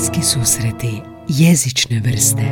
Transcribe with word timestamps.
Bliski 0.00 0.22
susreti 0.22 1.02
jezične 1.28 2.00
vrste 2.04 2.42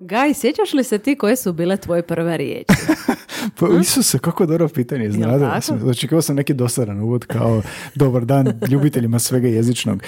Gaj, 0.00 0.34
sjećaš 0.34 0.72
li 0.72 0.84
se 0.84 0.98
ti 0.98 1.16
koje 1.16 1.36
su 1.36 1.52
bile 1.52 1.76
tvoje 1.76 2.02
prve 2.02 2.36
riječi? 2.36 2.74
Pa 3.58 3.66
Isuse, 3.80 4.18
kako 4.18 4.46
dobro 4.46 4.68
pitanje, 4.68 5.10
znate. 5.10 5.74
Očekivao 5.86 6.22
sam 6.22 6.36
neki 6.36 6.54
dosadan 6.54 7.00
uvod 7.00 7.26
kao 7.26 7.62
dobar 7.94 8.24
dan 8.24 8.60
ljubiteljima 8.70 9.18
svega 9.18 9.48
jezičnog. 9.48 10.02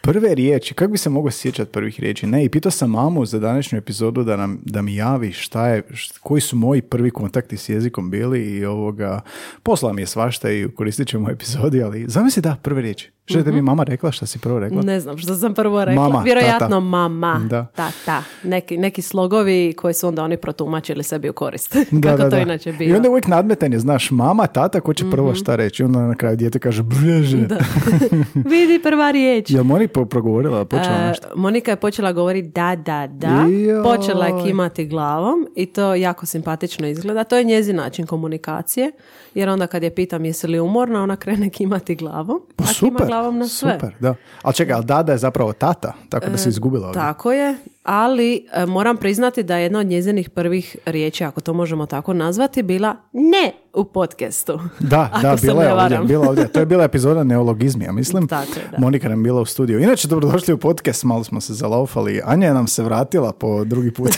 Prve 0.00 0.34
riječi, 0.34 0.74
kako 0.74 0.92
bi 0.92 0.98
se 0.98 1.10
mogao 1.10 1.30
sjećati 1.30 1.72
prvih 1.72 2.00
riječi? 2.00 2.26
Ne, 2.26 2.44
i 2.44 2.48
pitao 2.48 2.70
sam 2.70 2.90
mamu 2.90 3.26
za 3.26 3.38
današnju 3.38 3.78
epizodu 3.78 4.24
da, 4.24 4.36
nam, 4.36 4.60
da 4.64 4.82
mi 4.82 4.94
javi 4.94 5.32
šta 5.32 5.68
je, 5.68 5.82
št- 5.82 6.18
koji 6.20 6.40
su 6.40 6.56
moji 6.56 6.82
prvi 6.82 7.10
kontakti 7.10 7.56
s 7.56 7.68
jezikom 7.68 8.10
bili 8.10 8.40
i 8.40 8.64
ovoga, 8.64 9.20
poslala 9.62 9.92
mi 9.92 10.02
je 10.02 10.06
svašta 10.06 10.50
i 10.50 10.68
koristit 10.76 11.08
ćemo 11.08 11.30
epizodi, 11.30 11.82
ali 11.82 12.04
zamisli 12.08 12.42
da, 12.42 12.56
prve 12.62 12.82
riječi. 12.82 13.10
Što 13.28 13.38
je 13.38 13.44
mi 13.44 13.62
mama 13.62 13.84
rekla, 13.84 14.12
šta 14.12 14.26
si 14.26 14.38
prvo 14.38 14.58
rekla? 14.58 14.82
Ne 14.82 15.00
znam 15.00 15.18
što 15.18 15.34
sam 15.34 15.54
prvo 15.54 15.84
rekla. 15.84 16.02
Mama, 16.02 16.22
Vjerojatno 16.22 16.58
tata. 16.60 16.80
mama, 16.80 17.40
Da. 17.46 17.66
tata. 17.66 18.22
Neki, 18.42 18.76
neki 18.76 19.02
slogovi 19.02 19.72
koji 19.72 19.94
su 19.94 20.08
onda 20.08 20.24
oni 20.24 20.36
protumačili 20.36 21.02
sebi 21.02 21.28
u 21.28 21.32
korist. 21.32 21.76
Da, 21.92 22.00
Kako 22.02 22.16
da, 22.18 22.24
to 22.24 22.36
da. 22.36 22.38
inače 22.38 22.70
I 22.70 22.72
bilo. 22.72 22.96
onda 22.96 23.10
uvijek 23.10 23.26
nadmetanje, 23.26 23.78
znaš, 23.78 24.10
mama, 24.10 24.46
tata, 24.46 24.80
ko 24.80 24.94
će 24.94 25.10
prvo 25.10 25.34
šta 25.34 25.56
reći? 25.56 25.84
Onda 25.84 26.00
na 26.00 26.14
kraju 26.14 26.36
dijete 26.36 26.58
kaže, 26.58 26.82
breže. 26.82 27.36
Da. 27.38 27.58
Vidi 28.50 28.80
prva 28.82 29.10
riječ. 29.10 29.50
Jel 29.50 29.64
Moni 29.64 29.88
po- 29.88 30.04
progovorila, 30.04 30.64
počela 30.64 30.96
E, 30.96 31.08
nešto? 31.08 31.26
Monika 31.36 31.70
je 31.70 31.76
počela 31.76 32.12
govoriti 32.12 32.48
da, 32.48 32.76
da, 32.76 33.06
da. 33.08 33.44
Joj. 33.44 33.82
Počela 33.84 34.26
je 34.26 34.44
kimati 34.44 34.86
glavom 34.86 35.46
i 35.56 35.66
to 35.66 35.94
jako 35.94 36.26
simpatično 36.26 36.88
izgleda. 36.88 37.24
To 37.24 37.36
je 37.36 37.44
njezin 37.44 37.76
način 37.76 38.06
komunikacije. 38.06 38.92
Jer 39.34 39.48
onda 39.48 39.66
kad 39.66 39.82
je 39.82 39.94
pitam 39.94 40.24
jesi 40.24 40.46
li 40.46 40.60
umorna, 40.60 41.02
ona 41.02 41.16
krene 41.16 41.50
kimati 41.50 41.94
glavom. 41.94 42.40
Pa 42.56 42.64
super, 42.64 43.06
glavom 43.18 43.38
na 43.38 43.48
sve. 43.48 43.72
super, 43.72 43.94
da. 44.00 44.14
Ali 44.42 44.54
čekaj, 44.54 44.74
ali 44.74 44.84
dada 44.84 45.12
je 45.12 45.18
zapravo 45.18 45.52
tata, 45.52 45.92
tako 46.08 46.26
da 46.30 46.38
se 46.38 46.48
izgubila 46.48 46.86
ovdje. 46.86 47.00
Tako 47.00 47.32
je, 47.32 47.56
ali 47.88 48.46
e, 48.52 48.66
moram 48.66 48.96
priznati 48.96 49.42
da 49.42 49.56
je 49.56 49.62
jedna 49.62 49.78
od 49.78 49.86
njezinih 49.86 50.30
prvih 50.30 50.76
riječi, 50.86 51.24
ako 51.24 51.40
to 51.40 51.52
možemo 51.52 51.86
tako 51.86 52.12
nazvati, 52.12 52.62
bila 52.62 52.96
ne 53.12 53.52
u 53.74 53.84
podcastu. 53.84 54.60
Da, 54.78 55.10
da, 55.22 55.36
bila 55.42 55.64
je 55.64 55.72
ovdje, 55.72 55.98
bila 55.98 56.28
ovdje. 56.28 56.48
To 56.48 56.60
je 56.60 56.66
bila 56.66 56.84
epizoda 56.84 57.24
neologizmija, 57.24 57.92
mislim. 57.92 58.28
Tako 58.36 58.52
je, 58.58 58.68
da. 58.70 58.78
Monika 58.78 59.08
nam 59.08 59.22
bila 59.22 59.40
u 59.40 59.44
studiju. 59.44 59.80
Inače, 59.80 60.08
dobrodošli 60.08 60.54
u 60.54 60.58
podcast, 60.58 61.04
malo 61.04 61.24
smo 61.24 61.40
se 61.40 61.54
zalaufali. 61.54 62.20
Anja 62.24 62.54
nam 62.54 62.66
se 62.66 62.82
vratila 62.82 63.32
po 63.32 63.64
drugi 63.64 63.90
put. 63.90 64.10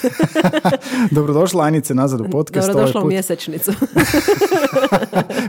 dobrodošla 1.16 1.64
Anjice 1.64 1.94
nazad 1.94 2.20
u 2.20 2.30
podcast. 2.30 2.68
ovaj 2.68 2.72
Dobrodošla 2.72 3.00
u 3.00 3.04
put. 3.04 3.12
mjesečnicu. 3.12 3.72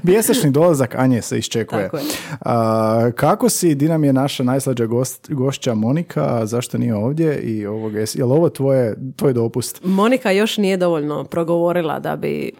Mjesečni 0.03 0.51
dolazak 0.51 0.95
Anje 0.95 1.21
se 1.21 1.37
iščekuje. 1.37 1.83
Tako 1.83 1.97
je. 1.97 2.03
A, 2.39 3.11
kako 3.15 3.49
si, 3.49 3.75
di 3.75 3.87
nam 3.87 4.03
je 4.03 4.13
naša 4.13 4.43
najslađa 4.43 4.85
gost, 4.85 5.31
gošća 5.31 5.73
Monika, 5.73 6.45
zašto 6.45 6.77
nije 6.77 6.95
ovdje 6.95 7.39
i 7.39 7.65
ovoga, 7.65 7.99
jes- 8.11 8.19
je 8.19 8.25
li 8.25 8.31
ovo 8.31 8.49
tvoje, 8.49 8.95
tvoj 9.15 9.33
dopust? 9.33 9.81
Monika 9.83 10.31
još 10.31 10.57
nije 10.57 10.77
dovoljno 10.77 11.23
progovorila 11.23 11.99
da 11.99 12.15
bi 12.15 12.45
e, 12.47 12.51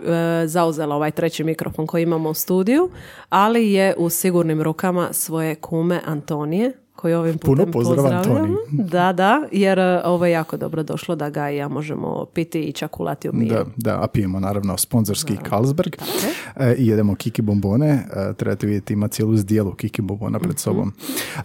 zauzela 0.48 0.96
ovaj 0.96 1.12
treći 1.12 1.44
mikrofon 1.44 1.88
koji 1.88 2.04
imamo 2.04 2.30
u 2.30 2.34
studiju, 2.34 2.90
ali 3.30 3.72
je 3.72 3.96
u 3.98 4.10
sigurnim 4.10 4.62
rukama 4.62 5.08
svoje 5.12 5.56
kume 5.56 6.02
Antonije 6.06 6.72
koji 7.02 7.14
ovim 7.14 7.38
Puno 7.38 7.56
putem 7.56 7.72
pozdrav, 7.74 7.96
pozdravljamo. 7.98 8.36
Antoni. 8.36 8.58
Da, 8.84 9.14
da, 9.14 9.42
jer 9.52 9.80
e, 9.80 10.02
ovo 10.06 10.26
je 10.26 10.32
jako 10.32 10.58
dobro 10.58 10.84
došlo 10.84 11.16
da 11.16 11.30
ga 11.30 11.50
i 11.50 11.58
ja 11.58 11.68
možemo 11.68 12.26
piti 12.26 12.62
i 12.62 12.72
čakulati 12.74 13.30
u 13.30 13.34
miru. 13.34 13.56
Da, 13.56 13.66
da, 13.78 14.04
a 14.04 14.08
pijemo 14.08 14.40
naravno 14.40 14.78
sponzorski 14.78 15.38
Carlsberg 15.50 15.96
e, 16.56 16.74
i 16.74 16.88
jedemo 16.88 17.16
kiki 17.16 17.42
bombone. 17.42 17.90
E, 17.90 18.34
trebate 18.34 18.68
vidjeti, 18.68 18.94
ima 18.94 19.08
cijelu 19.08 19.36
zdjelu 19.38 19.72
kiki 19.74 20.02
bombona 20.02 20.38
Mhm. 20.38 20.44
pred 20.44 20.60
sobom. 20.60 20.94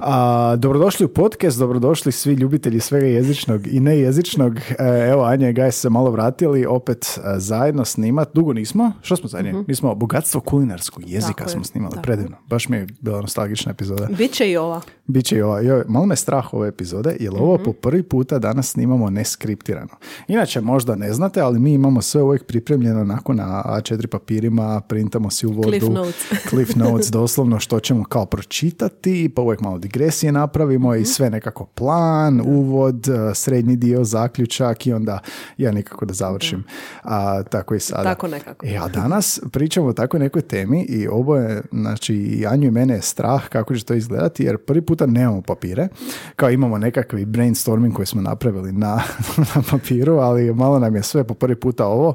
A, 0.00 0.56
dobrodošli 0.56 1.06
u 1.06 1.10
podcast, 1.10 1.58
dobrodošli 1.58 2.12
svi 2.12 2.32
ljubitelji 2.32 2.80
svega 2.80 3.06
jezičnog 3.06 3.66
i 3.66 3.80
nejezičnog. 3.80 4.56
E, 4.58 4.74
evo, 5.10 5.24
Anja 5.24 5.48
i 5.48 5.52
Gaj 5.52 5.72
se 5.72 5.90
malo 5.90 6.10
vratili, 6.10 6.66
opet 6.66 7.04
e, 7.16 7.38
zajedno 7.38 7.84
snimat. 7.84 8.28
Dugo 8.34 8.52
nismo? 8.52 8.92
Što 9.02 9.16
smo 9.16 9.28
zadnje? 9.28 9.54
Mi 9.66 9.74
smo 9.74 9.94
bogatstvo 9.94 10.40
kulinarskog 10.40 11.02
jezika 11.02 11.26
Mhm. 11.28 11.38
Tako 11.38 11.50
smo 11.50 11.64
snimali, 11.64 11.90
tako. 11.90 12.02
predivno. 12.02 12.36
Baš 12.46 12.68
mi 12.68 12.76
je 12.76 12.86
bila 13.00 13.20
nostalgična 13.20 13.72
epizoda. 13.72 14.06
Biće 14.08 14.50
i 14.50 14.56
ova. 14.56 14.80
Biće 15.06 15.36
i 15.36 15.42
ova, 15.46 15.60
joj, 15.60 15.84
malo 15.88 16.06
me 16.06 16.16
strah 16.16 16.54
ove 16.54 16.68
epizode, 16.68 17.16
jer 17.20 17.32
ovo 17.32 17.54
Mhm. 17.54 17.64
po 17.64 17.72
prvi 17.72 18.02
puta 18.02 18.38
danas 18.38 18.66
snimamo 18.66 19.10
neskriptirano. 19.10 19.88
Inače, 20.28 20.60
možda 20.60 20.94
ne 20.96 21.12
znate, 21.12 21.40
ali 21.40 21.58
mi 21.58 21.72
imamo 21.72 22.02
sve 22.02 22.22
uvijek 22.22 22.44
pripremljeno 22.44 23.00
onako 23.00 23.32
na 23.34 23.62
A4 23.66 24.06
papirima, 24.06 24.80
printamo 24.80 25.30
si 25.30 25.46
u 25.46 25.50
vodu. 25.50 25.68
Cliff 25.68 25.86
notes. 25.88 26.14
Cliff 26.50 26.74
notes, 26.76 27.10
doslovno 27.10 27.58
što 27.58 27.80
ćemo 27.80 28.04
kao 28.04 28.26
pročitati, 28.26 28.96
pa 29.28 29.42
uvijek 29.42 29.60
malo 29.60 29.78
digresije 29.78 30.32
napravimo 30.32 30.90
Mhm. 30.90 31.02
i 31.02 31.06
sve 31.06 31.30
nekako 31.30 31.64
plan, 31.66 32.40
uvod, 32.40 33.08
eh, 33.08 33.34
srednji 33.34 33.76
dio, 33.76 34.04
zaključak 34.04 34.46
i 34.86 34.92
onda 34.92 35.18
ja 35.58 35.72
nekako 35.72 36.04
da 36.04 36.14
završim. 36.14 36.64
A, 37.02 37.42
tako 37.42 37.74
i 37.74 37.80
sada. 37.80 38.02
Tako 38.04 38.28
nekako. 38.28 38.66
E, 38.66 38.76
a 38.76 38.88
danas 38.90 39.40
pričamo 39.52 39.86
o 39.86 39.92
takvoj 39.92 40.20
nekoj 40.20 40.42
temi 40.42 40.82
i 40.82 41.08
oboje, 41.08 41.62
znači 41.72 42.14
i 42.14 42.46
Anju 42.46 42.68
i 42.68 42.70
mene 42.70 42.94
je 42.94 43.02
strah 43.02 43.48
kako 43.48 43.74
će 43.74 43.84
to 43.84 43.94
izgledati 43.94 44.44
jer 44.44 44.58
prvi 44.58 44.80
puta 44.82 45.06
nemamo 45.06 45.35
papire, 45.42 45.88
kao 46.36 46.50
imamo 46.50 46.78
nekakvi 46.78 47.24
brainstorming 47.24 47.94
koji 47.94 48.06
smo 48.06 48.22
napravili 48.22 48.72
na, 48.72 49.02
na 49.54 49.62
papiru, 49.70 50.14
ali 50.14 50.54
malo 50.54 50.78
nam 50.78 50.96
je 50.96 51.02
sve 51.02 51.24
po 51.24 51.34
prvi 51.34 51.60
puta 51.60 51.86
ovo 51.86 52.14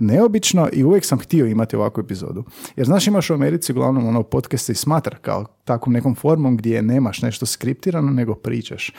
neobično 0.00 0.68
i 0.72 0.84
uvijek 0.84 1.04
sam 1.04 1.18
htio 1.18 1.46
imati 1.46 1.76
ovakvu 1.76 2.00
epizodu. 2.00 2.44
Jer 2.76 2.86
znaš 2.86 3.06
imaš 3.06 3.30
u 3.30 3.34
Americi 3.34 3.72
uglavnom 3.72 4.06
ono 4.06 4.22
podcast 4.22 4.66
se 4.66 4.72
i 4.72 4.74
smatra 4.74 5.18
kao 5.18 5.44
takvom 5.64 5.92
nekom 5.92 6.14
formom 6.14 6.56
gdje 6.56 6.82
nemaš 6.82 7.22
nešto 7.22 7.46
skriptirano 7.46 8.10
nego 8.10 8.34
pričaš. 8.34 8.92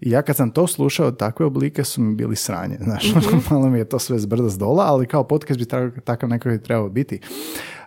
I 0.00 0.10
ja 0.10 0.22
kad 0.22 0.36
sam 0.36 0.50
to 0.50 0.66
slušao, 0.66 1.10
takve 1.10 1.46
oblike 1.46 1.84
su 1.84 2.00
mi 2.02 2.14
bili 2.14 2.36
sranje. 2.36 2.76
Znaš, 2.80 3.14
malo 3.50 3.70
mi 3.70 3.78
je 3.78 3.88
to 3.88 3.98
sve 3.98 4.18
zbrda 4.18 4.50
s 4.50 4.58
dola, 4.58 4.84
ali 4.86 5.06
kao 5.06 5.24
podcast 5.24 5.60
bi 5.60 5.66
takav 6.04 6.28
nekako 6.28 6.64
trebao 6.64 6.88
biti. 6.88 7.20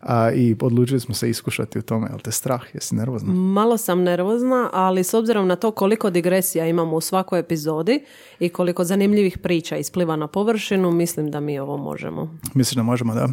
A, 0.06 0.32
I 0.32 0.56
odlučili 0.62 1.00
smo 1.00 1.16
se 1.16 1.30
iskušati 1.30 1.80
u 1.80 1.82
tome. 1.82 2.08
Jel 2.10 2.20
te 2.20 2.32
strah? 2.32 2.62
Jesi 2.74 2.96
nervozna? 2.96 3.34
Malo 3.34 3.78
sam 3.78 4.04
nervozna, 4.04 4.70
ali 4.74 5.04
s 5.04 5.14
obzirom 5.14 5.48
na 5.48 5.56
to 5.56 5.72
koliko 5.72 6.10
digresija 6.10 6.66
imamo 6.66 6.96
u 6.96 7.02
svakoj 7.02 7.40
epizodi 7.40 8.04
i 8.40 8.50
koliko 8.50 8.84
zanimljivih 8.84 9.38
priča 9.38 9.78
ispliva 9.78 10.16
na 10.16 10.28
površinu, 10.28 10.92
mislim 10.92 11.32
da 11.32 11.40
mi 11.40 11.60
ovo 11.60 11.78
možemo. 11.78 12.38
Mislim 12.54 12.76
da 12.78 12.84
možemo, 12.84 13.14
da. 13.14 13.28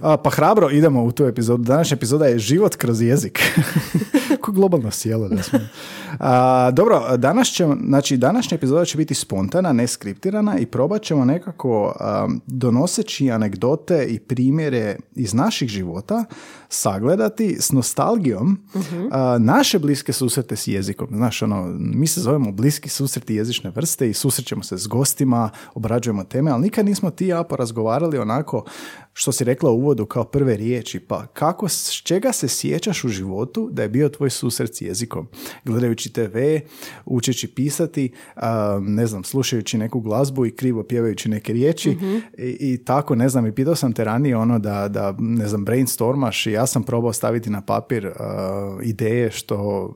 A, 0.00 0.16
pa 0.16 0.30
hrabro 0.30 0.70
idemo 0.70 1.04
u 1.04 1.12
tu 1.12 1.24
epizodu. 1.24 1.62
Današnja 1.62 1.94
epizoda 1.94 2.26
je 2.26 2.38
život 2.38 2.76
kroz 2.76 3.02
jezik. 3.02 3.42
Ko 4.42 4.52
globalno 4.52 4.90
sjelo 4.90 5.28
da 5.28 5.42
smo. 5.42 5.58
A, 6.18 6.70
dobro, 6.70 7.16
danas 7.16 7.48
ćemo, 7.48 7.76
znači 7.86 8.16
današnja 8.16 8.54
epizoda 8.54 8.84
će 8.84 8.96
biti 8.96 9.14
spontana, 9.14 9.72
neskriptirana 9.72 10.58
i 10.58 10.66
probat 10.66 11.02
ćemo 11.02 11.24
nekako 11.24 11.94
a, 12.00 12.28
donoseći 12.46 13.30
anegdote 13.30 14.06
i 14.08 14.18
primjere 14.18 14.96
iz 15.14 15.34
naših 15.34 15.68
života 15.68 16.13
sagledati 16.68 17.56
s 17.60 17.72
nostalgijom 17.72 18.58
a, 19.10 19.38
naše 19.40 19.78
bliske 19.78 20.12
susrete 20.12 20.56
s 20.56 20.66
jezikom. 20.66 21.08
Znaš, 21.10 21.42
ono, 21.42 21.74
mi 21.78 22.06
se 22.06 22.20
zovemo 22.20 22.52
bliski 22.52 22.88
susreti 22.88 23.34
jezične 23.34 23.70
vrste 23.70 24.10
i 24.10 24.14
susrećemo 24.14 24.62
se 24.62 24.78
s 24.78 24.86
gostima, 24.86 25.50
obrađujemo 25.74 26.24
teme, 26.24 26.50
ali 26.50 26.62
nikad 26.62 26.86
nismo 26.86 27.10
ti 27.10 27.26
ja 27.26 27.42
porazgovarali 27.44 28.18
onako 28.18 28.64
što 29.16 29.32
si 29.32 29.44
rekla 29.44 29.70
u 29.70 29.76
uvodu 29.76 30.06
kao 30.06 30.24
prve 30.24 30.56
riječi, 30.56 31.00
pa 31.00 31.26
kako, 31.26 31.68
s 31.68 32.02
čega 32.02 32.32
se 32.32 32.48
sjećaš 32.48 33.04
u 33.04 33.08
životu 33.08 33.68
da 33.72 33.82
je 33.82 33.88
bio 33.88 34.08
tvoj 34.08 34.30
susret 34.30 34.76
s 34.76 34.80
jezikom? 34.80 35.28
Gledajući 35.64 36.12
TV, 36.12 36.38
učeći 37.04 37.48
pisati, 37.48 38.12
a, 38.36 38.78
ne 38.82 39.06
znam, 39.06 39.24
slušajući 39.24 39.78
neku 39.78 40.00
glazbu 40.00 40.46
i 40.46 40.50
krivo 40.50 40.82
pjevajući 40.82 41.28
neke 41.28 41.52
riječi 41.52 41.96
I, 42.38 42.56
i 42.60 42.84
tako, 42.84 43.14
ne 43.14 43.28
znam, 43.28 43.46
i 43.46 43.54
pitao 43.54 43.74
sam 43.74 43.92
te 43.92 44.04
ranije 44.04 44.36
ono 44.36 44.58
da, 44.58 44.88
da 44.88 45.14
ne 45.18 45.48
znam, 45.48 45.64
brainstormaš 45.64 46.46
i 46.46 46.52
ja 46.52 46.66
sam 46.66 46.82
probao 46.82 47.12
staviti 47.12 47.50
na 47.50 47.60
papir 47.60 48.06
a, 48.06 48.78
ideje 48.82 49.30
što, 49.30 49.94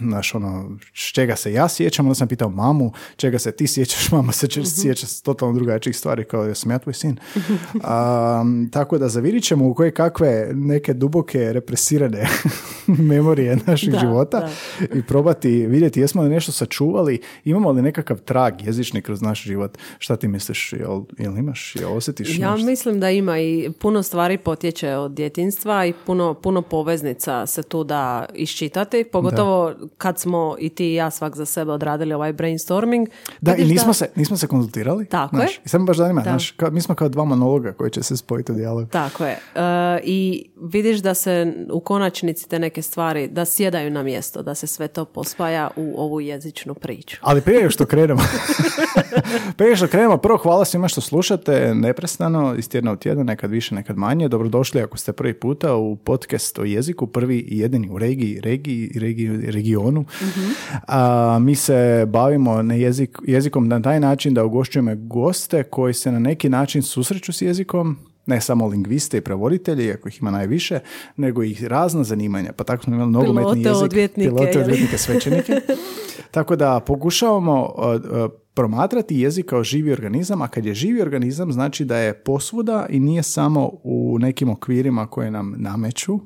znaš, 0.00 0.34
ono, 0.34 0.78
s 0.94 1.12
čega 1.12 1.36
se 1.36 1.52
ja 1.52 1.68
sjećam, 1.68 2.06
onda 2.06 2.14
sam 2.14 2.28
pitao 2.28 2.48
mamu, 2.48 2.92
čega 3.16 3.38
se 3.38 3.52
ti 3.52 3.66
sjećaš, 3.66 4.10
mama 4.12 4.32
se 4.32 4.48
će 4.48 4.64
sjeća 4.64 5.06
totalno 5.22 5.54
drugačijih 5.54 5.96
stvari 5.96 6.24
kao 6.24 6.46
da 6.46 6.54
sam 6.54 6.70
ja 6.70 6.78
tvoj 6.78 6.94
sin. 6.94 7.16
A, 7.82 8.44
tako 8.68 8.98
da 8.98 9.08
zavirit 9.08 9.44
ćemo 9.44 9.68
u 9.68 9.74
koje 9.74 9.90
kakve 9.90 10.50
neke 10.54 10.94
duboke 10.94 11.52
represirane 11.52 12.28
memorije 13.10 13.58
naših 13.66 13.92
Da, 13.92 13.98
života 13.98 14.48
i 14.94 15.02
probati 15.02 15.66
vidjeti 15.66 16.00
jesmo 16.00 16.22
li 16.22 16.28
nešto 16.28 16.52
sačuvali, 16.52 17.20
imamo 17.44 17.70
li 17.70 17.82
nekakav 17.82 18.18
trag 18.18 18.62
jezični 18.62 19.02
kroz 19.02 19.22
naš 19.22 19.42
život. 19.42 19.78
Šta 19.98 20.16
ti 20.16 20.28
misliš, 20.28 20.72
jel, 20.72 21.02
jel 21.18 21.38
imaš, 21.38 21.76
jel 21.76 21.96
osjetiš 21.96 22.38
Ja 22.38 22.52
nešto? 22.52 22.66
mislim 22.66 23.00
da 23.00 23.10
ima 23.10 23.38
i 23.38 23.70
puno 23.80 24.02
stvari 24.02 24.38
potječe 24.38 24.94
od 24.94 25.12
djetinstva 25.12 25.86
i 25.86 25.92
puno, 26.06 26.34
puno 26.34 26.62
poveznica 26.62 27.46
se 27.46 27.62
tu 27.62 27.84
da 27.84 28.26
iščitati, 28.34 29.04
pogotovo 29.04 29.74
kad 29.98 30.18
smo 30.18 30.56
i 30.58 30.68
ti 30.68 30.90
i 30.90 30.94
ja 30.94 31.10
svak 31.10 31.36
za 31.36 31.44
sebe 31.44 31.72
odradili 31.72 32.14
ovaj 32.14 32.32
brainstorming. 32.32 33.08
Da, 33.40 33.54
i 33.56 33.64
nismo 33.64 33.92
se, 33.92 34.10
nismo 34.16 34.36
se 34.36 34.46
konzultirali. 34.46 35.06
Tako 35.06 35.36
znaš, 35.36 35.50
je. 35.50 35.60
I 35.64 35.68
sad 35.68 35.82
baš 35.82 35.96
zanima, 35.96 36.20
Da. 36.20 36.30
znaš, 36.30 36.50
kao, 36.50 36.70
mi 36.70 36.80
smo 36.80 36.94
kao 36.94 37.08
dva 37.08 37.24
monologa 37.24 37.72
koji 37.72 37.90
će 37.90 38.02
se 38.02 38.16
spojiti 38.16 38.49
u 38.50 38.54
dijalog. 38.54 38.88
Tako 38.88 39.24
je. 39.24 39.32
E, 39.54 39.60
I 40.04 40.50
vidiš 40.62 40.98
da 40.98 41.14
se 41.14 41.52
u 41.72 41.80
konačnici 41.80 42.48
te 42.48 42.58
neke 42.58 42.82
stvari 42.82 43.28
da 43.28 43.44
sjedaju 43.44 43.90
na 43.90 44.02
mjesto, 44.02 44.42
da 44.42 44.54
se 44.54 44.66
sve 44.66 44.88
to 44.88 45.04
pospaja 45.04 45.70
u 45.76 45.94
ovu 46.00 46.20
jezičnu 46.20 46.74
priču. 46.74 47.16
Ali 47.20 47.40
prije 47.40 47.70
što 47.70 47.86
krenemo, 47.86 48.22
prije 49.58 49.76
što 49.76 49.86
krenemo, 49.86 50.16
prvo 50.16 50.38
hvala 50.38 50.64
svima 50.64 50.88
što 50.88 51.00
slušate 51.00 51.74
neprestano, 51.74 52.54
iz 52.58 52.68
tjedna 52.68 52.92
u 52.92 52.96
tjedan, 52.96 53.26
nekad 53.26 53.50
više, 53.50 53.74
nekad 53.74 53.96
manje. 53.96 54.28
Dobrodošli 54.28 54.80
ako 54.80 54.98
ste 54.98 55.12
prvi 55.12 55.34
puta 55.34 55.74
u 55.74 55.96
podcast 55.96 56.58
o 56.58 56.64
jeziku, 56.64 57.06
prvi 57.06 57.38
i 57.38 57.58
jedini 57.58 57.88
u 57.90 57.98
regiji, 57.98 58.40
regiji, 58.40 58.90
regiji 58.94 59.50
regionu. 59.50 60.04
A, 60.88 61.38
mi 61.40 61.54
se 61.54 62.06
bavimo 62.08 62.62
na 62.62 62.74
jezik, 62.74 63.18
jezikom 63.26 63.68
na 63.68 63.82
taj 63.82 64.00
način 64.00 64.34
da 64.34 64.44
ugošćujemo 64.44 64.92
goste 64.96 65.62
koji 65.62 65.94
se 65.94 66.12
na 66.12 66.18
neki 66.18 66.48
način 66.48 66.82
susreću 66.82 67.32
s 67.32 67.42
jezikom, 67.42 67.98
ne 68.30 68.40
samo 68.40 68.66
lingviste 68.66 69.16
i 69.18 69.20
prevoditelji, 69.20 69.84
iako 69.84 70.08
ih 70.08 70.20
ima 70.20 70.30
najviše, 70.30 70.80
nego 71.16 71.44
i 71.44 71.56
razna 71.60 72.04
zanimanja. 72.04 72.52
Pa 72.52 72.64
tako 72.64 72.84
smo 72.84 72.94
imali 72.94 73.10
nogometni 73.10 73.62
jezik, 73.62 73.84
odvjetnike, 73.84 74.30
pilote, 74.30 74.60
odvjetnike, 74.60 74.98
svećenike. 74.98 75.60
tako 76.36 76.56
da 76.56 76.80
pokušavamo 76.80 77.74
uh, 77.76 77.84
uh, 77.84 78.30
promatrati 78.60 79.20
jezik 79.20 79.46
kao 79.46 79.64
živi 79.64 79.92
organizam, 79.92 80.42
a 80.42 80.48
kad 80.48 80.66
je 80.66 80.74
živi 80.74 81.02
organizam 81.02 81.52
znači 81.52 81.84
da 81.84 81.96
je 81.96 82.14
posvuda 82.14 82.86
i 82.90 83.00
nije 83.00 83.22
samo 83.22 83.70
u 83.82 84.18
nekim 84.20 84.48
okvirima 84.50 85.06
koje 85.06 85.30
nam 85.30 85.54
nameću, 85.56 86.20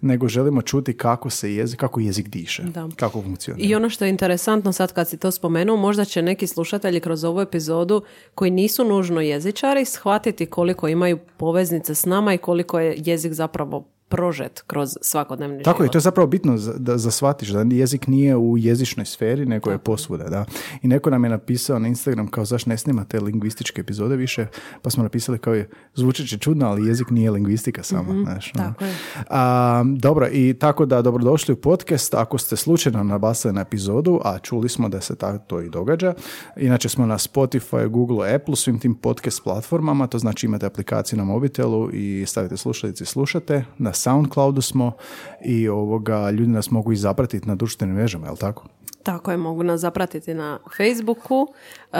nego 0.00 0.28
želimo 0.28 0.62
čuti 0.62 0.96
kako 0.96 1.30
se 1.30 1.54
jezik, 1.54 1.80
kako 1.80 2.00
jezik 2.00 2.28
diše, 2.28 2.62
Da. 2.62 2.88
kako 2.96 3.22
funkcionira. 3.22 3.68
I 3.68 3.74
ono 3.74 3.90
što 3.90 4.04
je 4.04 4.10
interesantno 4.10 4.72
sad 4.72 4.92
kad 4.92 5.08
si 5.08 5.16
to 5.16 5.30
spomenuo, 5.30 5.76
možda 5.76 6.04
će 6.04 6.22
neki 6.22 6.46
slušatelji 6.46 7.00
kroz 7.00 7.24
ovu 7.24 7.40
epizodu 7.40 8.02
koji 8.34 8.50
nisu 8.50 8.84
nužno 8.84 9.20
jezičari 9.20 9.84
shvatiti 9.84 10.46
koliko 10.46 10.88
imaju 10.88 11.18
poveznice 11.36 11.94
s 11.94 12.06
nama 12.06 12.34
i 12.34 12.38
koliko 12.38 12.80
je 12.80 12.94
jezik 12.98 13.32
zapravo 13.32 13.95
prožet 14.08 14.62
kroz 14.66 14.96
svakodnevni 15.00 15.62
Tako 15.62 15.82
je, 15.82 15.90
to 15.90 15.98
je 15.98 16.02
zapravo 16.02 16.26
bitno 16.26 16.56
za- 16.56 16.72
da, 16.78 16.98
za 16.98 17.10
shvatiš, 17.10 17.48
da 17.48 17.64
jezik 17.70 18.06
nije 18.06 18.36
u 18.36 18.58
jezičnoj 18.58 19.06
sferi, 19.06 19.46
nego 19.46 19.70
je 19.70 19.78
posvuda, 19.78 20.24
da. 20.24 20.44
I 20.82 20.88
neko 20.88 21.10
nam 21.10 21.24
je 21.24 21.30
napisao 21.30 21.78
na 21.78 21.88
Instagram 21.88 22.28
kao 22.28 22.44
zašto 22.44 22.70
ne 22.70 22.78
snimate 22.78 23.20
lingvističke 23.20 23.80
epizode 23.80 24.16
više, 24.16 24.46
pa 24.82 24.90
smo 24.90 25.02
napisali 25.02 25.38
kao 25.38 25.54
je, 25.54 25.68
zvučat 25.94 26.26
će 26.26 26.38
čudno, 26.38 26.66
ali 26.66 26.88
jezik 26.88 27.10
nije 27.10 27.30
lingvistika 27.30 27.82
samo, 27.82 28.22
znaš. 28.22 28.52
ono. 28.54 28.64
Tako 28.68 28.84
je. 28.84 28.94
A, 29.30 29.82
dobro, 29.96 30.28
i 30.32 30.54
tako 30.54 30.86
da 30.86 31.02
dobrodošli 31.02 31.52
u 31.54 31.56
podcast, 31.56 32.14
ako 32.14 32.38
ste 32.38 32.56
slučajno 32.56 33.04
nabasali 33.04 33.54
na 33.54 33.60
epizodu, 33.60 34.20
a 34.24 34.38
čuli 34.38 34.68
smo 34.68 34.88
da 34.88 35.00
se 35.00 35.16
ta, 35.16 35.38
to 35.38 35.60
i 35.60 35.70
događa, 35.70 36.14
inače 36.56 36.88
smo 36.88 37.06
na 37.06 37.18
Spotify, 37.18 37.88
Google, 37.88 38.34
Apple, 38.34 38.56
svim 38.56 38.78
tim 38.78 38.94
podcast 38.94 39.42
platformama, 39.44 40.06
to 40.06 40.18
znači 40.18 40.46
imate 40.46 40.66
aplikaciju 40.66 41.16
na 41.16 41.24
mobitelu 41.24 41.90
i 41.92 42.24
stavite 42.26 42.56
slušalice 42.56 43.04
i 43.04 43.06
slušate, 43.06 43.64
na 43.78 43.92
Soundcloudu 43.96 44.62
smo 44.62 44.92
i 45.40 45.68
ovoga, 45.68 46.30
ljudi 46.30 46.50
nas 46.50 46.70
mogu 46.70 46.92
i 46.92 46.96
zapratiti 46.96 47.48
na 47.48 47.54
društvenim 47.54 47.96
mrežama, 47.96 48.26
jel 48.26 48.36
tako? 48.36 48.64
Tako 49.02 49.30
je, 49.30 49.36
mogu 49.36 49.62
nas 49.62 49.80
zapratiti 49.80 50.34
na 50.34 50.58
Facebooku, 50.76 51.46
e, 51.84 51.96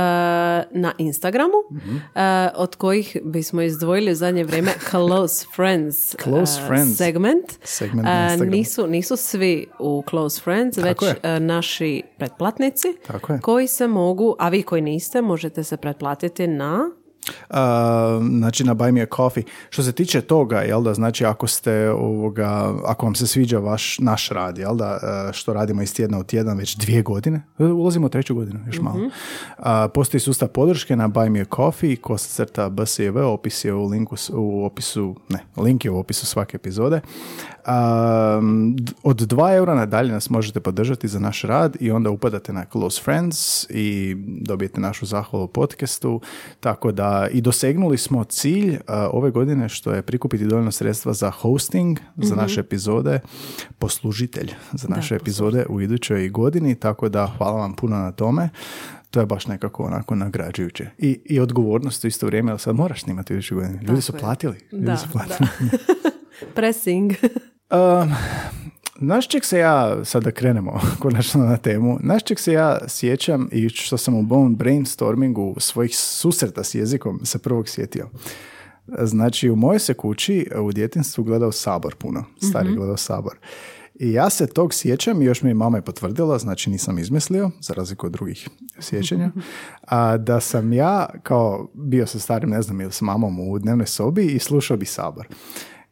na 0.70 0.93
Instagramu, 0.98 1.52
Mhm. 1.72 1.96
e, 2.14 2.20
od 2.54 2.76
kojih 2.76 3.16
bismo 3.25 3.62
izdvojili 3.62 4.12
u 4.12 4.14
zadnje 4.14 4.44
vrijeme 4.44 4.70
Close 4.90 5.46
Friends, 5.56 6.16
Close 6.16 6.60
e, 6.60 6.66
Friends. 6.66 6.96
segment. 6.96 7.44
Segment 7.62 8.04
na 8.04 8.37
nisu, 8.37 8.87
nisu 8.87 9.16
svi 9.16 9.66
u 9.78 10.02
Close 10.10 10.40
Friends, 10.42 10.78
već 10.78 11.02
je. 11.02 11.40
naši 11.40 12.02
pretplatnici 12.19 12.88
Tako 13.06 13.32
je. 13.32 13.40
koji 13.40 13.66
se 13.66 13.87
mogu, 13.87 14.34
a 14.38 14.49
vi 14.49 14.62
koji 14.62 14.82
niste, 14.82 15.22
možete 15.22 15.64
se 15.64 15.76
pretplatiti 15.76 16.46
na... 16.46 16.90
A, 17.50 18.20
znači 18.38 18.64
na 18.64 18.75
Buy 18.75 18.93
Me 18.93 19.02
a 19.02 19.06
Coffee. 19.17 19.44
Što 19.70 19.82
se 19.82 19.93
tiče 19.93 20.20
toga, 20.20 20.61
jel 20.61 20.82
da, 20.82 20.94
znači 20.94 21.25
ako 21.25 21.46
ste 21.46 21.90
ovoga, 21.90 22.75
ako 22.84 23.06
vam 23.06 23.14
se 23.14 23.26
sviđa 23.26 23.58
vaš, 23.58 23.99
naš 23.99 24.28
rad, 24.28 24.58
jel 24.58 24.76
da, 24.76 24.99
e, 25.28 25.32
što 25.32 25.52
radimo 25.52 25.82
iz 25.82 25.94
tjedna 25.94 26.19
u 26.19 26.25
tjedan 26.25 26.58
već 26.58 26.76
dvije 26.76 27.02
godine, 27.02 27.43
ulazimo 27.58 28.06
u 28.06 28.11
treću 28.11 28.34
godinu, 28.34 28.61
još 28.67 28.81
malo. 28.81 28.96
A, 29.58 29.88
postoji 29.88 30.20
sustav 30.20 30.49
podrške 30.49 30.96
na 30.96 31.08
Buy 31.08 31.28
Me 31.28 31.40
a 31.40 31.44
Coffee, 31.56 31.96
kosa 31.96 32.28
crta 32.28 32.69
BSJV, 32.69 33.19
opis 33.19 33.64
je 33.64 33.75
u 33.75 33.87
linku, 33.87 34.17
u 34.32 34.64
opisu, 34.64 35.17
ne, 35.28 35.38
link 35.56 35.84
je 35.84 35.90
u 35.90 35.99
opisu 35.99 36.26
svake 36.26 36.56
epizode. 36.56 37.00
D- 38.74 38.92
od 39.02 39.16
2 39.16 39.56
eura 39.56 39.74
nadalje 39.74 40.12
nas 40.12 40.30
možete 40.30 40.60
podržati 40.60 41.08
za 41.08 41.18
naš 41.18 41.42
rad 41.42 41.76
i 41.80 41.90
onda 41.90 42.10
upadate 42.10 42.52
na 42.52 42.64
Close 42.72 43.02
Friends 43.02 43.66
i 43.70 44.16
dobijete 44.40 44.80
našu 44.80 45.06
zahvalu 45.06 45.44
u 45.44 45.48
podcastu, 45.48 46.20
tako 46.60 46.92
da 46.92 47.28
i 47.32 47.40
dosegnuli 47.40 47.98
smo 47.98 48.24
cilj 48.24 48.78
a, 48.86 49.08
ove 49.12 49.30
godine 49.30 49.68
što 49.68 49.92
je 49.92 50.02
prikupiti 50.02 50.46
dovoljno 50.46 50.72
sredstva 50.72 51.12
za 51.12 51.30
hosting 51.30 51.98
za 52.16 52.34
naše 52.34 52.60
epizode, 52.60 53.20
poslužitelj 53.78 54.52
za 54.72 54.88
naše 54.88 55.14
epizode 55.14 55.66
u 55.68 55.80
idućoj 55.80 56.28
godini, 56.28 56.74
tako 56.74 57.08
da 57.08 57.26
hvala 57.38 57.60
vam 57.60 57.76
puno 57.76 57.96
na 57.96 58.12
tome. 58.12 58.48
To 59.10 59.20
je 59.20 59.26
baš 59.26 59.46
nekako 59.46 59.82
onako 59.82 60.14
nagrađujuće. 60.14 60.90
I, 60.98 61.20
i 61.24 61.40
odgovornost 61.40 62.04
u 62.04 62.06
isto 62.06 62.26
vrijeme, 62.26 62.50
ali 62.50 62.58
sad 62.58 62.76
moraš 62.76 63.02
snimati 63.02 63.32
u 63.32 63.36
idućoj 63.36 63.54
godini. 63.54 63.84
Ljudi 63.84 64.02
su 64.02 64.12
platili. 64.12 64.56
Ljudi 64.72 64.86
Da, 64.86 64.96
su 64.96 65.08
platili. 65.12 65.48
Pressing. 66.54 67.12
Um, 67.70 68.14
znaš 69.00 69.28
čeg 69.28 69.44
se 69.44 69.58
ja, 69.58 70.04
sad 70.04 70.22
da 70.22 70.30
krenemo 70.30 70.80
konačno 71.02 71.44
na 71.44 71.56
temu, 71.56 71.98
znaš 72.02 72.24
čeg 72.24 72.40
se 72.40 72.52
ja 72.52 72.78
sjećam 72.88 73.48
i 73.52 73.68
što 73.68 73.96
sam 73.96 74.14
u 74.14 74.26
ovom 74.30 74.56
brainstormingu 74.56 75.54
svojih 75.58 75.96
susreta 75.96 76.64
s 76.64 76.74
jezikom 76.74 77.20
se 77.24 77.38
prvog 77.38 77.68
sjetio. 77.68 78.08
Znači, 79.02 79.50
u 79.50 79.56
mojoj 79.56 79.78
se 79.78 79.94
kući 79.94 80.46
u 80.60 80.72
djetinstvu 80.72 81.24
gledao 81.24 81.52
Sabor 81.52 81.94
puno, 81.94 82.24
stari 82.48 82.74
gledao 82.76 82.96
Sabor. 82.96 83.38
I 83.94 84.12
ja 84.12 84.30
se 84.30 84.46
tog 84.46 84.74
sjećam 84.74 85.22
i 85.22 85.24
još 85.24 85.42
mi 85.42 85.50
je 85.50 85.54
mama 85.54 85.78
je 85.78 85.82
potvrdila, 85.82 86.38
znači 86.38 86.70
nisam 86.70 86.98
izmislio, 86.98 87.50
za 87.60 87.74
razliku 87.74 88.06
od 88.06 88.12
drugih 88.12 88.48
sjećanja, 88.80 89.30
a 89.80 90.16
da 90.16 90.40
sam 90.40 90.72
ja 90.72 91.06
kao 91.22 91.68
bio 91.74 92.06
sa 92.06 92.18
starim, 92.18 92.50
ne 92.50 92.62
znam, 92.62 92.80
ili 92.80 92.92
s 92.92 93.00
mamom 93.00 93.50
u 93.50 93.58
dnevnoj 93.58 93.86
sobi 93.86 94.26
i 94.26 94.38
slušao 94.38 94.76
bi 94.76 94.86
Sabor. 94.86 95.28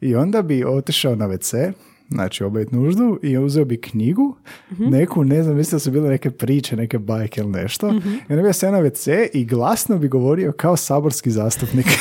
I 0.01 0.15
onda 0.15 0.43
bi 0.43 0.65
otišao 0.65 1.17
na 1.17 1.29
WC, 1.29 1.73
znači 2.09 2.45
obavit 2.45 2.73
nuždu 2.73 3.19
i 3.23 3.39
uzeo 3.39 3.65
bi 3.65 3.81
knjigu, 3.81 4.37
neku, 4.79 5.25
ne 5.25 5.43
znam, 5.43 5.57
mislim 5.57 5.77
da 5.77 5.81
su 5.81 5.91
bile 5.91 6.09
neke 6.09 6.31
priče, 6.31 6.77
neke 6.77 6.99
bajke 6.99 7.41
ili 7.41 7.51
nešto. 7.51 7.89
I 8.29 8.33
onda 8.33 8.43
bi 8.43 8.49
ja 8.49 8.53
se 8.53 8.71
na 8.71 8.79
WC 8.79 9.29
i 9.33 9.45
glasno 9.45 9.99
bi 9.99 10.09
govorio 10.09 10.53
kao 10.53 10.77
saborski 10.77 11.31
zastupnik. 11.31 11.87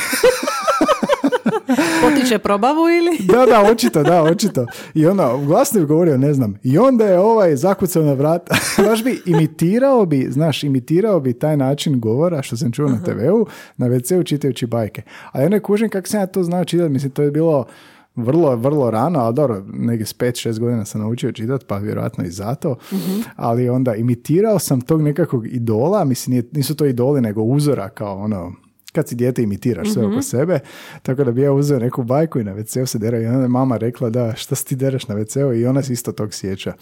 Potiče 2.02 2.38
probavu 2.38 2.88
ili? 2.88 3.18
da, 3.32 3.46
da, 3.46 3.70
očito, 3.72 4.02
da, 4.02 4.22
očito. 4.22 4.66
I 4.94 5.06
onda 5.06 5.38
glasno 5.46 5.80
bi 5.80 5.86
govorio, 5.86 6.18
ne 6.18 6.34
znam, 6.34 6.58
i 6.62 6.78
onda 6.78 7.06
je 7.06 7.18
ovaj 7.18 7.56
zakucao 7.56 8.02
na 8.02 8.12
vrat. 8.12 8.50
Baš 8.86 9.04
bi 9.04 9.22
imitirao 9.26 10.06
bi, 10.06 10.26
znaš, 10.30 10.64
imitirao 10.64 11.20
bi 11.20 11.32
taj 11.32 11.56
način 11.56 12.00
govora 12.00 12.42
što 12.42 12.56
sam 12.56 12.72
čuo 12.72 12.88
na 12.88 13.02
TV-u, 13.02 13.46
na 13.76 13.88
WC-u 13.88 14.22
čitajući 14.22 14.66
bajke. 14.66 15.02
A 15.32 15.40
ja 15.40 15.48
ne 15.48 15.60
kužim 15.60 15.88
kako 15.88 16.08
sam 16.08 16.20
ja 16.20 16.26
to 16.26 16.42
znao 16.42 16.64
čitati, 16.64 16.92
mislim, 16.92 17.10
to 17.10 17.22
je 17.22 17.30
bilo 17.30 17.66
vrlo, 18.16 18.56
vrlo 18.56 18.90
rano, 18.90 19.18
ali 19.18 19.34
dobro, 19.34 19.64
negdje 19.72 20.06
s 20.06 20.14
5-6 20.14 20.58
godina 20.58 20.84
sam 20.84 21.00
naučio 21.00 21.32
čitati, 21.32 21.64
pa 21.68 21.76
vjerojatno 21.78 22.24
i 22.24 22.30
zato, 22.30 22.76
ali 23.36 23.68
onda 23.68 23.94
imitirao 23.94 24.58
sam 24.58 24.80
tog 24.80 25.02
nekakvog 25.02 25.46
idola, 25.46 26.04
mislim, 26.04 26.42
nisu 26.52 26.74
to 26.74 26.86
idoli, 26.86 27.20
nego 27.20 27.42
uzora 27.42 27.88
kao 27.88 28.16
ono, 28.16 28.52
kad 28.94 29.08
si 29.08 29.14
dijete 29.14 29.42
imitiraš 29.42 29.92
sve 29.92 30.06
oko 30.06 30.22
sebe, 30.22 30.58
tako 31.02 31.24
da 31.24 31.32
bi 31.32 31.42
ja 31.42 31.52
uzeo 31.52 31.78
neku 31.78 32.02
bajku 32.02 32.40
i 32.40 32.44
na 32.44 32.54
WC-u 32.54 32.86
se 32.86 32.98
derao 32.98 33.20
i 33.20 33.26
onda 33.26 33.42
je 33.42 33.48
mama 33.48 33.76
rekla 33.76 34.10
da 34.10 34.34
šta 34.36 34.54
se 34.54 34.64
ti 34.64 34.76
dereš 34.76 35.08
na 35.08 35.14
WC-u 35.14 35.54
i 35.54 35.66
ona 35.66 35.82
se 35.82 35.92
isto 35.92 36.12
tog 36.12 36.34
sjeća. 36.34 36.72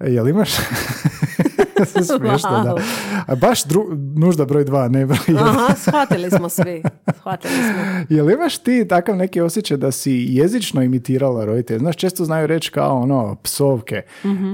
E, 0.00 0.12
Jel 0.12 0.28
imaš? 0.28 0.50
Smiješno, 2.18 2.50
da. 2.64 2.74
Wow. 2.74 2.80
A 3.26 3.34
baš 3.34 3.64
dru- 3.64 4.18
nužda 4.18 4.44
broj 4.44 4.64
dva, 4.64 4.88
ne 4.88 5.06
broj 5.06 5.18
jedan. 5.26 5.48
Aha, 5.48 5.74
shvatili 5.76 6.30
smo 6.30 6.48
svi. 6.48 6.82
Shvatili 7.16 7.54
smo. 7.54 7.82
Jel 8.16 8.30
imaš 8.30 8.58
ti 8.58 8.88
takav 8.88 9.16
neki 9.16 9.40
osjećaj 9.40 9.76
da 9.76 9.92
si 9.92 10.26
jezično 10.28 10.82
imitirala 10.82 11.44
roditelje? 11.44 11.78
Znaš, 11.78 11.96
često 11.96 12.24
znaju 12.24 12.46
reći 12.46 12.70
kao 12.70 13.00
ono 13.00 13.36
psovke 13.42 14.02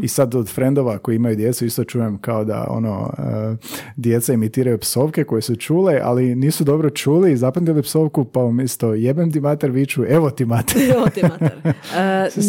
i 0.02 0.08
sad 0.08 0.34
od 0.34 0.48
frendova 0.48 0.98
koji 0.98 1.16
imaju 1.16 1.36
djecu 1.36 1.66
isto 1.66 1.84
čujem 1.84 2.18
kao 2.18 2.44
da 2.44 2.66
ono 2.70 3.12
e, 3.18 3.56
djeca 3.96 4.32
imitiraju 4.32 4.78
psovke 4.78 5.24
koje 5.24 5.42
su 5.42 5.56
čule, 5.56 6.00
ali 6.02 6.34
nisu 6.34 6.64
dobro 6.64 6.90
čuli 6.90 7.32
i 7.32 7.36
zapamtili 7.36 7.82
psovku 7.82 8.24
pa 8.24 8.40
umjesto 8.40 8.94
jebem 8.94 9.32
ti 9.32 9.40
mater 9.40 9.70
viču 9.70 10.04
evo 10.08 10.30
ti 10.30 10.44
mater. 10.44 10.82
Evo 10.96 11.08
ti 11.08 11.22
mater. 11.22 11.72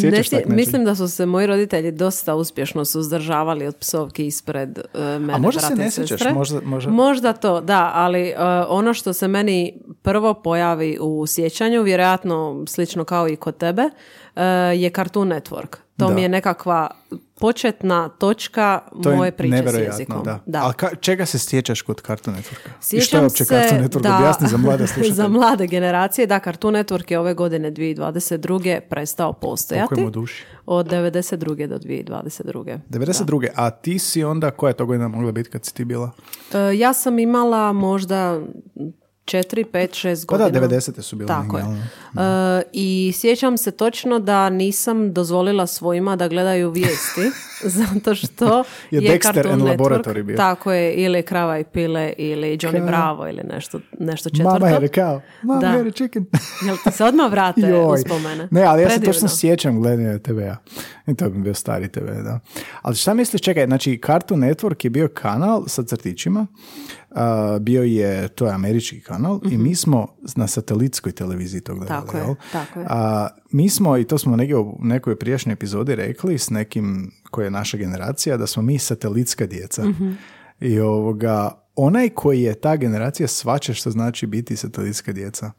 Sjećaš 0.01 0.31
ne 0.31 0.43
mislim 0.48 0.86
da 0.86 0.95
su 0.95 1.07
se 1.07 1.25
moji 1.25 1.48
roditelji 1.48 1.91
dosta 1.91 2.36
uspješno 2.36 2.86
suzdržavali 2.86 3.67
od 3.67 3.75
psovki 3.75 4.25
ispred 4.25 4.68
e, 4.93 5.19
mene, 5.19 5.33
A 5.33 5.38
možda 5.38 5.61
se 5.61 5.75
ne 5.75 5.91
sjećaš, 5.91 6.21
možda- 6.33 6.61
možda- 6.61 6.91
Možda 6.91 7.33
to, 7.33 7.61
da, 7.61 7.91
ali 7.93 8.21
e, 8.21 8.35
ono 8.67 8.93
što 8.93 9.13
se 9.13 9.27
meni 9.27 9.73
prvo 10.01 10.33
pojavi 10.33 10.97
u 11.01 11.27
sjećanju, 11.27 11.81
vjerojatno 11.83 12.63
slično 12.67 13.03
kao 13.03 13.29
i 13.29 13.35
kod 13.35 13.57
tebe, 13.57 13.81
e, 14.35 14.43
je 14.75 14.89
Cartoon 14.89 15.27
Network. 15.27 15.75
To 15.97 16.07
Da. 16.07 16.09
mi 16.09 16.21
je 16.21 16.29
nekakva 16.29 16.89
početna 17.39 18.10
točka 18.10 18.79
To 19.03 19.12
moje 19.12 19.27
je 19.27 19.31
priče 19.31 19.63
s 19.65 19.74
jezikom. 19.75 20.24
da. 20.24 20.39
Da. 20.46 20.60
Ali 20.60 20.74
ka- 20.74 21.00
čega 21.00 21.25
se 21.25 21.39
sjećaš 21.39 21.81
kod 21.81 22.01
Cartoon 22.01 22.38
Networka? 22.38 22.69
I 22.69 22.72
Sjećam 22.81 23.01
što 23.01 23.17
je 23.17 23.24
uopće 23.24 23.46
se 23.46 23.53
Cartoon 23.55 23.81
Network? 23.81 24.01
da- 24.01 24.17
Objasni 24.17 24.48
za 24.48 24.58
mlade 24.58 24.88
slušatelje. 24.88 25.13
za 25.13 25.27
mlade 25.27 25.67
generacije, 25.67 26.27
da, 26.27 26.39
Cartoon 26.39 26.74
Network 26.74 27.12
je 27.12 27.19
ove 27.19 27.34
godine 27.34 27.72
2022. 27.72 28.60
prestao 28.81 29.34
postojati. 29.34 30.05
Duši? 30.05 30.46
Od 30.65 30.88
92. 30.88 31.36
do 31.67 31.77
2022. 31.77 32.79
92. 32.89 33.48
A 33.55 33.69
ti 33.72 34.00
si 34.00 34.24
onda, 34.24 34.51
koja 34.51 34.69
je 34.69 34.74
to 34.74 34.86
godina 34.86 35.08
mogla 35.08 35.31
biti 35.31 35.50
kad 35.50 35.65
si 35.65 35.74
ti 35.74 35.86
bila? 35.86 36.12
E, 36.53 36.77
ja 36.77 36.93
sam 36.93 37.19
imala 37.19 37.74
možda 37.74 38.41
4, 39.29 39.65
5, 39.65 40.07
6 40.07 40.25
Pa 40.27 40.38
godina. 40.38 40.59
da, 40.59 40.67
90. 40.67 41.01
su 41.01 41.15
bile 41.15 41.27
Tako 41.27 41.57
je. 41.57 41.63
E, 41.63 41.69
I 42.74 43.12
sjećam 43.15 43.57
se 43.57 43.71
točno 43.71 44.19
da 44.19 44.50
nisam 44.50 45.13
dozvolila 45.13 45.67
svojima 45.67 46.15
da 46.15 46.27
gledaju 46.27 46.69
vijesti, 46.69 47.21
zato 47.79 48.15
što 48.15 48.63
Je 48.91 49.01
je, 49.01 49.12
Dexter 49.12 49.21
Cartoon 49.24 49.53
and 49.53 49.62
Network, 49.63 49.77
Laboratory 49.79 50.24
bio. 50.24 50.38
Tako 50.38 50.71
je, 50.74 50.93
ili 50.93 51.24
Krava 51.24 51.59
i 51.59 51.63
pile, 51.63 52.13
ili 52.17 52.48
Johnny 52.48 52.71
Krava. 52.71 52.88
Bravo, 52.88 53.27
ili 53.27 53.41
nešto, 53.43 53.79
nešto 54.00 54.29
četvrto. 54.29 54.50
Mama 54.50 54.65
a 54.67 54.79
cow. 54.79 55.19
Mama 55.41 55.62
Da. 55.62 55.67
a 55.69 55.91
chicken. 55.91 56.25
Jel 56.65 56.75
ti 56.83 56.91
se 56.91 57.03
odmah 57.05 57.31
vrate 57.31 57.62
Joj. 57.62 57.93
uspomene? 57.93 58.48
Ne, 58.51 58.63
ali 58.63 58.81
ja 58.81 58.89
se 58.89 58.93
Predivno. 58.93 59.13
točno 59.13 59.27
sjećam 59.29 59.81
gledanja 59.81 60.19
TV-a. 60.19 60.55
I 61.07 61.15
to 61.15 61.29
bi 61.29 61.39
bio 61.39 61.53
stari 61.53 61.88
TV, 61.88 62.05
da. 62.24 62.39
Ali 62.81 62.95
šta 62.95 63.13
misliš, 63.13 63.41
čekaj, 63.41 63.65
znači 63.65 64.01
Cartoon 64.05 64.41
Network 64.41 64.86
je 64.86 64.89
bio 64.89 65.07
kanal 65.07 65.63
sa 65.67 65.83
crtićima, 65.83 66.48
a, 67.12 67.58
bio 67.62 67.84
je, 67.84 68.28
to 68.28 68.46
je 68.46 68.54
američki 68.54 69.01
kanal 69.01 69.39
i 69.51 69.58
mi 69.58 69.75
smo 69.75 70.08
na 70.36 70.48
satelitskoj 70.48 71.12
televiziji 71.12 71.62
to 71.62 71.75
gledali, 71.75 72.01
Mhm. 72.01 72.08
Tako 72.08 72.18
je, 72.18 72.36
tako 72.51 72.80
je. 72.80 72.86
A, 72.89 73.28
mi 73.51 73.70
smo, 73.70 73.98
i 73.98 74.04
to 74.04 74.18
smo 74.18 74.36
negdje 74.36 74.58
u 74.58 74.78
nekoj 74.80 75.16
prijašnjoj 75.16 75.54
epizodi 75.54 75.96
rekli 75.96 76.38
s 76.38 76.50
nekim 76.50 77.12
koji 77.32 77.46
je 77.46 77.51
naša 77.51 77.78
generacija, 77.78 78.38
da 78.38 78.48
smo 78.48 78.63
mi 78.63 78.80
satelitska 78.80 79.46
djeca. 79.46 79.86
Mhm. 79.86 80.12
I 80.60 80.80
ovoga, 80.80 81.51
onaj 81.75 82.10
koji 82.10 82.42
je 82.42 82.54
ta 82.54 82.75
generacija 82.75 83.28
svače 83.28 83.74
što 83.74 83.92
znači 83.92 84.28
biti 84.28 84.56
satelitska 84.56 85.12
djeca. 85.12 85.51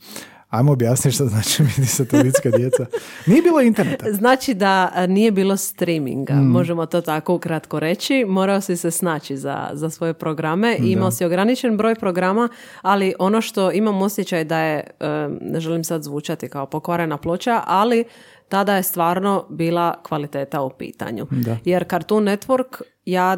Ajmo 0.51 0.73
objasniti 0.73 1.15
što 1.15 1.27
znači 1.27 1.63
biti 1.69 1.87
satelitska 1.87 2.51
djeca. 2.51 2.87
Nije 3.27 3.43
bilo 3.43 3.61
interneta. 3.61 4.13
Znači 4.13 4.55
da 4.55 4.91
a, 4.95 5.07
nije 5.07 5.31
bilo 5.31 5.57
streaminga, 5.57 6.35
Mm. 6.35 6.47
možemo 6.47 6.87
to 6.87 7.01
tako 7.01 7.35
ukratko 7.35 7.81
reći. 7.81 8.25
Morao 8.25 8.61
si 8.61 8.77
se 8.77 8.91
snaći 8.91 9.37
za, 9.37 9.71
za 9.73 9.91
svoje 9.91 10.15
programe. 10.15 10.77
i 10.77 10.93
Imao 10.93 11.11
si 11.11 11.25
ograničen 11.25 11.77
broj 11.77 11.95
programa, 11.95 12.49
ali 12.83 13.15
ono 13.19 13.41
što 13.41 13.73
imam 13.73 14.03
osjećaj 14.03 14.45
da 14.45 14.59
je, 14.59 14.77
e, 15.01 15.09
ne 15.43 15.61
želim 15.61 15.85
sad 15.85 16.03
zvučati 16.03 16.49
kao 16.49 16.67
pokvarena 16.67 17.17
ploča, 17.17 17.63
ali 17.67 18.05
tada 18.49 18.77
je 18.77 18.83
stvarno 18.83 19.47
bila 19.51 20.03
kvaliteta 20.03 20.63
u 20.63 20.71
pitanju. 20.71 21.27
Da. 21.31 21.57
Jer 21.65 21.85
Cartoon 21.91 22.25
Network, 22.25 22.81
ja, 23.05 23.37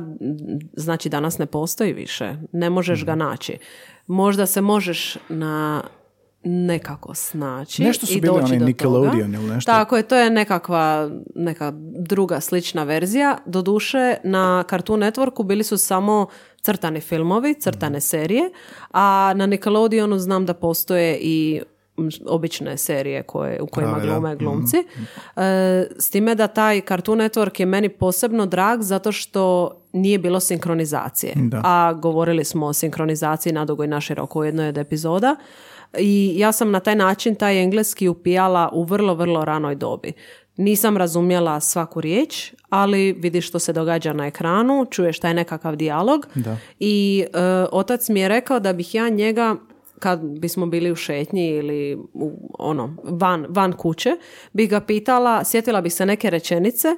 znači 0.75 1.09
danas 1.09 1.39
ne 1.39 1.47
postoji 1.47 1.93
više. 1.93 2.35
Ne 2.53 2.71
možeš 2.71 3.03
Mm. 3.03 3.07
ga 3.07 3.15
naći. 3.15 3.59
Možda 4.07 4.47
se 4.47 4.61
možeš 4.61 5.17
na 5.29 5.83
nekako 6.45 7.15
snaći 7.15 7.83
Nešto 7.83 8.07
su 8.07 8.13
i 8.13 8.21
bili 8.21 8.41
doći 8.41 8.57
do 8.57 8.65
Nickelodeon 8.65 9.35
ili 9.35 9.45
nešto. 9.45 9.73
Tako 9.73 9.97
je, 9.97 10.03
to 10.03 10.17
je 10.17 10.31
nekakva 10.31 11.11
neka 11.35 11.73
druga 11.99 12.41
slična 12.41 12.85
verzija. 12.85 13.39
Doduše, 13.47 14.17
na 14.25 14.65
Cartoon 14.71 15.01
Networku 15.01 15.45
bili 15.45 15.65
su 15.65 15.79
samo 15.79 16.27
crtani 16.61 17.01
filmovi, 17.01 17.55
crtane 17.55 18.01
serije, 18.01 18.51
a 18.91 19.33
na 19.37 19.47
Nickelodeonu 19.47 20.19
znam 20.19 20.47
da 20.47 20.55
postoje 20.55 21.19
i 21.21 21.63
obične 22.27 22.77
serije 22.77 23.23
koje, 23.23 23.61
u 23.61 23.67
kojima 23.67 23.93
Prave, 23.93 24.07
glume 24.07 24.37
glumci. 24.37 24.77
E, 25.37 25.87
s 25.99 26.11
time 26.11 26.35
da 26.35 26.47
taj 26.47 26.81
Cartoon 26.81 27.19
Network 27.19 27.61
je 27.61 27.67
meni 27.67 27.89
posebno 27.89 28.47
drag 28.47 28.83
zato 28.83 29.13
što 29.13 29.71
nije 29.93 30.19
bilo 30.19 30.41
sinkronizacije. 30.41 31.33
Da. 31.37 31.61
A 31.65 31.93
govorili 31.93 32.45
smo 32.45 32.67
o 32.67 32.73
sinkronizaciji 32.73 33.53
nadugo 33.53 33.85
i 33.85 33.87
naširoko 33.87 34.39
u 34.39 34.45
jednoj 34.45 34.69
od 34.69 34.79
epizoda. 34.79 35.37
I 35.99 36.35
ja 36.37 36.53
sam 36.53 36.71
na 36.71 36.81
taj 36.81 36.97
način 36.97 37.35
taj 37.35 37.63
engleski 37.63 38.09
upijala 38.09 38.71
u 38.73 38.85
vrlo, 38.85 39.15
vrlo 39.15 39.45
ranoj 39.45 39.75
dobi. 39.75 40.13
Nisam 40.57 40.97
razumjela 40.97 41.61
svaku 41.61 42.01
riječ, 42.01 42.53
ali 42.69 43.13
vidiš 43.13 43.49
što 43.49 43.59
se 43.59 43.73
događa 43.73 44.13
na 44.13 44.27
ekranu, 44.27 44.87
čuješ 44.91 45.19
taj 45.19 45.35
nekakav 45.35 45.77
dijalog. 45.77 46.27
I 46.81 47.25
e, 47.33 47.39
otac 47.73 48.09
mi 48.09 48.21
je 48.21 48.29
rekao 48.29 48.61
da 48.61 48.73
bih 48.73 48.95
ja 48.95 49.09
njega 49.09 49.57
kad 50.03 50.21
bismo 50.23 50.67
bili 50.67 50.93
u 50.93 50.97
šetnji 50.97 51.49
ili 51.49 51.99
u, 52.15 52.51
ono, 52.59 52.97
van, 53.05 53.47
van 53.49 53.73
kuće, 53.73 54.11
bih 54.53 54.71
ga 54.71 54.81
pitala, 54.81 55.45
sjetila 55.45 55.81
bih 55.81 55.95
se 55.95 56.07
neke 56.07 56.31
rečenice 56.31 56.89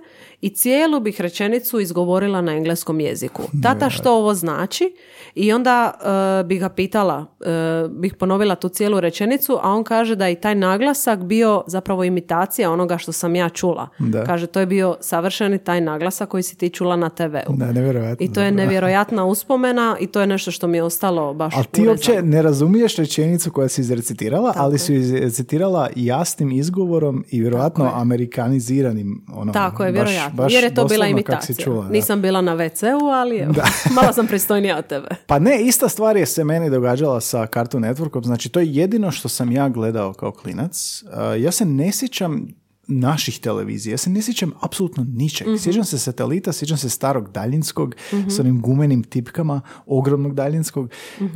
i 0.40 0.50
cijelu 0.50 1.00
bih 1.00 1.20
rečenicu 1.20 1.80
izgovorila 1.80 2.40
na 2.40 2.52
engleskom 2.52 3.00
jeziku. 3.00 3.42
Tata, 3.62 3.90
što 3.90 4.12
ovo 4.12 4.34
znači? 4.34 4.94
I 5.34 5.52
onda 5.52 5.92
e, 6.40 6.44
bih 6.44 6.60
ga 6.60 6.68
pitala, 6.68 7.26
e, 7.40 7.88
bih 7.88 8.14
ponovila 8.14 8.54
tu 8.54 8.68
cijelu 8.68 9.00
rečenicu, 9.00 9.58
a 9.62 9.70
on 9.70 9.84
kaže 9.84 10.14
da 10.14 10.26
je 10.26 10.32
i 10.32 10.40
taj 10.40 10.54
naglasak 10.54 11.18
bio 11.24 11.64
zapravo 11.66 12.04
imitacija 12.04 12.70
onoga 12.70 12.98
što 12.98 13.12
sam 13.12 13.36
ja 13.36 13.48
čula. 13.48 13.88
Da. 13.98 14.24
Kaže, 14.24 14.46
to 14.46 14.60
je 14.60 14.66
bio 14.66 14.96
savršeni 15.00 15.58
taj 15.58 15.80
naglasak 15.80 16.28
koji 16.28 16.42
si 16.42 16.58
ti 16.58 16.70
čula 16.70 16.96
na 16.96 17.10
TV-u. 17.10 17.56
Da, 17.56 17.72
nevjerojatno. 17.72 18.26
I 18.26 18.32
to 18.32 18.40
je 18.40 18.52
nevjerojatna 18.52 19.24
uspomena 19.24 19.96
i 20.00 20.06
to 20.06 20.20
je 20.20 20.26
nešto 20.26 20.50
što 20.50 20.66
mi 20.66 20.76
je 20.78 20.82
ostalo 20.82 21.34
baš 21.34 21.54
Ali 21.56 21.64
ti 21.64 21.80
urezano. 21.80 21.90
uopće 21.90 22.22
ne 22.22 22.42
razumiješ 22.42 22.93
rečenicu 22.98 23.50
koja 23.50 23.68
si 23.68 23.80
izrecitirala, 23.80 24.52
ali 24.56 24.78
si 24.78 24.92
ju 24.92 25.00
izrecitirala 25.00 25.88
jasnim 25.96 26.52
izgovorom 26.52 27.24
i 27.30 27.40
vjerojatno 27.40 27.84
Tako 27.84 28.00
amerikaniziranim. 28.00 29.24
Ono, 29.32 29.52
Tako 29.52 29.84
je, 29.84 29.92
vjerojatno. 29.92 30.36
baš 30.36 30.52
Jer 30.52 30.64
je 30.64 30.74
to 30.74 30.84
bila 30.84 31.06
imitacija. 31.06 31.56
čula. 31.56 31.88
Nisam 31.88 32.22
bila 32.22 32.40
na 32.40 32.56
WC-u, 32.56 33.06
ali 33.06 33.36
evo, 33.36 33.54
malo 33.96 34.12
sam 34.12 34.26
pristojnija 34.26 34.78
od 34.78 34.86
tebe. 34.86 35.08
Pa 35.26 35.38
ne, 35.38 35.62
ista 35.62 35.88
stvar 35.88 36.16
je 36.16 36.26
se 36.26 36.44
meni 36.44 36.70
događala 36.70 37.20
sa 37.20 37.46
Cartoon 37.46 37.84
Networkom. 37.84 38.24
Znači, 38.24 38.48
to 38.48 38.60
je 38.60 38.74
jedino 38.74 39.10
što 39.10 39.28
sam 39.28 39.52
ja 39.52 39.68
gledao 39.68 40.12
kao 40.12 40.32
klinac. 40.32 41.02
Uh, 41.02 41.42
ja 41.42 41.52
se 41.52 41.64
ne 41.64 41.92
sjećam 41.92 42.46
naših 42.86 43.40
televizija. 43.40 43.92
Ja 43.92 43.98
se 43.98 44.10
ne 44.10 44.22
sjećam 44.22 44.52
apsolutno 44.60 45.06
ničeg. 45.08 45.46
Mhm. 45.46 45.56
Sjećam 45.56 45.84
se 45.84 45.98
satelita, 45.98 46.52
sjećam 46.52 46.76
se 46.76 46.88
starog 46.88 47.32
daljinskog 47.32 47.94
s 48.28 48.38
onim 48.38 48.60
gumenim 48.60 49.02
tipkama, 49.02 49.60
ogromnog 49.86 50.34
daljinskog. 50.34 50.90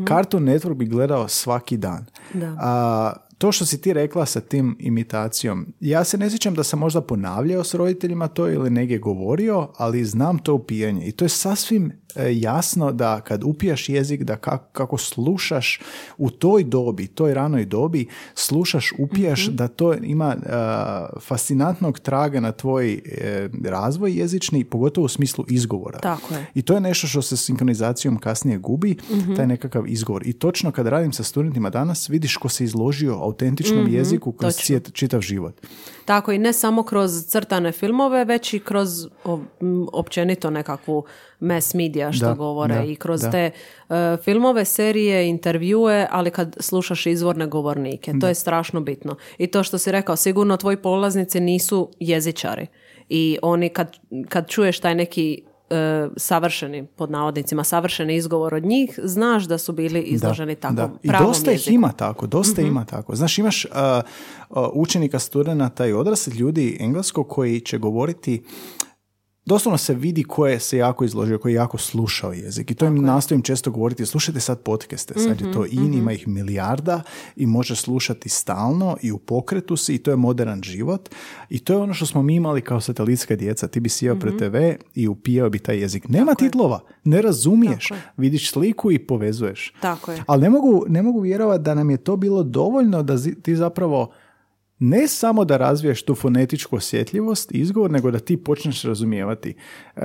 Cartoon 0.09 0.45
Network 0.45 0.75
bi 0.75 0.87
gledao 0.87 1.28
svaki 1.28 1.76
dan. 1.76 2.07
Da. 2.35 2.57
A, 2.61 3.12
to 3.38 3.52
što 3.52 3.67
si 3.67 3.81
ti 3.81 3.93
rekla 3.93 4.26
sa 4.26 4.40
tim 4.40 4.76
imitacijom, 4.81 5.67
ja 5.81 6.05
se 6.05 6.19
ne 6.19 6.31
sjećam 6.31 6.55
da 6.55 6.64
sam 6.64 6.78
možda 6.78 7.00
ponavljao 7.00 7.64
s 7.64 7.75
roditeljima 7.75 8.28
to 8.28 8.49
ili 8.49 8.71
negdje 8.71 8.99
govorio, 8.99 9.69
ali 9.76 10.05
znam 10.05 10.38
to 10.38 10.55
upijanje. 10.55 11.07
I 11.07 11.12
to 11.12 11.25
je 11.25 11.28
sasvim 11.28 11.93
jasno 12.33 12.93
da 12.93 13.21
kad 13.21 13.45
upijaš 13.45 13.88
jezik, 13.88 14.23
da 14.23 14.37
ka- 14.37 14.59
kako 14.73 14.99
slušaš 14.99 15.81
u 16.19 16.31
toj 16.31 16.65
dobi, 16.65 17.07
toj 17.07 17.35
ranoj 17.35 17.65
dobi, 17.65 18.07
slušaš, 18.35 18.93
upijaš, 18.99 19.47
Mhm. 19.47 19.57
da 19.57 19.69
to 19.69 19.95
ima 19.95 20.37
e, 20.37 20.49
fascinantnog 21.21 21.99
traga 21.99 22.41
na 22.41 22.53
tvoj 22.53 22.93
e, 22.95 23.00
razvoj 23.65 24.12
jezični, 24.12 24.65
pogotovo 24.65 25.05
u 25.05 25.09
smislu 25.09 25.45
izgovora. 25.49 25.99
Tako 25.99 26.35
je. 26.35 26.47
I 26.55 26.62
to 26.62 26.75
je 26.75 26.81
nešto 26.81 27.07
što 27.07 27.23
se 27.23 27.37
sinkronizacijom 27.37 28.17
kasnije 28.19 28.59
gubi, 28.59 28.97
Mhm. 29.11 29.35
taj 29.35 29.47
nekakav 29.47 29.85
izgovor. 29.87 30.27
I 30.27 30.33
točno 30.33 30.73
kad 30.73 30.87
radim 30.87 31.12
sa 31.12 31.23
studentima 31.23 31.71
danas, 31.71 32.09
vidiš 32.09 32.37
ko 32.37 32.49
se 32.49 32.65
izložio 32.65 33.15
autentičnom 33.15 33.88
jeziku 33.88 34.33
kroz 34.33 34.55
čitav 34.93 35.21
život. 35.21 35.61
Tako 36.09 36.33
i 36.33 36.38
ne 36.38 36.53
samo 36.53 36.83
kroz 36.83 37.27
crtane 37.27 37.73
filmove, 37.73 38.25
već 38.25 38.55
i 38.55 38.59
kroz 38.59 38.88
općenito 39.93 40.50
nekakvu 40.50 41.05
mass 41.41 41.75
media 41.75 42.12
što 42.12 42.27
Da, 42.27 42.35
govore 42.35 42.75
da, 42.75 42.85
i 42.85 42.97
kroz 42.97 43.21
da. 43.21 43.31
te 43.31 43.50
e, 43.88 44.17
filmove, 44.25 44.65
serije, 44.65 45.29
intervjue, 45.29 46.07
ali 46.11 46.31
kad 46.31 46.57
slušaš 46.61 47.07
izvorne 47.07 47.47
govornike, 47.47 48.12
to 48.21 48.29
je 48.29 48.35
strašno 48.35 48.81
bitno. 48.81 49.17
I 49.38 49.47
to 49.47 49.62
što 49.62 49.79
si 49.79 49.93
rekao, 49.93 50.17
sigurno 50.17 50.57
tvoji 50.57 50.77
polaznici 50.77 51.41
nisu 51.41 51.91
jezičari 52.00 52.67
i 53.09 53.38
oni 53.43 53.69
kad, 53.69 53.97
kad 54.29 54.49
čuješ 54.49 54.81
taj 54.81 54.95
neki 54.95 55.43
e, 55.71 56.09
savršeni, 56.17 56.87
pod 56.87 57.11
navodnicima, 57.11 57.65
savršeni 57.65 58.17
izgovor 58.17 58.55
od 58.55 58.65
njih, 58.65 58.99
znaš 59.03 59.45
da 59.45 59.59
su 59.59 59.73
bili 59.73 60.01
izloženi 60.01 60.55
Da, 60.55 60.61
takvom 60.61 60.99
da. 61.05 61.21
I 61.21 61.25
dosta 61.25 61.51
ih 61.51 61.55
jeziku. 61.55 61.71
Mhm. 61.71 61.75
ima 61.75 61.93
tako, 61.93 62.27
dosta 62.27 62.63
ima 62.63 62.85
tako. 62.85 63.17
Znaš, 63.17 63.39
imaš 63.39 63.65
uh, 63.65 63.71
uh, 64.51 64.57
učenika, 64.73 65.19
studenata 65.19 65.87
i 65.87 65.93
odraslih 65.93 66.37
ljudi 66.37 66.77
engleskog 66.81 67.29
koji 67.29 67.61
će 67.61 67.79
govoriti 67.79 68.43
doslovno 69.49 69.78
se 69.78 69.95
vidi 69.95 70.25
ko 70.25 70.47
je 70.47 70.61
se 70.61 70.78
jako 70.78 71.05
izložio, 71.05 71.38
ko 71.38 71.49
je 71.49 71.55
jako 71.55 71.78
slušao 71.78 72.33
jezik. 72.35 72.71
I 72.71 72.75
to 72.75 72.87
im 72.87 72.97
nastojim 72.97 73.43
često 73.43 73.71
govoriti, 73.71 74.07
slušajte 74.07 74.40
sad 74.40 74.61
podcaste, 74.61 75.14
sad 75.17 75.40
je 75.40 75.52
to 75.52 75.61
Mhm, 75.62 75.69
in, 75.75 75.95
ima 75.95 76.12
ih 76.12 76.28
milijarda 76.28 77.02
i 77.37 77.47
može 77.47 77.76
slušati 77.76 78.28
stalno 78.28 78.97
i 79.02 79.12
u 79.12 79.19
pokretu 79.19 79.76
si 79.76 79.95
i 79.95 79.99
to 79.99 80.11
je 80.11 80.17
modern 80.19 80.62
život. 80.62 81.09
I 81.50 81.59
to 81.59 81.73
je 81.73 81.78
ono 81.78 81.95
što 81.95 82.07
smo 82.07 82.23
mi 82.23 82.35
imali 82.35 82.61
kao 82.61 82.81
satelitska 82.81 83.37
djeca. 83.37 83.69
Ti 83.69 83.81
bi 83.81 83.88
sjeo 83.88 84.17
pred 84.17 84.35
Mhm. 84.35 84.45
TV 84.45 84.57
i 84.95 85.09
upijao 85.09 85.50
bi 85.50 85.59
taj 85.59 85.78
jezik. 85.78 86.09
Nema 86.09 86.35
titlova, 86.35 86.81
ne 87.05 87.23
razumiješ, 87.23 87.85
Tako 87.85 87.95
je. 87.97 88.12
vidiš 88.17 88.50
sliku 88.50 88.93
i 88.93 88.99
povezuješ. 89.00 89.73
Tako 89.81 90.12
je. 90.12 90.23
Ali 90.26 90.43
ne 90.43 90.50
mogu, 90.50 90.85
ne 90.88 91.02
mogu 91.02 91.21
vjerovati 91.21 91.62
da 91.62 91.75
nam 91.75 91.90
je 91.90 91.97
to 91.99 92.17
bilo 92.17 92.43
dovoljno 92.43 93.02
da 93.02 93.17
zi- 93.17 93.35
ti 93.35 93.57
zapravo 93.57 94.11
ne 94.79 95.09
samo 95.09 95.45
da 95.45 95.57
razviješ 95.57 96.03
tu 96.03 96.15
fonetičku 96.15 96.77
osjetljivost 96.77 97.53
i 97.53 97.59
izgovor, 97.59 97.91
nego 97.91 98.11
da 98.11 98.19
ti 98.19 98.37
počneš 98.37 98.83
razumijevati. 98.83 99.55
E, 99.97 100.01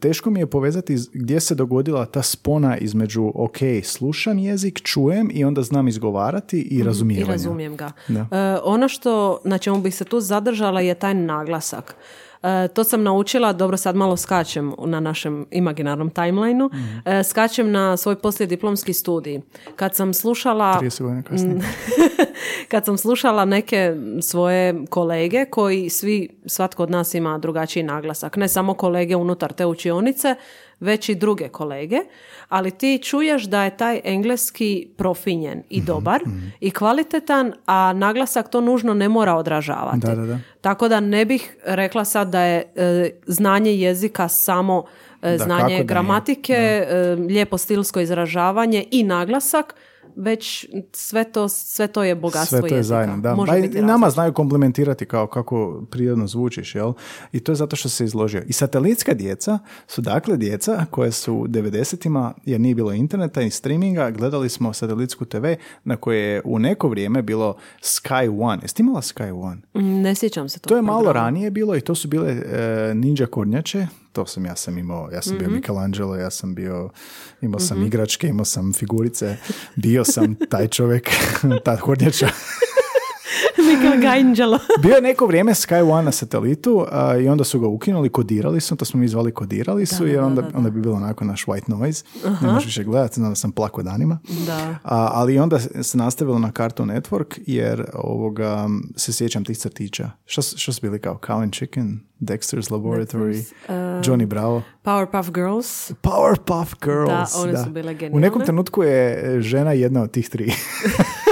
teško 0.00 0.30
mi 0.30 0.40
je 0.40 0.46
povezati 0.46 0.96
gdje 1.12 1.40
se 1.40 1.54
dogodila 1.54 2.06
ta 2.06 2.22
spona 2.22 2.76
između 2.76 3.32
ok, 3.34 3.56
slušam 3.84 4.38
jezik, 4.38 4.80
čujem 4.82 5.30
i 5.32 5.44
onda 5.44 5.62
znam 5.62 5.88
izgovarati 5.88 6.60
i 6.60 6.76
Mhm, 6.76 6.86
razumijevanje. 6.86 7.30
I 7.30 7.32
razumijem 7.32 7.76
ga. 7.76 7.92
Da. 8.08 8.20
E, 8.20 8.58
ono 8.64 8.88
što, 8.88 9.40
na 9.44 9.58
čemu 9.58 9.78
bih 9.78 9.94
se 9.94 10.04
tu 10.04 10.20
zadržala 10.20 10.80
je 10.80 10.94
taj 10.94 11.14
naglasak. 11.14 11.96
E, 12.44 12.68
to 12.68 12.84
sam 12.84 13.02
naučila, 13.02 13.52
dobro 13.52 13.76
sad 13.76 13.96
malo 13.96 14.16
skačem 14.16 14.72
na 14.86 15.00
našem 15.00 15.46
imaginarnom 15.50 16.10
timelineu, 16.10 16.70
E, 17.04 17.22
skačem 17.22 17.72
na 17.72 17.96
svoj 17.96 18.16
poslijediplomski 18.16 18.92
studij. 18.92 19.40
Kad 19.76 19.94
sam 19.94 20.14
slušala 20.14 20.80
30 20.82 21.02
godina 21.02 21.22
kasnije. 21.22 21.60
kad 22.70 22.84
sam 22.84 22.98
slušala 22.98 23.44
neke 23.44 23.96
svoje 24.22 24.86
kolege 24.90 25.44
koji 25.44 25.90
svi, 25.90 26.28
svatko 26.46 26.82
od 26.82 26.90
nas 26.90 27.14
ima 27.14 27.38
drugačiji 27.38 27.82
naglasak. 27.82 28.36
Ne 28.36 28.48
samo 28.48 28.74
kolege 28.74 29.16
unutar 29.16 29.52
te 29.52 29.66
učionice, 29.66 30.34
već 30.80 31.08
i 31.08 31.14
druge 31.14 31.48
kolege. 31.48 31.98
Ali 32.48 32.70
ti 32.70 33.00
čuješ 33.02 33.44
da 33.44 33.64
je 33.64 33.76
taj 33.76 34.00
engleski 34.04 34.88
profinjen 34.96 35.62
i 35.70 35.78
Mhm, 35.78 35.86
dobar 35.86 36.20
i 36.60 36.70
kvalitetan, 36.70 37.52
a 37.66 37.92
naglasak 37.92 38.50
to 38.50 38.60
nužno 38.60 38.94
ne 38.94 39.08
mora 39.08 39.34
odražavati. 39.34 39.98
Da, 39.98 40.14
da, 40.14 40.26
da. 40.26 40.38
Tako 40.60 40.88
da 40.88 41.00
ne 41.00 41.24
bih 41.24 41.56
rekla 41.64 42.04
sad 42.04 42.28
da 42.28 42.40
je 42.40 42.72
e, 42.76 43.10
znanje 43.26 43.74
jezika 43.74 44.28
samo 44.28 44.84
e, 45.22 45.38
znanje 45.38 45.84
gramatike, 45.84 46.52
e, 46.52 47.16
lijepo 47.28 47.58
stilsko 47.58 48.00
izražavanje 48.00 48.84
i 48.90 49.02
naglasak, 49.02 49.74
već 50.16 50.66
sve 50.92 51.24
to, 51.24 51.48
sve 51.48 51.86
to 51.86 52.02
je 52.02 52.14
bogatstvo 52.14 52.58
Sve 52.58 52.68
to 52.68 52.74
je 52.74 52.78
jezika. 52.78 52.94
zajedno, 52.94 53.16
da. 53.16 53.34
Može 53.34 53.52
Ba, 53.52 53.58
biti 53.58 53.82
nama 53.82 54.10
znaju 54.10 54.32
komplementirati 54.32 55.06
kao 55.06 55.26
kako 55.26 55.82
prirodno 55.90 56.26
zvučiš, 56.26 56.74
jel? 56.74 56.92
I 57.32 57.40
to 57.40 57.52
je 57.52 57.56
zato 57.56 57.76
što 57.76 57.88
se 57.88 58.04
izložio. 58.04 58.42
I 58.46 58.52
satelitska 58.52 59.14
djeca 59.14 59.58
su 59.86 60.00
dakle 60.00 60.36
djeca 60.36 60.86
koje 60.90 61.12
su 61.12 61.34
u 61.34 61.46
90-ima, 61.46 62.34
jer 62.44 62.60
nije 62.60 62.74
bilo 62.74 62.92
interneta 62.92 63.42
i 63.42 63.50
streaminga, 63.50 64.10
gledali 64.10 64.48
smo 64.48 64.72
satelitsku 64.72 65.24
TV 65.24 65.44
na 65.84 65.96
koje 65.96 66.18
je 66.20 66.42
u 66.44 66.58
neko 66.58 66.88
vrijeme 66.88 67.22
bilo 67.22 67.56
Sky 67.82 68.42
One. 68.42 68.62
Jesi 68.62 68.74
ti 68.74 68.82
imala 68.82 69.00
Sky 69.00 69.42
One? 69.42 69.60
Mm, 69.74 70.02
Ne 70.02 70.14
sjećam 70.14 70.48
se 70.48 70.58
tog 70.58 70.68
To 70.68 70.76
je 70.76 70.82
malo 70.82 71.12
ranije 71.12 71.50
bilo 71.50 71.76
i 71.76 71.80
to 71.80 71.94
su 71.94 72.08
bile 72.08 72.30
e, 72.30 72.92
ninja 72.94 73.26
kornjače. 73.26 73.86
To 74.14 74.26
sam, 74.26 74.44
ja 74.44 74.56
sam 74.56 74.78
imao, 74.78 75.10
ja 75.12 75.22
sam 75.22 75.38
bio 75.38 75.48
Mhm. 75.48 75.56
Michelangelo, 75.56 76.16
ja 76.16 76.30
sam 76.30 76.54
bio, 76.54 76.90
imao 77.40 77.60
sam 77.60 77.82
igračke, 77.82 78.28
imao 78.28 78.44
sam 78.44 78.72
figurice, 78.72 79.36
bio 79.76 80.04
sam 80.04 80.34
taj 80.50 80.68
čovjek, 80.68 81.10
ta 81.64 81.76
kornjača. 83.82 83.96
Michelangelo. 83.96 84.58
Bio 84.82 84.94
je 84.94 85.02
neko 85.02 85.26
vrijeme 85.26 85.52
Sky 85.54 85.90
One 85.90 86.02
na 86.02 86.12
satelitu 86.12 86.86
a, 86.92 87.16
i 87.16 87.28
onda 87.28 87.44
su 87.44 87.60
ga 87.60 87.66
ukinuli, 87.66 88.08
kodirali 88.08 88.60
su, 88.60 88.76
to 88.76 88.84
smo 88.84 89.00
mi 89.00 89.08
zvali 89.08 89.32
kodirali 89.32 89.86
su, 89.86 90.04
Da, 90.04 90.10
jer 90.10 90.20
da, 90.20 90.26
onda, 90.26 90.42
da, 90.42 90.48
da. 90.48 90.58
onda 90.58 90.70
bi 90.70 90.80
bilo 90.80 90.96
onako 90.96 91.24
naš 91.24 91.44
white 91.44 91.68
noise, 91.68 92.04
ne 92.42 92.52
možeš 92.52 92.66
više 92.66 92.84
gledati, 92.84 93.14
znam 93.14 93.30
da 93.30 93.34
sam 93.36 93.52
plako 93.52 93.82
danima. 93.82 94.18
Da. 94.46 94.76
A, 94.82 95.08
ali 95.12 95.38
onda 95.38 95.58
se 95.82 95.98
nastavilo 95.98 96.38
na 96.38 96.50
Cartoon 96.56 96.88
Network 96.88 97.38
jer 97.46 97.84
ovoga, 97.94 98.68
se 98.96 99.12
sjećam 99.12 99.44
tih 99.44 99.58
crtića. 99.58 100.10
Što, 100.24 100.42
što 100.42 100.72
su 100.72 100.80
bili 100.82 100.98
kao 100.98 101.18
Cow 101.26 101.42
and 101.42 101.52
Chicken, 101.52 102.00
Dexter's 102.20 102.70
Laboratory, 102.70 103.44
Johnny 104.04 104.26
Bravo. 104.26 104.62
Powerpuff 104.84 105.30
Girls. 105.32 105.92
Powerpuff 106.02 106.74
Girls. 106.84 107.32
Da, 107.32 107.40
one 107.42 107.64
su 107.64 107.70
bile 107.70 107.90
U 107.92 107.94
nekom 107.94 107.98
genijalne. 108.10 108.44
trenutku 108.44 108.82
je 108.82 109.36
žena 109.40 109.72
jedna 109.72 110.02
od 110.02 110.10
tih 110.10 110.28
tri. 110.28 110.52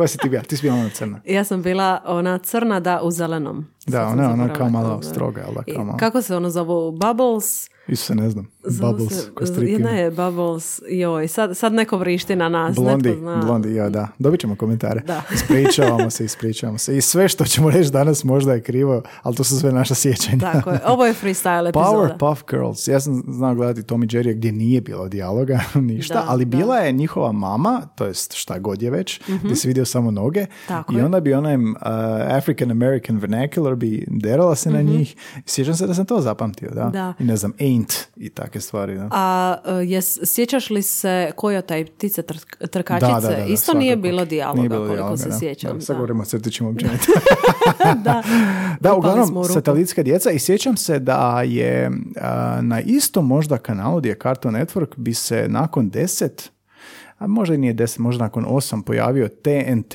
Koja 0.00 0.08
si 0.08 0.18
ti 0.18 0.28
bila? 0.28 0.42
Ti 0.42 0.56
si 0.56 0.62
bila 0.62 0.74
ona 0.74 0.88
crna. 0.90 1.20
Ja 1.24 1.44
sam 1.44 1.62
bila 1.62 2.02
ona 2.06 2.38
crna 2.38 2.80
da 2.80 3.00
u 3.02 3.10
zelenom. 3.10 3.66
Da, 3.86 3.92
Sad 3.98 4.12
ona 4.12 4.22
je 4.22 4.28
ona 4.28 4.36
zaboravila 4.36 4.54
kao 4.54 4.68
malo 4.70 4.88
zove. 4.90 5.02
stroga, 5.04 5.44
kao 5.74 5.84
malo. 5.84 5.98
Kako 5.98 6.22
se 6.22 6.36
ono 6.36 6.50
zovu? 6.50 6.92
Bubbles? 6.92 7.68
Isuse, 7.88 8.14
ne 8.14 8.30
znam. 8.30 8.48
Bubbles, 8.80 9.12
se- 9.46 9.62
Jedna 9.62 9.90
je 9.90 10.10
Bubbles, 10.10 10.80
joj, 10.90 11.28
sad, 11.28 11.56
sad 11.56 11.72
neko 11.72 11.96
vrišti 11.98 12.36
na 12.36 12.48
nas. 12.48 12.76
Blondi, 12.76 13.14
zna. 13.14 13.36
blondi, 13.36 13.74
ja 13.74 13.88
da. 13.88 14.08
Dobit 14.18 14.40
ćemo 14.40 14.56
komentare. 14.56 15.00
Da. 15.00 15.22
Ispričavamo 15.34 16.10
se, 16.10 16.24
ispričavamo 16.24 16.78
se. 16.78 16.96
I 16.96 17.00
sve 17.00 17.28
što 17.28 17.44
ćemo 17.44 17.70
reći 17.70 17.90
danas 17.90 18.24
možda 18.24 18.52
je 18.52 18.62
krivo, 18.62 19.02
ali 19.22 19.36
to 19.36 19.44
su 19.44 19.58
sve 19.58 19.72
naša 19.72 19.94
sjećanja. 19.94 20.38
Tako 20.42 20.70
je, 20.70 20.78
ovo 20.86 21.06
je 21.06 21.14
freestyle 21.14 21.68
epizoda. 21.70 22.16
Powerpuff 22.18 22.50
Girls. 22.50 22.88
Ja 22.88 23.00
sam 23.00 23.22
znao 23.28 23.54
gledati 23.54 23.82
Tom 23.82 24.02
i 24.02 24.08
Jerry 24.08 24.34
gdje 24.34 24.52
nije 24.52 24.80
bilo 24.80 25.08
dijaloga, 25.08 25.60
ništa, 25.76 26.14
Da, 26.14 26.24
ali 26.28 26.44
da. 26.44 26.56
bila 26.56 26.76
je 26.76 26.92
njihova 26.92 27.32
mama, 27.32 27.82
to 27.94 28.06
jest 28.06 28.32
šta 28.34 28.58
god 28.58 28.82
je 28.82 28.90
već, 28.90 29.20
gdje 29.42 29.56
si 29.56 29.68
vidio 29.68 29.84
samo 29.84 30.10
noge 30.10 30.40
Mhm. 30.40 30.50
Tako 30.68 30.92
i 30.92 30.96
je. 30.96 31.04
onda 31.04 31.20
bi 31.20 31.34
onaj 31.34 31.56
uh, 31.56 31.62
African 32.28 32.70
American 32.70 33.16
vernacular 33.16 33.74
bi 33.74 34.06
derala 34.08 34.54
se 34.54 34.70
na 34.70 34.82
njih. 34.82 35.16
Sjećam 35.46 35.74
se 35.74 35.86
da 35.86 35.94
sam 35.94 36.06
to 36.06 36.20
zapamtio, 36.20 36.70
da. 36.70 36.82
Mhm. 36.84 36.92
Da. 36.92 37.14
I 37.18 37.24
ne 37.24 37.36
znam, 37.36 37.52
ain't 37.54 37.92
i 38.16 38.30
takve 38.50 38.60
stvari, 38.60 38.94
da. 38.94 39.08
A 39.10 39.56
e, 39.64 39.72
jes, 39.72 40.18
sjećaš 40.24 40.70
li 40.70 40.82
se 40.82 41.30
Kojota 41.36 41.76
i 41.76 41.84
ptice 41.84 42.22
tr- 42.22 42.68
trkačice? 42.68 43.12
Da, 43.12 43.20
da, 43.20 43.36
da, 43.36 43.44
Isto 43.44 43.74
nije 43.74 43.96
bilo 43.96 44.24
dijaloga, 44.24 44.58
Nije 44.58 44.68
bilo 44.68 44.80
koliko 44.80 44.94
dijaloga, 44.94 45.16
se 45.16 45.38
sjećam. 45.38 45.74
Da, 45.74 45.80
sad 45.80 45.96
govorimo 45.96 46.22
o 46.22 46.24
crtićima 46.24 46.68
općenito. 46.68 47.04
da. 48.04 48.22
Da, 48.80 48.94
uglavnom, 48.94 49.44
satelitska 49.44 50.02
djeca 50.02 50.30
i 50.30 50.38
sjećam 50.38 50.76
se 50.76 50.98
da 50.98 51.42
je 51.42 51.90
a, 52.20 52.58
na 52.62 52.80
istom 52.80 53.26
možda 53.26 53.58
kanalu 53.58 53.98
gdje 53.98 54.08
je 54.08 54.18
Cartoon 54.22 54.54
Network 54.54 54.96
bi 54.96 55.14
se 55.14 55.46
nakon 55.48 55.90
deset 55.90 56.52
a 57.18 57.26
možda 57.26 57.54
i 57.54 57.58
nije 57.58 57.72
deset, 57.72 57.98
možda 57.98 58.24
nakon 58.24 58.44
osam 58.48 58.82
pojavio 58.82 59.28
TNT. 59.28 59.94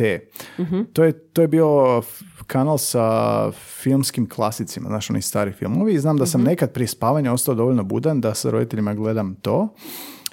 Mhm. 0.60 0.82
To, 0.94 1.04
je, 1.04 1.12
to 1.12 1.42
je 1.42 1.48
bio 1.48 2.02
kanal 2.48 2.78
sa 2.78 3.52
filmskim 3.52 4.30
klasicima, 4.30 4.90
znaš, 4.90 5.10
oni 5.10 5.22
stari 5.22 5.52
filmovi 5.52 5.94
i 5.94 6.00
znam 6.00 6.18
da 6.18 6.24
Mhm. 6.24 6.30
sam 6.30 6.42
nekad 6.42 6.72
prije 6.72 6.88
spavanja 6.88 7.34
ostao 7.34 7.56
dovoljno 7.56 7.84
budan 7.84 8.22
da 8.22 8.34
sa 8.34 8.50
roditeljima 8.50 8.94
gledam 8.94 9.36
to. 9.36 9.74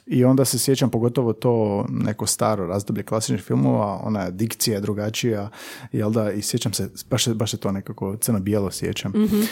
I 0.07 0.25
onda 0.25 0.45
se 0.45 0.59
sjećam 0.59 0.91
pogotovo 0.91 1.33
to 1.33 1.87
neko 1.91 2.27
staro 2.27 2.67
razdoblje 2.67 3.03
klasičnih 3.03 3.41
filmova, 3.43 4.01
ona 4.05 4.31
dikcija 4.31 4.75
je 4.75 4.81
drugačija, 4.81 5.51
jel 5.93 6.11
da, 6.11 6.33
i 6.33 6.43
sjećam 6.43 6.73
se, 6.73 6.91
baš, 7.11 7.29
baš 7.29 7.51
se 7.51 7.57
to 7.57 7.73
nekako 7.73 8.17
crno-bijelo 8.17 8.71
sjećam, 8.71 9.13
mm 9.13 9.43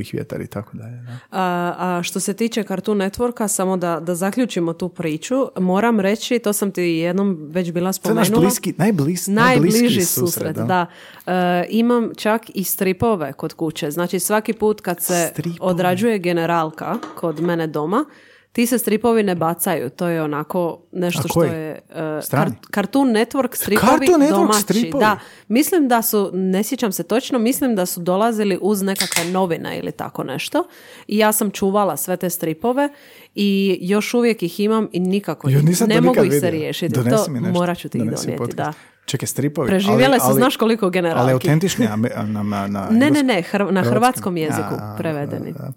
ih 0.00 0.10
vjetar 0.12 0.40
i 0.40 0.46
tako 0.46 0.76
dalje. 0.76 0.96
Da. 0.96 1.18
A, 1.30 1.74
a 1.78 2.02
što 2.02 2.20
se 2.20 2.34
tiče 2.34 2.62
Cartoon 2.62 2.98
Networka, 2.98 3.48
samo 3.48 3.76
da, 3.76 4.00
da 4.00 4.14
zaključimo 4.14 4.72
tu 4.72 4.88
priču, 4.88 5.34
moram 5.60 6.00
reći, 6.00 6.38
to 6.38 6.52
sam 6.52 6.70
ti 6.70 6.82
jednom 6.82 7.48
već 7.50 7.72
bila 7.72 7.84
To 7.84 7.88
je 7.88 7.92
spomenula. 7.92 8.20
naš 8.20 8.40
bliski, 8.40 8.74
najblis, 8.78 9.26
Najbliži 9.26 9.78
najbliski 9.82 10.04
susret, 10.04 10.56
da. 10.56 10.86
E, 11.26 11.66
imam 11.70 12.10
čak 12.16 12.42
i 12.54 12.64
stripove 12.64 13.32
kod 13.32 13.54
kuće. 13.54 13.90
Znači 13.90 14.20
svaki 14.20 14.52
put 14.52 14.80
kad 14.80 15.00
se 15.00 15.28
Stripove. 15.32 15.58
odrađuje 15.60 16.18
generalka 16.18 16.98
kod 17.16 17.40
mene 17.40 17.66
doma, 17.66 18.04
ti 18.48 18.66
se 18.66 18.78
stripovi 18.78 19.22
ne 19.22 19.34
bacaju. 19.34 19.90
To 19.90 20.08
je 20.08 20.22
onako 20.22 20.78
nešto 20.92 21.20
A 21.20 21.28
što 21.28 21.44
je... 21.44 21.70
e, 21.90 22.20
Strani? 22.22 22.50
Kar- 22.52 22.74
Cartoon 22.74 23.08
Network 23.08 23.54
stripovi 23.54 23.88
Cartoon 23.88 24.20
Network 24.20 24.30
domaći. 24.30 24.60
stripovi? 24.60 25.00
Da, 25.00 25.18
mislim 25.48 25.88
da 25.88 26.02
su, 26.02 26.30
ne 26.32 26.62
sjećam 26.62 26.92
se 26.92 27.02
točno, 27.02 27.38
mislim 27.38 27.74
da 27.74 27.86
su 27.86 28.00
dolazili 28.00 28.58
uz 28.62 28.82
nekakve 28.82 29.24
novine 29.24 29.78
ili 29.78 29.92
tako 29.92 30.24
nešto. 30.24 30.64
I 31.08 31.18
ja 31.18 31.32
sam 31.32 31.50
čuvala 31.50 31.96
sve 31.96 32.16
te 32.16 32.30
stripove 32.30 32.88
i 33.34 33.78
još 33.82 34.14
uvijek 34.14 34.42
ih 34.42 34.60
imam 34.60 34.88
i 34.92 35.00
nikako 35.00 35.48
Jo, 35.50 35.62
nisam 35.62 35.88
ne 35.88 36.00
mogu 36.00 36.24
ih 36.24 36.32
se 36.32 36.50
riješiti. 36.50 36.94
Donesi 36.94 37.24
to 37.24 37.30
mi 37.30 37.40
nešto. 37.40 37.52
morat 37.52 37.78
ću 37.78 37.88
ti 37.88 37.98
ih 37.98 38.04
donijeti, 38.04 38.56
da. 38.56 38.72
Čekaj, 39.06 39.26
stripovi. 39.26 39.68
Preživjele 39.68 40.20
su, 40.20 40.32
znaš 40.32 40.56
koliko 40.56 40.90
generalki. 40.90 41.22
Ali 41.22 41.32
autentični 41.32 41.86
a 41.86 41.96
me- 41.96 42.10
a 42.14 42.22
na, 42.22 42.42
na, 42.42 42.66
na 42.66 42.88
Ne, 42.90 43.10
ne, 43.10 43.22
ne, 43.22 43.42
hr- 43.42 43.70
na 43.70 43.82
hrvatskom 43.82 44.36
jeziku 44.36 44.74
A, 44.74 44.94
prevedeni. 44.98 45.52
da, 45.52 45.58
da. 45.58 45.72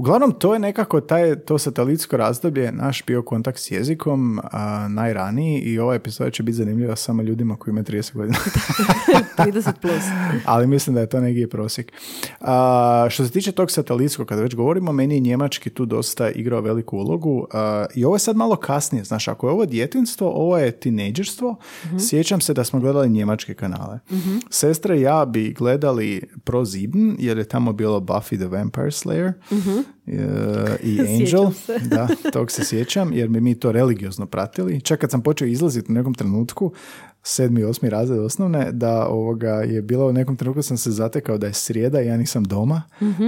Uglavnom, 0.00 0.32
to 0.32 0.52
je 0.52 0.58
nekako 0.58 1.00
taj, 1.00 1.36
to 1.36 1.58
satelitsko 1.58 2.16
razdoblje, 2.16 2.72
naš 2.72 3.06
bio 3.06 3.22
kontakt 3.22 3.58
s 3.58 3.70
jezikom 3.70 4.40
a, 4.52 4.88
najraniji 4.88 5.60
i 5.60 5.78
ova 5.78 5.94
epizoda 5.94 6.30
će 6.30 6.42
biti 6.42 6.56
zanimljiva 6.56 6.96
samo 6.96 7.22
ljudima 7.22 7.56
koji 7.56 7.72
imaju 7.72 7.84
30 7.84 8.14
godina. 8.14 8.38
30 9.38 9.72
plus. 9.80 10.02
Ali 10.44 10.66
mislim 10.66 10.94
da 10.94 11.00
je 11.00 11.08
to 11.08 11.20
neki 11.20 11.46
prosjek. 11.46 11.92
A, 12.40 13.06
što 13.10 13.24
se 13.24 13.30
tiče 13.30 13.52
tog 13.52 13.70
satelitskog, 13.70 14.26
kada 14.26 14.42
već 14.42 14.54
govorimo, 14.54 14.92
meni 14.92 15.14
je 15.14 15.20
njemački 15.20 15.70
tu 15.70 15.86
dosta 15.86 16.30
igrao 16.30 16.60
veliku 16.60 16.96
ulogu. 16.96 17.46
A, 17.52 17.86
I 17.94 18.04
ovo 18.04 18.14
je 18.14 18.20
sad 18.20 18.36
malo 18.36 18.56
kasnije. 18.56 19.04
Znaš, 19.04 19.28
ako 19.28 19.46
je 19.46 19.52
ovo 19.52 19.66
djetinstvo, 19.66 20.30
ovo 20.30 20.58
je 20.58 20.70
tinejdžerstvo. 20.70 21.56
Sjećam 22.08 22.40
se 22.40 22.54
da 22.54 22.64
smo 22.64 22.80
gledali 22.80 23.08
njemačke 23.08 23.54
kanale. 23.54 23.98
Sestra 24.50 24.94
i 24.94 25.00
ja 25.00 25.24
bi 25.24 25.52
gledali 25.52 26.22
Pro 26.44 26.66
Sieben, 26.66 27.16
jer 27.18 27.38
je 27.38 27.44
tamo 27.44 27.72
bilo 27.72 28.00
Buffy 28.00 28.36
the 28.36 28.46
Vampire 28.46 28.90
Slayer 28.90 29.32
e, 29.50 29.89
i 30.82 31.00
Angel. 31.00 31.50
Da, 31.90 32.08
tog 32.32 32.50
se 32.50 32.64
sjećam, 32.64 33.12
jer 33.12 33.28
bi 33.28 33.40
mi 33.40 33.54
to 33.54 33.72
religiozno 33.72 34.26
pratili. 34.26 34.80
Čak 34.80 35.00
kad 35.00 35.10
sam 35.10 35.22
počeo 35.22 35.46
izlaziti 35.46 35.92
u 35.92 35.94
nekom 35.94 36.14
trenutku, 36.14 36.72
sedmi, 37.22 37.64
osmi 37.64 37.90
razred 37.90 38.18
osnovne, 38.18 38.72
da 38.72 39.06
ovoga 39.06 39.50
je 39.50 39.82
bilo 39.82 40.06
u 40.06 40.12
nekom 40.12 40.36
trenutku 40.36 40.62
sam 40.62 40.76
se 40.76 40.90
zatekao 40.90 41.38
da 41.38 41.46
je 41.46 41.52
srijeda 41.52 42.00
i 42.02 42.06
ja 42.06 42.16
nisam 42.16 42.44
doma, 42.44 42.82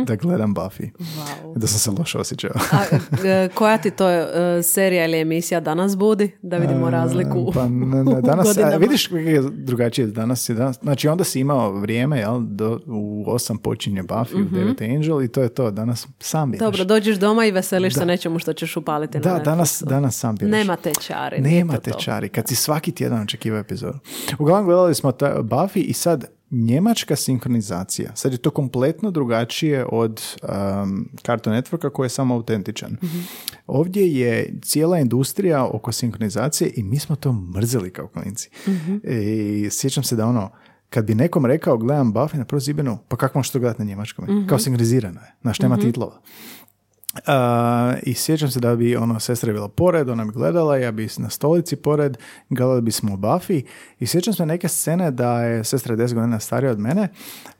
da 0.07 0.17
gledam 0.17 0.55
Buffy. 0.55 0.91
Wow. 0.99 1.59
Da 1.59 1.67
sam 1.67 1.79
se 1.79 2.01
loše 2.01 2.19
osjećao. 2.19 2.51
A 2.73 2.85
e, 3.25 3.49
koja 3.55 3.79
ti 3.79 3.91
to 3.91 4.11
e, 4.11 4.63
serija 4.63 5.05
ili 5.05 5.21
emisija 5.21 5.61
danas 5.61 5.97
budi? 5.97 6.31
Da 6.43 6.57
vidimo 6.57 6.91
razliku 6.91 7.53
Pa, 7.55 7.69
ne, 7.69 8.05
ne, 8.05 8.19
u 8.19 8.23
danas, 8.23 8.59
a, 8.59 8.77
vidiš 8.77 9.07
kako 9.07 9.19
je 9.19 9.43
drugačije 9.43 10.07
danas 10.07 10.49
je 10.49 10.55
danas. 10.55 10.79
Znači 10.83 11.09
onda 11.09 11.25
si 11.25 11.41
imao 11.41 11.73
vrijeme, 11.73 12.19
jel, 12.19 12.41
do, 12.41 12.81
u 12.87 13.25
osam 13.27 13.59
počinje 13.59 14.03
Buffy, 14.03 14.47
u 14.47 14.55
devet 14.55 14.81
Angel 14.81 15.23
i 15.23 15.29
to 15.29 15.43
je 15.43 15.49
to. 15.49 15.71
Danas 15.71 16.07
sam 16.21 16.51
biraš. 16.51 16.65
Dobro, 16.65 16.85
dođeš 16.85 17.17
doma 17.17 17.47
i 17.47 17.51
veseliš 17.51 17.95
se 17.95 18.07
nečemu 18.07 18.39
što 18.39 18.53
ćeš 18.53 18.77
upaliti 18.77 19.19
na 19.19 19.23
Da, 19.23 19.31
Netflixu. 19.31 19.45
danas, 19.45 19.83
danas 19.87 20.19
sam 20.19 20.37
biraš. 20.37 20.53
Nema 20.53 20.77
te 20.77 20.93
čari. 21.01 21.41
Nema 21.41 21.77
te 21.77 21.91
čari. 21.99 22.29
Kad 22.29 22.49
si 22.49 22.55
svaki 22.55 22.93
tjedan 22.93 23.23
očekivao 23.23 23.63
epizodu. 23.89 23.99
Uglavnom 24.39 24.67
gledali 24.67 24.95
smo 24.95 25.13
ta 25.13 25.43
Buffy 25.43 25.81
i 25.81 25.93
sad 25.93 26.25
njemačka 26.51 27.17
sinkronizacija. 27.17 28.17
Sad 28.17 28.33
je 28.33 28.39
to 28.39 28.51
kompletno 28.51 29.11
drugačije 29.11 29.87
od 29.93 30.23
um, 30.43 31.09
Cartoon 31.27 31.57
Networka 31.57 31.91
koji 31.91 32.07
je 32.07 32.11
samo 32.11 32.35
autentičan. 32.35 32.97
Ovdje 33.67 34.13
je 34.13 34.55
cijela 34.63 34.99
industrija 34.99 35.65
oko 35.65 35.93
sinkronizacije 35.93 36.73
i 36.77 36.83
mi 36.83 36.99
smo 36.99 37.17
to 37.17 37.33
mrzeli 37.33 37.91
kao 37.91 38.09
klinci. 38.09 38.51
I 39.05 39.69
sjećam 39.71 40.05
se 40.05 40.17
da 40.17 40.27
ono, 40.27 40.51
kad 40.91 41.05
bi 41.05 41.15
nekom 41.15 41.47
rekao 41.47 41.79
gledam 41.79 42.15
Buffy 42.15 42.37
na 42.37 42.45
prvu 42.45 42.61
zibenu, 42.61 42.99
pa 43.09 43.17
kako 43.17 43.39
možeš 43.39 43.51
to 43.51 43.59
gledati 43.59 43.83
na 43.83 43.89
njemačkom? 43.89 44.47
Kao 44.49 44.59
sinkronizirano 44.59 45.21
je. 45.21 45.35
Znaš, 45.43 45.61
nema 45.61 45.77
titlova. 45.77 46.21
Uh, 47.13 47.99
I 48.03 48.15
sjećam 48.15 48.51
se 48.51 48.61
da 48.61 48.77
bi 48.77 48.97
ono 48.97 49.21
sestra 49.21 49.53
bila 49.53 49.69
pored, 49.69 50.09
ona 50.09 50.25
bi 50.25 50.33
gledala, 50.33 50.77
ja 50.77 50.93
bi 50.93 51.09
na 51.17 51.31
stolici 51.31 51.77
pored, 51.77 52.17
gledali 52.49 52.83
bismo 52.83 53.17
Buffy 53.17 53.65
i 53.99 54.07
sjećam 54.07 54.35
se 54.35 54.47
neke 54.47 54.69
scene 54.69 55.11
da 55.11 55.43
je 55.43 55.65
sestra 55.65 55.97
10 55.97 56.15
godina 56.15 56.41
starija 56.41 56.73
od 56.73 56.79
mene. 56.79 57.09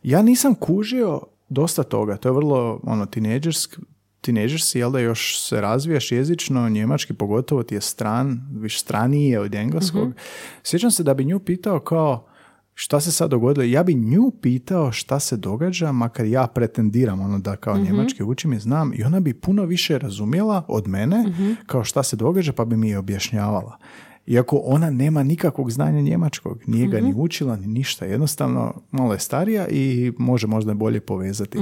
Ja 0.03 0.23
nisam 0.23 0.55
kužio 0.55 1.21
dosta 1.49 1.83
toga, 1.83 2.17
to 2.17 2.29
je 2.29 2.33
vrlo 2.33 2.81
ono 2.83 3.07
tinejdžersk, 3.07 3.79
tinejdžersi, 4.21 4.79
jel 4.79 4.91
da 4.91 4.99
još 4.99 5.41
se 5.41 5.61
razvijaš 5.61 6.13
jezično, 6.13 6.69
njemački 6.69 7.15
pogotovo 7.15 7.63
ti 7.63 7.75
je 7.75 7.81
stran, 7.81 8.41
više 8.55 8.79
straniji 8.79 9.29
je 9.29 9.41
od 9.41 9.55
engleskog. 9.55 10.13
Sjećam 10.63 10.91
se 10.91 11.03
da 11.03 11.15
bi 11.15 11.25
nju 11.25 11.39
pitao 11.39 11.81
kao, 11.81 12.27
šta 12.83 13.01
se 13.01 13.13
sad 13.13 13.31
dogodilo? 13.31 13.65
Ja 13.65 13.83
bi 13.83 13.95
nju 13.95 14.33
pitao 14.41 14.93
šta 14.93 15.21
se 15.21 15.37
događa, 15.37 15.93
makar 15.93 16.27
ja 16.27 16.47
pretendiram 16.47 17.21
ono 17.21 17.39
da 17.39 17.57
kao 17.57 17.79
njemački 17.79 18.23
učim 18.23 18.53
i 18.53 18.59
znam 18.59 18.93
i 18.95 19.05
ona 19.05 19.21
bi 19.21 19.35
puno 19.35 19.65
više 19.65 19.99
razumjela 19.99 20.63
od 20.69 20.89
mene 20.89 21.25
kao 21.67 21.85
šta 21.85 22.03
se 22.03 22.17
događa 22.17 22.53
pa 22.53 22.65
bi 22.65 22.77
mi 22.77 22.89
je 22.89 22.99
objašnjavala. 22.99 23.79
Iako 24.27 24.63
ona 24.65 24.91
nema 24.91 25.23
nikakvog 25.23 25.71
znanja 25.71 26.01
njemačkog, 26.01 26.59
nije 26.67 26.87
ga 26.87 27.01
ni 27.01 27.15
učila 27.17 27.57
ni 27.57 27.67
ništa, 27.67 28.05
jednostavno 28.05 28.75
malo 28.91 29.13
je 29.13 29.19
starija 29.19 29.69
i 29.69 30.13
može 30.19 30.47
možda 30.47 30.75
bolje 30.75 31.01
povezati. 31.01 31.59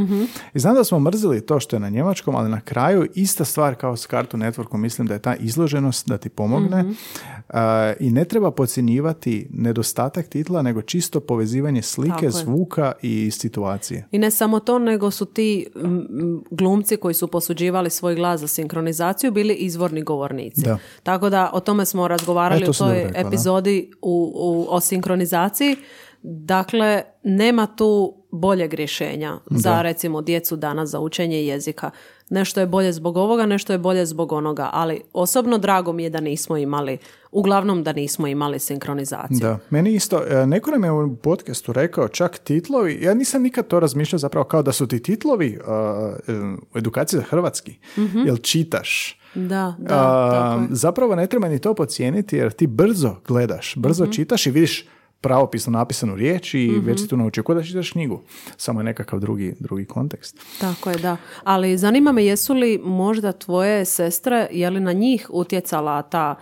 I 0.54 0.58
znam 0.58 0.74
da 0.74 0.84
smo 0.84 1.00
mrzili 1.00 1.40
to 1.40 1.60
što 1.60 1.76
je 1.76 1.80
na 1.80 1.88
njemačkom, 1.88 2.36
ali 2.36 2.50
na 2.50 2.60
kraju 2.60 3.06
ista 3.14 3.44
stvar 3.44 3.74
kao 3.74 3.96
s 3.96 4.06
Cartoon 4.06 4.42
Networkom, 4.42 4.76
mislim 4.76 5.06
da 5.06 5.14
je 5.14 5.22
ta 5.22 5.34
izloženost 5.34 6.08
da 6.08 6.18
ti 6.18 6.28
pomogne. 6.28 6.84
Uh, 6.84 6.96
i 8.00 8.10
ne 8.10 8.24
treba 8.24 8.50
podcjenjivati 8.50 9.46
nedostatak 9.52 10.28
titla, 10.28 10.62
nego 10.62 10.82
čisto 10.82 11.20
povezivanje 11.20 11.82
slike, 11.82 12.10
Tako 12.12 12.24
je. 12.24 12.30
zvuka 12.30 12.92
i 13.02 13.30
situacije. 13.30 14.06
I 14.10 14.18
ne 14.18 14.30
samo 14.30 14.60
to, 14.60 14.78
nego 14.78 15.10
su 15.10 15.24
ti 15.24 15.66
glumci 16.50 16.96
koji 16.96 17.14
su 17.14 17.28
posuđivali 17.28 17.90
svoj 17.90 18.14
glas 18.14 18.40
za 18.40 18.46
sinkronizaciju 18.46 19.32
bili 19.32 19.54
izvorni 19.54 20.02
govornici. 20.02 20.62
Da. 20.62 20.78
Tako 21.02 21.30
da 21.30 21.50
o 21.52 21.60
tome 21.60 21.86
smo 21.86 22.08
razgovarali 22.08 22.62
E, 22.62 22.64
to 22.64 22.70
u 22.70 22.74
toj 22.74 22.94
rekla, 22.94 23.22
da. 23.22 23.28
epizodi 23.28 23.90
u, 24.02 24.32
u, 24.34 24.66
o 24.74 24.80
sinkronizaciji. 24.80 25.76
Dakle, 26.22 27.02
nema 27.24 27.66
tu 27.66 28.14
boljeg 28.32 28.74
rješenja 28.74 29.38
za 29.50 29.82
recimo 29.82 30.22
djecu 30.22 30.56
danas 30.56 30.88
za 30.90 31.00
učenje 31.00 31.44
jezika. 31.44 31.90
Nešto 32.30 32.60
je 32.60 32.66
bolje 32.66 32.92
zbog 32.92 33.16
ovoga, 33.16 33.46
nešto 33.46 33.72
je 33.72 33.78
bolje 33.78 34.06
zbog 34.06 34.32
onoga, 34.32 34.70
ali 34.72 35.00
osobno 35.12 35.58
drago 35.58 35.92
mi 35.92 36.02
je 36.02 36.10
da 36.10 36.20
nismo 36.20 36.56
imali, 36.56 36.98
uglavnom 37.32 37.82
da 37.82 37.92
nismo 37.92 38.26
imali 38.26 38.58
sinkronizaciju. 38.58 39.38
Da, 39.40 39.58
meni 39.70 39.94
isto, 39.94 40.22
e, 40.26 40.46
neko 40.46 40.70
nam 40.70 40.84
je 40.84 40.92
u 40.92 41.16
podcastu 41.16 41.72
rekao 41.72 42.08
čak 42.08 42.38
titlovi, 42.38 42.98
ja 43.02 43.14
nisam 43.14 43.42
nikad 43.42 43.66
to 43.66 43.80
razmišljao 43.80 44.18
zapravo 44.18 44.44
kao 44.44 44.62
da 44.62 44.72
su 44.72 44.86
ti 44.86 45.02
titlovi 45.02 45.58
uh, 45.58 46.34
u 46.74 46.78
edukaciji 46.78 47.18
za 47.18 47.24
hrvatski, 47.24 47.74
jel 48.26 48.36
čitaš. 48.36 49.16
Da, 49.34 49.74
da, 49.78 50.30
tako 50.30 50.60
je. 50.62 50.68
zapravo 50.70 51.14
ne 51.14 51.26
treba 51.26 51.48
ni 51.48 51.58
to 51.58 51.74
pocijeniti 51.74 52.36
jer 52.36 52.52
ti 52.52 52.66
brzo 52.66 53.16
gledaš, 53.26 53.74
brzo 53.76 54.04
Mhm. 54.04 54.12
čitaš 54.12 54.46
i 54.46 54.50
vidiš 54.50 54.88
pravopisno 55.20 55.72
napisanu 55.72 56.14
riječ 56.14 56.54
i 56.54 56.68
Mhm. 56.70 56.86
već 56.86 57.00
si 57.00 57.08
tu 57.08 57.16
naučio 57.16 57.42
kod 57.42 57.56
da 57.56 57.62
čitaš 57.62 57.90
knjigu. 57.90 58.20
Samo 58.56 58.80
je 58.80 58.84
nekakav 58.84 59.20
drugi, 59.20 59.54
drugi 59.60 59.84
kontekst. 59.84 60.36
Tako 60.60 60.90
je, 60.90 60.96
da. 60.96 61.16
Ali 61.44 61.78
zanima 61.78 62.12
me 62.12 62.24
jesu 62.24 62.54
li 62.54 62.80
možda 62.84 63.32
tvoje 63.32 63.84
sestre, 63.84 64.48
je 64.50 64.70
li 64.70 64.80
na 64.80 64.92
njih 64.92 65.26
utjecala 65.30 66.02
ta 66.02 66.34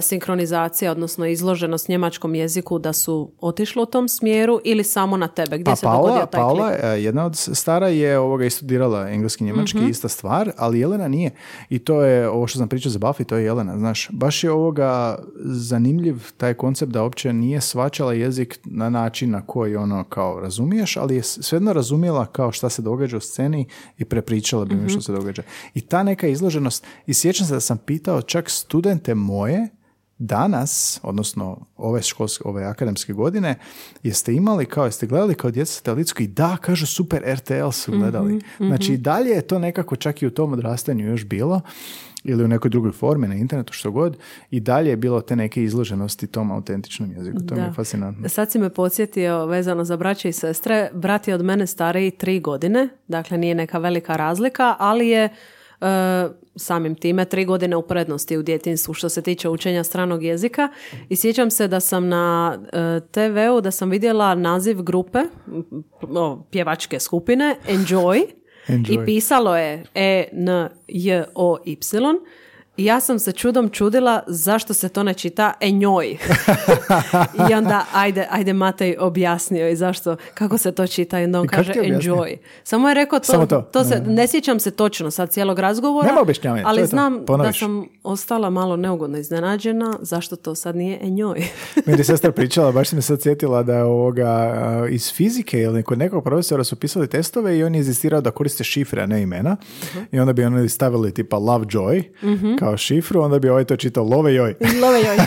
sinkronizacija, 0.00 0.90
odnosno 0.92 1.26
izloženost 1.26 1.88
njemačkom 1.88 2.34
jeziku 2.34 2.78
da 2.78 2.92
su 2.92 3.32
otišli 3.40 3.82
u 3.82 3.86
tom 3.86 4.08
smjeru 4.08 4.60
ili 4.64 4.84
samo 4.84 5.16
na 5.16 5.28
tebe? 5.28 5.58
Gdje 5.58 5.64
Pa 5.64 5.76
se 5.76 5.86
Paula, 5.86 6.26
taj 6.26 6.40
klik? 6.42 6.80
e, 6.82 7.02
jedna 7.02 7.26
od 7.26 7.36
stara 7.36 7.88
je 7.88 8.18
ovoga 8.18 8.44
i 8.44 8.50
studirala 8.50 9.08
engleski 9.08 9.44
i 9.44 9.46
njemački, 9.46 9.78
Mhm. 9.78 9.88
ista 9.88 10.08
stvar, 10.08 10.52
ali 10.56 10.80
Jelena 10.80 11.08
nije. 11.08 11.30
I 11.68 11.78
to 11.78 12.02
je, 12.02 12.28
ovo 12.28 12.46
što 12.46 12.58
sam 12.58 12.68
pričao 12.68 12.90
za 12.90 12.98
Buffy, 12.98 13.24
to 13.24 13.36
je 13.36 13.44
Jelena, 13.44 13.78
znaš, 13.78 14.08
baš 14.10 14.44
je 14.44 14.50
ovoga 14.50 15.18
zanimljiv 15.36 16.04
taj 16.36 16.54
koncept 16.54 16.92
da 16.92 17.02
uopće 17.02 17.32
nije 17.32 17.60
svačala 17.60 18.12
jezik 18.12 18.58
na 18.64 18.90
način 18.90 19.30
na 19.30 19.40
koji 19.42 19.76
ono 19.76 20.04
kao 20.04 20.40
razumiješ, 20.40 20.96
ali 20.96 21.16
je 21.16 21.22
svejedno 21.22 21.72
razumjela 21.72 22.26
kao 22.26 22.52
šta 22.52 22.68
se 22.68 22.82
događa 22.82 23.16
u 23.16 23.20
sceni 23.20 23.66
i 23.98 24.04
prepričala 24.04 24.64
bi 24.64 24.74
mi 24.74 24.80
Mhm. 24.80 24.88
što 24.88 25.00
se 25.00 25.12
događa. 25.12 25.42
I 25.74 25.80
ta 25.80 26.02
neka 26.02 26.26
izloženost, 26.26 26.84
i 27.06 27.14
sjećam 27.14 27.46
se 27.46 27.54
da 27.54 27.60
sam 27.60 27.78
pitao 27.78 28.22
čak 28.22 28.50
studente 28.50 29.14
moje, 29.14 29.68
danas, 30.26 31.00
odnosno 31.02 31.66
ove 31.76 32.02
školske, 32.02 32.42
ove 32.46 32.64
akademske 32.64 33.12
godine, 33.12 33.54
jeste 34.02 34.34
imali 34.34 34.66
kao, 34.66 34.84
jeste 34.84 35.06
gledali 35.06 35.34
kao 35.34 35.50
djeca 35.50 35.72
satelitsku 35.72 36.22
i 36.22 36.26
da, 36.26 36.56
kažu 36.60 36.86
super 36.86 37.22
RTL 37.26 37.70
su 37.70 37.92
gledali. 37.92 38.40
Znači 38.58 38.92
i 38.92 38.96
dalje 38.96 39.30
je 39.30 39.42
to 39.42 39.58
nekako 39.58 39.96
čak 39.96 40.22
i 40.22 40.26
u 40.26 40.30
tom 40.30 40.52
odrastanju 40.52 41.06
još 41.06 41.24
bilo 41.24 41.60
ili 42.24 42.44
u 42.44 42.48
nekoj 42.48 42.70
drugoj 42.70 42.92
formi 42.92 43.28
na 43.28 43.34
internetu, 43.34 43.72
što 43.72 43.90
god, 43.90 44.16
i 44.50 44.60
dalje 44.60 44.90
je 44.90 44.96
bilo 44.96 45.20
te 45.20 45.36
neke 45.36 45.62
izloženosti 45.62 46.26
tom 46.26 46.50
autentičnom 46.50 47.12
jeziku. 47.12 47.38
To 47.48 47.54
mi 47.54 47.60
je 47.60 47.66
Da. 47.66 47.72
fascinantno. 47.72 48.28
Sad 48.28 48.52
si 48.52 48.58
me 48.58 48.70
podsjetio 48.70 49.46
vezano 49.46 49.84
za 49.84 49.96
braće 49.96 50.28
i 50.28 50.32
sestre. 50.32 50.90
Brat 50.92 51.28
je 51.28 51.34
od 51.34 51.44
mene 51.44 51.66
stariji 51.66 52.10
tri 52.10 52.40
godine, 52.40 52.88
dakle 53.08 53.38
nije 53.38 53.54
neka 53.54 53.78
velika 53.78 54.16
razlika, 54.16 54.76
ali 54.78 55.08
je 55.08 55.28
e, 55.80 55.86
samim 56.56 56.94
time 56.94 57.24
tri 57.24 57.44
godine 57.44 57.76
u 57.76 57.82
prednosti 57.82 58.36
u 58.36 58.42
djetinstvu 58.42 58.94
što 58.94 59.08
se 59.08 59.22
tiče 59.22 59.48
učenja 59.48 59.84
stranog 59.84 60.22
jezika. 60.22 60.68
I 61.08 61.16
sjećam 61.16 61.50
se 61.50 61.68
da 61.68 61.80
sam 61.80 62.08
na 62.08 62.58
e, 62.72 63.00
TV-u 63.10 63.60
da 63.60 63.70
sam 63.70 63.90
vidjela 63.90 64.34
naziv 64.34 64.82
grupe, 64.82 65.18
o, 66.02 66.44
pjevačke 66.50 67.00
skupine, 67.00 67.56
Enjoy. 67.68 68.22
Enjoy. 68.68 69.02
I 69.02 69.06
pisalo 69.06 69.56
je 69.56 69.84
E, 69.94 70.24
N, 70.32 70.68
J, 70.88 71.24
O, 71.34 71.58
Y. 71.64 71.76
Ja 72.76 73.00
sam 73.00 73.18
se 73.18 73.32
čudom 73.32 73.68
čudila 73.68 74.22
zašto 74.26 74.74
se 74.74 74.88
to 74.88 75.02
ne 75.02 75.14
čita 75.14 75.52
enjoj. 75.60 76.06
I 77.50 77.54
onda, 77.54 77.84
ajde, 77.92 78.26
ajde 78.30 78.52
Matej 78.52 78.96
objasnio 78.98 79.68
i 79.68 79.76
zašto, 79.76 80.16
kako 80.34 80.58
se 80.58 80.72
to 80.72 80.86
čita 80.86 81.20
i 81.20 81.24
onda 81.24 81.40
on 81.40 81.44
I 81.44 81.48
kaže 81.48 81.72
enjoy. 81.72 82.36
Samo 82.64 82.88
je 82.88 82.94
rekao 82.94 83.18
to, 83.18 83.24
Samo 83.24 83.46
to, 83.46 83.84
se, 83.84 84.00
ne. 84.06 84.26
sjećam 84.26 84.60
se 84.60 84.70
točno 84.70 85.10
sad 85.10 85.30
cijelog 85.30 85.58
razgovora. 85.58 86.06
Nema 86.06 86.20
to 86.20 86.24
Ali 86.64 86.80
to. 86.80 86.86
znam 86.86 87.24
da 87.26 87.52
sam 87.52 87.86
ostala 88.02 88.50
malo 88.50 88.76
neugodno 88.76 89.18
iznenađena 89.18 89.98
zašto 90.00 90.36
to 90.36 90.54
sad 90.54 90.76
nije. 90.76 90.98
Meni 91.86 92.00
je 92.00 92.04
sestra 92.14 92.32
pričala, 92.32 92.72
baš 92.72 92.88
sam 92.88 92.96
me 92.96 93.02
sad 93.02 93.22
sjetila 93.22 93.62
da 93.62 93.74
je 93.74 93.84
ovoga 93.84 94.54
iz 94.90 95.12
fizike 95.12 95.60
ili 95.60 95.82
kod 95.82 95.98
nekog 95.98 96.24
profesora 96.24 96.64
su 96.64 96.76
pisali 96.76 97.08
testove 97.08 97.58
i 97.58 97.64
on 97.64 97.74
je 97.74 97.78
inzistirao 97.78 98.20
da 98.20 98.30
koriste 98.30 98.64
šifre, 98.64 99.02
a 99.02 99.06
ne 99.06 99.22
imena. 99.22 99.56
I 100.12 100.20
onda 100.20 100.32
bi 100.32 100.44
oni 100.44 100.68
stavili 100.68 101.14
tipa 101.14 101.36
Lovejoy 101.36 102.02
kao 102.64 102.76
šifru, 102.76 103.20
onda 103.22 103.38
bi 103.38 103.48
ovaj 103.48 103.64
to 103.64 103.76
čitao 103.76 104.04
Love 104.04 104.34
joj. 104.34 104.54
Love 104.82 105.00
joj. 105.00 105.16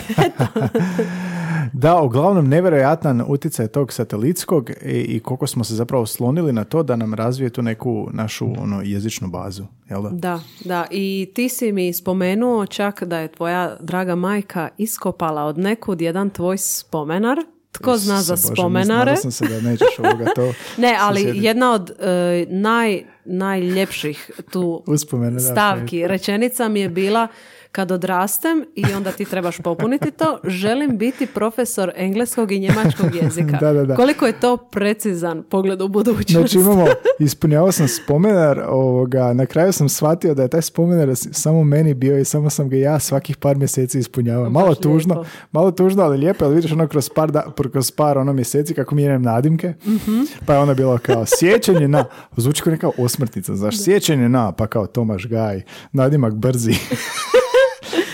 Da, 1.72 2.00
uglavnom 2.00 2.48
nevjerojatan 2.48 3.24
utjecaj 3.26 3.68
tog 3.68 3.92
satelitskog 3.92 4.70
i, 4.70 4.74
i 4.84 5.20
koliko 5.20 5.46
smo 5.46 5.64
se 5.64 5.74
zapravo 5.74 6.06
slonili 6.06 6.52
na 6.52 6.64
to 6.64 6.82
da 6.82 6.96
nam 6.96 7.14
razvije 7.14 7.50
tu 7.50 7.62
neku 7.62 8.08
našu 8.12 8.46
ono, 8.58 8.82
jezičnu 8.84 9.28
bazu. 9.28 9.64
Jel 9.90 10.02
da? 10.02 10.08
Da, 10.08 10.40
da. 10.64 10.86
I 10.90 11.30
ti 11.34 11.48
si 11.48 11.72
mi 11.72 11.92
spomenuo 11.92 12.66
čak 12.66 13.02
da 13.02 13.18
je 13.18 13.32
tvoja 13.32 13.76
draga 13.80 14.14
majka 14.14 14.68
iskopala 14.76 15.44
od 15.44 15.58
nekud 15.58 16.00
jedan 16.00 16.30
tvoj 16.30 16.58
spomenar. 16.58 17.38
Tko 17.72 17.96
zna 17.96 18.22
za 18.22 18.32
Bože, 18.32 18.42
spomenare? 18.42 19.10
Nadao 19.10 19.16
sam 19.16 19.32
se 19.32 19.46
da 19.46 19.60
nećeš 19.60 19.98
ovoga 19.98 20.24
to 20.34 20.52
Ne, 20.82 20.96
ali 21.00 21.20
susjediti. 21.20 21.46
jedna 21.46 21.72
od 21.72 21.90
e, 21.90 22.46
naj, 22.48 23.02
najljepših 23.24 24.30
tu 24.50 24.84
stavki, 25.52 26.06
rečenica 26.06 26.68
mi 26.68 26.80
je 26.80 26.88
bila 26.88 27.28
kad 27.72 27.92
odrastem 27.92 28.64
i 28.74 28.84
onda 28.96 29.12
ti 29.12 29.24
trebaš 29.24 29.58
popuniti 29.58 30.10
to, 30.10 30.38
želim 30.44 30.98
biti 30.98 31.26
profesor 31.26 31.92
engleskog 31.96 32.52
i 32.52 32.58
njemačkog 32.58 33.14
jezika. 33.14 33.58
Da, 33.60 33.72
da, 33.72 33.84
da. 33.84 33.96
Koliko 33.96 34.26
je 34.26 34.32
to 34.32 34.56
precizan 34.56 35.42
pogled 35.42 35.80
u 35.80 35.88
budućnost? 35.88 36.30
Znači 36.30 36.58
imamo, 36.58 36.86
ispunjavao 37.20 37.72
sam 37.72 37.88
spomenar, 37.88 38.60
ovoga, 38.60 39.32
na 39.32 39.46
kraju 39.46 39.72
sam 39.72 39.88
shvatio 39.88 40.34
da 40.34 40.42
je 40.42 40.48
taj 40.48 40.62
spomenar 40.62 41.08
samo 41.14 41.64
meni 41.64 41.94
bio 41.94 42.18
i 42.18 42.24
samo 42.24 42.50
sam 42.50 42.68
ga 42.68 42.76
ja 42.76 42.98
svakih 42.98 43.36
par 43.36 43.56
mjeseci 43.56 43.98
ispunjavao. 43.98 44.50
Malo 44.50 44.68
Baš 44.68 44.78
tužno, 44.78 45.14
lijepo. 45.14 45.28
malo 45.52 45.70
tužno, 45.70 46.02
ali 46.02 46.18
lijepo, 46.18 46.44
ali 46.44 46.54
vidiš 46.54 46.72
ono 46.72 46.86
kroz 46.88 47.08
par, 47.08 47.30
da, 47.30 47.42
kroz 47.72 47.90
par 47.90 48.18
ono 48.18 48.32
mjeseci 48.32 48.74
kako 48.74 48.94
mijenjam 48.94 49.22
nadimke, 49.22 49.74
Mhm. 49.86 50.20
pa 50.46 50.52
je 50.54 50.58
ono 50.58 50.74
bilo 50.74 50.98
kao 50.98 51.24
sjećanje 51.28 51.88
na, 51.88 52.04
zvuči 52.36 52.62
kao 52.62 52.70
neka 52.70 52.90
osmrtnica, 52.98 53.56
znaš, 53.56 53.84
sjećanje 53.84 54.28
na, 54.28 54.52
pa 54.52 54.66
kao 54.66 54.86
Tomaš 54.86 55.26
Gaj, 55.26 55.62
nadimak 55.92 56.34
brzi. 56.34 56.72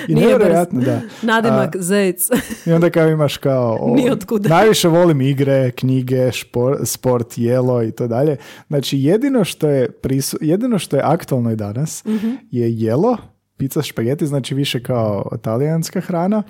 I 0.09 0.15
Nije 0.15 0.27
nevjerojatno, 0.29 0.81
da. 0.81 1.01
Nadimak 1.33 1.77
Zec. 1.77 2.29
I 2.67 2.73
onda 2.73 2.91
kao 2.91 3.09
imaš 3.09 3.37
kao... 3.37 3.79
o. 3.81 3.97
Najviše 4.49 4.89
volim 4.89 5.21
igre, 5.21 5.71
knjige, 5.71 6.33
špor, 6.33 6.79
sport, 6.85 7.27
jelo 7.37 7.83
i 7.83 7.91
to 7.91 8.09
dalje. 8.09 8.37
Znači 8.69 8.99
jedino 8.99 9.45
što 9.45 9.69
je, 9.69 9.91
prisu, 9.91 10.39
jedino 10.41 10.79
što 10.79 10.97
je 10.97 11.03
aktualno 11.05 11.51
i 11.53 11.57
danas 11.57 12.05
Mhm. 12.05 12.31
je 12.51 12.73
jelo, 12.73 13.17
pizza 13.57 13.83
špageti, 13.83 14.27
znači 14.27 14.55
više 14.55 14.83
kao 14.83 15.31
talijanska 15.43 16.01
hrana 16.01 16.43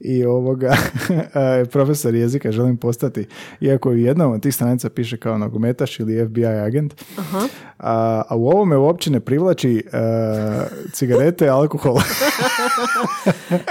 i 0.00 0.24
ovoga 0.24 0.76
profesor 1.72 2.14
jezika 2.14 2.52
želim 2.52 2.76
postati, 2.76 3.26
iako 3.60 3.90
u 3.90 3.96
jednom 3.96 4.32
od 4.32 4.42
tih 4.42 4.54
stranica 4.54 4.90
piše 4.90 5.16
kao 5.16 5.38
nogometaš 5.38 6.00
ili 6.00 6.28
FBI 6.28 6.46
agent, 6.46 6.94
a, 7.78 8.22
a 8.28 8.36
u 8.36 8.48
ovome 8.48 8.76
uopće 8.76 9.10
ne 9.10 9.20
privlači 9.20 9.84
e, 9.92 9.98
cigarete, 10.92 11.48
alkohol. 11.48 11.96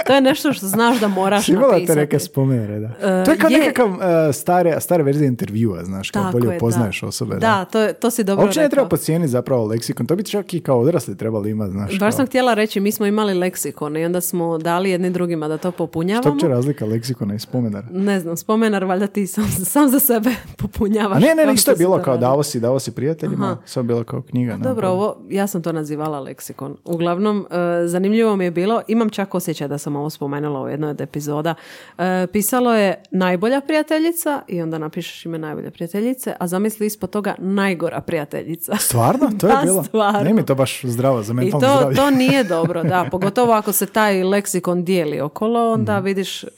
To 0.06 0.14
je 0.14 0.20
nešto 0.20 0.52
što 0.52 0.66
znaš 0.66 1.00
da 1.00 1.08
moraš 1.08 1.48
Imala 1.48 1.68
te 1.68 1.72
napisati. 1.74 1.98
neke 1.98 2.18
spomene, 2.18 2.80
da. 2.80 3.24
to 3.24 3.30
je 3.30 3.38
kao 3.38 3.50
je. 3.50 3.58
nekakav 3.58 3.90
uh, 3.90 3.98
stare, 4.32 4.80
stare 4.80 5.02
verzija 5.02 5.28
intervjua, 5.28 5.84
znaš, 5.84 6.10
kao 6.10 6.22
Tako 6.22 6.38
bolje 6.38 6.52
je, 6.52 6.56
upoznaješ 6.56 7.00
da. 7.00 7.06
osobe. 7.06 7.36
Da, 7.36 7.64
to, 7.64 7.92
to 7.92 8.10
si 8.10 8.24
dobro 8.24 8.44
Uopće 8.44 8.60
ne 8.60 8.68
treba 8.68 8.88
podcijeniti 8.88 9.30
zapravo 9.30 9.64
leksikon, 9.66 10.06
to 10.06 10.16
bi 10.16 10.24
čak 10.24 10.54
i 10.54 10.60
kao 10.60 10.80
odrasli 10.80 11.16
trebali 11.16 11.50
imati, 11.50 11.72
znaš. 11.72 11.90
Baš 11.90 11.98
kao, 11.98 12.12
sam 12.12 12.26
htjela 12.26 12.54
reći, 12.54 12.80
mi 12.80 12.92
smo 12.92 13.06
imali 13.06 13.34
leksikon 13.34 13.96
i 13.96 14.04
onda 14.04 14.20
smo 14.20 14.58
dali 14.58 14.90
jedni 14.90 15.10
drugima 15.10 15.48
da 15.48 15.58
to 15.58 15.70
što 15.70 16.15
popunjavamo. 16.18 16.34
uopće 16.34 16.48
razlika 16.48 16.86
leksikona 16.86 17.34
i 17.34 17.38
spomenara? 17.38 17.86
Ne 17.90 18.20
znam, 18.20 18.36
spomenar 18.36 18.84
valjda 18.84 19.06
ti 19.06 19.26
sam, 19.26 19.44
sam 19.64 19.88
za 19.88 20.00
sebe 20.00 20.30
popunjavaš. 20.58 21.16
A 21.16 21.20
ne, 21.20 21.34
ne, 21.34 21.46
ne, 21.46 21.52
isto 21.54 21.62
što 21.62 21.70
je 21.72 21.76
bilo 21.76 21.98
kao 21.98 22.16
davo 22.16 22.42
si, 22.42 22.60
davo 22.60 22.78
si 22.78 22.90
prijateljima, 22.92 23.56
sve 23.64 23.80
je 23.80 23.84
bilo 23.84 24.04
kao 24.04 24.22
knjiga. 24.22 24.52
nema 24.52 24.64
Dobro, 24.64 24.82
pojma. 24.82 24.94
ovo, 24.94 25.16
ja 25.28 25.46
sam 25.46 25.62
to 25.62 25.72
nazivala 25.72 26.20
leksikon. 26.20 26.76
Uglavnom, 26.84 27.46
e, 27.82 27.86
zanimljivo 27.86 28.36
mi 28.36 28.44
je 28.44 28.50
bilo, 28.50 28.82
imam 28.88 29.10
čak 29.10 29.34
osjećaj 29.34 29.68
da 29.68 29.78
sam 29.78 29.96
ovo 29.96 30.10
spomenula 30.10 30.60
u 30.62 30.68
jednoj 30.68 30.90
od 30.90 31.00
epizoda, 31.00 31.54
E, 31.98 32.26
pisalo 32.26 32.74
je 32.74 33.02
najbolja 33.10 33.60
prijateljica 33.60 34.06
i 34.48 34.62
onda 34.62 34.78
napišeš 34.78 35.26
ime 35.26 35.38
najbolje 35.38 35.70
prijateljice, 35.70 36.34
a 36.40 36.46
zamisli 36.46 36.86
ispod 36.86 37.10
toga 37.10 37.34
najgora 37.38 38.00
prijateljica. 38.00 38.76
Stvarno? 38.88 39.30
To 39.30 39.46
je 39.46 39.52
Da, 39.52 39.60
bilo? 39.64 39.84
stvarno. 39.84 40.20
Nije 40.20 40.34
mi 40.34 40.46
to 40.46 40.54
baš 40.54 40.82
zdravo 40.84 41.22
za 41.22 41.32
I 41.32 41.34
mentalno 41.34 41.66
to, 41.66 41.74
zdravlje. 41.76 41.96
to 41.96 42.10
nije 42.10 42.44
dobro, 42.56 42.82
da. 42.82 43.08
Pogotovo 43.10 43.52
ako 43.52 43.72
se 43.72 43.86
taj 43.86 44.22
leksikon 44.24 44.84
dijeli 44.84 45.20
okolo, 45.20 45.72
onda 45.72 45.98
vidiš, 46.06 46.44
e, 46.44 46.48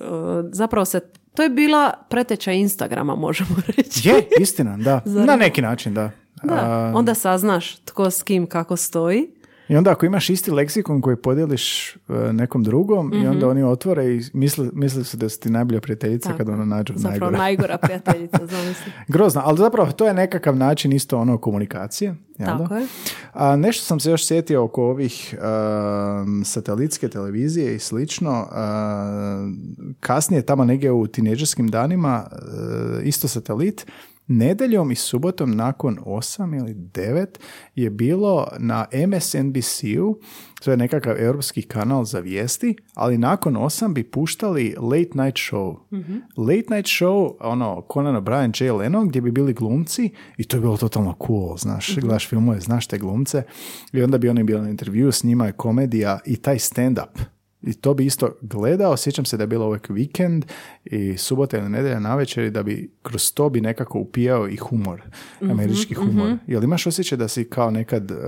zapravo 0.53 0.85
se, 0.85 1.01
to 1.35 1.43
je 1.43 1.49
bila 1.49 1.93
preteča 2.11 2.53
Instagrama, 2.53 3.15
možemo 3.15 3.51
reći. 3.77 4.09
Je, 4.09 4.29
istina, 4.41 4.77
da. 4.77 5.03
Na 5.05 5.37
neki 5.37 5.63
način, 5.63 5.95
da. 5.95 6.11
Da, 6.43 6.93
onda 6.95 7.15
saznaš 7.15 7.77
tko 7.77 8.11
s 8.11 8.23
kim 8.23 8.47
kako 8.47 8.77
stoji. 8.77 9.31
I 9.69 9.77
onda 9.77 9.91
ako 9.91 10.07
imaš 10.07 10.31
isti 10.31 10.51
leksikon 10.51 11.01
koji 11.01 11.17
podijeliš 11.17 11.97
e, 11.97 11.99
nekom 12.33 12.63
drugom 12.63 13.13
i 13.15 13.27
onda 13.27 13.49
oni 13.49 13.63
otvore 13.63 14.07
i 14.07 14.23
misle, 14.33 14.69
misle 14.73 15.05
su 15.05 15.17
da 15.17 15.29
su 15.29 15.41
ti 15.41 15.51
najbolja 15.51 15.81
prijateljica 15.81 16.29
Mhm. 16.29 16.39
Tako. 16.39 16.47
kad 16.47 16.55
ono 16.55 16.65
nađu 16.67 16.93
Zapravo 16.97 17.19
najgore. 17.21 17.39
najgora 17.39 17.79
prijateljica, 17.85 18.47
zamisli. 18.47 18.93
Grozno, 19.09 19.43
ali 19.45 19.59
zapravo 19.59 19.93
to 19.93 20.07
je 20.07 20.15
nekakav 20.15 20.57
način 20.57 20.93
isto 20.93 21.19
ono 21.19 21.39
komunikacije. 21.39 22.09
jel 22.39 22.49
da? 22.49 22.59
Tako 22.59 22.75
je. 22.75 22.87
A 23.33 23.57
nešto 23.57 23.85
sam 23.85 24.01
se 24.01 24.11
još 24.11 24.27
sjetio 24.27 24.65
oko 24.65 24.83
ovih 24.85 25.35
um, 26.25 26.45
satelitske 26.45 27.09
televizije 27.09 27.75
i 27.75 27.79
slično. 27.79 28.31
Um, 28.43 29.59
kasnije, 30.01 30.43
tamo 30.43 30.65
negdje 30.65 30.93
u 30.93 31.07
tineđerskim 31.07 31.69
danima, 31.69 32.25
uh, 32.27 32.39
isto 33.05 33.29
satelit, 33.29 33.87
Nedeljom 34.29 34.91
i 34.91 34.95
subotom 34.95 35.51
nakon 35.51 35.99
8 36.07 36.59
ili 36.59 36.75
9 36.75 37.27
je 37.75 37.91
bilo 37.91 38.49
na 38.59 38.87
MSNBC-u, 39.09 40.21
to 40.65 40.71
je 40.71 40.77
nekakav 40.77 41.17
europski 41.19 41.63
kanal 41.63 42.05
za 42.05 42.21
vijesti, 42.21 42.77
ali 42.95 43.19
nakon 43.19 43.55
8 43.55 43.95
bi 43.95 44.05
puštali 44.05 44.75
late 44.79 45.11
night 45.15 45.37
show. 45.37 45.77
Late 46.37 46.75
night 46.75 46.87
show, 46.87 47.31
ono, 47.41 47.87
Conan 47.93 48.17
O'Brien, 48.17 48.65
Jay 48.65 48.77
Leno, 48.79 49.05
gdje 49.05 49.21
bi 49.21 49.31
bili 49.31 49.55
glumci 49.55 50.11
i 50.37 50.45
to 50.45 50.57
je 50.57 50.61
bilo 50.61 50.77
totalno 50.77 51.15
cool, 51.27 51.57
znaš, 51.57 51.97
gledaš 51.97 52.29
filmove, 52.29 52.61
znaš 52.61 52.87
te 52.87 52.99
glumce 52.99 53.43
i 53.93 54.03
onda 54.03 54.19
bi 54.19 54.29
oni 54.29 54.45
bili 54.45 54.63
na 54.63 54.71
intervju 54.71 55.13
s 55.13 55.25
njima, 55.25 55.47
je 55.47 55.53
komedija 55.53 56.19
i 56.27 56.37
taj 56.37 56.59
stand-up. 56.59 57.38
I 57.63 57.75
to 57.75 57.95
bi 57.95 58.07
isto 58.07 58.29
gledao, 58.41 58.97
sjećam 58.97 59.25
se 59.25 59.37
da 59.37 59.43
je 59.43 59.47
bilo 59.47 59.67
uvijek 59.67 59.89
vikend 59.89 60.45
i 60.85 61.17
subota 61.17 61.59
ili 61.59 61.69
nedelja 61.69 62.01
navečer 62.01 62.45
i 62.45 62.51
da 62.51 62.63
bi 62.63 62.91
kroz 63.03 63.33
to 63.33 63.49
bi 63.49 63.61
nekako 63.61 63.99
upijao 63.99 64.49
i 64.49 64.57
humor, 64.57 65.03
američki 65.41 65.95
humor. 65.95 66.37
Jel 66.47 66.65
imaš 66.65 66.87
osjećaj 66.87 67.19
da 67.19 67.29
si 67.29 67.45
kao 67.45 67.71
nekad 67.71 68.11
uh, 68.11 68.19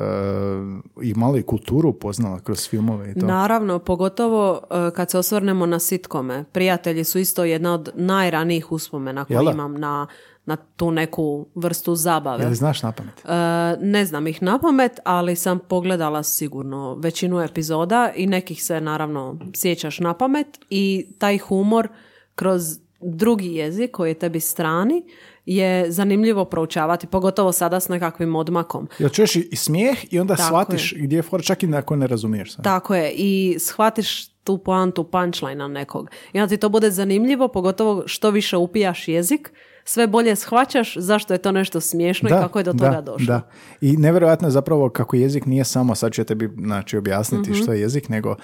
i 1.02 1.14
malo 1.14 1.38
i 1.38 1.42
kulturu 1.42 1.88
upoznala 1.88 2.40
kroz 2.40 2.68
filmove 2.68 3.10
i 3.10 3.20
to? 3.20 3.26
Naravno, 3.26 3.78
pogotovo 3.78 4.60
e, 4.70 4.90
kad 4.94 5.10
se 5.10 5.18
osvrnemo 5.18 5.66
na 5.66 5.78
sitkome. 5.78 6.44
Prijatelji 6.52 7.04
su 7.04 7.18
isto 7.18 7.44
jedna 7.44 7.74
od 7.74 7.88
najranijih 7.94 8.72
uspomena 8.72 9.24
koje 9.24 9.52
imam 9.52 9.74
na, 9.74 10.06
na 10.44 10.56
tu 10.56 10.90
neku 10.90 11.46
vrstu 11.54 11.94
zabave. 11.94 12.44
Jel 12.44 12.54
znaš 12.54 12.82
na 12.82 12.92
pamet? 12.92 13.24
E, 13.24 13.32
ne 13.80 14.04
znam 14.04 14.26
ih 14.26 14.42
na 14.42 14.58
pamet, 14.58 15.00
ali 15.04 15.36
sam 15.36 15.58
pogledala 15.58 16.22
sigurno 16.22 16.94
većinu 16.94 17.40
epizoda 17.40 18.12
i 18.16 18.26
nekih 18.26 18.64
se 18.64 18.80
naravno 18.80 19.38
sjećaš 19.54 19.98
na 19.98 20.14
pamet 20.14 20.46
i 20.70 21.06
taj 21.18 21.38
humor 21.38 21.88
kroz 22.34 22.62
drugi 23.00 23.54
jezik 23.54 23.90
koji 23.90 24.10
je 24.10 24.14
tebi 24.14 24.40
strani 24.40 25.02
je 25.46 25.90
zanimljivo 25.90 26.44
proučavati, 26.44 27.06
pogotovo 27.06 27.52
sada 27.52 27.80
s 27.80 27.88
nekakvim 27.88 28.36
odmakom. 28.36 28.88
Jel 28.98 29.08
čuješ 29.08 29.36
i 29.36 29.56
smijeh 29.56 30.12
i 30.12 30.20
onda 30.20 30.36
Tako 30.36 30.46
shvatiš 30.46 30.94
gdje 30.96 31.16
je 31.16 31.22
fora, 31.22 31.42
čak 31.42 31.62
i 31.62 31.74
ako 31.74 31.96
ne 31.96 32.06
razumiješ 32.06 32.54
sad. 32.54 32.64
Tako 32.64 32.94
je, 32.94 33.12
i 33.16 33.56
shvatiš 33.58 34.28
tu 34.28 34.58
poantu 34.58 35.04
punchline 35.04 35.68
nekog. 35.68 36.10
I 36.32 36.40
onda 36.40 36.48
ti 36.48 36.60
to 36.60 36.68
bude 36.68 36.90
zanimljivo, 36.90 37.48
pogotovo 37.48 38.02
što 38.06 38.30
više 38.30 38.56
upijaš 38.56 39.08
jezik, 39.08 39.52
sve 39.84 40.06
bolje 40.06 40.36
shvaćaš 40.36 40.96
zašto 40.96 41.34
je 41.34 41.38
to 41.38 41.52
nešto 41.52 41.80
smiješno 41.80 42.28
i 42.28 42.32
kako 42.32 42.58
je 42.58 42.64
do 42.64 42.72
toga 42.72 42.90
da, 42.90 43.00
došlo. 43.02 43.26
Da. 43.26 43.48
I 43.80 43.96
nevjerojatno 43.96 44.48
je 44.48 44.52
zapravo 44.52 44.88
kako 44.88 45.16
jezik 45.16 45.46
nije 45.46 45.64
samo, 45.64 45.94
sad 45.94 46.12
ću 46.12 46.24
tebi 46.24 46.50
znači, 46.58 46.96
objasniti 46.96 47.50
Mhm. 47.50 47.54
što 47.54 47.72
je 47.72 47.80
jezik, 47.80 48.08
nego 48.08 48.36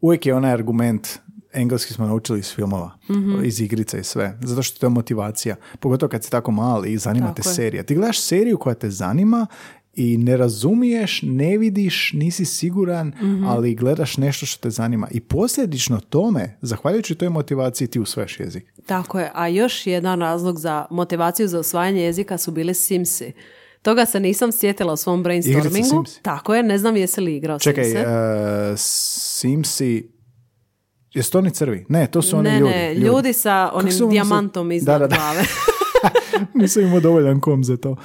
uvijek 0.00 0.26
je 0.26 0.34
onaj 0.34 0.52
argument, 0.52 1.08
engleski 1.52 1.94
smo 1.94 2.06
naučili 2.06 2.38
iz 2.38 2.54
filmova, 2.54 2.90
Mhm. 3.10 3.44
iz 3.44 3.60
igrica 3.60 3.98
i 3.98 4.04
sve, 4.04 4.38
zato 4.40 4.62
što 4.62 4.80
to 4.80 4.86
je 4.86 4.90
motivacija. 4.90 5.56
Pogotovo 5.80 6.10
kad 6.10 6.24
si 6.24 6.30
tako 6.30 6.50
mali 6.50 6.92
i 6.92 6.98
zanima 6.98 7.26
Tako 7.26 7.42
te 7.42 7.48
je. 7.48 7.54
serija. 7.54 7.82
Ti 7.82 7.94
gledaš 7.94 8.20
seriju 8.20 8.58
koja 8.58 8.74
te 8.74 8.90
zanima 8.90 9.46
i 9.94 10.16
ne 10.16 10.36
razumiješ, 10.36 11.20
ne 11.22 11.58
vidiš, 11.58 12.12
nisi 12.12 12.44
siguran, 12.44 13.08
Mhm. 13.08 13.44
ali 13.44 13.74
gledaš 13.74 14.16
nešto 14.16 14.46
što 14.46 14.60
te 14.60 14.70
zanima. 14.70 15.08
I 15.10 15.20
posljedično 15.20 16.00
tome, 16.00 16.58
zahvaljujući 16.60 17.14
toj 17.14 17.28
motivaciji, 17.28 17.88
ti 17.88 18.00
usvajaš 18.00 18.40
jezik. 18.40 18.64
Tako 18.86 19.20
je, 19.20 19.30
a 19.34 19.48
još 19.48 19.86
jedan 19.86 20.20
razlog 20.20 20.58
za 20.58 20.86
motivaciju 20.90 21.48
za 21.48 21.58
osvajanje 21.58 22.02
jezika 22.02 22.38
su 22.38 22.50
bili 22.50 22.74
Simsi. 22.74 23.32
Toga 23.82 24.06
se 24.06 24.20
nisam 24.20 24.52
sjetila 24.52 24.92
u 24.92 24.96
svom 24.96 25.22
brainstormingu. 25.22 25.88
Simsi? 26.04 26.22
Tako 26.22 26.54
je, 26.54 26.62
ne 26.62 26.78
znam 26.78 26.96
jesi 26.96 27.20
li 27.20 27.36
igrao 27.36 27.58
Čekaj, 27.58 27.84
Simse. 27.84 28.00
uh, 28.00 28.74
Simsi, 28.76 30.08
jesu 31.12 31.30
to 31.30 31.38
oni 31.38 31.50
crvi? 31.50 31.86
Ne, 31.88 32.06
to 32.06 32.22
su 32.22 32.36
oni 32.36 32.50
ne, 32.50 32.58
ljudi. 32.60 32.72
ne, 32.72 32.94
ljudi, 32.94 33.32
sa 33.32 33.64
Kako 33.66 33.78
onim 33.78 34.10
dijamantom 34.10 34.72
iznad 34.72 34.94
Da, 34.94 34.98
da, 34.98 35.08
da. 35.08 35.16
glave. 35.16 35.42
Nisam 36.54 36.82
imao 36.82 37.00
dovoljan 37.00 37.40
kom 37.40 37.64
za 37.64 37.76
to. 37.76 37.96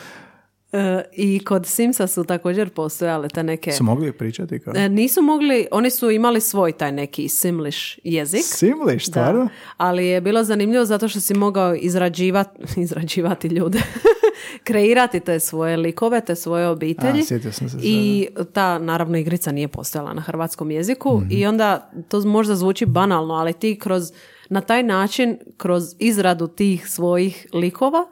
E, 0.71 1.03
I 1.13 1.39
kod 1.39 1.65
Simsa 1.65 2.07
su 2.07 2.23
također 2.23 2.69
postojale 2.69 3.27
te 3.29 3.43
neke... 3.43 3.71
Su 3.71 3.83
mogli 3.83 4.11
pričati 4.11 4.59
kao? 4.59 4.73
E, 4.75 4.89
Nisu 4.89 5.21
mogli, 5.21 5.67
oni 5.71 5.89
su 5.89 6.11
imali 6.11 6.41
svoj 6.41 6.71
taj 6.71 6.91
neki 6.91 7.29
Simlish 7.29 7.79
jezik. 8.03 8.41
Simliš, 8.43 9.07
stvarno? 9.07 9.43
Da, 9.43 9.49
ali 9.77 10.07
je 10.07 10.21
bilo 10.21 10.43
zanimljivo 10.43 10.85
zato 10.85 11.07
što 11.07 11.19
si 11.19 11.33
mogao 11.33 11.75
izrađivati, 11.75 12.59
izrađivati 12.81 13.47
ljude, 13.47 13.79
kreirati 14.63 15.19
te 15.19 15.39
svoje 15.39 15.77
likove, 15.77 16.21
te 16.21 16.35
svoje 16.35 16.67
obitelji. 16.67 17.21
A, 17.21 17.25
sjetio 17.25 17.51
sam 17.51 17.69
se 17.69 17.77
I 17.81 18.27
ta, 18.53 18.79
naravno, 18.79 19.17
igrica 19.17 19.51
nije 19.51 19.67
postojala 19.67 20.13
na 20.13 20.21
hrvatskom 20.21 20.71
jeziku 20.71 21.17
Mhm. 21.17 21.27
i 21.31 21.45
onda 21.45 21.91
to 22.07 22.21
možda 22.21 22.55
zvuči 22.55 22.85
banalno, 22.85 23.33
ali 23.33 23.53
ti 23.53 23.79
kroz, 23.79 24.11
na 24.49 24.61
taj 24.61 24.83
način, 24.83 25.37
kroz 25.57 25.95
izradu 25.99 26.47
tih 26.47 26.89
svojih 26.89 27.47
likova, 27.53 28.07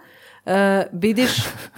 vidiš, 0.91 1.31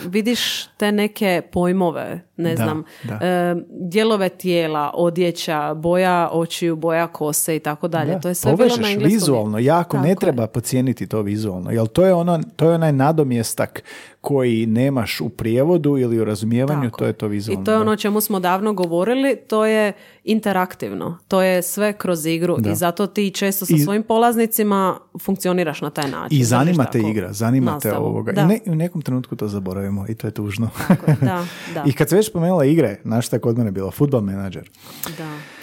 vidiš 0.06 0.68
te 0.78 0.92
neke 0.92 1.42
pojmove, 1.52 2.27
ne 2.38 2.50
Da, 2.50 2.56
znam, 2.58 2.84
da. 3.04 3.14
e, 3.16 3.56
dijelove 3.72 4.30
tijela, 4.30 4.92
odjeća, 4.94 5.38
boja 5.74 6.30
očiju, 6.32 6.76
boja 6.76 7.08
kose 7.08 7.56
i 7.56 7.60
tako 7.60 7.88
dalje. 7.88 8.14
Da, 8.14 8.20
To 8.20 8.28
je 8.28 8.36
sve 8.36 8.48
bilo 8.48 8.58
povežeš 8.58 8.78
na 8.78 8.88
engleskom. 8.88 9.12
vizualno, 9.12 9.60
jako 9.60 9.92
Tako 9.92 10.04
ne 10.04 10.10
je. 10.10 10.16
treba 10.16 10.48
pocijeniti 10.48 11.08
to 11.08 11.22
vizualno, 11.22 11.72
jer 11.72 11.88
to 11.88 12.06
je, 12.06 12.14
ono, 12.14 12.40
to 12.56 12.70
je 12.70 12.76
onaj 12.76 12.92
nadomjestak 12.94 13.84
koji 14.22 14.66
nemaš 14.66 15.22
u 15.22 15.30
prijevodu 15.30 15.98
ili 15.98 16.20
u 16.20 16.26
razumijevanju, 16.26 16.82
Tako 16.84 16.98
to 16.98 17.06
je 17.06 17.14
to 17.14 17.28
vizualno. 17.28 17.62
I 17.62 17.66
to 17.66 17.72
je 17.72 17.78
ono 17.78 17.92
o 17.92 17.96
čemu 17.96 18.22
smo 18.22 18.40
davno 18.40 18.74
govorili, 18.74 19.36
to 19.38 19.66
je 19.66 19.94
interaktivno. 20.38 21.18
To 21.28 21.42
je 21.42 21.62
sve 21.62 21.94
kroz 21.94 22.26
igru 22.26 22.58
Da. 22.60 22.72
i 22.72 22.76
zato 22.76 23.08
ti 23.08 23.32
često 23.32 23.66
sa 23.66 23.74
I- 23.76 23.80
svojim 23.80 24.04
polaznicima 24.04 24.98
funkcioniraš 25.18 25.82
na 25.82 25.90
taj 25.90 26.10
način. 26.10 26.38
I 26.38 26.44
zanima 26.44 26.86
te 26.86 27.00
igra, 27.02 27.34
zanima 27.34 27.80
te 27.80 27.94
ovoga. 27.94 28.32
Da, 28.32 28.42
I 28.42 28.46
ne, 28.46 28.60
u 28.68 28.76
nekom 28.76 29.02
trenutku 29.02 29.36
to 29.36 29.48
zaboravimo 29.48 30.06
i 30.10 30.16
to 30.16 30.28
je 30.28 30.32
tužno. 30.32 30.70
tako 30.88 31.12
je, 31.12 31.18
da, 31.22 31.46
da, 31.74 31.84
I 31.86 31.94
kad 31.94 32.10
se 32.10 32.16
već 32.16 32.27
spomenula 32.28 32.66
igre, 32.66 32.98
znaš 33.04 33.28
šta 33.28 33.36
je 33.36 33.42
kod 33.42 33.58
mene 33.58 33.72
bilo? 33.72 33.92
Futbol 33.92 34.22
menadžer. 34.22 34.70
da. 35.18 35.57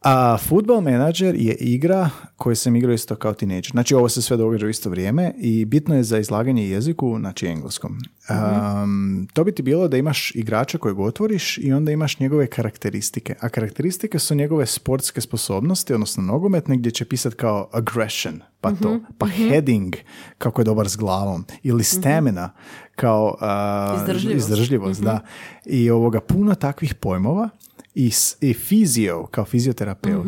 A 0.00 0.36
Football 0.38 0.80
Manager 0.80 1.34
je 1.34 1.54
igra 1.54 2.10
koju 2.36 2.56
sam 2.56 2.76
igrao 2.76 2.94
isto 2.94 3.16
kao 3.16 3.34
teenager. 3.34 3.70
Znači 3.70 3.94
ovo 3.94 4.08
se 4.08 4.22
sve 4.22 4.36
događa 4.36 4.66
u 4.66 4.68
isto 4.68 4.90
vrijeme 4.90 5.34
i 5.38 5.64
bitno 5.64 5.96
je 5.96 6.02
za 6.02 6.18
izlaganje 6.18 6.68
jeziku, 6.68 7.16
znači 7.18 7.46
engleskom. 7.46 7.98
Um, 8.30 9.28
to 9.32 9.44
bi 9.44 9.52
ti 9.52 9.62
bilo 9.62 9.88
da 9.88 9.96
imaš 9.96 10.34
igrača 10.34 10.78
kojeg 10.78 10.98
otvoriš 10.98 11.58
i 11.58 11.72
onda 11.72 11.92
imaš 11.92 12.18
njegove 12.18 12.46
karakteristike. 12.46 13.34
A 13.40 13.48
karakteristike 13.48 14.18
su 14.18 14.34
njegove 14.34 14.66
sportske 14.66 15.20
sposobnosti, 15.20 15.94
odnosno 15.94 16.22
nogometne, 16.22 16.76
gdje 16.76 16.90
će 16.90 17.04
pisati 17.04 17.36
kao 17.36 17.68
aggression, 17.72 18.40
pa 18.60 18.72
to, 18.72 19.00
pa 19.18 19.26
heading, 19.26 19.94
kako 20.38 20.60
je 20.60 20.64
dobar 20.64 20.88
s 20.88 20.96
glavom, 20.96 21.44
ili 21.62 21.84
stamina, 21.84 22.50
kao 22.96 23.36
a, 23.40 23.96
Izdržljivost. 24.00 24.48
izdržljivost, 24.48 25.02
da. 25.02 25.20
I 25.66 25.90
ovoga 25.90 26.20
puno 26.20 26.54
takvih 26.54 26.94
pojmova 26.94 27.48
i, 27.94 28.10
i 28.40 28.54
fizio, 28.54 29.26
kao 29.26 29.44
fizioterapeut. 29.44 30.26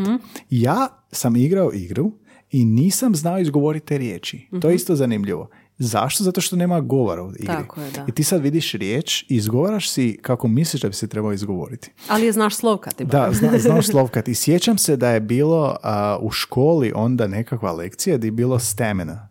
Ja 0.50 0.88
sam 1.12 1.36
igrao 1.36 1.72
igru 1.72 2.12
i 2.50 2.64
nisam 2.64 3.14
znao 3.14 3.38
izgovoriti 3.38 3.86
te 3.86 3.98
riječi. 3.98 4.48
To 4.60 4.68
je 4.68 4.74
isto 4.74 4.96
zanimljivo. 4.96 5.48
Zašto? 5.78 6.24
Zato 6.24 6.40
što 6.40 6.56
nema 6.56 6.80
govora 6.80 7.22
u 7.22 7.30
igri. 7.30 7.46
Tako 7.46 7.80
je, 7.80 7.90
da. 7.90 8.04
I 8.08 8.12
ti 8.12 8.24
sad 8.24 8.42
vidiš 8.42 8.72
riječ 8.72 9.22
i 9.22 9.26
izgovaraš 9.36 9.90
si 9.90 10.18
kako 10.22 10.48
misliš 10.48 10.82
da 10.82 10.88
bi 10.88 10.94
se 10.94 11.08
trebao 11.08 11.32
izgovoriti. 11.32 11.90
Ali 12.08 12.26
je 12.26 12.32
znaš 12.32 12.56
slovkati. 12.56 13.04
Da, 13.04 13.28
zna, 13.32 13.58
znaš 13.58 13.86
slovkat. 13.92 14.28
I 14.28 14.34
sjećam 14.34 14.78
se 14.78 14.96
da 14.96 15.10
je 15.10 15.20
bilo 15.20 15.76
a, 15.82 16.18
u 16.20 16.30
školi 16.30 16.92
onda 16.94 17.26
nekakva 17.26 17.72
lekcija 17.72 18.16
gdje 18.16 18.26
je 18.26 18.32
bilo 18.32 18.58
stamina. 18.58 19.28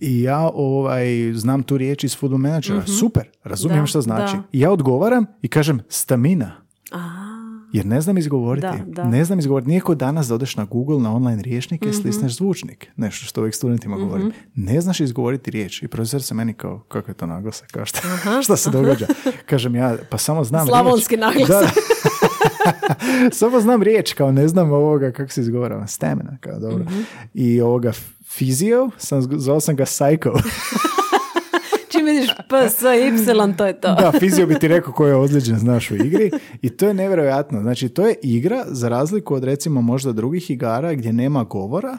I 0.00 0.22
ja 0.22 0.50
ovaj, 0.54 1.32
znam 1.34 1.62
tu 1.62 1.78
riječ 1.78 2.04
iz 2.04 2.16
football 2.16 2.38
menadžera. 2.38 2.86
Super, 3.00 3.28
razumijem 3.44 3.82
Da, 3.82 3.86
što 3.86 4.00
znači. 4.00 4.36
da. 4.36 4.42
I 4.52 4.60
ja 4.60 4.70
odgovaram 4.72 5.26
i 5.42 5.48
kažem 5.48 5.80
stamina. 5.88 6.62
Jer 7.72 7.86
ne 7.86 8.00
znam 8.00 8.18
izgovoriti. 8.18 8.66
Da, 8.66 8.78
da. 8.86 9.04
Ne 9.04 9.24
znam 9.24 9.38
izgovoriti. 9.38 9.68
Nije 9.68 9.80
kao 9.80 9.94
danas 9.94 10.28
da 10.28 10.34
odeš 10.34 10.56
na 10.56 10.64
Google, 10.64 11.00
na 11.00 11.14
online 11.14 11.42
riječnike 11.42 11.86
Mhm. 11.86 11.90
i 11.90 12.00
stisneš 12.00 12.36
zvučnik. 12.36 12.88
Nešto 12.96 13.26
što 13.26 13.40
uvijek 13.40 13.54
studentima 13.54 13.96
govorim. 13.96 14.32
Ne 14.54 14.80
znaš 14.80 15.00
izgovoriti 15.00 15.50
riječ. 15.50 15.82
I 15.82 15.88
profesor 15.88 16.22
se 16.22 16.34
meni 16.34 16.54
kao, 16.54 16.80
kako 16.80 17.10
je 17.10 17.14
to 17.14 17.26
naglasak? 17.26 17.70
Kao 17.70 17.84
šta, 17.84 18.00
šta 18.42 18.56
se 18.56 18.70
događa? 18.70 19.06
Kažem 19.46 19.74
ja, 19.74 19.96
pa 20.10 20.18
samo 20.18 20.44
znam 20.44 20.66
Slavonski 20.66 21.16
riječ. 21.16 21.26
naglasak. 21.38 21.74
Samo 23.32 23.60
znam 23.60 23.82
riječ, 23.82 24.12
kao 24.12 24.32
ne 24.32 24.48
znam 24.48 24.72
ovoga, 24.72 25.10
kako 25.10 25.32
se 25.32 25.40
izgovara. 25.40 25.86
Stamina, 25.86 26.36
kao 26.40 26.58
dobro. 26.60 26.84
Mhm. 26.84 27.00
I 27.34 27.60
ovoga 27.60 27.92
fizio, 28.28 28.90
sam, 28.98 29.22
zvao 29.22 29.60
sam 29.60 29.76
ga 29.76 29.84
psycho. 29.84 30.32
Čim 32.02 32.14
vidiš 32.14 32.30
P, 32.48 32.68
S, 32.68 32.82
Y, 32.82 33.56
to 33.56 33.66
je 33.66 33.80
to. 33.80 33.94
Da, 33.94 34.12
fizio 34.20 34.46
bi 34.46 34.58
ti 34.58 34.68
rekao 34.68 34.92
ko 34.92 35.06
je 35.06 35.16
ozlijeđen, 35.16 35.58
znaš, 35.58 35.90
u 35.90 35.94
igri. 35.94 36.30
I 36.62 36.70
to 36.70 36.88
je 36.88 36.94
nevjerojatno. 36.94 37.60
Znači, 37.60 37.88
to 37.88 38.06
je 38.06 38.14
igra, 38.22 38.64
za 38.66 38.88
razliku 38.88 39.34
od 39.34 39.44
recimo 39.44 39.82
možda 39.82 40.12
drugih 40.12 40.50
igara 40.50 40.94
gdje 40.94 41.12
nema 41.12 41.44
govora, 41.44 41.98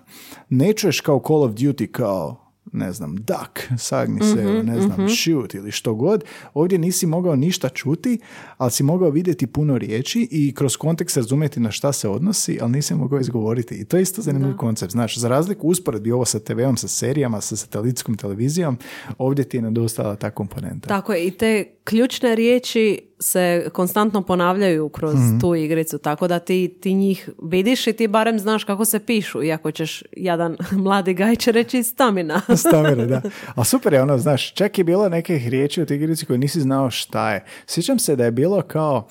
ne 0.49 0.73
čuješ 0.73 1.01
kao 1.01 1.21
Call 1.27 1.43
of 1.43 1.51
Duty 1.51 1.91
kao 1.91 2.42
ne 2.73 2.91
znam, 2.91 3.15
duck, 3.15 3.59
sagni 3.77 4.19
se, 4.21 4.63
ne 4.63 4.81
znam, 4.81 5.09
shoot 5.09 5.53
ili 5.53 5.71
što 5.71 5.93
god. 5.93 6.23
Ovdje 6.53 6.77
nisi 6.77 7.05
mogao 7.05 7.36
ništa 7.36 7.69
čuti, 7.69 8.19
ali 8.57 8.71
si 8.71 8.83
mogao 8.83 9.09
vidjeti 9.09 9.47
puno 9.47 9.77
riječi 9.77 10.27
i 10.31 10.53
kroz 10.53 10.77
kontekst 10.77 11.17
razumjeti 11.17 11.59
na 11.59 11.71
šta 11.71 11.93
se 11.93 12.09
odnosi, 12.09 12.57
ali 12.62 12.71
nisi 12.71 12.95
mogao 12.95 13.19
izgovoriti. 13.19 13.75
I 13.75 13.86
to 13.86 13.97
je 13.97 14.03
isto 14.03 14.21
zanimljiv 14.21 14.55
koncept. 14.57 14.91
Znaš, 14.91 15.17
za 15.17 15.27
razliku 15.29 15.67
usporedbi 15.67 16.12
ovo 16.12 16.25
sa 16.25 16.39
TV-om, 16.39 16.77
sa 16.77 16.88
serijama, 16.88 17.41
sa 17.41 17.55
satelitskom 17.55 18.17
televizijom, 18.17 18.77
ovdje 19.17 19.49
ti 19.49 19.57
je 19.57 19.62
nedostala 19.62 20.15
ta 20.15 20.29
komponenta. 20.29 20.88
Tako 20.88 21.13
je, 21.13 21.27
i 21.27 21.31
te 21.31 21.65
ključne 21.83 22.36
riječi 22.36 23.12
se 23.19 23.69
konstantno 23.73 24.21
ponavljaju 24.21 24.89
kroz 24.89 25.15
Mhm. 25.15 25.39
tu 25.39 25.56
igricu, 25.56 25.97
tako 25.97 26.28
da 26.28 26.39
ti, 26.39 26.78
ti 26.82 26.93
njih 26.93 27.30
vidiš 27.43 27.88
i 27.88 27.93
ti 27.93 28.08
barem 28.08 28.39
znaš 28.39 28.63
kako 28.63 28.86
se 28.86 28.99
pišu, 28.99 29.43
iako 29.43 29.71
ćeš 29.71 30.04
jedan 30.12 30.58
mladi 30.84 31.13
gaj 31.13 31.36
će 31.36 31.52
reći 31.52 31.84
stamina. 31.84 32.41
Stamina, 32.58 33.06
da. 33.06 33.21
A 33.56 33.63
super 33.63 33.93
je 33.93 34.02
ono, 34.02 34.17
znaš, 34.17 34.54
čak 34.54 34.78
je 34.78 34.84
bilo 34.84 35.10
nekih 35.10 35.47
riječi 35.47 35.82
u 35.82 35.86
toj 35.86 35.97
igrici 35.97 36.26
koje 36.26 36.38
nisi 36.39 36.62
znao 36.62 36.91
šta 36.91 37.34
je. 37.34 37.43
Sjećam 37.67 37.99
se 37.99 38.15
da 38.15 38.26
je 38.26 38.32
bilo 38.32 38.62
kao, 38.62 39.08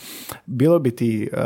bilo 0.47 0.79
bi 0.79 0.91
ti 0.91 1.29
uh, 1.33 1.38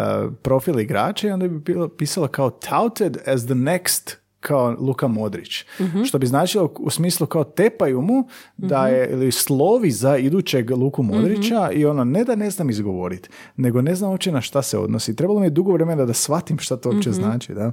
profil 0.42 0.80
igrača 0.80 1.28
i 1.28 1.32
onda 1.32 1.48
bi 1.48 1.58
bilo 1.58 1.88
pisalo 1.88 2.28
kao 2.28 2.50
touted 2.50 3.16
as 3.26 3.44
the 3.44 3.54
next 3.54 4.16
kao 4.46 4.76
Luka 4.78 5.08
Modrić. 5.08 5.64
Što 6.04 6.18
bi 6.18 6.26
značilo 6.26 6.72
u 6.78 6.90
smislu 6.90 7.26
kao 7.26 7.44
tepaju 7.44 8.00
mu 8.00 8.28
da 8.56 8.88
je, 8.88 9.10
ili 9.12 9.32
slovi 9.32 9.90
za 9.90 10.16
idućeg 10.16 10.70
Luku 10.70 11.02
Modrića 11.02 11.70
i 11.72 11.86
ono, 11.86 12.04
ne 12.04 12.24
da 12.24 12.36
ne 12.36 12.50
znam 12.50 12.70
izgovoriti, 12.70 13.28
nego 13.56 13.82
ne 13.82 13.94
znam 13.94 14.10
uopće 14.10 14.32
na 14.32 14.40
šta 14.40 14.62
se 14.62 14.78
odnosi. 14.78 15.16
Trebalo 15.16 15.40
mi 15.40 15.46
je 15.46 15.50
dugo 15.50 15.72
vremena 15.72 16.04
da 16.04 16.12
shvatim 16.12 16.58
šta 16.58 16.76
to 16.76 16.90
uopće 16.90 17.12
znači, 17.12 17.54
da. 17.54 17.72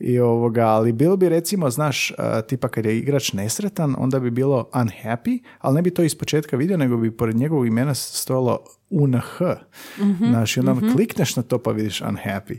I 0.00 0.18
ovoga, 0.18 0.66
ali 0.66 0.92
bilo 0.92 1.16
bi 1.16 1.28
recimo, 1.28 1.70
znaš, 1.70 2.12
tipa 2.48 2.68
kad 2.68 2.86
je 2.86 2.98
igrač 2.98 3.32
nesretan, 3.32 3.94
onda 3.98 4.20
bi 4.20 4.30
bilo 4.30 4.68
unhappy, 4.72 5.38
ali 5.58 5.74
ne 5.74 5.82
bi 5.82 5.90
to 5.90 6.02
iz 6.02 6.14
početka 6.14 6.56
vidio, 6.56 6.76
nego 6.76 6.96
bi 6.96 7.10
pored 7.10 7.36
njegovog 7.36 7.66
imena 7.66 7.94
stojalo 7.94 8.58
UNH. 8.90 9.40
Znaš, 10.18 10.56
i 10.56 10.60
onda 10.60 10.74
klikneš 10.94 11.36
na 11.36 11.42
to 11.42 11.58
pa 11.58 11.70
vidiš 11.70 12.02
unhappy. 12.02 12.58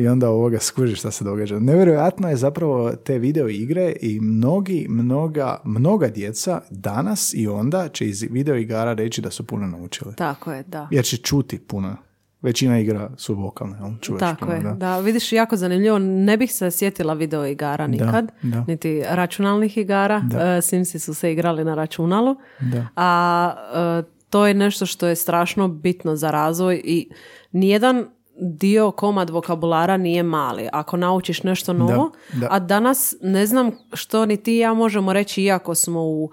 I 0.00 0.08
onda 0.08 0.30
ovoga 0.30 0.58
skužiš 0.58 0.98
šta 0.98 1.10
se 1.10 1.24
događa. 1.24 1.58
Nevjerojatno 1.58 2.28
je 2.28 2.36
zapravo 2.36 2.92
te 2.92 3.18
video 3.18 3.48
igre 3.48 3.92
i 4.00 4.20
mnogi, 4.20 4.86
mnoga, 4.88 5.60
mnoga 5.64 6.08
djeca 6.08 6.60
danas 6.70 7.34
i 7.34 7.48
onda 7.48 7.88
će 7.88 8.08
iz 8.08 8.22
video 8.30 8.56
igara 8.56 8.92
reći 8.92 9.20
da 9.20 9.30
su 9.30 9.46
puno 9.46 9.66
naučili. 9.66 10.14
Tako 10.14 10.52
je, 10.52 10.62
da. 10.62 10.88
Jer 10.90 11.04
će 11.04 11.16
čuti 11.16 11.58
puno. 11.58 11.96
Većina 12.42 12.78
igra 12.78 13.10
su 13.16 13.34
vokalne, 13.34 13.76
jel? 13.80 13.90
Čuješ 14.00 14.20
Tako 14.20 14.44
puno, 14.44 14.52
je, 14.52 14.62
da. 14.62 14.72
da. 14.72 14.98
Vidiš, 14.98 15.32
jako 15.32 15.56
zanimljivo, 15.56 15.98
ne 15.98 16.36
bih 16.36 16.52
se 16.52 16.70
sjetila 16.70 17.14
video 17.14 17.46
igara 17.46 17.86
nikad, 17.86 18.32
da. 18.42 18.64
niti 18.68 19.02
računalnih 19.08 19.78
igara. 19.78 20.20
Da. 20.20 20.56
E, 20.56 20.62
Simsi 20.62 20.98
su 20.98 21.14
se 21.14 21.32
igrali 21.32 21.64
na 21.64 21.74
računalu. 21.74 22.36
Da. 22.60 22.86
A 22.96 24.02
e, 24.02 24.15
to 24.36 24.46
je 24.46 24.54
nešto 24.54 24.86
što 24.86 25.06
je 25.06 25.16
strašno 25.16 25.68
bitno 25.68 26.16
za 26.16 26.30
razvoj 26.30 26.80
i 26.84 27.08
nijedan 27.52 28.06
dio 28.40 28.90
komad 28.90 29.30
vokabulara 29.30 29.96
nije 29.96 30.22
mali. 30.22 30.68
Ako 30.72 30.96
naučiš 30.96 31.42
nešto 31.42 31.72
novo, 31.72 32.12
da. 32.32 32.48
a 32.50 32.58
danas 32.58 33.14
ne 33.20 33.46
znam 33.46 33.70
što 33.92 34.26
ni 34.26 34.36
ti 34.36 34.54
i 34.54 34.58
ja 34.58 34.74
možemo 34.74 35.12
reći, 35.12 35.42
iako 35.42 35.74
smo 35.74 36.02
u, 36.02 36.30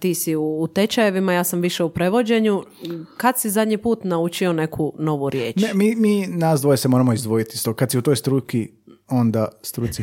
ti 0.00 0.14
si 0.14 0.36
u, 0.36 0.60
u 0.62 0.66
tečajevima, 0.68 1.32
ja 1.32 1.44
sam 1.44 1.60
više 1.60 1.84
u 1.84 1.90
prevođenju, 1.90 2.64
kad 3.16 3.40
si 3.40 3.50
zadnji 3.50 3.78
put 3.78 4.04
naučio 4.04 4.52
neku 4.52 4.92
novu 4.98 5.30
riječ? 5.30 5.56
Ne, 5.56 5.74
mi, 5.74 5.94
mi 5.96 6.26
nas 6.26 6.60
dvoje 6.60 6.76
se 6.76 6.88
moramo 6.88 7.12
izdvojiti 7.12 7.50
iz 7.54 7.64
tog. 7.64 7.76
Kad 7.76 7.90
si 7.90 7.98
u 7.98 8.02
toj 8.02 8.16
struki, 8.16 8.68
onda 9.08 9.48
struci. 9.62 10.02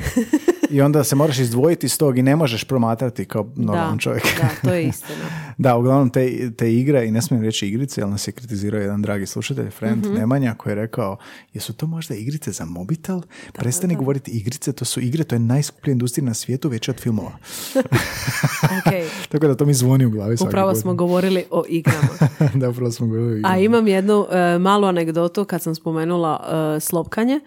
I 0.69 0.81
onda 0.81 1.03
se 1.03 1.15
moraš 1.15 1.39
izdvojiti 1.39 1.85
iz 1.85 1.97
tog 1.97 2.17
i 2.17 2.21
ne 2.21 2.35
možeš 2.35 2.63
promatrati 2.63 3.25
kao 3.25 3.51
normalan 3.55 3.95
da, 3.95 3.99
čovjek. 4.01 4.23
da, 4.41 4.49
to 4.69 4.75
je 4.75 4.83
istina. 4.83 5.25
Da, 5.57 5.75
uglavnom 5.75 6.09
te, 6.09 6.51
te 6.57 6.73
igre, 6.73 7.05
i 7.05 7.11
ne 7.11 7.21
smijem 7.21 7.43
reći 7.43 7.67
igrice, 7.67 8.01
jer 8.01 8.07
nas 8.07 8.27
je 8.27 8.31
kritizirao 8.31 8.81
jedan 8.81 9.01
dragi 9.01 9.25
slušatelj, 9.25 9.69
friend 9.69 10.05
Mhm. 10.05 10.15
Nemanja, 10.15 10.53
koji 10.57 10.71
je 10.71 10.75
rekao, 10.75 11.17
jesu 11.53 11.73
to 11.73 11.88
možda 11.88 12.15
igrice 12.15 12.51
za 12.51 12.65
mobitel? 12.65 13.21
Prestani 13.53 13.95
govoriti 13.95 14.31
igrice, 14.31 14.73
to 14.73 14.85
su 14.85 14.99
igre, 14.99 15.23
to 15.23 15.35
je 15.35 15.39
najskuplja 15.39 15.91
industrija 15.91 16.25
na 16.25 16.33
svijetu, 16.33 16.69
veća 16.69 16.91
od 16.91 16.99
filmova. 16.99 17.31
Ok, 18.77 18.93
Tako 19.31 19.47
da 19.47 19.55
to 19.55 19.65
mi 19.65 19.73
zvoni 19.73 20.05
u 20.05 20.09
glavi 20.09 20.35
upravo 20.41 20.75
smo 20.75 20.93
govorili 20.93 21.43
o 21.51 21.63
igrama. 21.69 22.07
da, 22.61 22.69
upravo 22.69 22.91
smo 22.91 23.07
govorili 23.07 23.31
o 23.31 23.35
A 23.35 23.38
igrama. 23.38 23.57
imam 23.57 23.88
jednu 23.88 24.25
e, 24.31 24.57
malu 24.57 24.88
anegdotu 24.88 25.45
kad 25.45 25.61
sam 25.61 25.75
spomenula 25.75 26.43
e, 26.75 26.79
slopkanje. 26.79 27.39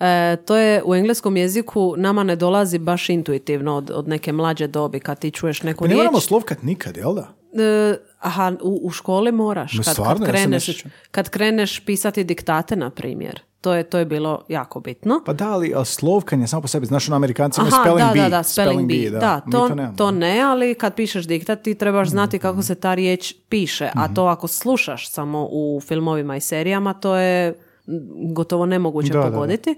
E, 0.00 0.36
to 0.36 0.56
je 0.56 0.82
u 0.84 0.94
engleskom 0.94 1.36
jeziku 1.36 1.94
nama 1.96 2.22
ne 2.22 2.36
dolazi 2.36 2.78
baš 2.78 3.08
intuitivno 3.08 3.76
od, 3.76 3.90
od 3.90 4.08
neke 4.08 4.32
mlađe 4.32 4.66
dobi 4.66 5.00
kad 5.00 5.18
ti 5.18 5.30
čuješ 5.30 5.62
neku 5.62 5.78
Pa 5.78 5.84
ne 5.84 5.88
riječ. 5.88 5.98
moramo 5.98 6.20
slovkat 6.20 6.62
nikad, 6.62 6.96
jel 6.96 7.14
da? 7.14 7.28
E, 7.62 7.96
aha, 8.18 8.52
u, 8.62 8.80
u 8.82 8.90
školi 8.90 9.32
moraš. 9.32 9.76
Kad, 9.76 9.86
stvarno? 9.86 10.26
kad, 10.26 10.34
ne 10.34 10.40
kreneš, 10.42 10.84
kad 11.10 11.28
kreneš 11.28 11.80
pisati 11.80 12.24
diktate, 12.24 12.76
na 12.76 12.90
primjer. 12.90 13.40
To 13.66 13.74
je, 13.74 13.82
to 13.82 13.98
je 13.98 14.04
bilo 14.04 14.44
jako 14.48 14.80
bitno. 14.80 15.22
Pa 15.26 15.32
da, 15.32 15.50
ali, 15.50 15.74
slovkanje 15.84 16.46
samo 16.46 16.62
po 16.62 16.68
sebi, 16.68 16.86
znaš, 16.86 17.08
ono, 17.08 17.16
Amerikanci 17.16 17.60
imaju 17.60 17.72
spelling 17.82 18.08
da, 18.08 18.12
bee. 18.14 18.22
da, 18.22 18.28
da, 18.28 18.42
spelling 18.42 18.88
bee. 18.88 19.10
Da, 19.10 19.40
Mi 19.46 19.52
to, 19.52 19.68
nemamo. 19.68 19.96
to 19.96 20.10
ne, 20.10 20.40
ali 20.40 20.74
kad 20.74 20.94
pišeš 20.94 21.26
diktat 21.26 21.62
ti 21.62 21.74
trebaš 21.74 22.08
znati 22.08 22.38
kako 22.38 22.62
se 22.62 22.74
ta 22.74 22.94
riječ 22.94 23.34
piše, 23.48 23.90
a 23.94 24.14
to 24.14 24.24
ako 24.24 24.48
slušaš 24.48 25.10
samo 25.10 25.48
u 25.50 25.80
filmovima 25.86 26.36
i 26.36 26.40
serijama, 26.40 26.94
to 26.94 27.16
je 27.16 27.54
gotovo 28.34 28.66
nemoguće 28.66 29.12
Da, 29.12 29.18
da, 29.18 29.24
da. 29.24 29.30
pogoditi. 29.30 29.74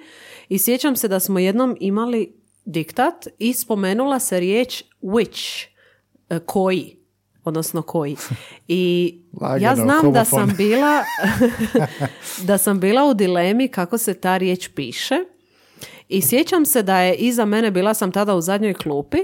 I 0.48 0.58
sjećam 0.58 0.96
se 0.96 1.08
da 1.08 1.20
smo 1.20 1.38
jednom 1.38 1.76
imali 1.80 2.32
diktat 2.64 3.26
i 3.38 3.52
spomenula 3.52 4.18
se 4.18 4.40
riječ 4.40 4.84
which, 5.02 5.66
e, 6.30 6.38
koji, 6.38 6.97
odnosno 7.48 7.82
koji. 7.82 8.16
I 8.68 9.14
ja 9.40 9.48
Lagano, 9.48 9.76
znam 9.76 10.12
da 10.12 10.24
sam 10.24 10.54
bila 10.56 11.02
da 12.48 12.58
sam 12.58 12.80
bila 12.80 13.04
u 13.04 13.14
dilemi 13.14 13.68
kako 13.68 13.98
se 13.98 14.14
ta 14.14 14.36
riječ 14.36 14.68
piše 14.68 15.24
i 16.08 16.22
sjećam 16.22 16.66
se 16.66 16.82
da 16.82 17.00
je 17.00 17.14
iza 17.14 17.44
mene, 17.44 17.70
bila 17.70 17.94
sam 17.94 18.12
tada 18.12 18.34
u 18.34 18.40
zadnjoj 18.40 18.74
klupi, 18.74 19.18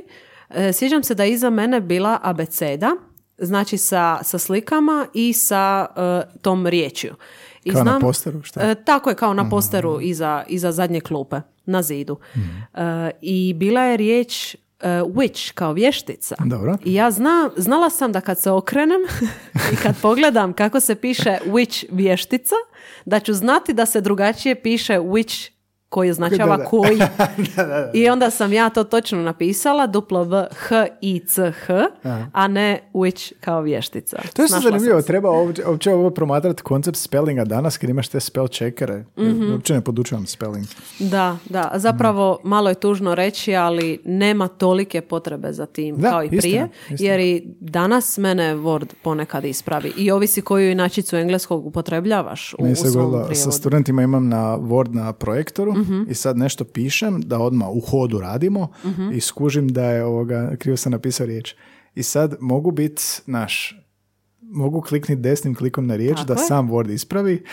e, 0.51 0.73
sjećam 0.73 1.03
se 1.03 1.15
da 1.15 1.25
je 1.25 1.33
iza 1.33 1.51
mene 1.51 1.81
bila 1.81 2.19
abeceda, 2.23 2.91
znači 3.39 3.79
sa, 3.79 4.19
sa 4.23 4.39
slikama 4.39 5.07
i 5.15 5.33
sa 5.33 5.87
e, 5.97 6.39
tom 6.43 6.67
riječju. 6.67 7.15
I 7.65 7.73
Kao 7.73 7.85
na 7.85 7.99
posteru, 8.01 8.43
šta? 8.43 8.71
E, 8.71 8.75
tako 8.75 9.11
je, 9.11 9.17
kao 9.17 9.35
na 9.35 9.51
posteru 9.51 10.01
iza, 10.01 10.45
iza 10.49 10.73
zadnje 10.73 11.01
klupe, 11.01 11.41
na 11.67 11.83
zidu. 11.83 12.19
E, 12.75 13.11
I 13.21 13.55
bila 13.55 13.83
je 13.83 13.97
riječ 13.97 14.57
e, 14.85 15.03
witch, 15.03 15.53
kao 15.53 15.73
vještica. 15.73 16.35
Dobro. 16.45 16.79
I 16.85 16.95
ja 16.95 17.11
znam, 17.11 17.51
znala 17.57 17.91
sam 17.91 18.13
da 18.13 18.21
kad 18.21 18.41
se 18.41 18.51
okrenem 18.51 19.01
i 19.73 19.77
kad 19.77 19.95
pogledam 20.03 20.53
kako 20.53 20.81
se 20.81 20.95
piše 20.95 21.39
witch 21.47 21.85
vještica, 21.91 22.55
da 23.05 23.21
ću 23.21 23.35
znati 23.35 23.73
da 23.73 23.87
se 23.87 24.01
drugačije 24.01 24.63
piše 24.63 24.99
witch 24.99 25.54
koji 25.95 26.11
označava 26.11 26.57
Da, 26.57 26.63
da. 26.63 26.65
koji. 26.65 26.99
I 27.93 28.09
onda 28.09 28.31
sam 28.31 28.53
ja 28.53 28.71
to 28.71 28.85
točno 28.85 29.23
napisala, 29.23 29.87
duplo 29.87 30.25
v, 30.25 30.47
h, 30.55 30.87
i, 31.01 31.21
c, 31.27 31.53
h, 31.53 31.87
a 32.33 32.49
ne 32.49 32.91
witch 32.95 33.33
kao 33.41 33.61
vještica. 33.61 34.17
To 34.37 34.43
je 34.43 34.49
zanimljivo, 34.49 35.03
treba 35.03 35.31
uopće, 35.67 35.91
ovo 35.91 36.11
promatrati 36.11 36.63
koncept 36.63 36.99
spellinga 36.99 37.45
danas 37.45 37.79
kad 37.79 37.91
imaš 37.91 38.09
te 38.09 38.21
spell 38.21 38.49
checkere. 38.49 39.05
Mhm. 39.19 39.53
Uopće 39.53 39.75
ne 39.75 39.81
podučavam 39.81 40.27
spelling. 40.27 40.67
Da, 40.99 41.37
da. 41.49 41.71
Zapravo 41.75 42.39
malo 42.45 42.69
je 42.69 42.75
tužno 42.75 43.15
reći, 43.15 43.55
ali 43.55 44.01
nema 44.05 44.49
tolike 44.49 45.01
potrebe 45.01 45.53
za 45.53 45.67
tim 45.67 46.03
kao 46.03 46.25
i 46.25 46.29
prije. 46.29 46.69
istina. 46.91 47.09
Jer 47.11 47.21
i 47.21 47.43
danas 47.61 48.19
mene 48.19 48.55
Word 48.55 48.87
ponekad 49.03 49.45
ispravi. 49.45 49.93
I 49.97 50.11
ovisi 50.11 50.43
koju 50.43 50.71
inačicu 50.71 51.17
engleskog 51.17 51.67
upotrebljavaš 51.67 52.55
u, 52.59 52.65
u 52.65 52.75
svom 52.75 52.93
dogodilo, 52.93 53.23
sa 53.23 53.27
prijevodu. 53.29 53.53
studentima 53.53 54.03
imam 54.03 54.29
na 54.29 54.59
Word 54.59 54.95
na 54.95 55.13
projektoru 55.13 55.75
i 56.09 56.15
sad 56.15 56.39
nešto 56.39 56.65
pišem 56.65 57.21
da 57.21 57.39
odmah 57.39 57.69
u 57.69 57.81
hodu 57.81 58.21
radimo 58.21 58.69
i 59.13 59.21
skužim 59.21 59.69
da 59.69 59.85
je 59.85 60.05
ovoga, 60.05 60.57
krivo 60.59 60.77
sam 60.77 60.93
napisao 60.93 61.27
riječ. 61.27 61.55
I 61.95 62.03
sad 62.03 62.37
mogu 62.41 62.71
biti, 62.71 63.03
naš, 63.27 63.81
mogu 64.41 64.81
klikniti 64.81 65.23
desnim 65.23 65.55
klikom 65.55 65.87
na 65.87 65.97
riječ 65.97 66.17
Tako 66.17 66.27
da 66.27 66.33
je. 66.33 66.47
sam 66.47 66.71
Word 66.71 66.93
ispravi 66.93 67.45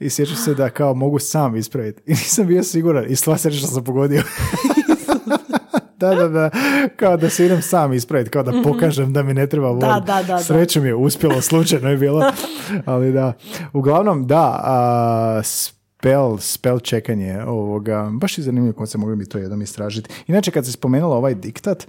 i 0.00 0.10
sjećam 0.10 0.36
se 0.36 0.54
da 0.54 0.70
kao 0.70 0.94
mogu 0.94 1.18
sam 1.18 1.56
ispraviti. 1.56 2.02
I 2.06 2.10
nisam 2.10 2.46
bio 2.46 2.62
siguran 2.62 3.04
i 3.08 3.16
sva 3.16 3.38
sreća 3.38 3.58
što 3.58 3.66
sam 3.66 3.84
pogodio. 3.84 4.22
da, 6.00 6.14
da, 6.14 6.28
da, 6.28 6.50
kao 6.96 7.16
da 7.16 7.30
se 7.30 7.46
idem 7.46 7.62
sam 7.62 7.92
ispraviti, 7.92 8.30
kao 8.30 8.42
da 8.42 8.62
pokažem 8.64 9.12
da 9.12 9.22
mi 9.22 9.34
ne 9.34 9.46
treba 9.46 9.68
Word. 9.68 9.80
Da, 9.80 10.22
da, 10.22 10.22
da, 10.82 10.86
je 10.86 10.94
uspjelo, 10.94 11.40
slučajno 11.40 11.90
je 11.90 11.96
bilo, 11.96 12.32
ali 12.84 13.12
da. 13.12 13.32
Uglavnom, 13.72 14.26
da, 14.26 14.60
a, 14.64 15.42
spell, 15.98 16.38
spell 16.38 16.78
čekanje 16.78 17.42
ovoga, 17.46 18.10
baš 18.12 18.38
je 18.38 18.44
zanimljivo 18.44 18.76
koncept, 18.76 19.00
mogli 19.00 19.16
bi 19.16 19.26
to 19.26 19.38
jednom 19.38 19.62
istražiti. 19.62 20.10
Inače, 20.26 20.50
kad 20.50 20.66
se 20.66 20.72
spomenula 20.72 21.16
ovaj 21.16 21.34
diktat, 21.34 21.86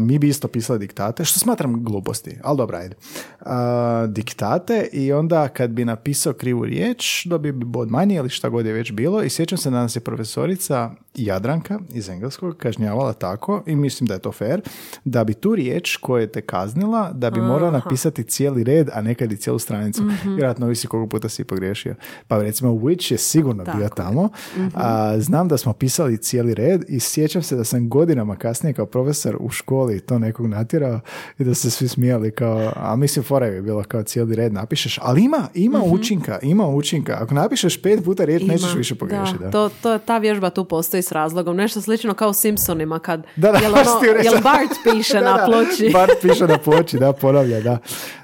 mi 0.00 0.18
bi 0.18 0.28
isto 0.28 0.48
pisali 0.48 0.78
diktate, 0.78 1.24
što 1.24 1.40
smatram 1.40 1.84
gluposti, 1.84 2.38
ali 2.42 2.56
dobro, 2.56 2.76
ajde. 2.76 2.96
A, 3.40 4.06
diktate 4.08 4.88
i 4.92 5.12
onda 5.12 5.48
kad 5.48 5.70
bi 5.70 5.84
napisao 5.84 6.32
krivu 6.32 6.64
riječ, 6.64 7.26
dobio 7.26 7.52
bi 7.52 7.64
bod 7.64 7.90
manje 7.90 8.14
ili 8.14 8.28
šta 8.28 8.48
god 8.48 8.66
je 8.66 8.72
već 8.72 8.92
bilo 8.92 9.22
i 9.22 9.30
sjećam 9.30 9.58
se 9.58 9.70
da 9.70 9.76
nas 9.76 9.96
je 9.96 10.00
profesorica 10.00 10.90
Jadranka 11.14 11.78
iz 11.94 12.08
engleskog 12.08 12.56
kažnjavala 12.56 13.12
tako 13.12 13.62
i 13.66 13.76
mislim 13.76 14.06
da 14.06 14.14
je 14.14 14.20
to 14.20 14.32
fair, 14.32 14.60
da 15.04 15.24
bi 15.24 15.34
tu 15.34 15.54
riječ 15.54 15.96
koja 15.96 16.20
je 16.20 16.32
te 16.32 16.40
kaznila, 16.40 17.12
da 17.12 17.30
bi 17.30 17.40
morala 17.40 17.70
napisati 17.70 18.24
cijeli 18.24 18.64
red, 18.64 18.88
a 18.92 19.02
nekad 19.02 19.32
i 19.32 19.36
cijelu 19.36 19.58
stranicu. 19.58 20.02
Vjerojatno 20.24 20.66
ovisi 20.66 20.86
koliko 20.86 21.08
puta 21.08 21.28
si 21.28 21.44
pogriješio. 21.44 21.94
Pa 22.28 22.42
recimo 22.42 22.70
which 22.72 23.12
je 23.12 23.18
sigurno 23.18 23.64
bio 23.64 23.72
Tako 23.72 23.82
je. 23.82 23.90
tamo. 23.96 24.28
A, 24.74 25.14
znam 25.20 25.48
da 25.48 25.56
smo 25.56 25.72
pisali 25.72 26.18
cijeli 26.18 26.54
red 26.54 26.84
i 26.88 27.00
sjećam 27.00 27.42
se 27.42 27.56
da 27.56 27.64
sam 27.64 27.88
godinama 27.88 28.36
kasnije 28.36 28.72
kao 28.72 28.86
profesor 28.86 29.36
u 29.40 29.50
školi 29.60 30.00
to 30.00 30.18
nekog 30.18 30.46
natjerao 30.46 31.00
i 31.38 31.44
da 31.44 31.54
se 31.54 31.70
svi 31.70 31.88
smijali 31.88 32.30
kao, 32.30 32.72
a 32.76 32.96
mislim 32.96 33.24
fora 33.24 33.46
je 33.46 33.62
bilo 33.62 33.82
kao 33.82 34.02
cijeli 34.02 34.36
red 34.36 34.52
napišeš, 34.52 34.98
ali 35.02 35.24
ima, 35.24 35.48
ima 35.54 35.82
učinka, 35.84 36.38
ima 36.42 36.68
učinka. 36.68 37.18
Ako 37.20 37.34
napišeš 37.34 37.82
pet 37.82 38.04
puta 38.04 38.24
riječ, 38.24 38.42
nećeš 38.42 38.70
Ima. 38.70 38.78
više 38.78 38.94
pogriješiti. 38.94 39.38
Da, 39.38 39.50
To, 39.50 39.70
to, 39.82 39.98
ta 39.98 40.18
vježba 40.18 40.50
tu 40.50 40.64
postoji 40.64 41.02
s 41.02 41.12
razlogom. 41.12 41.56
Nešto 41.56 41.80
slično 41.80 42.14
kao 42.14 42.32
Simpsonima 42.32 42.98
kad 42.98 43.26
Da, 43.36 43.52
da, 43.52 43.58
jel, 43.58 43.72
ono, 43.72 44.20
jel 44.22 44.42
Bart 44.42 44.70
piše 44.92 45.20
Da, 45.20 45.30
na 45.30 45.36
da, 45.36 45.44
ploči. 45.46 45.90
Bart 45.92 46.12
piše 46.22 46.46
na 46.46 46.58
ploči, 46.64 46.98
da, 46.98 47.12
ponavlja, 47.12 47.60
da. 47.60 47.78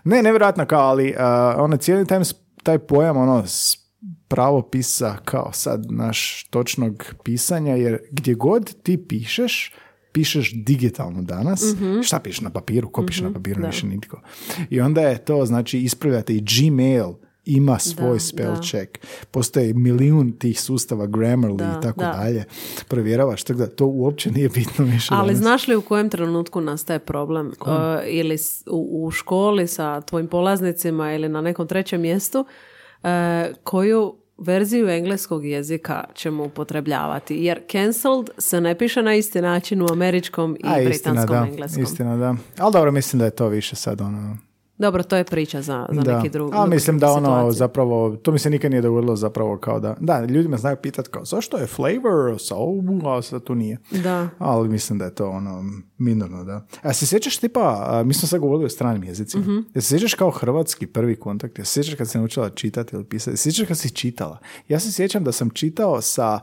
Ne, 0.05 0.23
nevjerojatno 0.23 0.67
kao, 0.67 0.89
ali 0.89 1.11
uh, 1.11 1.17
ono, 1.57 1.77
cijeli 1.77 2.07
taj, 2.07 2.21
taj 2.63 2.79
pojam, 2.79 3.17
ono, 3.17 3.45
pravopisa 4.29 5.17
kao 5.25 5.53
sad 5.53 5.87
naš 5.91 6.47
točnog 6.51 7.05
pisanja, 7.25 7.75
jer 7.75 7.99
gdje 8.11 8.35
god 8.35 8.83
ti 8.83 9.07
pišeš, 9.09 9.75
pišeš 10.17 10.53
digitalno 10.55 11.23
danas. 11.23 11.63
Šta 12.05 12.19
pišeš 12.19 12.41
na 12.41 12.51
papiru? 12.51 12.89
Ko 12.89 13.07
piše 13.07 13.25
na 13.25 13.33
papiru? 13.33 13.61
da. 13.61 13.67
Više 13.67 13.87
nitko. 13.87 14.21
I 14.71 14.81
onda 14.81 15.01
je 15.01 15.19
to, 15.25 15.47
znači, 15.47 15.79
ispravljate 15.79 16.35
i 16.37 16.41
Gmail 16.41 17.13
ima 17.45 17.79
svoj 17.79 18.13
Da, 18.13 18.19
spell 18.19 18.55
da. 18.55 18.63
check. 18.63 18.99
Postoji 19.31 19.75
milijun 19.75 20.33
tih 20.33 20.61
sustava, 20.61 21.07
Grammarly 21.07 21.57
Da, 21.57 21.77
i 21.79 21.83
tako 21.83 22.01
da. 22.01 22.13
dalje. 22.13 22.45
Provjeravaš, 22.89 23.43
tako 23.43 23.59
da 23.59 23.67
to 23.67 23.87
uopće 23.87 24.31
nije 24.31 24.49
bitno 24.49 24.85
više. 24.85 25.09
Ali 25.15 25.27
danas. 25.27 25.39
znaš 25.39 25.69
li 25.69 25.77
u 25.77 25.83
kojem 25.83 26.11
trenutku 26.11 26.61
nastaje 26.61 26.99
problem? 26.99 27.47
Uh, 27.47 27.67
ili 28.07 28.37
u, 28.71 29.07
u 29.07 29.11
školi 29.11 29.67
sa 29.67 30.01
tvojim 30.01 30.27
polaznicima 30.29 31.15
ili 31.15 31.29
na 31.29 31.41
nekom 31.41 31.67
trećem 31.67 32.01
mjestu, 32.01 32.41
uh, 33.03 33.09
koju 33.65 34.15
verziju 34.39 34.89
engleskog 34.89 35.45
jezika 35.45 36.05
ćemo 36.15 36.45
upotrebljavati? 36.45 37.37
Jer 37.37 37.61
cancelled 37.73 38.31
se 38.39 38.61
ne 38.61 38.79
piše 38.79 39.03
na 39.03 39.15
isti 39.15 39.41
način 39.41 39.83
u 39.83 39.87
američkom 39.93 40.57
i 40.61 40.67
A, 40.67 40.81
istina, 40.81 40.85
britanskom 40.89 41.37
da, 41.37 41.47
engleskom. 41.47 41.83
Istina, 41.83 42.17
da. 42.17 42.35
Ali 42.59 42.73
dobro, 42.73 42.93
mislim 42.93 43.19
da 43.19 43.25
je 43.25 43.31
to 43.31 43.49
više 43.49 43.77
sad 43.77 44.01
ono... 44.01 44.46
Dobro, 44.79 45.03
to 45.03 45.17
je 45.17 45.25
priča 45.25 45.63
za, 45.63 45.87
za 45.91 46.03
da. 46.03 46.17
neki 46.17 46.29
drugi 46.29 46.53
Ali 46.55 46.71
mislim 46.71 46.99
da 46.99 47.07
ono 47.09 47.27
situaciju. 47.29 47.53
zapravo, 47.53 48.17
to 48.17 48.33
mi 48.33 48.39
se 48.39 48.51
nikad 48.51 48.71
nije 48.71 48.83
dogodilo 48.83 49.17
zapravo 49.17 49.59
kao 49.59 49.81
da, 49.81 49.97
da, 50.01 50.21
ljudi 50.21 50.49
me 50.49 50.57
znaju 50.57 50.77
pitat 50.77 51.09
kao 51.09 51.25
zašto 51.25 51.57
je 51.57 51.67
flavor 51.67 52.37
sa 52.39 52.55
ovu, 52.55 52.83
a 53.09 53.23
sad 53.23 53.43
tu 53.43 53.55
nije. 53.55 53.79
Da. 53.93 54.29
Ali 54.39 54.69
mislim 54.69 54.99
da 54.99 55.05
je 55.05 55.15
to 55.15 55.29
ono 55.29 55.65
minorno, 55.99 56.45
da. 56.45 56.67
A 56.83 56.93
se 56.93 57.07
sjećaš 57.07 57.37
tipa, 57.39 57.61
a, 57.83 58.03
mi 58.03 58.15
smo 58.15 58.29
sad 58.29 58.41
govorili 58.41 58.65
o 58.65 58.69
stranim 58.69 59.05
jezicima, 59.05 59.43
Mhm. 59.43 59.53
jel 59.75 59.83
se 59.83 59.89
sjećaš 59.89 60.15
kao 60.15 60.31
hrvatski 60.31 60.87
prvi 60.87 61.17
kontakt, 61.17 61.59
jel 61.59 61.65
se 61.65 61.73
sjećaš 61.73 61.95
kad 61.95 62.09
se 62.09 62.19
naučila 62.19 62.51
čitati 62.51 62.97
ili 62.97 63.05
pisati, 63.05 63.37
se 63.37 63.43
sjećaš 63.43 63.69
kad 63.69 63.79
si 63.79 63.91
čitala? 63.91 64.39
Ja 64.69 64.81
se 64.81 64.93
sjećam 64.93 65.25
da 65.25 65.33
sam 65.33 65.51
čitao 65.51 66.01
sa, 66.01 66.41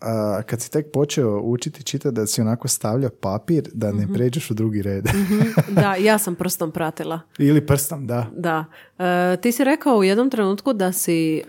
a, 0.00 0.42
kad 0.42 0.60
si 0.60 0.70
tek 0.70 0.86
počeo 0.92 1.40
učiti 1.40 1.82
čitati, 1.82 2.14
da 2.14 2.26
si 2.26 2.40
onako 2.40 2.68
stavljao 2.68 3.10
papir 3.10 3.70
da 3.72 3.92
ne 3.92 4.06
pređeš 4.14 4.50
u 4.50 4.54
drugi 4.54 4.82
red. 4.82 5.04
Da, 5.70 5.94
ja 5.94 6.18
sam 6.18 6.34
prstom 6.34 6.70
pratila. 6.72 7.20
ili 7.38 7.66
prstom, 7.66 8.06
da. 8.06 8.26
Da. 8.32 8.64
E, 8.98 9.36
ti 9.36 9.52
si 9.52 9.64
rekao 9.64 9.96
u 9.96 10.04
jednom 10.04 10.30
trenutku 10.30 10.72
da 10.72 10.92
si 10.92 11.36
e, 11.36 11.42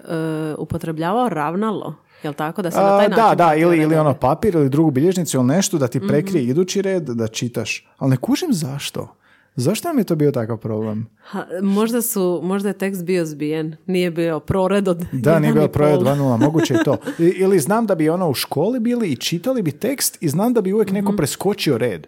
upotrebljavao 0.57 1.29
ravnalo. 1.29 1.95
Jel 2.23 2.33
tako? 2.33 2.61
Da 2.61 2.71
si 2.71 2.77
na 2.77 2.97
taj 2.97 3.09
način 3.09 3.23
da, 3.27 3.35
da, 3.37 3.55
ili, 3.55 3.77
ili 3.77 3.95
ono 3.95 4.13
papir 4.13 4.55
ili 4.55 4.69
drugu 4.69 4.91
bilježnicu 4.91 5.37
ili 5.37 5.45
nešto 5.45 5.77
da 5.77 5.87
ti 5.87 5.97
Mhm. 5.97 6.07
prekrije 6.07 6.43
idući 6.43 6.81
red 6.81 7.03
da 7.03 7.27
čitaš. 7.27 7.87
Ali 7.97 8.09
ne 8.09 8.17
kužim 8.17 8.49
zašto. 8.51 9.16
Zašto 9.58 9.88
nam 9.88 9.97
je 9.97 10.03
to 10.03 10.16
bio 10.16 10.32
takav 10.32 10.58
problem? 10.58 11.08
Ha, 11.20 11.43
možda, 11.62 12.01
su, 12.01 12.39
možda 12.43 12.70
je 12.70 12.74
tekst 12.76 13.03
bio 13.03 13.26
zbijen. 13.26 13.76
Nije 13.86 14.12
bio 14.12 14.39
prored 14.39 14.88
od 14.88 15.05
Da, 15.14 15.39
nije 15.39 15.68
proje 15.68 15.95
pol. 15.95 16.03
2.0, 16.03 16.38
moguće 16.45 16.74
je 16.74 16.84
to. 16.84 16.97
I- 17.20 17.24
ili 17.24 17.60
znam 17.60 17.86
da 17.86 17.95
bi 17.95 18.10
ono 18.10 18.30
u 18.30 18.34
školi 18.34 18.80
bili 18.80 19.08
i 19.08 19.16
čitali 19.16 19.62
bi 19.62 19.72
tekst 19.72 20.18
i 20.22 20.30
znam 20.30 20.53
da 20.53 20.62
bi 20.62 20.74
uvijek 20.74 20.88
Mhm. 20.88 20.95
neko 20.95 21.14
preskočio 21.14 21.78
red. 21.78 22.08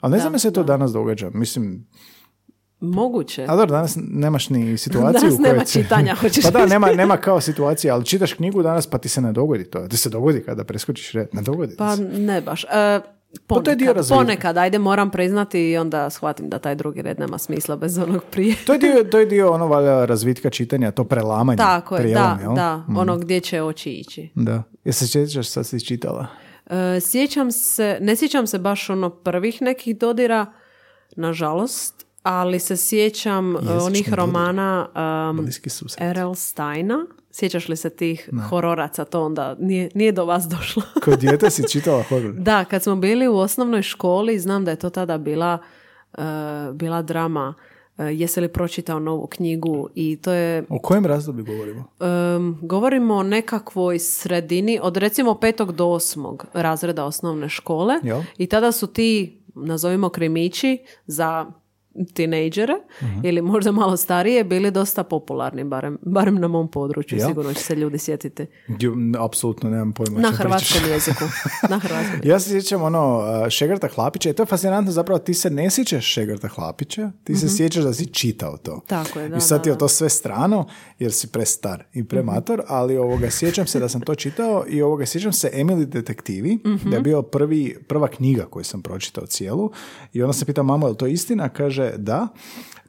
Ali 0.00 0.12
ne 0.12 0.18
znam 0.18 0.32
je 0.32 0.38
se 0.38 0.52
to 0.52 0.62
danas 0.62 0.92
događa. 0.92 1.30
Mislim, 1.30 1.86
Moguće. 2.80 3.42
a 3.42 3.56
dobro, 3.56 3.66
danas 3.66 3.96
nemaš 4.00 4.50
ni 4.50 4.78
situaciju 4.78 5.12
Danas 5.20 5.34
u 5.34 5.36
kojoj 5.36 5.52
nema 5.52 5.64
čitanja, 5.64 6.14
hoćeš 6.14 6.44
Pa 6.44 6.50
da, 6.50 6.66
nema, 6.66 6.88
nema 6.88 7.16
kao 7.16 7.40
situacija, 7.40 7.94
ali 7.94 8.04
čitaš 8.04 8.32
knjigu 8.32 8.62
danas 8.62 8.86
pa 8.86 8.98
ti 8.98 9.08
se 9.08 9.20
ne 9.20 9.32
dogodi 9.32 9.64
to. 9.64 9.80
Ti 9.80 9.96
se 9.96 10.10
dogodi 10.10 10.40
kada 10.40 10.64
preskočiš 10.64 11.12
red. 11.12 11.28
Ne 11.32 11.42
dogodi 11.42 11.74
Pa 11.76 11.96
ne 11.96 12.40
baš. 12.40 12.64
E, 12.64 13.00
Ponekad, 13.46 13.64
to 13.64 13.70
je 13.70 13.76
dio 13.76 13.92
razvitka. 13.92 14.18
ponekad, 14.18 14.58
ajde 14.58 14.78
moram 14.78 15.10
priznati 15.10 15.70
i 15.70 15.76
onda 15.76 16.10
shvatim 16.10 16.48
da 16.48 16.58
taj 16.58 16.74
drugi 16.74 17.02
red 17.02 17.20
nema 17.20 17.38
smisla 17.38 17.76
bez 17.76 17.98
onog 17.98 18.24
prije. 18.30 18.56
To 18.66 18.72
je 18.72 18.78
dio, 18.78 19.04
to 19.10 19.18
je 19.18 19.26
dio 19.26 19.52
ono 19.52 19.66
valjda 19.66 20.04
razvitka 20.04 20.50
čitanja, 20.50 20.90
to 20.90 21.04
prelamanje. 21.04 21.56
Tako 21.56 21.96
je, 21.96 22.02
prijelom, 22.02 22.36
da, 22.36 22.42
jel? 22.42 22.54
da, 22.54 22.84
ono 22.96 23.16
gdje 23.16 23.40
će 23.40 23.62
oči 23.62 23.90
ići. 23.90 24.30
Da. 24.34 24.62
Jesi 24.84 25.06
se 25.06 25.12
sjećaš 25.12 25.48
sad 25.48 25.66
si 25.66 25.80
čitala? 25.80 26.26
E, 26.66 27.00
sjećam 27.00 27.52
se, 27.52 27.98
ne 28.00 28.16
sjećam 28.16 28.46
se 28.46 28.58
baš 28.58 28.90
ono 28.90 29.10
prvih 29.10 29.62
nekih 29.62 29.98
dodira, 29.98 30.46
nažalost, 31.16 32.06
ali 32.22 32.58
se 32.58 32.76
sjećam 32.76 33.56
e, 33.56 33.58
Jezični 33.58 33.86
onih 33.86 34.12
romana 34.12 34.88
um, 35.30 35.36
Bliski 35.44 35.70
susret. 35.70 36.02
R.L. 36.02 36.34
Steina. 36.34 37.06
Sjećaš 37.38 37.68
li 37.68 37.76
se 37.76 37.90
tih 37.90 38.30
hororaca? 38.50 39.04
To 39.04 39.24
onda 39.24 39.56
nije, 39.58 39.90
nije 39.94 40.12
do 40.12 40.24
vas 40.24 40.44
došlo. 40.44 40.82
Kao 41.04 41.16
dijete 41.16 41.50
si 41.50 41.68
čitala 41.68 42.02
horor. 42.02 42.32
da, 42.32 42.64
kad 42.64 42.82
smo 42.82 42.96
bili 42.96 43.28
u 43.28 43.36
osnovnoj 43.36 43.82
školi, 43.82 44.38
znam 44.38 44.64
da 44.64 44.70
je 44.70 44.76
to 44.76 44.90
tada 44.90 45.18
bila, 45.18 45.58
e, 46.18 46.22
bila 46.72 47.02
drama 47.02 47.54
e, 47.98 48.04
Jesi 48.04 48.40
li 48.40 48.48
pročitao 48.48 48.98
novu 48.98 49.26
knjigu 49.26 49.88
i 49.94 50.18
to 50.22 50.32
je 50.32 50.64
O 50.68 50.78
kojem 50.78 51.06
razdoblju 51.06 51.44
govorimo? 51.44 51.84
Um, 52.00 52.58
govorimo 52.62 53.14
o 53.14 53.22
nekakvoj 53.22 53.98
sredini 53.98 54.78
od 54.82 54.96
recimo 54.96 55.34
petog 55.34 55.72
do 55.72 55.86
osmog 55.86 56.46
razreda 56.54 57.04
osnovne 57.04 57.48
škole 57.48 57.94
Jel? 58.02 58.20
i 58.38 58.46
tada 58.46 58.72
su 58.72 58.86
ti, 58.86 59.40
nazovimo 59.54 60.08
krimići 60.08 60.78
za 61.06 61.46
tinejdžere 62.06 62.74
Mhm. 63.02 63.20
ili 63.24 63.42
možda 63.42 63.72
malo 63.72 63.96
starije 63.96 64.44
bili 64.44 64.70
dosta 64.70 65.04
popularni, 65.04 65.64
barem, 65.64 65.98
barem 66.02 66.34
na 66.34 66.48
mom 66.48 66.68
području, 66.68 67.18
Jel? 67.18 67.28
sigurno 67.28 67.54
će 67.54 67.60
se 67.60 67.74
ljudi 67.74 67.98
sjetiti. 67.98 68.46
Ju, 68.80 68.94
Apsolutno 69.18 69.70
nemam 69.70 69.92
pojma. 69.92 70.20
Na 70.20 70.30
hrvatskom 70.30 70.80
pričaš. 70.82 70.92
jeziku. 71.08 71.24
Na 71.70 71.78
hrvatskom 71.78 72.20
Ja 72.24 72.40
se 72.40 72.50
sjećam 72.50 72.82
ono 72.82 73.18
uh, 73.18 73.48
Šegrta 73.48 73.88
Hlapića 73.88 74.30
i 74.30 74.32
to 74.32 74.42
je 74.42 74.46
fascinantno 74.46 74.92
zapravo 74.92 75.18
ti 75.18 75.34
se 75.34 75.50
ne 75.50 75.70
sjećaš 75.70 76.06
Šegrta 76.06 76.48
Hlapića, 76.48 77.10
ti 77.24 77.34
se 77.34 77.48
sjećaš 77.48 77.84
da 77.84 77.94
si 77.94 78.06
čitao 78.06 78.56
to. 78.56 78.80
Tako 78.86 79.20
je, 79.20 79.28
da, 79.28 79.36
I 79.36 79.40
sad 79.40 79.62
ti 79.62 79.68
je 79.68 79.78
to 79.78 79.88
sve 79.88 80.08
strano 80.08 80.66
jer 80.98 81.12
si 81.12 81.26
prestar 81.28 81.84
i 81.94 82.04
premator, 82.04 82.62
ali 82.68 82.96
ovoga 82.96 83.30
sjećam 83.30 83.66
se 83.66 83.80
da 83.80 83.88
sam 83.88 84.00
to 84.00 84.14
čitao 84.14 84.64
i 84.68 84.82
ovoga 84.82 85.06
sjećam 85.06 85.32
se 85.32 85.50
Emily 85.54 85.84
detektivi, 85.84 86.58
da 86.84 86.96
je 86.96 87.02
bio 87.02 87.22
prvi, 87.22 87.76
prva 87.88 88.08
knjiga 88.08 88.44
koju 88.44 88.64
sam 88.64 88.82
pročitao 88.82 89.26
cijelu 89.26 89.70
i 90.12 90.22
onda 90.22 90.32
se 90.32 90.44
pita 90.44 90.62
mamo 90.62 90.86
je 90.86 90.90
li 90.90 90.96
to 90.96 91.06
istina? 91.06 91.48
Kaže 91.48 91.87
da. 91.96 92.28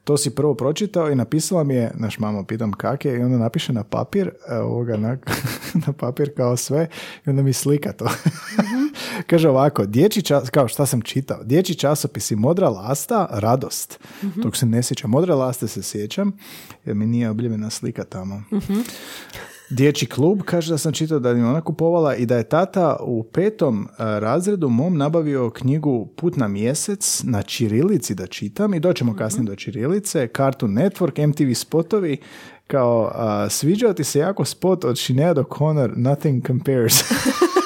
To 0.04 0.16
si 0.16 0.30
prvo 0.30 0.54
pročitao 0.54 1.10
i 1.10 1.14
napisala 1.14 1.64
mi 1.64 1.74
je, 1.74 1.92
naš 1.94 2.18
mamo 2.18 2.44
pitam 2.44 2.72
kak 2.72 3.04
je, 3.04 3.18
i 3.18 3.22
onda 3.22 3.38
napiše 3.38 3.72
na 3.72 3.84
papir, 3.84 4.30
e, 4.48 4.56
ovoga 4.56 4.96
na, 4.96 5.18
na 5.86 5.92
papir 5.92 6.34
kao 6.36 6.56
sve 6.56 6.88
i 7.26 7.30
onda 7.30 7.42
mi 7.42 7.52
slika 7.52 7.92
to. 7.92 8.10
Kaže 9.30 9.48
ovako, 9.48 9.86
dječji 9.86 10.22
čas, 10.22 10.50
kao 10.50 10.68
šta 10.68 10.86
sam 10.86 11.02
čitao, 11.02 11.44
dječji 11.44 11.74
časopisi 11.74 12.36
Modra 12.36 12.68
lasta, 12.68 13.28
radost. 13.30 14.00
Tog 14.42 14.56
se 14.56 14.66
ne 14.66 14.82
sjećam. 14.82 15.10
Modre 15.10 15.34
laste 15.34 15.68
se 15.68 15.82
sjećam, 15.82 16.32
jer 16.84 16.96
mi 16.96 17.06
nije 17.06 17.30
objavljena 17.30 17.70
slika 17.70 18.04
tamo. 18.04 18.42
Dječji 19.70 20.08
klub 20.08 20.42
kaže 20.42 20.72
da 20.72 20.78
sam 20.78 20.92
čitao 20.92 21.18
da 21.18 21.30
je 21.30 21.46
ona 21.46 21.60
kupovala 21.60 22.16
i 22.16 22.26
da 22.26 22.36
je 22.36 22.48
tata 22.48 22.96
u 23.00 23.22
petom 23.22 23.84
e, 23.84 23.86
razredu 23.98 24.68
mom 24.68 24.96
nabavio 24.96 25.50
knjigu 25.50 26.08
Put 26.16 26.36
na 26.36 26.48
mjesec 26.48 27.22
na 27.24 27.42
čirilici 27.42 28.14
da 28.14 28.26
čitam 28.26 28.74
i 28.74 28.80
doćemo 28.80 29.16
kasnije 29.16 29.46
do 29.46 29.56
čirilice, 29.56 30.28
Cartoon 30.36 30.72
Network, 30.72 31.26
MTV 31.26 31.52
spotovi, 31.54 32.16
kao 32.66 33.10
a, 33.14 33.48
sviđao 33.50 33.92
ti 33.92 34.04
se 34.04 34.18
jako 34.18 34.44
spot 34.44 34.84
od 34.84 34.98
Sinead 34.98 35.36
O'Connor, 35.36 35.92
Nothing 35.96 36.46
Compares. 36.46 36.94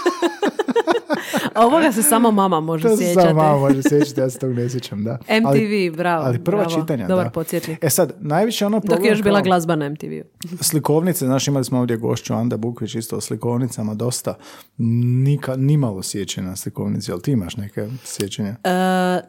A 1.55 1.67
ovoga 1.67 1.93
se 1.93 2.03
samo 2.05 2.31
mama 2.31 2.61
može 2.61 2.83
to 2.83 2.97
sjećati. 2.97 3.15
samo 3.17 3.35
malo 3.35 3.59
može 3.61 3.83
sjećati, 3.83 4.21
ja 4.21 4.31
se 4.31 4.39
tog 4.39 4.53
ne 4.53 4.69
sjećam, 4.69 5.05
da. 5.05 5.13
MTV, 5.41 5.47
ali, 5.49 5.91
bravo. 5.91 6.25
Ali 6.25 6.39
prva 6.41 6.65
bravo. 6.65 6.81
čitanja, 6.81 7.07
Dobar 7.07 7.25
da. 7.25 7.31
podsjetnik. 7.31 7.79
E 7.83 7.91
sad, 7.91 8.13
najviše 8.19 8.67
ono 8.67 8.77
Dok 8.77 8.85
problem 8.85 9.05
je 9.05 9.11
još 9.11 9.23
bila 9.23 9.41
glazba 9.41 9.77
na 9.77 9.89
MTV-u. 9.89 10.25
slikovnice, 10.63 11.27
znaš, 11.27 11.49
imali 11.49 11.65
smo 11.65 11.79
ovdje 11.79 11.97
gošću 11.97 12.35
Anda 12.35 12.57
Bukvić 12.57 12.95
isto 12.95 13.17
o 13.17 13.21
slikovnicama 13.21 13.95
dosta, 13.95 14.35
nika, 14.79 15.57
nimalo 15.57 16.03
sjećanja 16.03 16.49
na 16.49 16.57
slikovnici, 16.57 17.11
jel 17.11 17.21
ti 17.21 17.33
imaš 17.33 17.57
neke 17.57 17.89
sjećanja? 18.05 18.57
E, 18.65 18.71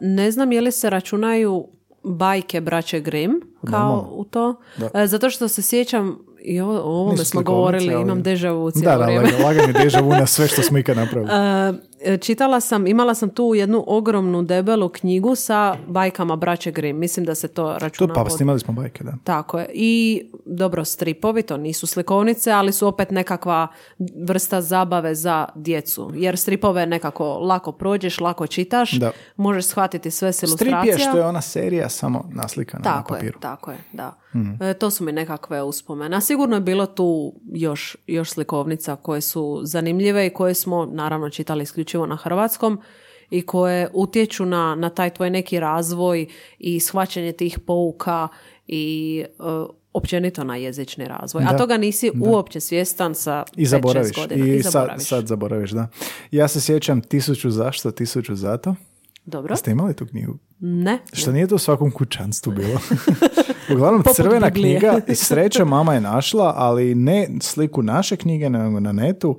ne 0.00 0.30
znam 0.30 0.52
je 0.52 0.60
li 0.60 0.72
se 0.72 0.90
računaju 0.90 1.66
bajke 2.04 2.60
braće 2.60 3.00
Grimm 3.00 3.32
kao 3.62 3.80
Normalno. 3.80 4.08
u 4.10 4.24
to. 4.24 4.54
Da. 4.76 4.90
E, 4.94 5.06
zato 5.06 5.30
što 5.30 5.48
se 5.48 5.62
sjećam 5.62 6.18
i 6.40 6.60
o, 6.60 6.68
o 6.68 6.80
ovome 6.82 7.16
smo 7.18 7.42
govorili, 7.42 7.94
ali- 7.94 8.02
imam 8.02 8.22
deja 8.22 8.52
vu 8.52 8.70
cijelo 8.70 8.92
Da, 8.92 8.98
da, 8.98 9.04
vrijeme. 9.04 9.24
laga- 9.26 9.44
lagani 9.44 9.72
deja 9.74 10.00
vu 10.00 10.10
na 10.10 10.26
sve 10.26 10.48
što 10.48 10.62
smo 10.62 10.78
ikad 10.78 10.96
napravili. 10.96 11.30
E, 12.00 12.16
čitala 12.16 12.60
sam, 12.60 12.86
imala 12.86 13.14
sam 13.14 13.30
tu 13.30 13.52
jednu 13.54 13.84
ogromnu 13.86 14.42
debelu 14.42 14.88
knjigu 14.88 15.34
sa 15.34 15.76
bajkama 15.86 16.36
braće 16.36 16.70
Grimm. 16.70 16.98
Mislim 16.98 17.26
da 17.26 17.34
se 17.34 17.48
to 17.48 17.56
to 17.56 17.78
računa 17.78 18.14
pa 18.14 18.22
pod- 18.22 18.32
snimali 18.32 18.60
smo 18.60 18.74
bajke, 18.74 19.04
da. 19.04 19.12
Tako 19.24 19.58
je. 19.58 19.68
I 19.72 20.22
dobro, 20.46 20.84
stripovi, 20.84 21.42
to 21.42 21.56
nisu 21.56 21.86
slikovnice, 21.86 22.50
ali 22.50 22.72
su 22.72 22.88
opet 22.88 23.10
nekakva 23.10 23.68
vrsta 24.18 24.60
zabave 24.60 25.14
za 25.14 25.46
djecu. 25.54 26.10
Jer 26.14 26.38
stripove 26.38 26.86
nekako 26.86 27.38
lako 27.38 27.72
prođeš, 27.72 28.20
lako 28.20 28.46
čitaš, 28.46 28.92
Da. 28.92 29.10
možeš 29.36 29.64
shvatiti 29.66 30.10
sve 30.10 30.32
s 30.32 30.36
Strip 30.36 30.48
ilustracija. 30.48 30.92
je 30.92 30.98
što 30.98 31.18
je 31.18 31.24
ona 31.24 31.40
serija 31.40 31.88
samo 31.88 32.28
naslikana 32.30 32.84
na 32.84 32.90
Tako 32.92 33.14
je, 33.14 33.18
papiru. 33.18 33.38
tako 33.40 33.70
je, 33.70 33.78
da. 33.92 34.14
Hmm. 34.30 34.58
E, 34.62 34.74
to 34.74 34.90
su 34.90 35.04
mi 35.04 35.12
nekakve 35.12 35.62
uspomene. 35.62 36.16
A 36.16 36.20
sigurno 36.20 36.56
je 36.56 36.60
bilo 36.60 36.86
tu 36.86 37.32
još, 37.46 37.96
još 38.06 38.30
slikovnica 38.30 38.96
koje 38.96 39.20
su 39.20 39.60
zanimljive 39.62 40.26
i 40.26 40.30
koje 40.30 40.54
smo 40.54 40.86
naravno 40.86 41.30
čitali 41.30 41.62
isključivo 41.62 41.85
na 42.06 42.16
hrvatskom 42.16 42.80
i 43.30 43.42
koje 43.42 43.88
utječu 43.92 44.46
na, 44.46 44.74
na 44.74 44.88
taj 44.90 45.10
tvoj 45.10 45.30
neki 45.30 45.60
razvoj 45.60 46.26
i 46.58 46.80
shvaćanje 46.80 47.32
tih 47.32 47.58
pouka 47.58 48.28
i 48.66 49.24
e, 49.28 49.42
općenito 49.92 50.44
na 50.44 50.56
jezični 50.56 51.04
razvoj. 51.04 51.44
Da, 51.44 51.50
A 51.50 51.56
toga 51.58 51.76
nisi 51.76 52.10
uopće 52.20 52.60
svjestan 52.60 53.14
sa 53.14 53.44
I 53.56 53.64
5-6 53.64 53.68
zaboraviš. 53.68 54.16
godina. 54.16 54.46
I, 54.46 54.56
I 54.56 54.62
sad, 54.62 54.72
zaboraviš. 54.72 55.08
sad 55.08 55.26
zaboraviš, 55.26 55.70
da. 55.70 55.88
Ja 56.30 56.48
se 56.48 56.60
sjećam 56.60 57.00
tisuću 57.00 57.50
zašto, 57.50 57.90
tisuću 57.90 58.34
zato. 58.36 58.74
Dobro? 59.24 59.56
Ste 59.56 59.70
imali 59.70 59.94
tu 59.94 60.06
knjigu? 60.06 60.38
Ne. 60.60 60.98
Što 61.12 61.32
nije 61.32 61.46
to 61.46 61.54
u 61.54 61.58
svakom 61.58 61.90
kućanstvu 61.90 62.52
bilo. 62.52 62.80
Uglavnom, 63.72 64.02
Poput 64.02 64.16
crvena 64.16 64.50
Biblije. 64.50 64.78
knjiga, 64.78 65.00
i 65.12 65.14
sreća 65.14 65.64
mama 65.64 65.94
je 65.94 66.00
našla, 66.00 66.52
ali 66.56 66.94
ne 66.94 67.28
sliku 67.40 67.82
naše 67.82 68.16
knjige, 68.16 68.50
nego 68.50 68.80
na 68.80 68.92
netu. 68.92 69.38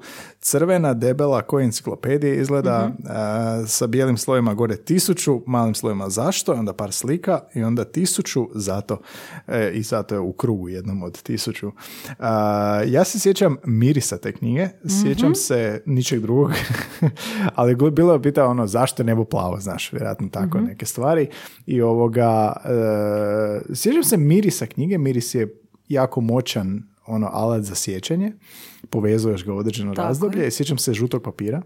Crvena, 0.49 0.93
debela, 0.93 1.41
ko 1.41 1.59
enciklopedije 1.59 2.41
izgleda, 2.41 2.87
Mhm. 2.87 3.07
a, 3.09 3.63
sa 3.67 3.87
bijelim 3.87 4.17
slojima 4.17 4.53
gore 4.53 4.77
tisuću, 4.77 5.41
malim 5.45 5.75
slojima 5.75 6.09
zašto, 6.09 6.53
onda 6.53 6.73
par 6.73 6.91
slika, 6.91 7.39
i 7.55 7.63
onda 7.63 7.83
tisuću 7.83 8.47
zato. 8.55 8.97
E, 9.47 9.71
I 9.73 9.83
zato 9.83 10.15
je 10.15 10.19
u 10.19 10.33
krugu 10.33 10.69
jednom 10.69 11.03
od 11.03 11.21
tisuću. 11.21 11.71
A, 12.19 12.83
ja 12.87 13.03
se 13.03 13.19
sjećam 13.19 13.57
mirisa 13.65 14.17
te 14.17 14.31
knjige, 14.31 14.67
sjećam 15.03 15.35
se 15.35 15.81
ničeg 15.85 16.19
drugog, 16.21 16.51
ali 17.55 17.75
bilo 17.91 18.13
je 18.13 18.21
pita 18.21 18.45
ono 18.45 18.67
zašto 18.67 19.03
nebo 19.03 19.23
plavo, 19.25 19.59
znaš, 19.59 19.91
vjerojatno 19.93 20.29
tako 20.31 20.59
neke 20.59 20.85
stvari. 20.85 21.27
I 21.65 21.81
ovoga, 21.81 22.53
e, 22.65 23.75
sjećam 23.75 24.03
se 24.03 24.17
mirisa 24.17 24.65
knjige, 24.65 24.97
miris 24.97 25.35
je 25.35 25.61
jako 25.87 26.21
moćan 26.21 26.83
ono 27.07 27.29
alat 27.31 27.63
za 27.63 27.75
sjećanje, 27.75 28.33
povezuješ 28.89 29.45
ga 29.45 29.53
u 29.53 29.57
određeno 29.57 29.93
Tako 29.93 30.07
razdoblje 30.07 30.47
i 30.47 30.51
sjećam 30.51 30.77
se 30.77 30.93
žutog 30.93 31.23
papira, 31.23 31.61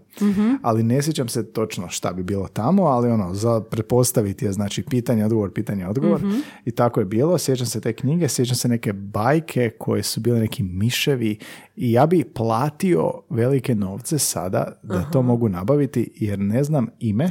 ali 0.62 0.82
ne 0.82 1.02
sjećam 1.02 1.28
se 1.28 1.52
točno 1.52 1.88
šta 1.88 2.12
bi 2.12 2.22
bilo 2.22 2.48
tamo, 2.48 2.82
ali 2.82 3.10
ono, 3.10 3.34
za 3.34 3.60
pretpostaviti 3.60 4.44
je 4.44 4.52
znači 4.52 4.82
pitanje, 4.82 5.24
odgovor, 5.24 5.52
pitanje, 5.52 5.86
odgovor. 5.86 6.20
I 6.64 6.70
tako 6.70 7.00
je 7.00 7.06
bilo, 7.06 7.38
sjećam 7.38 7.66
se 7.66 7.80
te 7.80 7.92
knjige, 7.92 8.28
sjećam 8.28 8.56
se 8.56 8.68
neke 8.68 8.92
bajke 8.92 9.70
koje 9.78 10.02
su 10.02 10.20
bile 10.20 10.40
neki 10.40 10.62
miševi 10.62 11.38
i 11.76 11.92
ja 11.92 12.06
bi 12.06 12.24
platio 12.24 13.12
velike 13.30 13.74
novce 13.74 14.18
sada 14.18 14.80
da 14.82 15.10
to 15.10 15.22
mogu 15.22 15.48
nabaviti 15.48 16.10
jer 16.14 16.38
ne 16.38 16.64
znam 16.64 16.86
ime, 16.98 17.30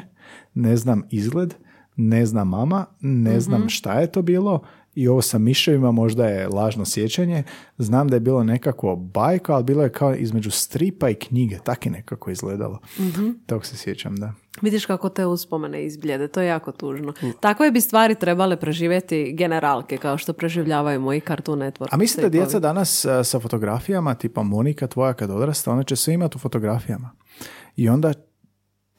ne 0.54 0.78
znam 0.78 1.04
izgled, 1.10 1.54
ne 1.96 2.26
znam 2.26 2.50
mama, 2.50 2.86
ne 3.02 3.40
znam 3.40 3.70
šta 3.70 3.94
je 3.94 4.12
to 4.12 4.22
bilo 4.22 4.62
i 4.96 5.08
ovo 5.08 5.22
sa 5.22 5.38
miševima 5.38 5.92
možda 5.92 6.28
je 6.28 6.48
lažno 6.48 6.86
sjećanje. 6.86 7.44
Znam 7.78 8.08
da 8.08 8.16
je 8.16 8.20
bilo 8.20 8.44
nekako 8.44 8.96
bajka, 8.96 9.54
ali 9.54 9.64
bilo 9.64 9.84
je 9.84 9.92
kao 9.92 10.16
između 10.16 10.52
stripa 10.52 11.10
i 11.10 11.16
knjige, 11.16 11.58
tak 11.64 11.86
je 11.86 11.92
nekako 11.92 12.32
izgledalo. 12.32 12.80
Tog 13.46 13.66
se 13.66 13.78
sjećam, 13.78 14.16
da. 14.16 14.34
Vidiš 14.62 14.86
kako 14.86 15.10
te 15.10 15.26
uspomene 15.26 15.86
izbljede, 15.86 16.28
to 16.28 16.42
je 16.42 16.48
jako 16.48 16.72
tužno. 16.72 17.14
Takve 17.40 17.72
bi 17.72 17.82
stvari 17.82 18.16
trebale 18.16 18.60
preživjeti 18.60 19.34
generalke, 19.34 19.98
kao 19.98 20.18
što 20.18 20.34
preživljavaju 20.34 21.02
moji 21.02 21.22
Cartoon 21.28 21.60
Network. 21.60 21.88
A 21.92 21.98
mislite 21.98 22.22
da 22.22 22.30
djeca 22.30 22.60
danas 22.60 23.06
sa 23.24 23.40
fotografijama, 23.40 24.16
tipa 24.16 24.44
Monika 24.44 24.88
tvoja 24.88 25.14
kad 25.14 25.30
odrasta, 25.30 25.72
ona 25.72 25.84
će 25.84 25.96
sve 25.96 26.14
imati 26.14 26.38
u 26.38 26.40
fotografijama. 26.40 27.12
I 27.76 27.90
onda 27.90 28.14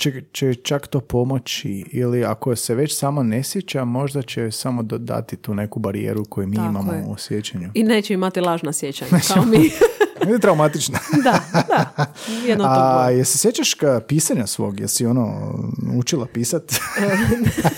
će, 0.02 0.22
će 0.32 0.54
čak 0.54 0.86
to 0.86 1.00
pomoći 1.00 1.84
ili 1.92 2.24
ako 2.24 2.56
se 2.56 2.74
već 2.74 2.98
samo 2.98 3.22
ne 3.22 3.42
sjeća, 3.42 3.84
možda 3.84 4.22
će 4.22 4.50
samo 4.50 4.82
dodati 4.82 5.36
tu 5.36 5.54
neku 5.54 5.80
barijeru 5.80 6.24
koju 6.24 6.46
mi 6.46 6.56
Tako 6.56 6.68
imamo 6.68 6.92
je. 6.92 7.04
u 7.08 7.16
sjećanju. 7.18 7.70
I 7.74 7.82
neće 7.82 8.14
imati 8.14 8.40
lažna 8.40 8.72
sjećanja, 8.72 9.20
kao 9.34 9.44
mi. 9.44 9.58
Je 10.28 10.38
traumatično. 10.38 10.98
Da, 11.24 11.38
da. 11.68 12.06
Jedno 12.46 12.64
to 12.64 12.70
A 12.70 13.10
jesi 13.10 13.38
sjećaš 13.38 13.74
ka 13.74 14.00
pisanja 14.08 14.46
svog? 14.46 14.80
Jesi 14.80 15.06
ono 15.06 15.54
učila 15.98 16.26
pisat? 16.26 16.62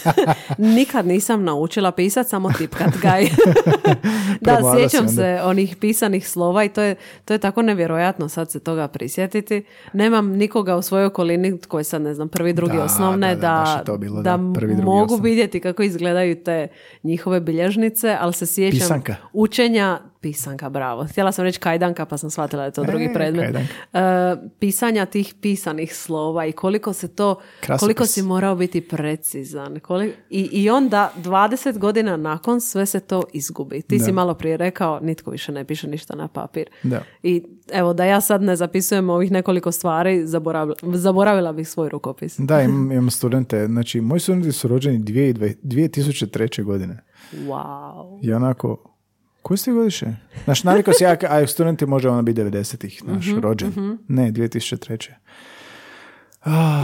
Nikad 0.59 1.07
nisam 1.07 1.45
naučila 1.45 1.93
pisat, 1.93 2.29
samo 2.29 2.53
tipkat 2.59 2.97
gaj. 3.03 3.25
da, 4.41 4.61
sjećam 4.77 5.09
se 5.09 5.41
onih 5.45 5.77
pisanih 5.77 6.29
slova 6.29 6.65
i 6.65 6.69
to 6.69 6.83
je, 6.83 6.95
to 7.25 7.35
je 7.35 7.39
tako 7.39 7.63
nevjerojatno 7.63 8.29
sad 8.29 8.51
se 8.51 8.61
toga 8.61 8.89
prisjetiti. 8.89 9.65
Nemam 9.93 10.29
nikoga 10.29 10.77
u 10.77 10.83
svojoj 10.83 11.07
okolini 11.07 11.59
koji 11.69 11.85
sad 11.85 12.03
ne 12.03 12.15
znam, 12.15 12.29
prvi, 12.29 12.53
drugi 12.53 12.77
Da, 12.77 12.85
osnovne, 12.85 13.35
da, 13.35 13.83
da, 13.87 13.93
da, 13.93 13.99
bilo, 13.99 14.23
da 14.23 14.37
da, 14.37 14.53
prvi, 14.55 14.75
drugi, 14.75 14.85
mogu 14.85 15.05
osnovne. 15.05 15.31
vidjeti 15.31 15.61
kako 15.61 15.83
izgledaju 15.83 16.45
te 16.45 16.69
njihove 17.03 17.41
bilježnice, 17.41 18.17
ali 18.21 18.33
se 18.33 18.47
sjećam 18.47 18.79
Pisanka. 18.79 19.17
učenja 19.33 20.01
pisanka, 20.25 20.69
bravo. 20.71 21.05
Htjela 21.05 21.33
sam 21.33 21.45
reći 21.45 21.61
kajdanka, 21.61 22.07
pa 22.07 22.19
sam 22.19 22.31
shvatila 22.31 22.61
da 22.61 22.67
je 22.67 22.73
to 22.73 22.85
drugi 22.85 23.05
E, 23.05 23.13
predmet. 23.15 23.43
kajdanka. 23.45 23.73
E, 23.93 24.49
pisanja 24.59 25.07
tih 25.07 25.35
pisanih 25.41 25.97
slova 25.97 26.47
i 26.47 26.53
koliko 26.53 26.93
se 26.93 27.09
to, 27.09 27.37
Krasopis. 27.61 27.81
koliko 27.81 28.07
si 28.07 28.23
morao 28.23 28.55
biti 28.57 28.81
precizan. 28.81 29.81
I, 30.31 30.41
I 30.53 30.71
onda 30.71 31.13
20 31.17 31.79
godina 31.79 32.17
nakon 32.17 32.61
sve 32.61 32.87
se 32.87 33.01
to 33.01 33.23
izgubi. 33.33 33.83
Ti 33.83 33.99
si 33.99 34.13
malo 34.13 34.35
prije 34.35 34.57
rekao, 34.57 35.01
nitko 35.01 35.31
više 35.31 35.53
ne 35.53 35.65
piše 35.65 35.89
ništa 35.89 36.17
na 36.17 36.29
papir. 36.29 36.69
Da. 36.83 37.03
I 37.23 37.43
evo, 37.73 37.93
da 37.93 38.05
ja 38.05 38.21
sad 38.21 38.43
ne 38.43 38.57
zapisujem 38.57 39.11
ovih 39.11 39.31
nekoliko 39.31 39.73
stvari, 39.73 40.27
zaboravila, 40.27 40.77
zaboravila 40.95 41.53
bih 41.53 41.69
svoj 41.69 41.89
rukopis. 41.89 42.35
Da, 42.39 42.63
imam, 42.63 42.93
imam 42.93 43.11
studente. 43.11 43.67
Znači, 43.67 44.01
moji 44.01 44.21
studenti 44.21 44.53
su 44.53 44.69
rođeni 44.69 44.99
2002 44.99 45.55
2003. 45.63 46.65
godine. 46.65 47.05
Wow. 47.33 48.19
I 48.23 48.33
onako, 48.33 48.94
koji 49.45 49.59
ste 49.59 49.73
godiše? 49.73 50.07
Znaš, 50.45 50.65
navikao 50.65 50.95
si 50.95 51.05
ja, 51.05 51.17
a 51.29 51.47
studenti 51.47 51.87
može 51.87 52.09
ono 52.09 52.23
biti 52.23 52.41
90-ih, 52.41 53.01
znaš, 53.05 53.27
Mhm, 53.27 53.41
rođen. 53.41 53.99
Ne, 54.09 54.33
2003. 54.33 55.11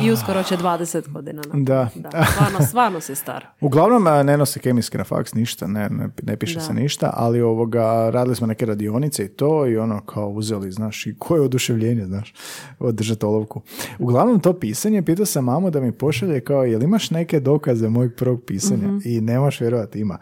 I 0.05 0.11
uskoro 0.11 0.43
će 0.43 0.57
20 0.57 1.09
godina. 1.09 1.43
Da. 1.53 1.89
da. 1.95 2.25
Stvarno, 2.33 2.67
stvarno 2.67 3.01
si 3.01 3.15
star. 3.15 3.47
Uglavnom 3.61 4.07
a, 4.07 4.23
ne 4.23 4.37
nose 4.37 4.61
kemijski 4.61 4.99
na 4.99 5.05
faks, 5.05 5.35
ništa, 5.35 5.67
ne, 5.67 5.89
ne, 5.89 6.09
ne 6.23 6.37
piše 6.37 6.55
Da. 6.55 6.61
se 6.61 6.75
ništa, 6.75 7.11
ali 7.17 7.41
ovoga, 7.41 8.11
radili 8.11 8.37
smo 8.37 8.47
neke 8.47 8.67
radionice 8.67 9.25
i 9.25 9.29
to 9.29 9.67
i 9.67 9.79
ono 9.79 10.01
kao 10.01 10.29
uzeli, 10.29 10.73
znaš, 10.73 11.07
i 11.07 11.15
koje 11.19 11.41
oduševljenje, 11.43 12.05
znaš, 12.05 12.35
održati 12.79 13.27
olovku. 13.27 13.61
Uglavnom 13.99 14.41
to 14.41 14.53
pisanje, 14.53 15.03
pitao 15.03 15.27
sam 15.27 15.45
mamu 15.45 15.71
da 15.71 15.81
mi 15.81 15.93
pošalje 15.93 16.41
kao, 16.41 16.65
jel 16.65 16.83
imaš 16.83 17.11
neke 17.11 17.41
dokaze 17.41 17.89
mojeg 17.89 18.15
prvog 18.17 18.43
pisanja? 18.47 18.89
Mhm. 18.89 18.99
I 19.05 19.21
nemaš 19.21 19.61
vjerovati, 19.61 20.01
ima. 20.01 20.19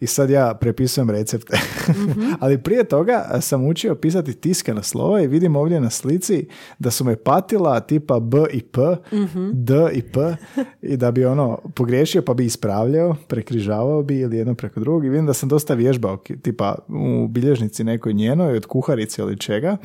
I 0.00 0.06
sad 0.06 0.30
ja 0.30 0.54
prepisujem 0.60 1.10
recepte. 1.10 1.58
Mhm. 1.88 2.20
ali 2.40 2.62
prije 2.62 2.84
toga 2.84 3.24
a, 3.28 3.40
sam 3.40 3.66
učio 3.66 3.94
pisati 3.94 4.34
tiskana 4.34 4.82
slova 4.82 5.20
i 5.22 5.26
vidim 5.26 5.56
ovdje 5.56 5.80
na 5.80 5.90
slici 5.90 6.46
da 6.78 6.90
su 6.90 7.04
me 7.04 7.16
patila 7.16 7.80
tipa 7.80 8.20
B 8.20 8.38
i 8.52 8.62
P, 8.62 8.77
Mhm. 9.12 9.50
D 9.52 9.74
i 9.92 10.02
P 10.02 10.36
i 10.82 10.96
da 10.96 11.10
bi 11.10 11.24
ono 11.24 11.58
pogriješio 11.74 12.22
pa 12.22 12.34
bi 12.34 12.44
ispravljao, 12.44 13.16
prekrižavao 13.28 14.02
bi 14.02 14.18
ili 14.18 14.36
jedno 14.36 14.54
preko 14.54 14.80
drugog 14.80 15.04
i 15.04 15.08
vidim 15.08 15.26
da 15.26 15.32
sam 15.32 15.48
dosta 15.48 15.74
vježbao, 15.74 16.16
tipa 16.42 16.74
u 16.88 17.28
bilježnici 17.28 17.84
nekoj 17.84 18.12
njenoj 18.12 18.56
od 18.56 18.66
kuharice 18.66 19.22
ili 19.22 19.38
čega, 19.38 19.76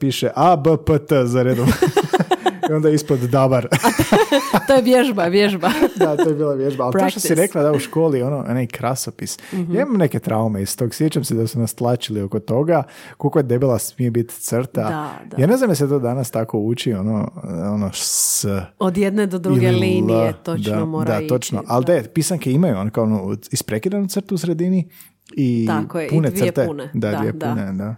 piše 0.00 0.30
A, 0.34 0.56
B, 0.56 0.70
P, 0.86 0.98
T 0.98 1.26
za 1.26 1.42
redom. 1.42 1.66
I 2.70 2.72
onda 2.72 2.90
ispod 2.90 3.18
dabar. 3.20 3.68
To 4.66 4.74
je 4.74 4.82
vježba, 4.82 5.24
vježba. 5.24 5.70
da, 5.96 6.16
to 6.16 6.28
je 6.28 6.34
bila 6.34 6.54
vježba. 6.54 6.84
Ali 6.84 6.92
to 6.92 6.98
što 7.10 7.20
si 7.20 7.28
Practice. 7.28 7.34
rekla 7.34 7.62
da 7.62 7.72
u 7.72 7.78
školi, 7.78 8.22
ono, 8.22 8.44
onaj 8.48 8.66
krasopis. 8.66 9.38
Ja 9.52 9.82
imam 9.82 9.96
neke 9.96 10.18
traume 10.18 10.62
iz 10.62 10.76
tog. 10.76 10.94
Sjećam 10.94 11.24
se 11.24 11.34
da 11.34 11.46
su 11.46 11.58
nas 11.58 11.74
tlačili 11.74 12.22
oko 12.22 12.38
toga. 12.40 12.82
Koliko 13.16 13.38
je 13.38 13.42
debela 13.42 13.78
smije 13.78 14.10
biti 14.10 14.34
crta. 14.34 14.82
Da, 14.82 15.10
da. 15.30 15.42
Ja 15.42 15.46
ne 15.46 15.56
znam 15.56 15.70
je 15.70 15.76
se 15.76 15.88
to 15.88 15.98
danas 15.98 16.30
tako 16.30 16.58
uči, 16.58 16.92
ono, 16.92 17.30
ono 17.74 17.90
s... 17.94 18.44
Od 18.78 18.96
jedne 18.96 19.26
do 19.26 19.38
druge 19.38 19.70
linije 19.70 20.34
točno 20.42 20.76
da, 20.76 20.84
mora 20.84 21.14
Da, 21.14 21.20
ići. 21.20 21.28
točno. 21.28 21.62
Ali 21.66 21.84
da, 21.84 22.02
pisanke 22.14 22.52
imaju 22.52 22.76
ono 22.78 22.90
kao 22.90 23.04
ono, 23.04 23.36
isprekidanu 23.50 24.08
crtu 24.08 24.34
u 24.34 24.38
sredini 24.38 24.88
i 25.32 25.66
Tako 25.66 26.00
je, 26.00 26.06
i 26.06 26.10
pune 26.10 26.30
dvije 26.30 26.46
crte. 26.46 26.66
pune. 26.66 26.90
Da, 26.94 27.10
Da, 27.10 27.18
dvije 27.18 27.32
da. 27.32 27.46
pune, 27.46 27.72
da. 27.72 27.94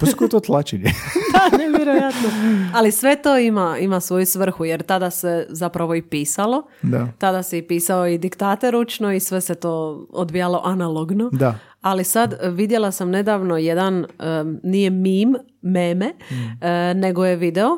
Pa 0.00 0.06
su 0.06 0.28
to 0.28 0.40
tlačenje. 0.40 0.84
da, 1.50 1.58
nevjerojatno. 1.58 2.28
Ali 2.74 2.92
sve 2.92 3.16
to 3.16 3.38
ima, 3.38 3.78
ima 3.78 4.00
svoju 4.00 4.26
svrhu, 4.26 4.64
jer 4.64 4.82
tada 4.82 5.10
se 5.10 5.46
zapravo 5.48 5.94
i 5.94 6.02
pisalo. 6.02 6.62
Da. 6.82 7.08
Tada 7.18 7.42
se 7.42 7.58
i 7.58 7.62
pisao 7.62 8.06
i 8.06 8.18
diktate 8.18 8.70
ručno 8.70 9.12
i 9.12 9.20
sve 9.20 9.40
se 9.40 9.54
to 9.54 9.70
odvijalo 10.10 10.60
analogno. 10.64 11.30
Da. 11.32 11.58
Ali 11.80 12.04
sad 12.04 12.34
vidjela 12.44 12.90
sam 12.90 13.10
nedavno 13.10 13.56
jedan, 13.56 14.06
em, 14.18 14.60
nije 14.62 14.90
mim, 14.90 15.34
meme, 15.62 16.12
Mm. 16.30 16.64
e, 16.64 16.94
nego 16.94 17.24
je 17.24 17.36
video 17.36 17.68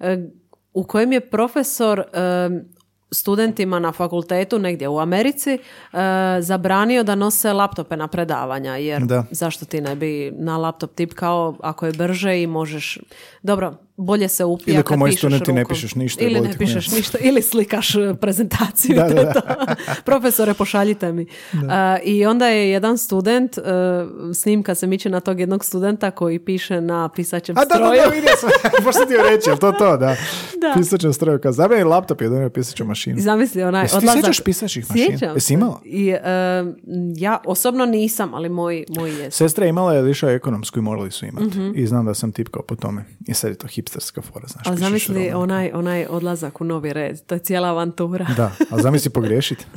e, 0.00 0.28
u 0.72 0.84
kojem 0.84 1.12
je 1.12 1.20
profesor 1.22 2.02
em, 2.12 2.64
studentima 3.10 3.78
na 3.78 3.92
fakultetu 3.92 4.58
negdje 4.58 4.88
u 4.88 4.98
Americi 4.98 5.50
e, 5.52 5.58
zabranio 6.40 7.02
da 7.02 7.14
nose 7.14 7.52
laptope 7.52 7.96
na 7.96 8.08
predavanja 8.08 8.76
jer 8.76 9.02
Da. 9.02 9.24
zašto 9.30 9.64
ti 9.64 9.80
ne 9.80 9.96
bi 9.96 10.32
na 10.38 10.56
laptop 10.56 10.94
tipkao 10.94 11.56
ako 11.62 11.86
je 11.86 11.92
brže 11.92 12.42
i 12.42 12.46
možeš 12.46 12.98
dobro 13.42 13.74
bolje 13.96 14.28
se 14.28 14.44
upija 14.44 14.74
Ili 14.74 14.82
kad 14.82 14.98
pišeš 15.04 15.18
studenti 15.18 15.52
ne 15.52 15.62
rukom. 15.62 15.74
pišeš 15.74 15.94
ništa, 15.94 16.24
ili 16.24 16.40
ne 16.40 16.52
pišeš 16.58 16.90
ništa 16.90 17.18
ili 17.20 17.42
slikaš 17.42 17.94
e, 17.94 18.14
prezentaciju 18.20 18.96
Da, 18.96 19.08
da, 19.08 19.20
je 19.20 19.32
to. 19.32 19.40
profesore 20.04 20.54
pošaljite 20.54 21.12
mi 21.12 21.26
A, 21.70 21.98
i 22.04 22.26
onda 22.26 22.46
je 22.46 22.70
jedan 22.70 22.98
student 22.98 23.58
e, 23.58 23.62
snimka 24.34 24.74
se 24.74 24.86
miče 24.86 25.10
na 25.10 25.20
tog 25.20 25.40
jednog 25.40 25.64
studenta 25.64 26.10
koji 26.10 26.38
piše 26.38 26.80
na 26.80 27.08
pisaćem 27.08 27.58
A 27.58 27.60
da, 27.60 27.66
da, 27.66 27.74
stroju 27.74 28.00
da, 28.04 28.10
vidio 28.10 28.30
sam. 28.40 28.50
Ti 29.08 29.14
joj 29.14 29.30
reći, 29.30 29.50
to 29.60 29.72
to, 29.72 29.96
da. 29.96 30.16
Da. 30.60 30.72
Pisaćem 30.76 31.12
stroju. 31.12 31.38
Kao, 31.38 31.52
zabavni 31.52 31.84
laptop 31.84 32.20
je 32.20 32.28
donio 32.28 32.50
pisaću 32.50 32.84
mašinu. 32.84 33.20
Zamisli 33.20 33.62
onaj 33.62 33.82
Jesi 33.82 33.92
ti 33.92 33.96
odlazak. 33.98 34.20
sjećaš 34.22 34.40
pisaćih 34.40 34.90
mašina? 34.90 35.06
Sjećam 35.08 35.34
Jesi 35.34 35.54
imala? 35.54 35.80
I, 35.84 36.08
e, 36.08 36.18
ja 37.16 37.40
osobno 37.44 37.86
nisam, 37.86 38.34
ali 38.34 38.48
moj, 38.48 38.84
moj 38.90 39.22
je. 39.22 39.30
Sestra 39.30 39.64
je 39.64 39.68
imala 39.68 39.94
je 39.94 40.10
išao 40.10 40.30
ekonomsku 40.30 40.78
i 40.78 40.82
morali 40.82 41.10
su 41.10 41.26
imati. 41.26 41.46
Mhm. 41.46 41.70
I 41.74 41.86
znam 41.86 42.06
da 42.06 42.14
sam 42.14 42.32
tipkao 42.32 42.62
po 42.62 42.76
tome. 42.76 43.04
I 43.26 43.34
sad 43.34 43.50
je 43.50 43.56
to 43.58 43.68
hipsterska 43.86 44.22
fora, 44.22 44.46
znaš. 44.48 44.66
Ali 44.66 44.78
zamisli 44.78 45.32
onaj, 45.34 45.70
onaj 45.74 46.06
odlazak 46.06 46.60
u 46.60 46.64
novi 46.64 46.92
red. 46.92 47.26
To 47.26 47.34
je 47.34 47.38
cijela 47.38 47.68
avantura. 47.68 48.26
Da, 48.36 48.52
ali 48.70 48.82
zamisli 48.82 49.10
pogriješiti. 49.10 49.64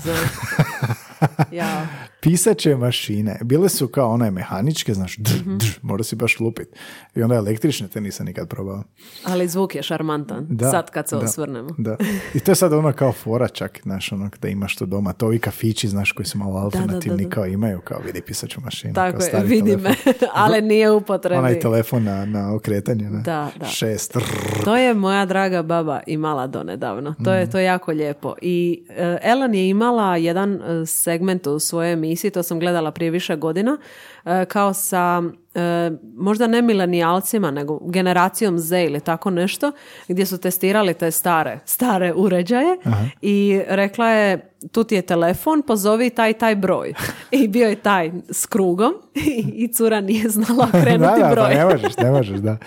Ja. 1.51 1.87
Pisaće 2.21 2.75
mašine, 2.75 3.39
bile 3.43 3.69
su 3.69 3.87
kao 3.87 4.09
one 4.09 4.31
mehaničke, 4.31 4.93
znaš, 4.93 5.17
drž, 5.17 5.39
Mhm. 5.39 5.57
drž, 5.57 5.69
mora 5.81 6.03
si 6.03 6.15
baš 6.15 6.39
lupit. 6.39 6.67
I 7.15 7.23
onda 7.23 7.35
električne 7.35 7.87
te 7.87 8.01
nisam 8.01 8.25
nikad 8.25 8.47
probao. 8.47 8.83
Ali 9.23 9.47
zvuk 9.47 9.75
je 9.75 9.83
šarmantan. 9.83 10.45
Da, 10.49 10.71
Sad 10.71 10.91
kad 10.91 11.09
se 11.09 11.15
da, 11.15 11.21
osvrnemo. 11.21 11.69
Da. 11.77 11.97
I 12.33 12.39
to 12.39 12.51
je 12.51 12.55
sad 12.55 12.73
ono 12.73 12.93
kao 12.93 13.11
fora 13.13 13.47
čak, 13.47 13.79
znaš, 13.83 14.11
ono 14.11 14.29
da 14.41 14.47
imaš 14.47 14.75
to 14.75 14.85
doma. 14.85 15.13
To 15.13 15.25
ovi 15.25 15.39
kafići, 15.39 15.87
znaš, 15.87 16.11
koji 16.11 16.25
su 16.25 16.37
malo 16.37 16.59
alternativni, 16.59 17.29
kao 17.29 17.45
imaju, 17.45 17.81
kao 17.81 17.99
vidi 17.99 18.21
pisaću 18.21 18.61
mašinu. 18.61 18.93
Tako 18.93 19.17
kao 19.31 19.39
je, 19.39 19.45
vidi 19.45 19.77
me. 19.77 19.89
ali 20.33 20.61
nije 20.61 20.91
upotrebi. 20.91 21.39
Onaj 21.39 21.59
telefon 21.59 22.03
na, 22.03 22.25
na 22.25 22.55
okretanje, 22.55 23.09
ne? 23.09 23.21
Da, 23.21 23.49
da. 23.59 23.65
Šest. 23.65 24.15
rrr. 24.15 24.63
To 24.65 24.77
je 24.77 24.93
moja 24.93 25.25
draga 25.25 25.61
baba 25.61 25.99
imala 26.07 26.47
donedavno. 26.47 27.13
To 27.15 27.21
Mhm. 27.21 27.31
je, 27.31 27.49
to 27.49 27.57
je 27.59 27.65
jako 27.65 27.91
lijepo. 27.91 28.33
I 28.41 28.83
e, 28.89 29.17
Ellen 29.23 29.53
je 29.55 29.69
imala 29.69 30.17
jedan 30.17 30.53
e, 30.53 30.85
segment 30.85 31.47
u 31.47 31.59
svojoj 31.59 31.95
emisiji, 32.09 32.31
to 32.31 32.43
sam 32.43 32.59
gledala 32.59 32.91
prije 32.91 33.11
više 33.11 33.35
godina, 33.35 33.77
e, 34.25 34.45
kao 34.45 34.73
sa 34.73 35.23
e, 35.55 35.91
možda 36.15 36.47
ne 36.47 36.61
milenijalcima, 36.61 37.51
nego 37.51 37.79
generacijom 37.89 38.59
Z 38.59 38.85
ili 38.85 38.99
tako 38.99 39.29
nešto, 39.29 39.71
gdje 40.07 40.25
su 40.25 40.37
testirali 40.37 40.93
te 40.93 41.11
stare, 41.11 41.59
stare 41.65 42.13
uređaje 42.13 42.77
i 43.21 43.61
rekla 43.67 44.09
je 44.09 44.49
tu 44.71 44.83
ti 44.83 44.95
je 44.95 45.01
telefon, 45.01 45.61
pozovi 45.61 46.09
taj 46.09 46.33
taj 46.33 46.55
broj. 46.55 46.93
I 47.31 47.47
bio 47.47 47.69
je 47.69 47.75
taj 47.75 48.11
s 48.29 48.45
krugom 48.45 48.93
i 49.63 49.73
cura 49.73 50.01
nije 50.01 50.29
znala 50.29 50.67
okrenuti 50.69 51.19
da, 51.21 51.27
da, 51.27 51.31
broj. 51.31 51.43
pa 51.43 51.53
ne 51.53 51.65
možeš, 51.65 51.97
ne 51.97 52.11
možeš, 52.11 52.39
da. 52.39 52.57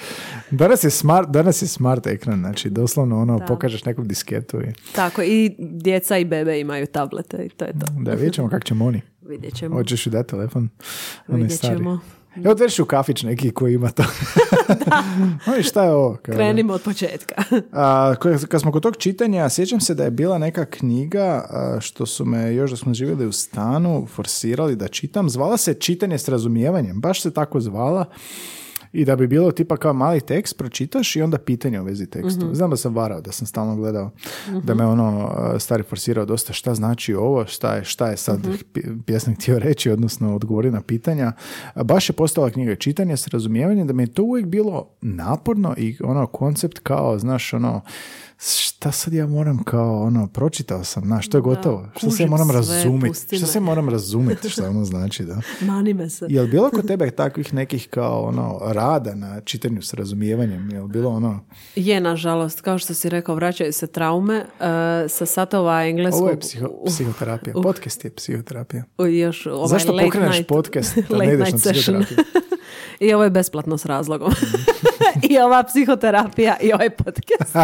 Danas 0.51 0.85
je 0.85 0.91
smart, 0.91 1.29
danas 1.29 1.63
je 1.63 1.67
smart 1.67 2.07
ekran, 2.07 2.39
znači 2.39 2.71
doslovno 2.71 3.21
ono, 3.21 3.41
pokažeš 3.49 3.85
nekom 3.85 4.09
disketu 4.09 4.61
i 4.61 4.73
Tako, 4.95 5.23
i 5.23 5.55
djeca 5.59 6.19
i 6.19 6.25
bebe 6.25 6.61
imaju 6.61 6.87
tablete 6.87 7.37
i 7.37 7.49
to 7.49 7.65
je 7.65 7.73
to. 7.73 7.87
da 7.99 8.13
vidjet 8.13 8.35
ćemo 8.35 8.49
kako 8.49 8.65
ćemo 8.65 8.85
oni. 8.85 9.01
Vidjet 9.27 9.55
ćemo. 9.55 9.77
Hoćeš 9.77 10.05
dati 10.07 10.31
telefon? 10.31 10.69
Vidjet 11.29 11.61
ćemo. 11.61 12.01
Evo 12.37 12.51
odvediš 12.51 12.79
u 12.79 12.85
kafić 12.85 13.23
neki 13.23 13.51
koji 13.51 13.75
ima 13.75 13.91
to. 13.91 14.03
Oni 15.53 15.63
šta 15.63 15.85
je 15.85 15.91
ovo? 15.91 16.17
Kao, 16.23 16.35
Krenimo 16.35 16.73
od 16.73 16.83
početka. 16.83 17.35
A, 17.73 18.15
kad 18.49 18.61
smo 18.61 18.73
kod 18.73 18.83
tog 18.83 18.97
čitanja, 18.97 19.49
sjećam 19.49 19.81
se 19.81 19.95
da 19.95 20.05
je 20.05 20.11
bila 20.11 20.39
neka 20.39 20.65
knjiga 20.65 21.47
a, 21.51 21.79
što 21.81 22.07
su 22.07 22.25
me 22.25 22.55
još 22.55 22.71
da 22.71 22.77
smo 22.77 22.95
živjeli 22.95 23.27
u 23.27 23.33
stanu 23.33 24.07
forsirali 24.15 24.77
da 24.77 24.89
čitam. 24.89 25.31
Zvala 25.31 25.57
se 25.57 25.75
Čitanje 25.75 26.19
s 26.19 26.29
razumijevanjem. 26.29 27.01
Baš 27.01 27.23
se 27.23 27.31
tako 27.31 27.61
zvala. 27.61 28.05
I 28.93 29.05
da 29.05 29.17
bi 29.17 29.27
bilo 29.27 29.53
tipa 29.53 29.77
kao 29.77 29.93
mali 29.93 30.21
tekst, 30.21 30.59
pročitaš 30.59 31.17
i 31.17 31.23
onda 31.23 31.39
pitanje 31.39 31.81
u 31.81 31.85
vezi 31.85 32.07
tekstu. 32.07 32.55
Znam 32.55 32.71
da 32.71 32.77
sam 32.77 32.95
varao, 32.95 33.21
da 33.21 33.33
sam 33.33 33.47
stalno 33.47 33.77
gledao, 33.77 34.11
da 34.63 34.75
me 34.75 34.87
ono 34.87 35.25
uh, 35.25 35.61
stari 35.61 35.83
forsirao 35.83 36.25
dosta 36.25 36.53
šta 36.53 36.75
znači 36.75 37.15
ovo, 37.15 37.47
šta 37.47 37.75
je, 37.75 37.85
šta 37.85 38.09
je 38.09 38.17
sad 38.17 38.41
pi- 38.75 39.03
pjesnik 39.07 39.39
htio 39.39 39.59
reći, 39.59 39.91
odnosno 39.91 40.35
odgovori 40.35 40.71
na 40.71 40.81
pitanja. 40.83 41.33
Baš 41.85 42.09
je 42.09 42.13
postala 42.13 42.51
knjiga 42.51 42.75
čitanja 42.75 43.17
s 43.17 43.29
razumijevanjem 43.29 43.87
da 43.87 43.93
mi 43.93 44.03
je 44.03 44.13
to 44.13 44.23
uvijek 44.23 44.47
bilo 44.47 44.89
naporno 45.01 45.75
i 45.79 45.97
ono 46.05 46.27
koncept 46.27 46.79
kao, 46.79 47.19
znaš, 47.19 47.53
ono, 47.53 47.81
šta 48.83 48.93
sad 48.93 49.13
ja 49.13 49.27
moram 49.27 49.65
kao 49.65 50.03
ono, 50.03 50.27
pročitao 50.27 50.85
sam, 50.85 51.03
znaš, 51.03 51.29
to 51.29 51.39
je 51.39 51.43
gotovo. 51.43 51.89
Šta 51.91 52.01
se 52.01 52.07
ja 52.07 52.11
kužim 52.11 52.29
moram 52.29 52.51
razumjeti? 52.51 53.09
me. 53.33 53.39
se 53.39 53.61
moram 53.61 53.89
razumjeti 53.89 54.49
šta 54.51 54.69
ono 54.69 54.85
znači, 54.85 55.25
da? 55.25 55.41
Mani 55.61 55.95
me 55.95 56.11
se. 56.11 56.27
Jel 56.29 56.47
bilo 56.47 56.71
kod 56.71 56.87
tebe 56.89 57.11
takvih 57.11 57.55
nekih 57.55 57.89
kao 57.89 58.23
ono 58.23 58.59
rada 58.63 59.15
na 59.15 59.41
čitanju 59.41 59.83
s 59.83 59.95
razumijevanjem? 59.95 60.71
Jel 60.71 60.87
bilo 60.87 61.11
ono, 61.11 61.41
Je, 61.77 62.01
nažalost, 62.01 62.61
kao 62.61 62.79
što 62.79 62.95
si 62.95 63.09
rekao, 63.09 63.35
vraćaju 63.35 63.73
se 63.73 63.87
traume 63.87 64.37
e, 64.37 64.45
sa 65.09 65.27
satova 65.27 65.83
engleskog. 65.83 66.21
ovo 66.21 66.31
je 66.31 66.41
psiho, 66.41 66.69
psihoterapija, 66.87 67.55
podcast 67.55 68.05
je 68.05 68.11
psihoterapija. 68.13 68.85
u- 68.99 69.07
još 69.07 69.47
ovaj 69.47 69.69
Zašto 69.69 69.99
pokreneš 69.99 70.37
night- 70.37 70.47
podcast, 70.47 70.99
a 71.11 71.17
ne 71.17 71.35
ideš 71.35 71.53
na 71.53 71.59
psihoterapiju? 71.59 72.19
I 73.01 73.15
ovo 73.15 73.25
je 73.25 73.31
besplatno 73.31 73.79
s 73.79 73.85
razlogom. 73.85 74.33
I 75.31 75.39
ova 75.39 75.63
psihoterapija 75.63 76.57
i 76.61 76.73
ovaj 76.73 76.91
podcast. 76.91 77.55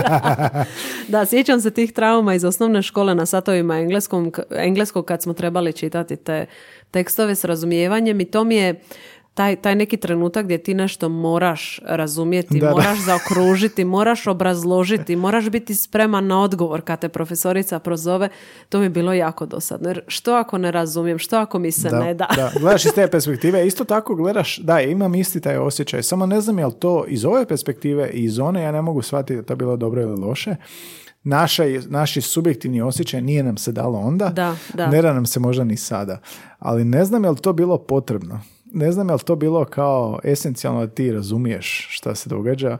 da, 1.12 1.26
sjećam 1.26 1.60
se 1.60 1.70
tih 1.70 1.92
trauma 1.92 2.34
iz 2.34 2.44
osnovne 2.44 2.82
škole 2.82 3.14
na 3.14 3.26
satovima 3.26 3.78
engleskom, 3.78 4.32
engleskog 4.50 5.04
kad 5.04 5.22
smo 5.22 5.32
trebali 5.32 5.72
čitati 5.72 6.16
te 6.16 6.46
tekstove 6.90 7.34
s 7.34 7.44
razumijevanjem 7.44 8.20
i 8.20 8.24
to 8.24 8.44
mi 8.44 8.56
je 8.56 8.80
taj, 9.38 9.56
taj 9.56 9.74
neki 9.74 9.96
trenutak 9.96 10.44
gdje 10.44 10.58
ti 10.58 10.74
nešto 10.74 11.08
moraš 11.08 11.80
razumjeti, 11.84 12.58
Da, 12.60 12.66
da. 12.66 12.72
moraš 12.72 12.98
zaokružiti, 12.98 13.84
moraš 13.84 14.26
obrazložiti, 14.26 15.16
moraš 15.16 15.48
biti 15.48 15.74
spreman 15.74 16.26
na 16.26 16.42
odgovor 16.42 16.80
kad 16.82 17.00
te 17.00 17.08
profesorica 17.08 17.78
prozove, 17.78 18.28
to 18.68 18.78
mi 18.78 18.84
je 18.84 18.90
bilo 18.90 19.12
jako 19.12 19.46
dosadno. 19.46 19.88
Jer 19.88 20.00
što 20.06 20.34
ako 20.34 20.58
ne 20.58 20.70
razumijem, 20.70 21.18
što 21.18 21.36
ako 21.36 21.58
mi 21.58 21.72
se 21.72 21.90
ne 21.90 22.14
da? 22.14 22.28
da. 22.36 22.50
Gledaš 22.60 22.84
iz 22.84 22.92
te 22.94 23.10
perspektive, 23.10 23.66
isto 23.66 23.84
tako 23.84 24.14
gledaš, 24.14 24.58
da, 24.58 24.80
imam 24.80 25.14
isti 25.14 25.40
taj 25.40 25.56
osjećaj, 25.56 26.02
samo 26.02 26.26
ne 26.26 26.40
znam 26.40 26.58
jel 26.58 26.70
to 26.70 27.04
iz 27.08 27.24
ove 27.24 27.46
perspektive 27.46 28.10
i 28.10 28.24
iz 28.24 28.38
one, 28.38 28.62
ja 28.62 28.72
ne 28.72 28.82
mogu 28.82 29.02
shvatiti 29.02 29.36
da 29.36 29.42
to 29.42 29.56
bilo 29.56 29.76
dobro 29.76 30.02
ili 30.02 30.20
loše. 30.20 30.56
Naša, 31.22 31.64
naši 31.88 32.20
subjektivni 32.20 32.80
osjećaj 32.82 33.20
nije 33.22 33.42
nam 33.42 33.56
se 33.56 33.72
dalo 33.72 33.98
onda, 33.98 34.28
Da, 34.28 34.56
da. 34.74 34.86
ne 34.86 35.02
da 35.02 35.12
nam 35.12 35.26
se 35.26 35.40
možda 35.40 35.64
ni 35.64 35.76
sada. 35.76 36.20
Ali 36.58 36.84
ne 36.84 37.04
znam 37.04 37.24
jel 37.24 37.36
to 37.36 37.52
bilo 37.52 37.78
potrebno. 37.78 38.40
Ne 38.72 38.92
znam 38.92 39.08
jel 39.08 39.18
to 39.18 39.36
bilo 39.36 39.64
kao 39.64 40.18
esencijalno 40.24 40.86
da 40.86 40.92
ti 40.94 41.12
razumiješ 41.12 41.86
šta 41.90 42.14
se 42.14 42.28
događa. 42.30 42.78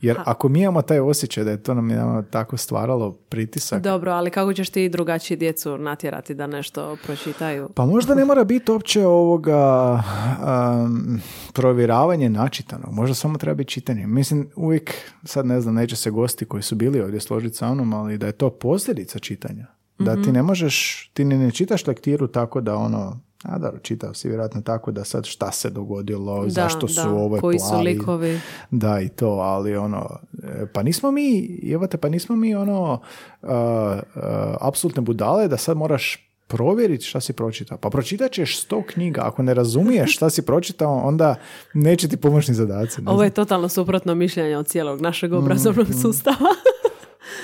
Jer 0.00 0.16
ako 0.24 0.48
mi 0.48 0.60
imamo 0.60 0.82
taj 0.82 1.00
osjećaj 1.00 1.44
da 1.44 1.50
je 1.50 1.62
to 1.62 1.74
nam 1.74 1.88
nama 1.88 2.22
tako 2.22 2.56
stvaralo 2.56 3.12
pritisak, 3.12 3.82
Dobro, 3.82 4.12
ali 4.12 4.30
kako 4.30 4.52
ćeš 4.52 4.70
ti 4.70 4.88
drugačiji 4.88 5.36
djecu 5.36 5.78
natjerati 5.78 6.34
da 6.34 6.46
nešto 6.46 6.96
pročitaju? 7.06 7.68
Pa 7.74 7.86
možda 7.86 8.14
ne 8.14 8.24
mora 8.24 8.44
biti 8.44 8.72
uopće 8.72 9.06
ovoga 9.06 9.92
um, 9.94 11.20
provjeravanje 11.52 12.28
načitanog. 12.28 12.92
Možda 12.92 13.14
samo 13.14 13.38
treba 13.38 13.54
biti 13.54 13.70
čitanje. 13.70 14.06
Mislim, 14.06 14.48
uvijek, 14.56 14.94
sad 15.24 15.46
ne 15.46 15.60
znam, 15.60 15.74
neće 15.74 15.96
se 15.96 16.10
gosti 16.10 16.44
koji 16.44 16.62
su 16.62 16.74
bili 16.74 17.00
ovdje 17.00 17.20
složiti 17.20 17.56
sa 17.56 17.74
mnom, 17.74 17.92
ali 17.92 18.18
da 18.18 18.26
je 18.26 18.32
to 18.32 18.50
posljedica 18.50 19.18
čitanja. 19.18 19.66
Da 19.98 20.12
Mhm. 20.12 20.22
ti 20.22 20.32
ne 20.32 20.42
možeš, 20.42 21.06
ti 21.14 21.24
ne, 21.24 21.38
ne 21.38 21.50
čitaš 21.50 21.86
lektiru 21.86 22.26
tako 22.26 22.60
da 22.60 22.76
ono, 22.76 23.20
a 23.42 23.58
dobro, 23.58 23.80
čitao 23.80 24.14
si 24.14 24.28
vjerojatno 24.28 24.60
tako 24.60 24.90
da 24.90 25.04
sad 25.04 25.24
šta 25.24 25.52
se 25.52 25.70
dogodilo, 25.70 26.44
zašto 26.48 26.88
su 26.88 27.02
da, 27.02 27.10
ovo 27.10 27.40
koji 27.40 27.58
su 27.58 27.66
plavi. 27.70 27.84
likovi. 27.84 28.40
Da, 28.70 29.00
i 29.00 29.08
to, 29.08 29.28
ali 29.28 29.76
ono, 29.76 30.18
e, 30.42 30.66
pa 30.72 30.82
nismo 30.82 31.10
mi, 31.10 31.58
evo 31.72 31.86
te, 31.86 31.96
pa 31.96 32.08
nismo 32.08 32.36
mi 32.36 32.54
ono, 32.54 33.00
uh, 33.42 33.48
uh, 33.48 34.22
apsolutne 34.60 35.02
budale 35.02 35.48
da 35.48 35.56
sad 35.56 35.76
moraš 35.76 36.28
provjeriti 36.46 37.04
šta 37.04 37.20
si 37.20 37.32
pročitao. 37.32 37.78
Pa 37.78 37.90
pročitat 37.90 38.32
ćeš 38.32 38.60
sto 38.60 38.82
knjiga. 38.86 39.20
Ako 39.24 39.42
ne 39.42 39.54
razumiješ 39.54 40.16
šta 40.16 40.30
si 40.30 40.46
pročitao, 40.46 40.96
onda 40.96 41.34
neće 41.74 42.08
ti 42.08 42.16
pomoćni 42.16 42.54
zadaci. 42.54 43.02
ne 43.02 43.10
Ovo 43.10 43.24
je 43.24 43.30
totalno 43.30 43.68
suprotno 43.68 44.14
mišljenje 44.14 44.56
od 44.56 44.66
cijelog 44.66 45.00
Mm, 45.00 45.02
našeg 45.02 45.32
obrazovnog 45.32 45.86
sustava. 46.02 46.36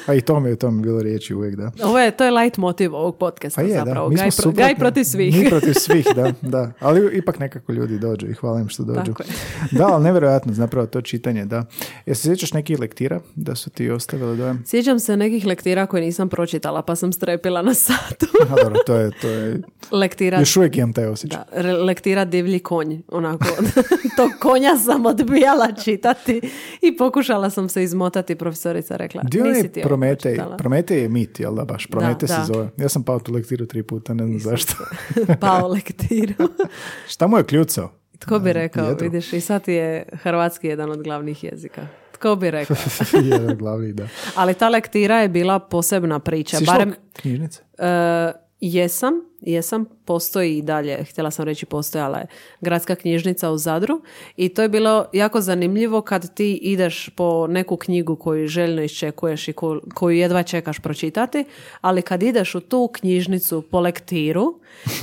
Pa 0.07 0.15
i 0.15 0.21
to 0.21 0.41
mi 0.41 0.49
je, 0.49 0.57
to 0.57 0.71
mi 0.71 0.79
je 0.79 0.83
bilo 0.83 1.03
riječi 1.03 1.35
uvijek, 1.35 1.57
da. 1.57 1.71
Ovo 1.83 1.99
je, 1.99 2.11
to 2.11 2.25
je 2.25 2.31
light 2.33 2.57
motiv 2.59 2.95
ovog 2.95 3.17
podcasta 3.17 3.61
Pa 3.61 3.67
je, 3.67 3.75
zapravo. 3.75 4.09
da. 4.09 4.11
Mi 4.11 4.17
Gaj, 4.17 4.31
smo 4.31 4.43
pro- 4.43 4.43
suprotni. 4.43 4.63
gaj 4.65 4.77
protiv 4.77 5.05
svih. 5.05 5.37
Mi 5.37 5.49
protiv 5.49 5.73
svih, 5.87 6.07
da, 6.17 6.33
da. 6.43 6.73
Ali 6.81 7.11
ipak 7.15 7.39
nekako 7.39 7.73
ljudi 7.73 7.99
dođu 7.99 8.27
i 8.27 8.35
hvala 8.35 8.61
im 8.61 8.69
što 8.69 8.85
dođu. 8.85 9.01
Tako 9.05 9.23
je. 9.23 9.29
Da, 9.71 9.87
ali 9.87 10.05
nevjerojatno 10.05 10.53
zapravo 10.53 10.87
to 10.87 11.01
čitanje, 11.01 11.45
da. 11.45 11.65
Jel 12.07 12.15
se 12.15 12.23
sjećaš 12.23 12.53
nekih 12.53 12.81
lektira 12.81 13.21
da 13.35 13.55
su 13.55 13.71
ti 13.71 13.91
ostavili 13.91 14.37
dojam? 14.37 14.63
Sjećam 14.67 14.99
se 14.99 15.17
nekih 15.17 15.47
lektira 15.47 15.87
koje 15.87 16.03
nisam 16.03 16.29
pročitala 16.29 16.83
pa 16.83 16.97
sam 16.97 17.13
strepila 17.13 17.63
na 17.63 17.75
satu. 17.75 18.27
A 18.51 18.57
dobro, 18.57 18.79
to 18.79 18.95
je, 18.95 19.11
to 19.13 19.29
je, 19.29 19.61
lektira, 19.93 20.39
još 20.39 20.57
uvijek 20.57 20.77
imam 20.77 20.93
taj 20.93 21.07
osjećaj. 21.07 21.39
da, 21.41 21.63
re- 21.63 21.73
lektira 21.75 22.25
divlji 22.25 22.59
konj. 22.59 22.99
Onako, 23.09 23.45
tog 24.17 24.31
konja 24.41 24.77
sam 24.77 25.07
odbijala 25.07 25.69
čitati 25.75 26.41
i 26.83 26.97
pokušala 26.97 27.51
sam 27.51 27.69
se 27.69 27.83
izmotati. 27.83 28.35
Profesorica 28.35 28.97
rekla, 28.97 29.23
Dio 29.23 29.45
je 29.45 29.68
Prometej. 29.73 30.35
pročitala." 30.35 30.57
Prometej 30.57 31.03
je 31.03 31.09
mit, 31.09 31.41
jel 31.41 31.55
da 31.55 31.65
baš? 31.65 31.87
Prometej 31.87 32.29
se 32.29 32.35
da. 32.39 32.45
zove. 32.45 32.71
Ja 32.77 32.89
sam 32.89 33.03
pao 33.03 33.19
tu 33.19 33.33
lektiru 33.33 33.67
tri 33.67 33.83
puta, 33.83 34.15
ne 34.15 34.27
znam 34.27 34.39
zašto. 34.39 34.75
Pao 35.41 35.69
lektiru. 35.69 36.35
Šta 37.13 37.27
mu 37.27 37.39
je 37.39 37.45
kljucao? 37.45 37.91
Tko 38.19 38.39
bi 38.39 38.53
rekao, 38.53 38.89
jedro. 38.89 39.05
vidiš, 39.05 39.33
i 39.33 39.41
sad 39.41 39.69
je 39.69 40.09
hrvatski 40.13 40.67
jedan 40.67 40.91
od 40.91 41.03
glavnih 41.03 41.45
jezika. 41.45 41.87
Tko 42.13 42.37
bi 42.37 42.51
rekao? 42.51 42.77
Jedan 43.33 43.57
glavni, 43.57 43.93
da. 43.93 44.09
Ali 44.35 44.55
ta 44.55 44.69
lektira 44.69 45.17
je 45.21 45.29
bila 45.29 45.59
posebna 45.59 46.19
priča. 46.19 46.57
Si 46.57 46.65
Barem, 46.65 46.95
knjižnice? 47.13 47.63
e, 47.79 48.33
jesam, 48.61 49.15
jesam, 49.41 49.85
postoji 50.05 50.59
i 50.59 50.63
dalje, 50.63 51.05
htjela 51.05 51.31
sam 51.31 51.45
reći 51.45 51.67
postojala 51.67 52.19
je 52.19 52.27
gradska 52.61 52.95
knjižnica 52.95 53.51
u 53.51 53.59
Zadru 53.59 54.01
i 54.37 54.49
to 54.49 54.63
je 54.63 54.69
bilo 54.69 55.07
jako 55.13 55.41
zanimljivo 55.41 56.01
kad 56.01 56.35
ti 56.35 56.55
ideš 56.55 57.09
po 57.09 57.47
neku 57.47 57.77
knjigu 57.77 58.17
koju 58.17 58.49
željno 58.49 58.83
iščekuješ 58.83 59.49
i 59.49 59.53
ko- 59.53 59.81
koju 59.95 60.17
jedva 60.17 60.43
čekaš 60.43 60.79
pročitati, 60.79 61.45
ali 61.81 62.03
kad 62.03 62.23
ideš 62.23 62.55
u 62.55 62.61
tu 62.61 62.91
knjižnicu 62.93 63.63
po 63.63 63.81
lektiru 63.81 64.59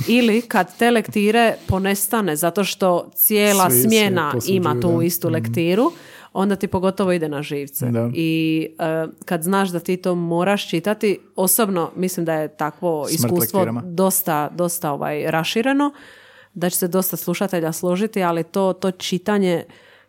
ili 0.08 0.42
kad 0.42 0.78
te 0.78 0.90
lektire 0.90 1.54
ponestane 1.66 2.36
zato 2.36 2.64
što 2.64 3.10
cijela 3.14 3.70
Svi 3.70 3.80
smjena 3.82 4.32
ima 4.48 4.76
tu 4.82 5.02
istu 5.02 5.28
lektiru, 5.28 5.92
onda 6.36 6.56
ti 6.56 6.66
pogotovo 6.66 7.12
ide 7.12 7.28
na 7.28 7.42
živce. 7.42 7.86
Da. 7.90 8.10
I 8.14 8.66
e, 8.78 9.06
kad 9.24 9.42
znaš 9.42 9.68
da 9.68 9.80
ti 9.80 9.96
to 9.96 10.14
moraš 10.14 10.68
čitati, 10.68 11.18
osobno 11.36 11.90
mislim 11.96 12.26
da 12.26 12.34
je 12.34 12.48
takvo 12.48 13.06
Smrt 13.08 13.14
iskustvo 13.14 13.58
lektirama. 13.58 13.82
dosta, 13.84 14.48
dosta 14.54 14.92
ovaj, 14.92 15.30
rašireno, 15.30 15.92
da 16.54 16.70
će 16.70 16.76
se 16.76 16.88
dosta 16.88 17.16
slušatelja 17.16 17.72
složiti, 17.72 18.22
ali 18.22 18.44
to, 18.44 18.72
to 18.72 18.90
čitanje 18.90 19.64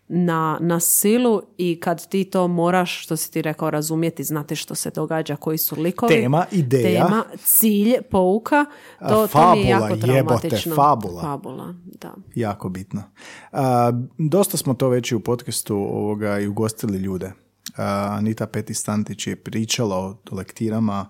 na, 0.08 0.58
na 0.62 0.80
silu 0.80 1.42
i 1.58 1.80
kad 1.80 2.08
ti 2.08 2.24
to 2.24 2.48
moraš, 2.48 3.04
što 3.04 3.18
si 3.18 3.32
ti 3.32 3.42
rekao, 3.42 3.70
razumjeti, 3.70 4.24
znati 4.24 4.56
što 4.56 4.76
se 4.76 4.90
događa, 4.90 5.36
koji 5.36 5.58
su 5.58 5.82
likovi. 5.82 6.14
Tema, 6.14 6.46
ideja. 6.52 7.06
Tema, 7.06 7.24
cilj, 7.44 7.96
pouka, 8.12 8.66
to, 9.00 9.08
to 9.08 9.22
mi 9.22 9.28
fabula, 9.28 9.56
je 9.56 9.70
jako 9.70 10.12
jebote, 10.12 10.50
fabula. 10.76 11.22
Fabula, 11.22 11.74
da. 12.02 12.14
Jako 12.36 12.70
bitno. 12.70 13.04
A, 13.52 13.92
dosta 14.18 14.58
smo 14.58 14.74
to 14.74 14.90
već 14.90 15.12
i 15.12 15.16
u 15.16 15.20
podcastu 15.20 15.76
ovoga 15.76 16.40
i 16.40 16.48
ugostili 16.48 16.98
ljude. 16.98 17.32
A, 17.78 18.08
Anita 18.18 18.48
Petistantić 18.48 19.28
je 19.28 19.36
pričala 19.36 19.98
o 19.98 20.18
lektirama 20.32 21.06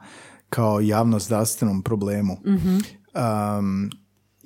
kao 0.50 0.80
javno 0.82 1.20
zdravstvenom 1.20 1.82
problemu. 1.82 2.38
Um, 2.44 3.90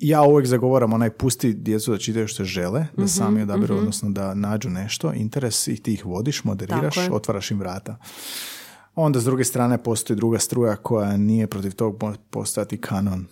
ja 0.02 0.22
uvijek 0.22 0.46
zagovaram 0.46 0.92
onaj 0.92 1.10
pusti 1.10 1.54
djecu 1.54 1.92
da 1.92 1.98
čitaju 1.98 2.28
što 2.28 2.44
žele, 2.44 2.86
da 2.96 3.08
sami 3.08 3.42
odaberu, 3.42 3.76
odnosno 3.76 4.10
da 4.10 4.34
nađu 4.34 4.70
nešto, 4.70 5.12
interes 5.12 5.68
i 5.68 5.76
ti 5.76 5.92
ih 5.92 6.06
vodiš, 6.06 6.44
moderiraš, 6.44 6.96
otvaraš 7.10 7.50
im 7.50 7.58
vrata. 7.58 7.96
Onda 8.94 9.20
s 9.20 9.24
druge 9.24 9.44
strane 9.44 9.78
postoji 9.78 10.16
druga 10.16 10.38
struja 10.38 10.76
koja 10.76 11.16
nije 11.16 11.46
protiv 11.46 11.74
tog 11.74 12.02
postojati 12.30 12.80
kanon. 12.80 13.26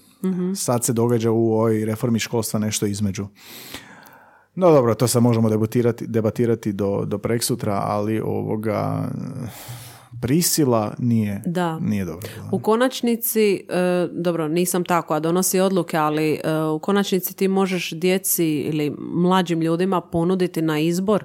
Sad 0.56 0.84
se 0.84 0.92
događa 0.92 1.30
u 1.30 1.52
ovoj 1.52 1.84
reformi 1.84 2.18
školstva 2.18 2.60
nešto 2.60 2.86
između. 2.86 3.26
No 4.54 4.70
dobro, 4.70 4.94
to 4.94 5.08
sad 5.08 5.22
možemo 5.22 5.48
debatirati, 5.48 6.06
debatirati 6.06 6.72
do, 6.72 7.04
do 7.06 7.18
preksutra, 7.18 7.82
ali 7.84 8.20
ovoga 8.20 9.08
prisila 10.20 10.94
nije, 10.98 11.42
Da. 11.46 11.78
nije 11.78 12.04
dobro. 12.04 12.28
U 12.52 12.58
konačnici, 12.58 13.54
e, 13.54 14.08
dobro, 14.12 14.48
nisam 14.48 14.84
tako, 14.84 15.14
a 15.14 15.20
donosi 15.20 15.60
odluke, 15.60 15.96
ali 15.96 16.32
e, 16.32 16.38
u 16.74 16.78
konačnici 16.78 17.36
ti 17.36 17.48
možeš 17.48 17.90
djeci 17.90 18.46
ili 18.46 18.96
mlađim 18.98 19.60
ljudima 19.60 20.00
ponuditi 20.00 20.62
na 20.62 20.78
izbor. 20.78 21.24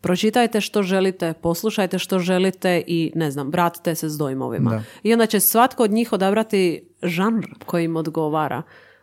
Pročitajte 0.00 0.60
što 0.60 0.82
želite, 0.82 1.32
poslušajte 1.42 1.98
što 1.98 2.18
želite 2.18 2.82
i 2.86 3.12
ne 3.14 3.30
znam, 3.30 3.50
vratite 3.50 3.94
se 3.94 4.08
s 4.08 4.18
dojmovima. 4.18 4.70
Da. 4.70 4.82
I 5.02 5.12
onda 5.12 5.26
će 5.26 5.40
svatko 5.40 5.82
od 5.82 5.90
njih 5.90 6.12
odabrati 6.12 6.88
žanr 7.02 7.44
koji 7.66 7.84
im 7.84 7.96
odgovara. 7.96 8.62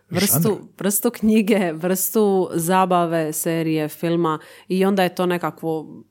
vrstu, 0.10 0.58
vrstu 0.80 1.12
knjige, 1.12 1.72
vrstu 1.74 2.50
zabave, 2.54 3.34
serije, 3.34 3.88
filma 3.88 4.40
i 4.68 4.86
onda 4.86 5.04
je 5.04 5.16
to 5.16 5.26
nekakvo 5.26 6.04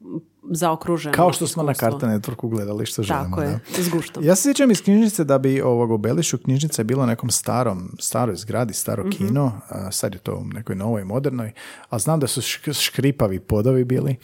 zaokruženo. 0.50 1.14
Kao 1.14 1.32
što 1.32 1.46
smo 1.46 1.62
na. 1.62 1.74
Cartoon 1.74 2.12
Networku 2.12 2.48
gledali 2.48 2.86
što 2.86 3.02
želimo. 3.02 3.36
Tako 3.36 3.42
je, 3.42 3.60
da. 3.76 3.82
s 3.82 3.88
guštom. 3.88 4.24
Ja 4.24 4.36
se 4.36 4.42
sjećam 4.42 4.70
iz 4.70 4.82
knjižnice 4.82 5.24
da 5.24 5.38
bi 5.38 5.60
ovog 5.60 5.90
u 5.90 5.98
Belišu 5.98 6.38
knjižnica 6.38 6.80
je 6.82 6.84
bila 6.84 7.04
u 7.04 7.06
nekom 7.06 7.30
starom, 7.30 7.90
staroj 7.98 8.36
zgradi, 8.36 8.74
staro 8.74 9.02
Mhm. 9.02 9.10
kino, 9.10 9.60
a 9.68 9.92
sad 9.92 10.14
je 10.14 10.20
to 10.20 10.34
u 10.34 10.44
nekoj 10.44 10.76
novoj, 10.76 11.04
modernoj, 11.04 11.52
a 11.88 11.98
znam 11.98 12.20
da 12.20 12.26
su 12.26 12.40
šk- 12.40 12.80
škripavi 12.80 13.40
podovi 13.40 13.84
bili, 13.84 14.16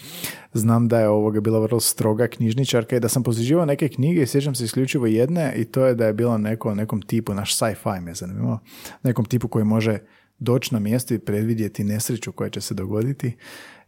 znam 0.53 0.89
da 0.89 1.01
je 1.01 1.09
ovoga 1.09 1.41
bila 1.41 1.59
vrlo 1.59 1.81
stroga 1.81 2.27
knjižničarka 2.27 2.97
i 2.97 3.01
da 3.01 3.09
sam 3.09 3.23
posjeđivao 3.23 3.65
neke 3.67 3.89
knjige 3.89 4.23
i 4.23 4.27
sjećam 4.27 4.55
se 4.55 4.65
isključivo 4.65 5.07
jedne 5.07 5.55
i 5.57 5.65
to 5.65 5.87
je 5.87 5.95
da 5.95 6.07
je 6.07 6.13
bilo 6.13 6.39
neko, 6.39 6.75
nekom 6.75 7.03
tipu, 7.03 7.35
naš 7.35 7.55
sci-fi 7.55 8.01
me 8.01 8.15
zanimljivo, 8.15 8.59
nekom 9.03 9.25
tipu 9.25 9.49
koji 9.49 9.65
može 9.65 9.99
doći 10.39 10.75
na 10.75 10.81
mjesto 10.81 11.15
i 11.15 11.19
predvidjeti 11.19 11.85
nesreću 11.85 12.33
koja 12.33 12.51
će 12.51 12.61
se 12.61 12.75
dogoditi 12.75 13.37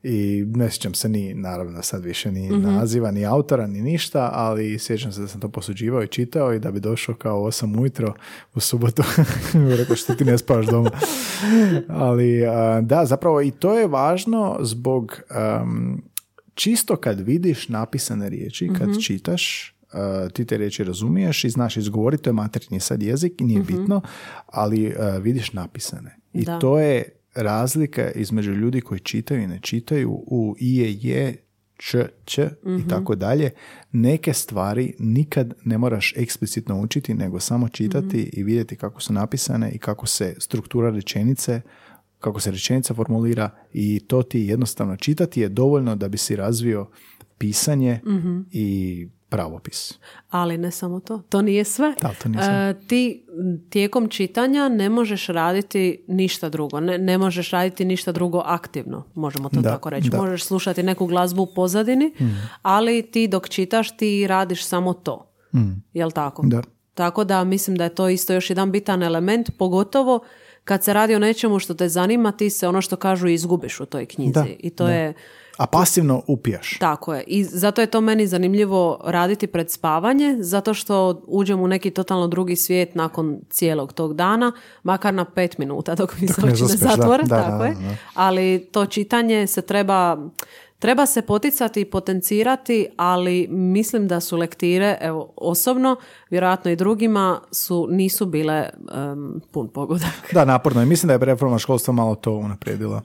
i 0.06 0.44
ne 0.46 0.70
sjećam 0.70 0.94
se 0.94 1.08
ni, 1.08 1.34
naravno 1.34 1.82
sad 1.82 2.04
više 2.04 2.32
ni 2.32 2.48
naziva, 2.48 3.10
ni 3.10 3.26
autora, 3.26 3.66
ni 3.66 3.82
ništa, 3.82 4.30
ali 4.32 4.78
sjećam 4.78 5.12
se 5.12 5.20
da 5.20 5.28
sam 5.28 5.40
to 5.40 5.48
posuđivao 5.48 6.02
i 6.02 6.08
čitao 6.08 6.54
i 6.54 6.58
da 6.58 6.70
bi 6.70 6.80
došao 6.80 7.14
kao 7.14 7.40
8 7.40 7.80
ujutro 7.80 8.14
u 8.54 8.60
subotu. 8.60 9.02
Rekao 9.78 9.96
što 9.96 10.14
ti 10.14 10.24
ne 10.24 10.38
spavaš 10.38 10.66
doma. 10.66 10.90
ali 11.88 12.40
da, 12.82 13.06
zapravo 13.06 13.42
i 13.42 13.50
to 13.50 13.78
je 13.78 13.86
važno 13.86 14.58
zbog 14.60 15.20
am, 15.30 16.02
čisto 16.54 16.96
kad 16.96 17.20
vidiš 17.20 17.68
napisane 17.68 18.28
riječi, 18.28 18.70
kad 18.78 19.02
čitaš, 19.02 19.72
Uh, 19.92 20.32
ti 20.32 20.44
te 20.44 20.56
riječi 20.56 20.84
razumiješ 20.84 21.44
i 21.44 21.50
znaš 21.50 21.76
izgovoriti, 21.76 22.22
to 22.22 22.30
je 22.30 22.34
materinji 22.34 22.80
sad 22.80 23.02
jezik 23.02 23.40
i 23.40 23.44
nije 23.44 23.62
bitno, 23.62 24.00
ali 24.46 24.86
uh, 24.86 25.22
vidiš 25.22 25.52
napisane. 25.52 26.16
I 26.32 26.46
to 26.60 26.78
je 26.78 27.16
razlika 27.36 28.10
između 28.10 28.52
ljudi 28.52 28.80
koji 28.80 29.00
čitaju 29.00 29.42
i 29.42 29.46
ne 29.46 29.58
čitaju 29.62 30.10
u 30.10 30.56
i 30.58 30.76
je, 30.76 30.98
je, 31.00 31.36
č, 31.76 32.04
ć 32.24 32.38
i 32.84 32.88
tako 32.88 33.14
dalje. 33.14 33.50
Neke 33.92 34.32
stvari 34.32 34.94
nikad 34.98 35.54
ne 35.64 35.78
moraš 35.78 36.14
eksplicitno 36.16 36.80
učiti, 36.80 37.14
nego 37.14 37.40
samo 37.40 37.68
čitati 37.68 38.30
i 38.32 38.42
vidjeti 38.42 38.76
kako 38.76 39.00
su 39.00 39.12
napisane 39.12 39.70
i 39.70 39.78
kako 39.78 40.06
se 40.06 40.34
struktura 40.38 40.90
rečenice 40.90 41.60
kako 42.18 42.40
se 42.40 42.50
rečenica 42.50 42.94
formulira 42.94 43.50
i 43.72 44.00
to 44.00 44.22
ti 44.22 44.40
jednostavno 44.40 44.96
čitati 44.96 45.40
je 45.40 45.48
dovoljno 45.48 45.96
da 45.96 46.08
bi 46.08 46.18
si 46.18 46.36
razvio 46.36 46.88
pisanje 47.38 48.00
i 48.50 49.08
pravopis. 49.28 49.94
Ali 50.30 50.58
ne 50.58 50.70
samo 50.70 51.00
to. 51.00 51.22
To 51.28 51.42
nije 51.42 51.64
sve. 51.64 51.94
Da, 52.02 52.10
to 52.22 52.28
nije 52.28 52.42
sve. 52.44 52.54
E, 52.70 52.86
ti 52.86 53.26
tijekom 53.70 54.08
čitanja 54.08 54.68
ne 54.68 54.88
možeš 54.88 55.26
raditi 55.26 56.04
ništa 56.08 56.48
drugo. 56.48 56.80
Ne, 56.80 56.98
ne 56.98 57.18
možeš 57.18 57.50
raditi 57.50 57.84
ništa 57.84 58.12
drugo 58.12 58.42
aktivno, 58.44 59.04
možemo 59.14 59.48
to 59.48 59.60
Da, 59.60 59.70
tako 59.70 59.90
reći. 59.90 60.08
da. 60.08 60.16
Možeš 60.22 60.44
slušati 60.44 60.82
neku 60.82 61.06
glazbu 61.06 61.42
u 61.42 61.54
pozadini, 61.54 62.12
ali 62.62 63.02
ti 63.02 63.28
dok 63.28 63.48
čitaš 63.48 63.96
ti 63.96 64.26
radiš 64.26 64.64
samo 64.64 64.92
to. 64.92 65.32
Jel 65.92 66.10
tako? 66.10 66.42
Da. 66.46 66.62
Tako 66.94 67.24
da 67.24 67.44
mislim 67.44 67.76
da 67.76 67.84
je 67.84 67.94
to 67.94 68.08
isto 68.08 68.32
još 68.32 68.50
jedan 68.50 68.72
bitan 68.72 69.02
element, 69.02 69.50
pogotovo 69.58 70.24
kad 70.64 70.84
se 70.84 70.92
radi 70.92 71.14
o 71.14 71.18
nečemu 71.18 71.58
što 71.58 71.74
te 71.74 71.88
zanima, 71.88 72.32
ti 72.32 72.50
se 72.50 72.68
ono 72.68 72.80
što 72.80 72.96
kažu 72.96 73.28
izgubiš 73.28 73.80
u 73.80 73.86
toj 73.86 74.06
knjizi. 74.06 74.32
Da, 74.32 74.44
I 74.58 74.70
to 74.70 74.84
da. 74.84 74.92
je 74.92 75.14
A 75.56 75.66
pasivno 75.66 76.22
upijaš. 76.26 76.78
tako 76.78 77.14
je. 77.14 77.24
I 77.26 77.44
zato 77.44 77.80
je 77.80 77.86
to 77.86 78.00
meni 78.00 78.26
zanimljivo 78.26 79.00
raditi 79.04 79.46
pred 79.46 79.70
spavanje, 79.70 80.36
zato 80.40 80.74
što 80.74 81.22
uđem 81.26 81.60
u 81.60 81.68
neki 81.68 81.90
totalno 81.90 82.26
drugi 82.26 82.56
svijet 82.56 82.94
nakon 82.94 83.40
cijelog 83.50 83.92
tog 83.92 84.14
dana, 84.14 84.52
makar 84.82 85.14
na 85.14 85.24
pet 85.24 85.58
minuta 85.58 85.94
dok 85.94 86.20
mi 86.20 86.28
se 86.28 86.40
oči 86.40 86.62
ne 86.62 86.68
zatvore. 86.68 87.22
Da, 87.22 87.42
tako 87.42 87.58
da, 87.58 87.64
je. 87.64 87.74
da. 87.74 87.96
Ali 88.14 88.68
to 88.72 88.86
čitanje 88.86 89.46
se 89.46 89.62
treba... 89.62 90.18
Treba 90.78 91.06
se 91.06 91.22
poticati 91.22 91.80
i 91.80 91.84
potencirati, 91.84 92.86
ali 92.96 93.48
mislim 93.50 94.08
da 94.08 94.20
su 94.20 94.36
lektire, 94.36 94.98
evo 95.00 95.32
osobno, 95.36 95.96
vjerojatno 96.30 96.70
i 96.70 96.76
drugima, 96.76 97.40
su, 97.52 97.88
nisu 97.90 98.26
bile 98.26 98.68
em, 98.94 99.40
pun 99.50 99.68
pogodak. 99.68 100.32
Da, 100.32 100.44
naporno 100.44 100.80
je. 100.80 100.86
Mislim 100.86 101.08
da 101.08 101.12
je 101.12 101.18
reforma 101.18 101.58
školstva 101.58 101.94
malo 101.94 102.14
to 102.14 102.32
unaprijedila. 102.32 103.02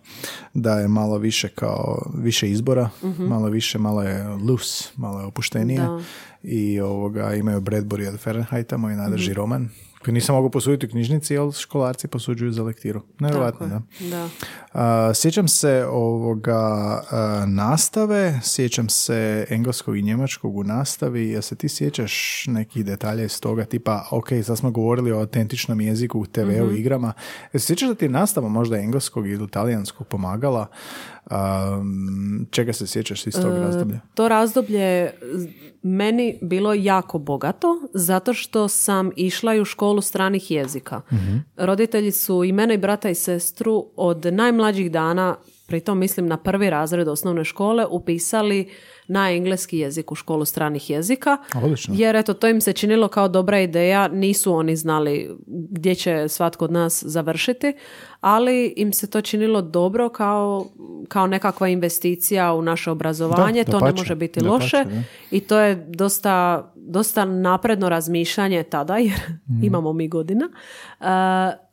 Da 0.53 0.79
je 0.79 0.87
malo 0.87 1.17
više 1.17 1.47
kao 1.47 2.11
više 2.17 2.49
izbora, 2.49 2.89
malo 3.17 3.49
više, 3.49 3.77
malo 3.77 4.03
je 4.03 4.27
loose, 4.27 4.89
malo 4.95 5.19
je 5.19 5.25
opuštenije. 5.25 5.79
Da. 5.79 6.01
I 6.43 6.79
ovoga, 6.79 7.33
imaju 7.33 7.61
Bradbury 7.61 8.07
od 8.13 8.19
Fahrenheita, 8.19 8.77
moj 8.77 8.95
najdraži 8.95 9.33
roman, 9.33 9.69
koji 10.03 10.13
nisam 10.13 10.35
mogao 10.35 10.49
posuditi 10.49 10.85
u 10.85 10.89
knjižnici, 10.89 11.33
jer 11.33 11.51
školarci 11.53 12.07
posuđuju 12.07 12.51
za 12.51 12.63
lektiru. 12.63 13.01
Nevjerojatno, 13.19 13.67
da. 13.67 13.81
da. 13.99 14.29
A, 14.73 15.13
sjećam 15.13 15.47
se 15.47 15.85
ovoga 15.89 17.01
a, 17.11 17.45
nastave, 17.47 18.39
sjećam 18.43 18.89
se 18.89 19.45
engleskog 19.49 19.97
i 19.97 20.01
njemačkog 20.01 20.57
u 20.57 20.63
nastavi. 20.63 21.29
Jel 21.29 21.41
se 21.41 21.55
ti 21.55 21.69
sjećaš 21.69 22.43
nekih 22.47 22.85
detalja 22.85 23.23
iz 23.23 23.41
toga, 23.41 23.65
tipa, 23.65 24.07
ok, 24.11 24.27
sad 24.43 24.57
smo 24.57 24.71
govorili 24.71 25.11
o 25.11 25.19
autentičnom 25.19 25.81
jeziku 25.81 26.19
u 26.19 26.25
TV-u 26.25 26.71
igrama. 26.71 27.13
Jel 27.53 27.59
se 27.59 27.67
sjećaš 27.67 27.89
da 27.89 27.95
ti 27.95 28.05
je 28.05 28.09
nastava 28.09 28.49
možda 28.49 28.77
engleskog 28.77 29.27
ili 29.27 29.49
talijanskog 29.49 30.07
pomagala? 30.07 30.67
Um, 31.31 32.47
čega 32.51 32.73
se 32.73 32.87
sjećaš 32.87 33.27
iz 33.27 33.33
tog 33.33 33.53
razdoblja? 33.53 33.99
To 34.13 34.27
razdoblje 34.27 34.79
je 34.79 35.19
meni 35.81 36.39
bilo 36.41 36.73
jako 36.73 37.19
bogato 37.19 37.81
zato 37.93 38.33
što 38.33 38.67
sam 38.67 39.11
išla 39.15 39.55
i 39.55 39.61
u 39.61 39.65
školu 39.65 40.01
stranih 40.01 40.51
jezika. 40.51 41.01
Roditelji 41.57 42.11
su 42.11 42.43
i 42.43 42.51
mene 42.51 42.73
i 42.73 42.77
brata 42.77 43.09
i 43.09 43.15
sestru 43.15 43.85
od 43.95 44.25
najmlađih 44.25 44.91
dana, 44.91 45.35
pritom 45.67 45.99
mislim 45.99 46.27
na 46.27 46.37
prvi 46.37 46.69
razred 46.69 47.07
osnovne 47.07 47.43
škole, 47.45 47.85
upisali 47.85 48.69
na 49.11 49.31
engleski 49.31 49.77
jezik 49.77 50.11
u 50.11 50.15
školu 50.15 50.45
stranih 50.45 50.89
jezika. 50.89 51.37
Odlično. 51.55 51.93
Jer 51.97 52.15
eto, 52.15 52.33
to 52.33 52.47
im 52.47 52.61
se 52.61 52.73
činilo 52.73 53.07
kao 53.07 53.27
dobra 53.27 53.59
ideja, 53.59 54.07
nisu 54.07 54.53
oni 54.53 54.75
znali 54.75 55.29
gdje 55.47 55.95
će 55.95 56.27
svatko 56.27 56.65
od 56.65 56.71
nas 56.71 57.03
završiti, 57.03 57.73
ali 58.21 58.73
im 58.77 58.93
se 58.93 59.09
to 59.09 59.21
činilo 59.21 59.61
dobro 59.61 60.09
kao, 60.09 60.65
kao 61.07 61.27
nekakva 61.27 61.67
investicija 61.67 62.53
u 62.53 62.61
naše 62.61 62.91
obrazovanje, 62.91 63.63
Da, 63.63 63.71
to 63.71 63.77
ne 63.77 63.81
dapače, 63.81 64.01
može 64.01 64.15
biti 64.15 64.43
loše 64.43 64.83
da. 64.85 65.01
i 65.31 65.39
to 65.39 65.59
je 65.59 65.75
dosta, 65.87 66.37
dosta 66.77 67.25
napredno 67.25 67.89
razmišljanje 67.89 68.63
tada, 68.63 68.97
jer 68.97 69.19
Mhm. 69.49 69.63
imamo 69.63 69.93
mi 69.93 70.07
godina, 70.07 70.49
Uh, 70.99 71.07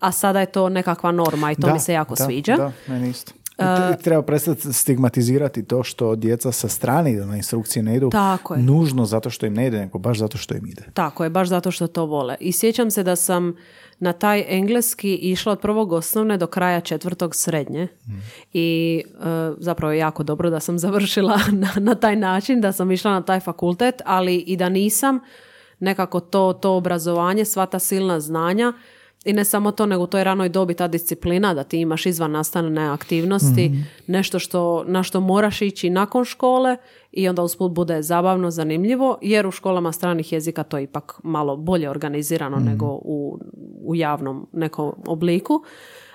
a 0.01 0.12
sada 0.12 0.41
je 0.41 0.47
to 0.47 0.68
nekakva 0.68 1.12
norma 1.12 1.53
i 1.53 1.57
to 1.57 1.66
Da, 1.66 1.72
mi 1.72 1.80
se 1.80 1.93
jako 1.93 2.14
da, 2.14 2.24
sviđa. 2.24 2.57
Da, 2.57 2.72
meni 2.86 3.11
isto. 3.11 3.32
I 3.59 4.02
treba 4.02 4.22
prestati 4.22 4.72
stigmatizirati 4.72 5.64
to 5.64 5.82
što 5.82 6.16
djeca 6.16 6.52
sa 6.52 6.68
strane 6.68 7.12
na 7.12 7.36
instrukcije 7.36 7.82
ne 7.82 7.96
idu 7.96 8.11
Tako 8.11 8.54
je. 8.54 8.62
nužno 8.62 9.04
zato 9.04 9.30
što 9.30 9.46
im 9.46 9.54
ne 9.54 9.66
ide, 9.66 9.78
nego 9.78 9.98
baš 9.98 10.18
zato 10.18 10.38
što 10.38 10.54
im 10.54 10.66
ide. 10.66 10.82
Tako 10.94 11.24
je, 11.24 11.30
baš 11.30 11.48
zato 11.48 11.70
što 11.70 11.86
to 11.86 12.04
vole. 12.04 12.36
I 12.40 12.52
sjećam 12.52 12.90
se 12.90 13.02
da 13.02 13.16
sam 13.16 13.56
na 13.98 14.12
taj 14.12 14.44
engleski 14.48 15.14
išla 15.14 15.52
od 15.52 15.61
prvog 15.61 15.92
osnovne 15.92 16.36
do 16.36 16.46
kraja 16.46 16.80
četvrtog 16.80 17.34
srednje. 17.34 17.88
I 18.52 19.02
e, 19.06 19.52
zapravo 19.59 19.92
je 19.92 19.98
jako 19.98 20.22
dobro 20.22 20.50
da 20.50 20.61
sam 20.61 20.78
završila 20.88 21.38
na, 21.52 21.70
na 21.76 21.94
taj 21.94 22.16
način, 22.16 22.61
da 22.61 22.72
sam 22.72 22.90
išla 22.90 23.11
na 23.11 23.22
taj 23.22 23.40
fakultet, 23.40 24.02
ali 24.04 24.36
i 24.36 24.56
da 24.56 24.68
nisam 24.68 25.20
nekako 25.80 26.20
to, 26.20 26.52
to 26.52 26.76
obrazovanje, 26.76 27.44
sva 27.44 27.66
ta 27.66 27.78
silna 27.78 28.20
znanja 28.20 28.72
i 29.29 29.33
ne 29.33 29.45
samo 29.45 29.72
to, 29.72 29.87
nego 29.87 30.03
u 30.03 30.07
toj 30.07 30.24
ranoj 30.24 30.49
dobi 30.49 30.74
ta 30.74 30.89
disciplina 30.89 31.55
da 31.55 31.64
ti 31.64 31.81
imaš 31.81 32.07
izvan 32.07 32.31
nastavne 32.31 32.89
aktivnosti, 32.89 33.72
nešto 34.07 34.39
što, 34.39 34.85
na 34.87 35.03
što 35.03 35.20
moraš 35.20 35.62
ići 35.62 35.91
nakon 35.91 36.24
škole 36.24 36.76
i 37.12 37.29
onda 37.29 37.43
usput 37.43 37.72
bude 37.72 38.03
zabavno, 38.03 38.51
zanimljivo, 38.51 39.18
jer 39.22 39.47
u 39.47 39.51
školama 39.51 39.93
stranih 39.93 40.33
jezika 40.33 40.62
to 40.62 40.79
je 40.79 40.85
ipak 40.85 41.20
malo 41.22 41.57
bolje 41.57 41.91
organizirano 41.91 42.57
nego 42.57 42.87
u, 42.87 43.39
u 43.85 43.95
javnom 43.95 44.47
nekom 44.53 44.93
obliku. 45.07 45.62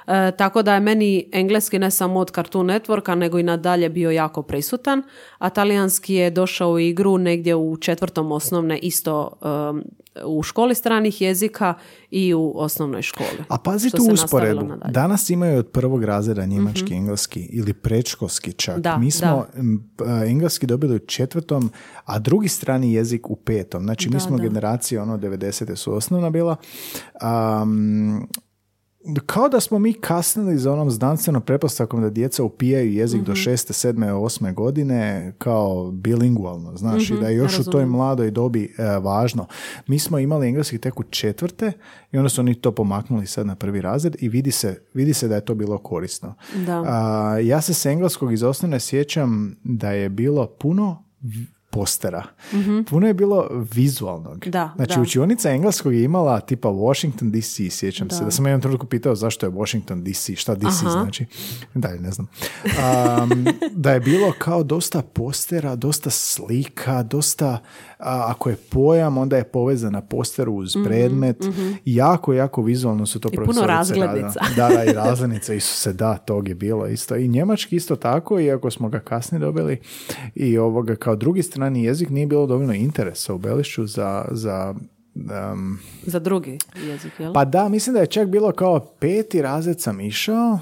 E, 0.07 0.31
tako 0.31 0.61
da 0.61 0.73
je 0.73 0.79
meni 0.79 1.29
engleski 1.31 1.79
ne 1.79 1.91
samo 1.91 2.19
od 2.19 2.31
Cartoon 2.31 2.67
Networka, 2.67 3.15
nego 3.15 3.39
i 3.39 3.43
nadalje 3.43 3.89
bio 3.89 4.11
jako 4.11 4.41
prisutan, 4.41 5.03
a 5.37 5.49
talijanski 5.49 6.13
je 6.13 6.29
došao 6.29 6.71
u 6.71 6.79
igru 6.79 7.17
negdje 7.17 7.55
u 7.55 7.77
četvrtom 7.77 8.31
osnovne 8.31 8.77
isto 8.77 9.31
um, 9.69 9.83
u 10.25 10.43
školi 10.43 10.75
stranih 10.75 11.21
jezika 11.21 11.73
i 12.11 12.33
u 12.33 12.53
osnovnoj 12.55 13.01
školi. 13.01 13.29
A 13.47 13.57
pazi 13.57 13.89
tu 13.89 14.03
usporedu. 14.13 14.67
Danas 14.85 15.29
imaju 15.29 15.59
od 15.59 15.67
prvog 15.67 16.03
razreda 16.03 16.45
njemački, 16.45 16.93
engleski 16.93 17.39
ili 17.41 17.73
predškolski 17.73 18.53
čak. 18.53 18.79
Da, 18.79 18.97
Mi 18.97 19.11
smo 19.11 19.45
m, 19.55 19.91
p- 19.97 20.03
a, 20.07 20.25
engleski 20.25 20.67
dobili 20.67 20.95
u 20.95 20.99
četvrtom, 20.99 21.71
a 22.05 22.19
drugi 22.19 22.47
strani 22.47 22.93
jezik 22.93 23.29
u 23.29 23.35
petom. 23.35 23.83
Znači 23.83 24.09
mi 24.09 24.13
Da, 24.13 24.19
smo 24.19 24.37
da. 24.37 24.43
generacija, 24.43 25.01
ono, 25.03 25.17
90. 25.17 25.75
su 25.75 25.93
osnovna 25.93 26.29
bila. 26.29 26.55
Am, 27.21 28.27
kao 29.25 29.49
da 29.49 29.59
smo 29.59 29.79
mi 29.79 29.93
kasnili 29.93 30.57
za 30.57 30.73
onom 30.73 30.91
znanstvenom 30.91 31.41
pretpostavkom 31.41 32.01
da 32.01 32.09
djeca 32.09 32.43
upijaju 32.43 32.93
jezik 32.93 33.21
do 33.21 33.35
šeste, 33.35 33.73
sedme, 33.73 34.13
osme 34.13 34.53
godine 34.53 35.33
kao 35.37 35.91
bilingualno, 35.91 36.77
znaš, 36.77 37.09
i 37.09 37.13
da 37.21 37.29
je 37.29 37.35
još 37.35 37.59
u 37.59 37.63
toj 37.63 37.85
mladoj 37.85 38.31
dobi 38.31 38.75
e, 38.77 38.83
važno. 38.99 39.47
Mi 39.87 39.99
smo 39.99 40.19
imali 40.19 40.47
engleski 40.47 40.77
tek 40.77 40.99
u 40.99 41.03
četvrte 41.03 41.71
i 42.11 42.17
onda 42.17 42.29
su 42.29 42.41
oni 42.41 42.55
to 42.55 42.71
pomaknuli 42.71 43.27
sad 43.27 43.47
na 43.47 43.55
prvi 43.55 43.81
razred 43.81 44.15
i 44.19 44.29
vidi 44.29 44.51
se, 44.51 44.81
vidi 44.93 45.13
se 45.13 45.27
da 45.27 45.35
je 45.35 45.45
to 45.45 45.55
bilo 45.55 45.77
korisno. 45.77 46.35
Da. 46.65 46.83
A, 46.87 47.39
ja 47.39 47.61
se 47.61 47.73
s 47.73 47.85
engleskog 47.85 48.33
iz 48.33 48.43
osnovne 48.43 48.79
sjećam 48.79 49.55
da 49.63 49.91
je 49.91 50.09
bilo 50.09 50.47
puno 50.47 51.03
postera. 51.73 52.23
Puno 52.89 53.07
je 53.07 53.13
bilo 53.13 53.47
vizualnog. 53.73 54.45
Da, 54.45 54.73
znači, 54.75 54.95
da. 54.95 55.01
učionica 55.01 55.49
engleskog 55.49 55.93
je 55.93 56.03
imala 56.03 56.39
tipa 56.39 56.69
Washington 56.69 57.31
DC, 57.31 57.59
sjećam 57.69 58.09
se. 58.09 58.23
Da 58.23 58.31
sam 58.31 58.45
jednom 58.45 58.61
trenutku 58.61 58.85
pitao 58.85 59.15
zašto 59.15 59.45
je 59.45 59.49
Washington 59.49 60.03
DC, 60.03 60.35
šta 60.35 60.55
DC 60.55 60.65
Aha. 60.65 60.89
znači. 60.89 61.25
Dalje, 61.73 61.99
ne 61.99 62.11
znam. 62.11 62.27
Um, 62.65 63.45
da 63.83 63.91
je 63.91 63.99
bilo 63.99 64.33
kao 64.37 64.63
dosta 64.63 65.01
postera, 65.01 65.75
dosta 65.75 66.09
slika, 66.09 67.03
dosta, 67.03 67.59
a, 67.99 68.25
ako 68.27 68.49
je 68.49 68.55
pojam, 68.55 69.17
onda 69.17 69.37
je 69.37 69.43
povezan 69.43 69.93
na 69.93 70.01
posteru 70.01 70.53
uz 70.53 70.73
predmet. 70.85 71.37
Jako, 71.85 72.33
jako 72.33 72.61
vizualno 72.61 73.05
su 73.05 73.19
to 73.19 73.29
Mhm, 73.33 73.45
puno 73.45 73.67
razglednica. 73.67 74.39
Da, 74.55 74.69
da, 74.69 74.83
i 74.83 74.93
razglednica, 74.93 75.53
Isuse, 75.53 75.93
da, 75.93 76.17
tog 76.17 76.47
je 76.47 76.55
bilo 76.55 76.87
isto. 76.87 77.15
I 77.15 77.27
njemački 77.27 77.75
isto 77.75 77.95
tako, 77.95 78.39
iako 78.39 78.71
smo 78.71 78.89
ga 78.89 78.99
kasnije 78.99 79.39
dobili. 79.39 79.81
I 80.35 80.57
ovoga, 80.57 80.95
kao 80.95 81.15
drugi 81.15 81.43
strani 81.63 81.83
jezik 81.83 82.09
nije 82.09 82.27
bilo 82.27 82.45
dovoljno 82.45 82.73
interesa 82.73 83.33
u 83.33 83.37
Belišću 83.37 83.85
za, 83.85 84.25
za 84.31 84.75
um, 85.15 85.79
Za 86.05 86.19
drugi 86.19 86.57
jezik, 86.87 87.11
jel? 87.19 87.33
pa 87.33 87.45
da, 87.45 87.69
mislim 87.69 87.93
da 87.93 87.99
je 87.99 88.07
čak 88.07 88.27
bilo 88.27 88.51
kao 88.51 88.79
peti 88.99 89.41
razred 89.41 89.81
sam 89.81 89.99
išao, 89.99 90.59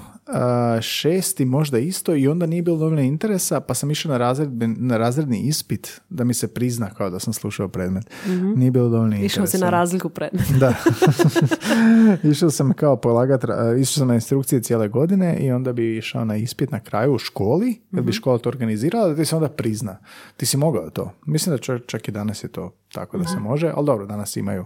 šesti 0.80 1.44
možda 1.44 1.78
isto 1.78 2.14
i 2.14 2.28
onda 2.28 2.46
nije 2.46 2.62
bilo 2.62 2.76
dovoljno 2.76 3.00
interesa, 3.00 3.60
pa 3.60 3.74
sam 3.74 3.90
išao 3.90 4.12
na, 4.12 4.18
razred, 4.18 4.50
na 4.78 4.96
razredni 4.96 5.40
ispit 5.40 6.00
da 6.08 6.24
mi 6.24 6.34
se 6.34 6.54
prizna 6.54 6.90
kao 6.90 7.10
da 7.10 7.18
sam 7.18 7.32
slušao 7.32 7.68
predmet. 7.68 8.10
Nije 8.56 8.70
bilo 8.70 8.88
dovoljno 8.88 9.16
interesa. 9.16 9.26
Išao 9.26 9.46
si 9.46 9.58
na 9.58 9.70
razliku 9.70 10.08
predmeta. 10.08 10.52
Da. 10.58 10.74
išao 12.30 12.50
sam 12.50 12.72
kao 12.72 12.96
polagat, 12.96 13.44
išao 13.78 13.98
sam 13.98 14.08
na 14.08 14.14
instrukcije 14.14 14.62
cijele 14.62 14.88
godine 14.88 15.36
i 15.40 15.52
onda 15.52 15.72
bi 15.72 15.96
išao 15.96 16.24
na 16.24 16.36
ispit 16.36 16.70
na 16.70 16.80
kraju 16.80 17.14
u 17.14 17.18
školi, 17.18 17.80
kad 17.94 18.04
bi 18.04 18.12
škola 18.12 18.38
to 18.38 18.48
organizirala, 18.48 19.08
da 19.08 19.16
ti 19.16 19.24
se 19.24 19.36
onda 19.36 19.48
prizna. 19.48 19.98
Ti 20.36 20.46
si 20.46 20.56
mogao 20.56 20.90
to. 20.90 21.12
Mislim 21.26 21.56
da 21.56 21.58
čak, 21.58 21.82
čak 21.86 22.08
i 22.08 22.12
danas 22.12 22.44
je 22.44 22.48
to 22.48 22.72
tako 22.92 23.18
da 23.18 23.24
se 23.24 23.38
može, 23.40 23.72
ali 23.76 23.86
dobro, 23.86 24.06
danas 24.06 24.36
imaju 24.36 24.64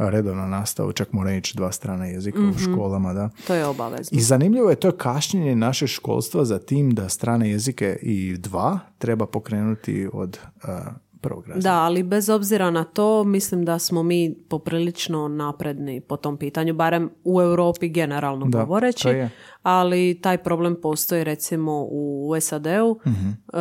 a, 0.00 0.08
redovnu 0.08 0.48
nastavu, 0.48 0.92
čak 0.92 1.12
moraju 1.12 1.38
ići 1.38 1.56
dva 1.56 1.72
strana 1.72 2.06
jezika 2.06 2.38
u 2.38 2.58
školama, 2.58 3.12
da. 3.12 3.30
To 3.46 3.54
je 3.54 3.66
obavezno. 3.66 4.18
I 4.18 4.20
zanimljivo 4.20 4.70
je 4.70 4.76
to 4.76 4.92
kašnjenje 4.92 5.56
naše 5.56 5.86
školstva 5.86 6.44
za 6.44 6.58
tim 6.58 6.94
da 6.94 7.08
strane 7.08 7.50
jezike 7.50 7.98
i 8.02 8.36
dva 8.38 8.78
treba 8.98 9.26
pokrenuti 9.26 10.08
od 10.12 10.38
a, 10.62 10.90
prvog 11.20 11.46
razreda. 11.46 11.62
Da, 11.64 11.76
ali 11.76 12.02
bez 12.02 12.28
obzira 12.28 12.70
na 12.70 12.84
to, 12.84 13.24
mislim 13.24 13.64
da 13.64 13.78
smo 13.78 14.02
mi 14.02 14.34
poprilično 14.40 15.28
napredni 15.28 16.00
po 16.00 16.16
tom 16.16 16.36
pitanju, 16.36 16.74
barem 16.74 17.10
u 17.24 17.40
Europi 17.42 17.88
generalno 17.88 18.46
Da, 18.46 18.58
govoreći, 18.58 19.02
to 19.02 19.08
je. 19.10 19.30
ali 19.62 20.18
taj 20.20 20.38
problem 20.38 20.76
postoji 20.76 21.24
recimo 21.24 21.82
u 21.82 22.32
SAD-u, 22.36 22.98
Mhm. 23.06 23.28
E, 23.28 23.58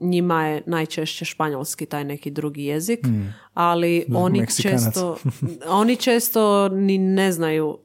njima 0.00 0.46
je 0.46 0.62
najčešće 0.66 1.24
španjolski 1.24 1.86
taj 1.86 2.04
neki 2.04 2.30
drugi 2.30 2.64
jezik, 2.64 3.00
ali 3.54 4.04
oni 4.10 4.30
Mhm. 4.30 4.40
Meksikanac. 4.40 4.82
često, 4.84 5.16
oni 5.80 5.96
često 5.96 6.44
ni 6.68 6.98
ne 6.98 7.32
znaju 7.32 7.78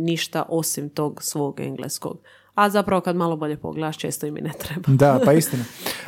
ništa 0.00 0.42
osim 0.44 0.88
tog 0.88 1.22
svog 1.22 1.60
engleskog. 1.60 2.18
A 2.56 2.70
zapravo 2.70 3.00
kad 3.00 3.16
malo 3.16 3.36
bolje 3.36 3.56
pogledaš, 3.56 3.98
često 3.98 4.26
im 4.26 4.36
i 4.36 4.40
ne 4.40 4.52
treba. 4.58 4.82
Da, 4.88 5.20
pa 5.24 5.32
istina. 5.40 5.64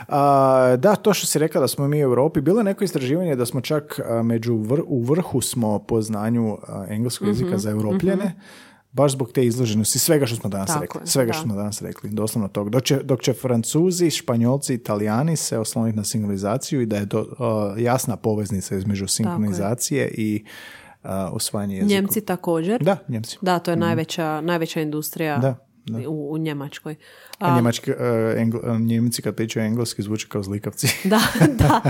A, 0.09 0.77
da, 0.79 0.95
to 0.95 1.15
što 1.15 1.27
si 1.27 1.39
rekla 1.39 1.61
da 1.61 1.69
smo 1.69 1.89
mi 1.89 1.97
u 1.97 2.09
Europi, 2.09 2.41
bilo 2.41 2.61
je 2.61 2.65
neko 2.65 2.85
istraživanje 2.85 3.37
da 3.37 3.47
smo 3.47 3.61
čak 3.61 4.01
među 4.23 4.53
vr- 4.55 4.85
u 4.87 5.03
vrhu 5.03 5.41
smo 5.41 5.79
po 5.79 6.03
znanju 6.03 6.59
engleskog 6.89 7.29
jezika 7.29 7.49
Mhm, 7.49 7.59
za 7.59 7.71
europljene, 7.71 8.35
baš 8.93 9.13
zbog 9.13 9.33
te 9.33 9.47
izloženosti, 9.47 9.99
svega 9.99 10.27
što 10.27 10.37
smo 10.37 10.51
danas 10.51 10.69
Tako 10.69 10.81
rekli. 10.81 11.01
je, 11.01 11.07
Svega 11.07 11.27
da. 11.27 11.33
što 11.33 11.43
smo 11.43 11.55
danas 11.55 11.83
rekli, 11.83 12.11
doslovno 12.11 12.49
tog. 12.49 12.71
Dok 12.71 12.83
će, 12.83 12.97
dok 13.03 13.21
će 13.23 13.33
Francuzi, 13.33 14.11
Španjolci, 14.11 14.75
Italijani 14.75 15.37
se 15.37 15.59
osloniti 15.59 15.97
na 15.97 16.05
sinkronizaciju 16.05 16.81
i 16.81 16.87
da 16.87 16.97
je 16.97 17.05
do, 17.05 17.27
a, 17.39 17.75
jasna 17.79 18.17
poveznica 18.17 18.77
između 18.77 19.07
sinkronizacije 19.07 20.11
i 20.15 20.45
a, 21.03 21.31
usvajanje 21.33 21.77
jezika. 21.77 21.95
Njemci 21.95 22.21
također. 22.21 22.83
Da, 22.83 22.97
Njemci. 23.09 23.39
Da, 23.41 23.59
to 23.59 23.71
je 23.71 23.77
najveća, 23.77 24.41
najveća 24.41 24.81
industrija 24.81 25.39
da. 25.39 25.68
U, 26.09 26.33
u 26.33 26.39
Njemačkoj. 26.39 26.95
A 27.39 27.57
njemački, 27.57 27.91
a, 27.91 27.95
engl- 28.37 28.71
a, 28.75 28.79
Njemci 28.79 29.23
kad 29.23 29.35
pričaju 29.35 29.67
engleski 29.67 30.03
zvuče 30.03 30.27
kao 30.29 30.43
zlikavci. 30.43 30.89
Da, 31.05 31.21
da. 31.59 31.81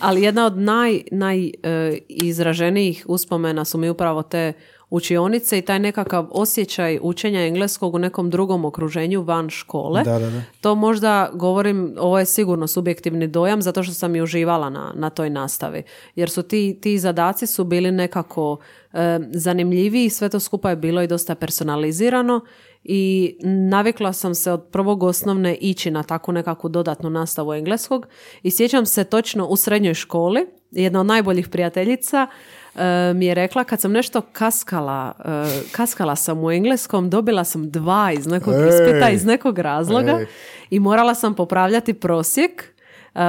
Ali 0.00 0.22
jedna 0.22 0.46
od 0.46 0.58
naj, 0.58 1.00
najizraženijih 1.10 3.04
uspomena 3.08 3.64
su 3.64 3.78
mi 3.78 3.88
upravo 3.90 4.22
te 4.22 4.52
učionice 4.90 5.58
i 5.58 5.62
taj 5.62 5.78
nekakav 5.78 6.26
osjećaj 6.30 6.98
učenja 7.02 7.46
engleskog 7.46 7.94
u 7.94 7.98
nekom 7.98 8.30
drugom 8.30 8.64
okruženju 8.64 9.22
van 9.22 9.50
škole. 9.50 10.02
Da, 10.04 10.18
da, 10.18 10.30
da. 10.30 10.42
To 10.60 10.74
možda 10.74 11.30
govorim, 11.34 11.94
ovo 11.98 12.18
je 12.18 12.26
sigurno 12.26 12.66
subjektivni 12.66 13.26
dojam 13.26 13.62
zato 13.62 13.82
što 13.82 13.94
sam 13.94 14.16
i 14.16 14.22
uživala 14.22 14.70
na, 14.70 14.92
na 14.96 15.10
toj 15.10 15.30
nastavi. 15.30 15.82
Jer 16.14 16.30
su 16.30 16.42
ti, 16.42 16.78
ti 16.82 16.98
zadaci 16.98 17.46
su 17.46 17.64
bili 17.64 17.92
nekako 17.92 18.56
e, 18.92 19.18
zanimljiviji, 19.32 20.10
sve 20.10 20.28
to 20.28 20.40
skupa 20.40 20.70
je 20.70 20.76
bilo 20.76 21.02
i 21.02 21.06
dosta 21.06 21.34
personalizirano 21.34 22.40
i 22.84 23.36
navikla 23.42 24.12
sam 24.12 24.34
se 24.34 24.52
od 24.52 24.64
prvog 24.72 25.02
osnovne 25.02 25.54
ići 25.54 25.90
na 25.90 26.02
takvu 26.02 26.32
nekakvu 26.32 26.70
dodatnu 26.70 27.10
nastavu 27.10 27.54
engleskog 27.54 28.06
i 28.42 28.50
sjećam 28.50 28.86
se 28.86 29.04
točno 29.04 29.46
u 29.46 29.56
srednjoj 29.56 29.94
školi, 29.94 30.46
jedna 30.70 31.00
od 31.00 31.06
najboljih 31.06 31.48
prijateljica 31.48 32.26
e, 32.74 33.12
mi 33.14 33.26
je 33.26 33.34
rekla 33.34 33.64
kad 33.64 33.80
sam 33.80 33.92
nešto 33.92 34.20
kaskala, 34.20 35.12
e, 35.24 35.62
kaskala 35.72 36.16
sam 36.16 36.44
u 36.44 36.50
engleskom, 36.50 37.10
dobila 37.10 37.44
sam 37.44 37.70
dva 37.70 38.12
iz 38.12 38.26
nekog 38.26 38.54
ispita, 38.54 39.10
iz 39.10 39.24
nekog 39.24 39.58
razloga 39.58 40.12
Ej. 40.12 40.26
i 40.70 40.80
morala 40.80 41.14
sam 41.14 41.34
popravljati 41.34 41.94
prosjek, 41.94 42.74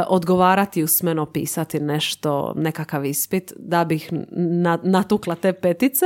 odgovarati 0.07 0.83
usmeno, 0.83 1.25
pisati 1.25 1.79
nešto, 1.79 2.53
nekakav 2.55 3.05
ispit, 3.05 3.53
da 3.57 3.83
bih 3.83 4.09
na- 4.31 4.79
natukla 4.83 5.35
te 5.35 5.53
petice. 5.53 6.05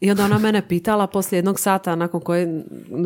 I 0.00 0.10
onda 0.10 0.24
ona 0.24 0.38
mene 0.38 0.68
pitala 0.68 1.06
poslije 1.06 1.38
jednog 1.38 1.60
sata 1.60 1.96
nakon 1.96 2.20
koje, 2.20 2.64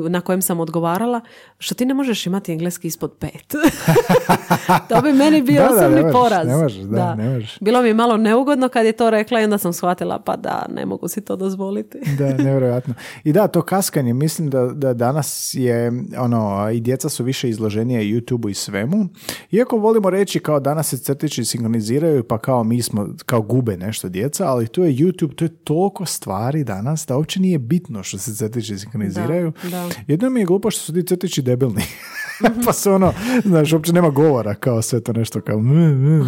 na 0.08 0.20
kojem 0.20 0.42
sam 0.42 0.60
odgovarala, 0.60 1.20
što 1.58 1.74
ti 1.74 1.84
ne 1.84 1.94
možeš 1.94 2.26
imati 2.26 2.52
engleski 2.52 2.88
ispod 2.88 3.12
pet? 3.12 3.54
to 4.88 5.02
bi 5.02 5.12
meni 5.12 5.42
bio 5.42 5.62
Da, 5.62 5.68
da, 5.68 5.80
ne 5.80 5.86
osobni 5.86 6.12
poraz. 6.12 6.46
ne 6.46 6.56
možeš, 6.56 6.78
da, 6.78 7.14
ne 7.14 7.28
možeš. 7.28 7.58
Bilo 7.60 7.82
mi 7.82 7.88
je 7.88 7.94
malo 7.94 8.16
neugodno 8.16 8.68
kad 8.68 8.86
je 8.86 8.92
to 8.92 9.10
rekla 9.10 9.40
i 9.40 9.44
onda 9.44 9.58
sam 9.58 9.72
shvatila 9.72 10.18
pa 10.18 10.36
da, 10.36 10.66
ne 10.70 10.86
mogu 10.86 11.08
si 11.08 11.20
to 11.20 11.36
dozvoliti. 11.36 11.98
Da, 12.18 12.26
nevjerojatno. 12.26 12.94
I 13.24 13.32
da, 13.32 13.48
to 13.48 13.62
kaskanje, 13.62 14.14
mislim 14.14 14.50
da, 14.50 14.66
da 14.66 14.94
danas 14.94 15.54
je, 15.54 15.92
ono, 16.18 16.70
i 16.70 16.80
djeca 16.80 17.08
su 17.08 17.24
više 17.24 17.48
izloženije 17.48 18.02
YouTube-u 18.04 18.48
i 18.48 18.54
svemu. 18.54 19.08
Iako 19.50 19.76
volimo 19.76 20.09
reći 20.10 20.40
kao 20.40 20.60
danas 20.60 20.88
se 20.88 20.98
crtići 20.98 21.44
sinkroniziraju, 21.44 22.24
pa 22.24 22.38
kao 22.38 22.64
mi 22.64 22.82
smo, 22.82 23.08
kao 23.26 23.42
gube 23.42 23.76
nešto 23.76 24.08
djeca, 24.08 24.46
ali 24.46 24.68
to 24.68 24.84
je 24.84 24.92
YouTube, 24.92 25.34
to 25.34 25.44
je 25.44 25.48
toliko 25.48 26.06
stvari 26.06 26.64
danas 26.64 27.06
da 27.06 27.16
uopće 27.16 27.40
nije 27.40 27.58
bitno 27.58 28.02
što 28.02 28.18
se 28.18 28.34
crtići 28.34 28.78
sinkroniziraju. 28.78 29.52
Da, 29.62 29.70
da. 29.70 29.88
Jedno 30.06 30.30
mi 30.30 30.40
je 30.40 30.46
glupo 30.46 30.70
što 30.70 30.80
su 30.80 30.92
ti 30.92 31.02
crtići 31.06 31.42
debelni. 31.42 31.82
pa 32.66 32.72
se 32.72 32.90
ono, 32.90 33.12
znaš, 33.44 33.72
uopće 33.72 33.92
nema 33.92 34.10
govora 34.10 34.54
kao 34.54 34.82
sve 34.82 35.00
to 35.00 35.12
nešto 35.12 35.40
kao... 35.40 35.58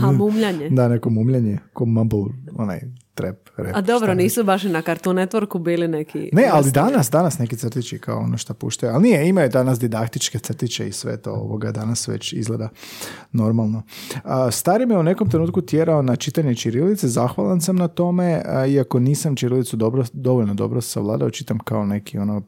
A 0.04 0.12
mumljanje. 0.12 0.70
Da, 0.70 0.88
neko 0.88 1.10
mumljanje, 1.10 1.58
ko 1.72 1.84
mumble, 1.84 2.24
onaj 2.56 2.80
trap, 3.14 3.48
rap. 3.56 3.76
A 3.76 3.80
dobro, 3.80 4.14
nisu 4.14 4.44
baš 4.44 4.64
i 4.64 4.68
na 4.68 4.82
Cartoon 4.82 5.16
Networku 5.16 5.58
bili 5.58 5.88
neki... 5.88 6.30
ne, 6.32 6.48
ali 6.52 6.70
danas, 6.70 7.10
danas 7.10 7.38
neki 7.38 7.56
crtići 7.56 7.98
kao 7.98 8.18
ono 8.18 8.38
što 8.38 8.54
puštaju. 8.54 8.92
Ali 8.92 9.02
nije, 9.02 9.28
imaju 9.28 9.48
danas 9.48 9.78
didaktičke 9.78 10.38
crtiće 10.38 10.88
i 10.88 10.92
sve 10.92 11.16
to 11.16 11.32
ovoga 11.32 11.72
danas 11.72 12.08
već 12.08 12.32
izgleda 12.32 12.68
normalno. 13.32 13.82
A, 14.24 14.50
stari 14.50 14.86
me 14.86 14.98
u 14.98 15.02
nekom 15.02 15.30
trenutku 15.30 15.60
tjerao 15.60 16.02
na 16.02 16.16
čitanje 16.16 16.54
čirilice, 16.54 17.08
zahvalan 17.08 17.60
sam 17.60 17.76
na 17.76 17.88
tome, 17.88 18.42
a, 18.46 18.66
iako 18.66 18.98
nisam 18.98 19.36
čirilicu 19.36 19.76
dobro, 19.76 20.04
dovoljno 20.12 20.54
dobro 20.54 20.80
savladao, 20.80 21.30
čitam 21.30 21.58
kao 21.58 21.86
neki 21.86 22.18
ono 22.18 22.42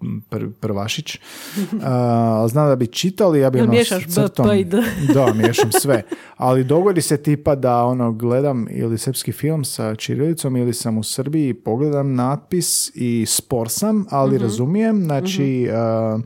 pr- 0.00 0.50
prvašić. 0.52 1.18
A, 1.82 2.46
znam 2.48 2.68
da 2.68 2.76
bi 2.76 2.86
čitali, 2.86 3.40
ja 3.40 3.50
bi 3.50 3.60
ono 3.60 3.70
miješaš 3.70 4.04
B, 4.06 4.10
crtom- 4.12 4.48
P 4.48 4.60
i 4.60 4.64
D? 4.64 4.82
da, 5.14 5.32
miješam 5.34 5.72
sve. 5.72 6.02
Ali 6.36 6.64
dogodi 6.64 7.02
se 7.02 7.16
tipa 7.16 7.54
da 7.54 7.84
ono 7.84 8.12
gledam 8.12 8.66
ili 8.70 8.98
srpski 8.98 9.32
film 9.32 9.64
sa 9.64 9.94
čirilicom 9.94 10.56
ili 10.56 10.74
sam 10.74 10.98
u 10.98 11.02
Srbiji, 11.02 11.54
pogledam 11.54 12.14
natpis 12.14 12.60
i 12.94 13.26
spor 13.28 13.68
sam, 13.68 14.06
ali 14.10 14.34
Mhm. 14.34 14.42
razumijem. 14.42 15.02
Znači, 15.02 15.68
uh, 16.14 16.20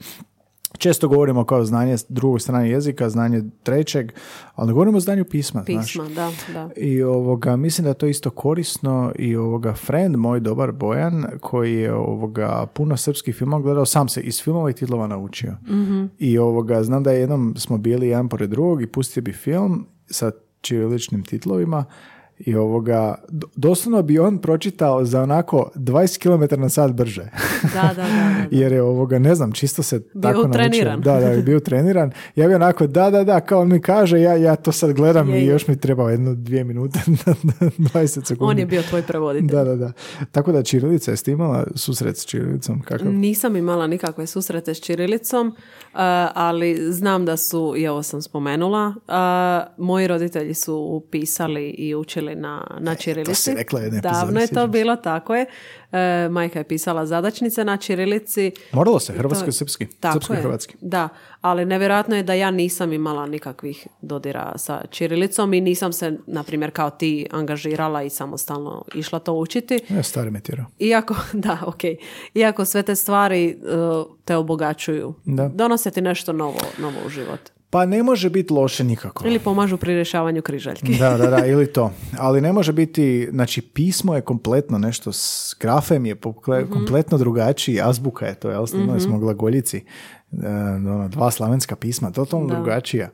često 0.85 1.09
govorimo 1.09 1.45
kao 1.45 1.65
znanje 1.65 1.97
drugog 2.09 2.41
strane 2.41 2.71
jezika, 2.71 3.11
znanje 3.11 3.43
trećeg, 3.63 4.13
ali 4.55 4.67
ne 4.67 4.73
govorimo 4.73 4.97
o 4.97 5.01
znanju 5.01 5.25
pisma. 5.25 5.63
Pisma, 5.65 6.05
da, 6.09 6.31
da. 6.53 6.71
I 6.77 7.03
ovoga, 7.03 7.57
mislim 7.57 7.83
da 7.83 7.89
je 7.89 7.95
to 7.95 8.07
isto 8.07 8.31
korisno 8.31 9.13
i 9.19 9.37
ovoga 9.37 9.75
friend 9.75 10.17
moj 10.17 10.41
dobar 10.41 10.73
Bojan 10.73 11.25
koji 11.41 11.75
je 11.75 11.95
ovoga 11.95 12.67
puno 12.75 12.97
srpskih 12.97 13.35
filmova 13.35 13.63
gledao 13.63 13.87
sam 13.87 14.09
se 14.09 14.21
iz 14.21 14.43
filmova 14.43 14.71
i 14.71 14.73
titlova 14.73 15.07
naučio. 15.07 15.53
Mhm. 15.69 16.05
I 16.19 16.39
ovoga, 16.39 16.83
znam 16.83 17.03
da 17.03 17.13
jednom 17.13 17.55
smo 17.57 17.79
bili 17.79 18.09
jedan 18.09 18.29
pored 18.29 18.51
drugog 18.51 18.83
i 18.83 18.87
pustio 18.87 19.23
bi 19.23 19.33
film 19.33 19.87
sa 20.07 20.31
čiriličnim 20.61 21.23
titlovima 21.23 21.85
i 22.47 22.55
ovoga, 22.57 23.15
do- 23.29 23.47
doslovno 23.57 24.03
bi 24.03 24.19
on 24.19 24.39
pročitao 24.39 25.05
za 25.05 25.23
onako 25.23 25.71
20 25.75 26.19
km 26.49 26.61
na 26.61 26.69
sat 26.69 26.93
brže. 26.93 27.29
Da, 27.75 27.83
da, 27.83 27.95
da, 27.95 28.03
da. 28.03 28.45
Jer 28.61 28.73
je 28.73 28.83
ovoga, 28.83 29.19
ne 29.19 29.35
znam, 29.35 29.53
čisto 29.53 29.83
se 29.83 30.03
tako 30.03 30.23
naučio. 30.23 30.51
utreniran. 30.51 31.01
Da, 31.01 31.21
da, 31.21 31.29
je 31.29 31.43
bio 31.43 31.61
treniran. 31.61 32.11
Ja 32.37 32.49
bi 32.49 32.55
onako, 32.55 32.87
da, 32.87 33.11
da, 33.11 33.25
da, 33.25 33.41
kao 33.41 33.61
on 33.61 33.69
mi 33.69 33.81
kaže, 33.81 34.21
ja, 34.21 34.37
ja 34.37 34.57
to 34.57 34.73
sad 34.73 34.93
gledam 34.93 35.31
Je, 35.31 35.41
i 35.41 35.47
još 35.47 35.69
mi 35.69 35.81
treba 35.81 36.11
jedno 36.11 36.35
dvije 36.35 36.65
minute 36.65 36.99
na 37.27 37.35
na 37.61 37.71
20 37.79 38.07
sekundi. 38.27 38.51
On 38.51 38.59
je 38.59 38.67
bio 38.67 38.83
tvoj 38.83 39.03
prevoditelj. 39.03 39.49
Da, 39.57 39.65
da, 39.65 39.77
da. 39.77 39.93
Tako 40.33 40.53
da 40.53 40.63
Čirilica, 40.63 41.11
jesi 41.11 41.25
ti 41.25 41.31
imala 41.31 41.67
susret 41.75 42.17
s 42.17 42.27
Čirilicom? 42.27 42.81
Kakav? 42.83 43.13
Nisam 43.13 43.57
imala 43.57 43.87
nikakve 43.87 44.27
susrete 44.27 44.75
s 44.75 44.81
Čirilicom, 44.81 45.49
uh, 45.49 45.55
ali 46.35 46.93
znam 46.93 47.25
da 47.25 47.37
su, 47.37 47.75
i 47.77 47.89
ovo 47.89 48.03
sam 48.03 48.23
spomenula, 48.23 48.87
uh, 48.89 49.85
moji 49.85 50.07
roditelji 50.07 50.55
su 50.55 51.05
pisali 51.11 51.69
i 51.71 51.95
učili 51.95 52.34
na, 52.35 52.67
na 52.81 52.95
Čirilici. 52.95 53.43
si 53.43 53.55
rekla 53.55 53.81
u 53.81 53.83
jednoj 53.83 53.99
epizodi, 53.99 54.15
Davno 54.17 54.41
je 54.41 54.47
to 54.47 54.67
bilo, 54.67 54.97
tako 54.97 55.35
je. 55.35 55.47
Uh, 55.47 55.99
majka 56.33 56.59
je 56.59 56.65
pisala 56.65 57.07
zadačnice 57.07 57.65
na 57.65 57.77
Čirilici. 57.77 58.53
Moralo 58.73 59.01
se, 59.01 59.13
To- 59.13 59.19
hrvatsko-srpski. 59.19 59.87
Tako 60.01 60.17
je. 60.17 60.21
Srpsko-hrvatski. 60.21 60.75
Da, 60.81 61.09
ali 61.41 61.65
nevjerojatno 61.65 62.17
je 62.17 62.23
da 62.23 62.35
ja 62.35 62.51
nisam 62.51 62.93
imala 62.93 63.27
nikakvih 63.27 63.87
dodira 64.03 64.53
sa 64.57 64.83
Čirilicom 64.91 65.55
i 65.55 65.61
nisam 65.61 65.93
se, 65.93 66.19
na 66.27 66.43
primjer, 66.43 66.71
kao 66.71 66.91
ti 66.91 67.27
angažirala 67.31 68.03
i 68.03 68.11
samostalno 68.11 68.85
išla 68.95 69.19
to 69.19 69.33
učiti. 69.33 69.79
Ja, 69.89 70.03
stari 70.03 70.31
me 70.31 70.41
tjerao. 70.41 70.67
Iako, 70.79 71.15
da, 71.33 71.59
ok. 71.67 71.81
Iako 72.35 72.65
sve 72.65 72.83
te 72.83 72.95
stvari 72.95 73.59
uh, 73.63 74.07
te 74.25 74.37
obogaćuju. 74.37 75.15
Da. 75.25 75.49
Donose 75.49 75.91
ti 75.91 76.01
nešto 76.01 76.33
novo, 76.33 76.61
novo 76.79 76.97
u 77.07 77.09
život. 77.09 77.41
Pa 77.75 77.87
ne 77.87 78.03
može 78.03 78.31
biti 78.31 78.53
loše 78.53 78.85
nikako. 78.85 79.27
Ili 79.27 79.39
pomažu 79.39 79.77
pri 79.77 79.95
rješavanju 79.95 80.43
križaljki. 80.43 80.97
Da, 80.97 81.17
da, 81.17 81.27
da, 81.27 81.47
ili 81.47 81.67
to. 81.67 81.91
Ali 82.19 82.41
ne 82.41 82.53
može 82.53 82.73
biti, 82.73 83.29
znači 83.31 83.63
pismo 83.63 84.15
je 84.15 84.21
kompletno 84.21 84.79
nešto, 84.79 85.13
s 85.13 85.57
grafem 85.61 86.07
je 86.07 86.17
pokle- 86.17 86.71
kompletno 86.71 87.19
drugačiji, 87.19 87.81
azbuka 87.81 88.27
je 88.27 88.35
to, 88.35 88.51
jel? 88.51 88.65
Imali 88.75 89.01
smo 89.01 89.19
glagoljici, 89.19 89.85
e, 90.35 90.49
ono, 90.49 91.09
dva 91.09 91.31
slavenska 91.31 91.77
pisma, 91.77 92.11
totalno 92.11 92.47
Da. 92.47 92.55
drugačija. 92.55 93.09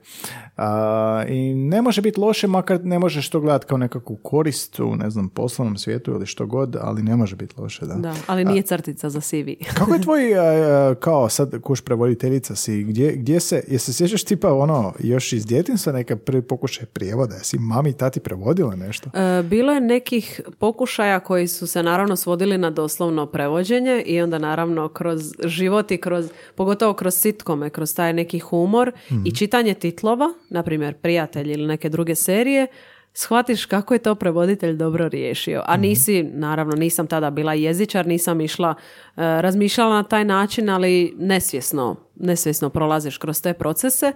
A, 0.57 1.25
I 1.29 1.55
ne 1.55 1.83
može 1.83 2.03
biti 2.03 2.21
loše, 2.21 2.47
makar 2.47 2.85
ne 2.85 2.99
možeš 2.99 3.29
to 3.29 3.41
gledati 3.41 3.67
kao 3.67 3.79
nekakvu 3.79 4.17
korist 4.17 4.81
u, 4.81 4.97
ne 4.97 5.11
znam, 5.11 5.29
poslovnom 5.29 5.77
svijetu 5.77 6.11
ili 6.11 6.27
što 6.27 6.47
god, 6.47 6.77
ali 6.81 7.03
ne 7.03 7.17
može 7.17 7.37
biti 7.37 7.55
loše, 7.59 7.87
da. 7.87 7.95
Da, 7.95 8.15
ali 8.27 8.45
nije 8.45 8.63
crtica 8.63 9.11
za 9.11 9.21
CV. 9.21 9.49
Kako 9.79 9.95
je 9.95 10.03
tvoj, 10.03 10.33
e, 10.33 10.95
kao 10.95 11.29
sad 11.29 11.61
kuš 11.63 11.81
prevoditeljica 11.81 12.55
si, 12.55 12.83
gdje, 12.83 13.13
gdje 13.13 13.41
se, 13.41 13.65
je 13.69 13.79
se 13.79 13.93
sjećaš 13.93 14.25
tipa 14.25 14.53
ono, 14.53 14.93
još 14.99 15.33
iz 15.33 15.47
djetinstva 15.47 15.93
neka 15.93 16.17
prvi 16.17 16.43
pokušaj 16.43 16.87
prijevoda, 16.87 17.35
jesi 17.35 17.59
mami 17.59 17.91
i 17.91 17.93
tati 17.93 18.21
prevodila 18.21 18.77
nešto? 18.77 19.11
E, 19.15 19.43
Bilo 19.43 19.73
je 19.73 19.81
nekih 19.81 20.41
pokušaja 20.59 21.21
koji 21.21 21.49
su 21.49 21.67
se 21.67 21.83
naravno 21.83 22.17
svodili 22.17 22.59
na 22.59 22.71
doslovno 22.71 23.27
prevođenje 23.27 24.03
i 24.07 24.21
onda 24.21 24.39
naravno 24.39 24.89
kroz 24.89 25.33
život 25.45 25.91
i 25.91 25.99
kroz, 25.99 26.31
pogotovo 26.55 26.93
kroz 26.93 27.15
sitkome, 27.15 27.71
kroz 27.71 27.95
taj 27.95 28.13
neki 28.13 28.39
humor 28.39 28.93
i 29.25 29.35
čitanje 29.35 29.75
titlova, 29.75 30.35
na 30.51 30.63
primjer 30.63 30.95
Prijatelj 30.95 31.53
ili 31.53 31.67
neke 31.67 31.89
druge 31.89 32.15
serije, 32.15 32.67
shvatiš 33.13 33.67
kako 33.67 33.95
je 33.95 33.99
to 33.99 34.15
prevoditelj 34.15 34.77
dobro 34.77 35.09
riješio. 35.09 35.63
A 35.67 35.77
nisi, 35.77 36.23
naravno, 36.23 36.77
nisam 36.77 37.07
tada 37.07 37.31
bila 37.31 37.55
jezičar, 37.55 38.07
nisam 38.07 38.41
išla, 38.41 38.71
e, 38.71 38.75
razmišljala 39.17 39.95
na 39.95 40.03
taj 40.03 40.25
način, 40.25 40.71
ali 40.71 41.15
nesvjesno, 41.19 41.97
nesvjesno 42.17 42.69
prolaziš 42.71 43.19
kroz 43.19 43.43
te 43.43 43.53
procese 43.53 44.13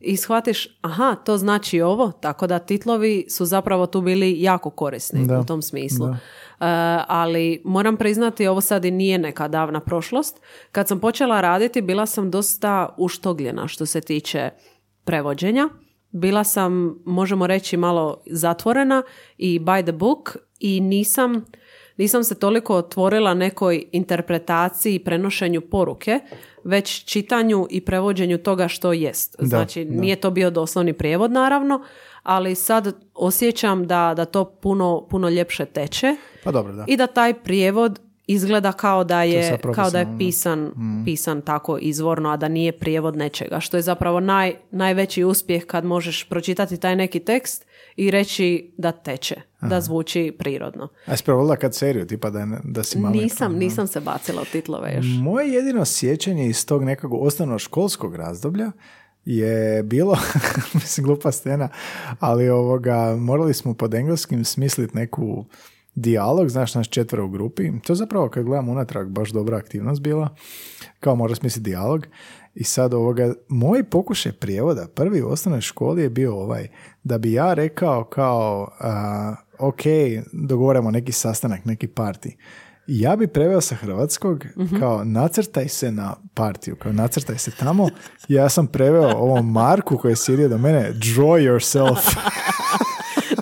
i 0.00 0.16
shvatiš, 0.16 0.78
aha, 0.80 1.14
to 1.24 1.38
znači 1.38 1.80
ovo, 1.80 2.12
tako 2.12 2.46
da 2.46 2.58
titlovi 2.58 3.26
su 3.28 3.44
zapravo 3.44 3.86
tu 3.86 4.00
bili 4.00 4.42
jako 4.42 4.70
korisni 4.70 5.26
Da, 5.26 5.40
u 5.40 5.44
tom 5.44 5.62
smislu. 5.62 6.06
da. 6.06 6.12
E, 6.12 6.16
ali 7.08 7.62
moram 7.64 7.96
priznati, 7.96 8.46
ovo 8.46 8.60
sad 8.60 8.84
i 8.84 8.90
nije 8.90 9.18
neka 9.18 9.48
davna 9.48 9.80
prošlost. 9.80 10.40
Kad 10.72 10.88
sam 10.88 11.00
počela 11.00 11.40
raditi, 11.40 11.82
bila 11.82 12.06
sam 12.06 12.30
dosta 12.30 12.94
uštogljena 12.98 13.68
što 13.68 13.86
se 13.86 14.00
tiče 14.00 14.50
prevođenja. 15.08 15.68
Bila 16.10 16.44
sam, 16.44 16.98
možemo 17.04 17.46
reći, 17.46 17.76
malo 17.76 18.22
zatvorena 18.26 19.02
i 19.38 19.60
by 19.60 19.82
the 19.82 19.92
book 19.92 20.36
i 20.60 20.80
nisam, 20.80 21.44
nisam 21.96 22.24
se 22.24 22.34
toliko 22.34 22.74
otvorila 22.74 23.34
nekoj 23.34 23.84
interpretaciji 23.92 24.94
i 24.94 25.04
prenošenju 25.04 25.60
poruke, 25.60 26.20
već 26.64 27.04
čitanju 27.04 27.66
i 27.70 27.80
prevođenju 27.80 28.38
toga 28.38 28.68
što 28.68 28.92
jest. 28.92 29.36
Da, 29.38 29.46
Znači, 29.46 29.84
da. 29.84 30.00
nije 30.00 30.16
to 30.16 30.30
bio 30.30 30.50
doslovni 30.50 30.92
prijevod, 30.92 31.32
naravno, 31.32 31.82
ali 32.22 32.54
sad 32.54 32.94
osjećam 33.14 33.86
da, 33.86 34.14
da 34.16 34.24
to 34.24 34.44
puno, 34.44 35.06
puno 35.10 35.28
ljepše 35.28 35.64
teče 35.64 36.16
Pa 36.44 36.52
dobro, 36.52 36.72
da. 36.72 36.84
i 36.88 36.96
da 36.96 37.06
taj 37.06 37.34
prijevod 37.34 38.00
izgleda 38.28 38.72
kao 38.72 39.04
da 39.04 39.22
je 39.22 39.58
kao 39.74 39.90
da 39.90 39.98
je 39.98 40.04
profesionalno. 40.04 40.14
Mm. 40.14 40.18
pisan, 40.18 40.72
pisan 41.04 41.42
tako 41.42 41.78
izvorno, 41.80 42.30
a 42.30 42.36
da 42.36 42.48
nije 42.48 42.72
prijevod 42.72 43.16
nečega. 43.16 43.60
Što 43.60 43.76
je 43.76 43.82
zapravo 43.82 44.20
naj, 44.20 44.54
najveći 44.70 45.24
uspjeh 45.24 45.66
kad 45.66 45.84
možeš 45.84 46.28
pročitati 46.28 46.76
taj 46.76 46.96
neki 46.96 47.20
tekst 47.20 47.66
i 47.96 48.10
reći 48.10 48.74
da 48.78 48.92
teče, 48.92 49.36
da 49.60 49.80
zvuči 49.80 50.36
prirodno. 50.38 50.88
A 51.06 51.10
jesi 51.10 51.24
prevodila 51.24 51.56
kad 51.56 51.74
seriju, 51.74 52.06
tipa 52.06 52.30
da, 52.30 52.46
da 52.64 52.82
si 52.82 52.98
mami... 52.98 53.18
Nisam, 53.18 53.54
nisam 53.54 53.86
se 53.86 54.00
bacila 54.00 54.42
u 54.42 54.44
titlove 54.52 54.92
još. 54.96 55.06
Moje 55.22 55.48
jedino 55.48 55.84
sjećanje 55.84 56.46
iz 56.46 56.66
tog 56.66 56.84
nekog 56.84 57.14
osnovnoškolskog 57.14 58.14
razdoblja 58.14 58.72
je 59.24 59.82
bilo, 59.82 60.18
mislim 60.74 61.06
glupa 61.06 61.32
scena, 61.32 61.68
ali 62.20 62.48
ovoga, 62.48 63.16
morali 63.18 63.54
smo 63.54 63.74
pod 63.74 63.94
engleskim 63.94 64.44
smisliti 64.44 64.96
neku 64.96 65.44
dijalog, 66.00 66.48
znaš, 66.48 66.74
naš 66.74 66.88
četvero 66.88 67.24
u 67.24 67.28
grupi. 67.28 67.80
To 67.86 67.92
je 67.92 67.96
zapravo 67.96 68.28
kad 68.28 68.44
gledam 68.44 68.68
unatrag 68.68 69.08
baš 69.08 69.30
dobra 69.30 69.56
aktivnost 69.56 70.00
bila. 70.00 70.28
Kao 71.00 71.16
mora 71.16 71.34
smisliti 71.34 71.70
dijalog. 71.70 72.06
I 72.54 72.64
sad 72.64 72.94
ovoga, 72.94 73.34
moj 73.48 73.84
pokušaj 73.84 74.32
prijevoda 74.32 74.86
prvi 74.94 75.22
u 75.22 75.28
osnovnoj 75.28 75.60
školi 75.60 76.02
je 76.02 76.10
bio 76.10 76.36
ovaj, 76.36 76.68
da 77.04 77.18
bi 77.18 77.32
ja 77.32 77.54
rekao 77.54 78.04
kao, 78.04 78.70
a, 78.80 79.34
ok, 79.58 79.80
dogovaramo 80.32 80.90
neki 80.90 81.12
sastanak, 81.12 81.64
neki 81.64 81.86
parti. 81.86 82.36
Ja 82.86 83.16
bi 83.16 83.26
preveo 83.26 83.60
sa 83.60 83.74
hrvatskog 83.74 84.44
kao 84.80 85.04
nacrtaj 85.04 85.68
se 85.68 85.92
na 85.92 86.14
partiju, 86.34 86.76
kao 86.76 86.92
nacrtaj 86.92 87.38
se 87.38 87.50
tamo. 87.50 87.88
Ja 88.28 88.48
sam 88.48 88.66
preveo 88.66 89.08
ovom 89.08 89.52
Marku 89.52 89.98
koji 89.98 90.12
je 90.12 90.16
sjedio 90.16 90.48
do 90.48 90.58
mene, 90.58 90.92
draw 90.92 91.50
yourself. 91.50 92.16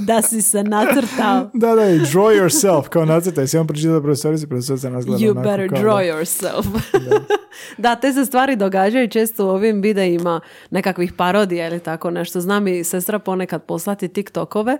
da 0.07 0.23
si 0.23 0.43
se 0.43 0.63
nacrtao. 0.65 1.51
da, 1.55 1.75
da, 1.75 1.85
i 1.85 1.99
draw 1.99 2.43
yourself, 2.43 2.83
kao 2.83 3.05
nacrtaj 3.05 3.47
se. 3.47 3.61
On 3.61 3.67
pročitao 3.67 4.01
profesorici, 4.01 4.47
profesorica 4.47 4.91
nas 4.91 5.05
gleda 5.07 5.25
You 5.25 5.31
onako 5.31 5.49
better 5.49 5.71
kao 5.71 5.79
draw 5.79 5.97
da- 5.97 6.13
yourself. 6.13 6.67
da, 7.79 7.97
te 7.97 8.13
se 8.13 8.25
stvari 8.25 8.57
događaju 8.57 9.09
često 9.09 9.47
u 9.47 9.51
ovim 9.51 9.83
videima 9.83 10.41
nekakvih 10.71 11.13
parodija 11.13 11.67
ili 11.67 11.81
tako 11.81 12.11
nešto. 12.11 12.41
Znam 12.41 12.69
i 12.69 12.85
sestra 12.85 13.19
ponekad 13.19 13.63
poslati 13.63 14.09
TikTokove 14.09 14.79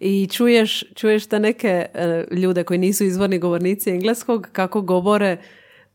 i 0.00 0.28
čuješ, 0.28 0.84
čuješ 0.94 1.26
te 1.26 1.38
neke 1.40 1.86
e, 1.94 2.24
ljude 2.32 2.64
koji 2.64 2.78
nisu 2.78 3.04
izvorni 3.04 3.38
govornici 3.38 3.90
engleskog 3.90 4.48
kako 4.52 4.80
govore 4.80 5.36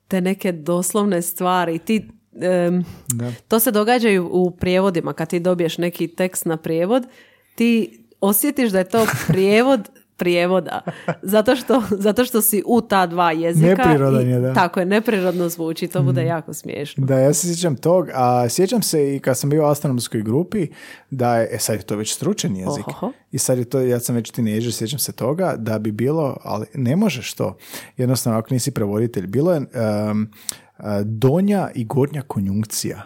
te 0.07 0.21
neke 0.21 0.51
doslovne 0.51 1.21
stvari. 1.21 1.80
Ti, 1.80 2.09
em, 2.34 2.84
Da. 3.07 3.32
to 3.47 3.59
se 3.59 3.71
događa 3.71 4.09
i 4.09 4.19
u 4.19 4.51
prijevodima. 4.51 5.13
Kad 5.13 5.30
ti 5.30 5.39
dobiješ 5.39 5.77
neki 5.77 6.07
tekst 6.07 6.45
na 6.45 6.57
prijevod, 6.57 7.03
ti 7.55 7.99
osjetiš 8.22 8.72
da 8.72 8.78
je 8.78 8.89
to 8.89 9.05
prijevod 9.28 9.89
prijevoda. 10.17 10.82
Zato 11.22 11.55
što, 11.55 11.84
zato 11.91 12.26
što 12.26 12.41
si 12.41 12.63
u 12.65 12.82
ta 12.82 13.05
dva 13.07 13.32
jezika. 13.32 13.67
Neprirodan 13.67 14.28
i- 14.28 14.32
je, 14.32 14.39
da. 14.39 14.53
Tako 14.53 14.80
je, 14.80 14.86
neprirodno 14.86 15.49
zvuči. 15.49 15.88
To 15.88 16.01
bude 16.01 16.24
jako 16.26 16.53
smiješno. 16.53 17.05
Da, 17.05 17.20
ja 17.20 17.34
se 17.34 17.47
sjećam 17.47 17.76
tog, 17.76 18.07
a 18.13 18.49
sjećam 18.49 18.82
se 18.82 19.15
i 19.15 19.20
kad 19.20 19.38
sam 19.38 19.49
bio 19.49 19.63
u 19.63 19.67
astronomskoj 19.67 20.22
grupi, 20.22 20.67
da 21.09 21.38
je, 21.38 21.49
e 21.51 21.57
sad 21.59 21.76
je 21.76 21.82
to 21.82 21.95
već 21.95 22.13
stručan 22.15 22.55
jezik. 22.55 22.88
Ohoho. 22.88 23.11
I 23.32 23.38
sad 23.38 23.57
je 23.57 23.65
to, 23.65 23.80
ja 23.80 23.99
sam 23.99 24.15
već 24.15 24.32
tinejdžer, 24.32 24.74
sjećam 24.74 24.99
se 24.99 25.11
toga, 25.11 25.55
da 25.57 25.80
bi 25.80 25.91
bilo, 25.91 26.38
ali 26.43 26.65
ne 26.74 26.95
možeš 26.95 27.34
to. 27.34 27.57
Jednostavno, 27.97 28.39
ako 28.39 28.53
nisi 28.53 28.72
prevoditelj, 28.72 29.28
bilo 29.28 29.53
je 29.53 29.61
a, 29.74 30.13
donja 31.03 31.69
i 31.75 31.86
gornja 31.86 32.21
konjunkcija. 32.21 33.03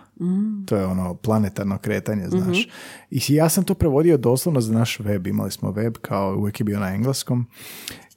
To 0.66 0.78
je 0.78 0.86
ono 0.86 1.16
planetarno 1.16 1.78
kretanje, 1.78 2.30
znaš. 2.30 2.68
I 3.12 3.22
ja 3.30 3.50
sam 3.50 3.64
to 3.64 3.74
prevodio 3.74 4.18
doslovno 4.18 4.62
za 4.62 4.74
naš 4.74 5.00
web. 5.00 5.28
Imali 5.28 5.52
smo 5.52 5.72
web 5.72 5.94
kao 6.02 6.36
uvijek 6.38 6.60
je 6.60 6.64
bio 6.64 6.80
na 6.80 6.94
engleskom. 6.94 7.48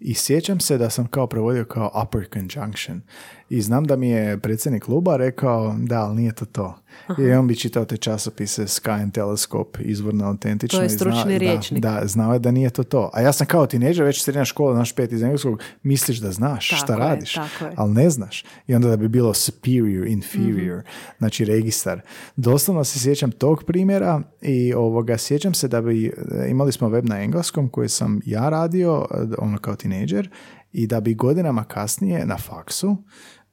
I 0.00 0.14
sjećam 0.14 0.60
se 0.60 0.78
da 0.78 0.90
sam 0.90 1.06
kao 1.06 1.26
prevodio 1.26 1.64
kao 1.64 2.02
upper 2.04 2.28
conjunction. 2.32 3.00
I 3.48 3.62
znam 3.62 3.84
da 3.84 3.96
mi 3.96 4.08
je 4.08 4.38
predsjednik 4.38 4.82
kluba 4.82 5.16
rekao 5.16 5.74
da, 5.78 5.98
ali 5.98 6.16
nije 6.16 6.32
to 6.32 6.44
to. 6.44 6.74
I 7.18 7.32
on 7.32 7.46
bi 7.46 7.56
čitao 7.56 7.84
te 7.84 7.96
časopise 7.96 8.62
Sky 8.62 9.02
and 9.02 9.12
Telescope, 9.12 9.78
izvorno 9.80 10.26
autentično. 10.26 10.78
To 10.78 10.82
je 10.82 10.86
i 10.86 10.90
zna- 10.90 10.96
stručni 10.98 11.38
da. 11.80 11.90
Da, 11.90 12.06
znao 12.06 12.32
je 12.32 12.38
da 12.38 12.50
nije 12.50 12.70
to 12.70 12.82
to. 12.84 13.10
A 13.12 13.20
ja 13.20 13.32
sam 13.32 13.46
kao 13.46 13.66
tineđer, 13.66 14.04
već 14.04 14.22
srednja 14.22 14.44
škola, 14.44 14.76
naš 14.76 14.92
pet 14.92 15.12
iz 15.12 15.22
engleskog, 15.22 15.60
misliš 15.82 16.18
da 16.18 16.32
znaš 16.32 16.68
Tako 16.68 16.78
šta 16.78 16.92
je, 16.92 16.98
radiš, 16.98 17.34
tako 17.34 17.64
je. 17.64 17.72
ali 17.76 17.92
ne 17.92 18.10
znaš. 18.10 18.44
I 18.66 18.74
onda 18.74 18.88
da 18.88 18.96
bi 18.96 19.08
bilo 19.08 19.34
superior, 19.34 20.06
inferior, 20.06 20.78
Mhm. 20.78 20.88
znači 21.18 21.44
registar. 21.44 22.00
Doslovno 22.36 22.84
se 22.84 23.00
sjećam 23.00 23.30
tog 23.30 23.64
primjera 23.64 24.22
i 24.42 24.74
ovoga, 24.74 25.18
sjećam 25.18 25.54
se 25.54 25.68
da 25.68 25.80
bi, 25.82 26.12
imali 26.48 26.72
smo 26.72 26.88
web 26.88 27.04
na 27.04 27.22
engleskom 27.22 27.68
koji 27.68 27.88
sam 27.88 28.20
ja 28.24 28.48
radio, 28.48 29.06
ono 29.38 29.58
kao 29.58 29.76
tineđer, 29.76 30.30
i 30.72 30.86
da 30.86 31.00
bi 31.00 31.14
godinama 31.14 31.64
kasnije 31.64 32.26
na 32.26 32.36
faksu, 32.38 32.96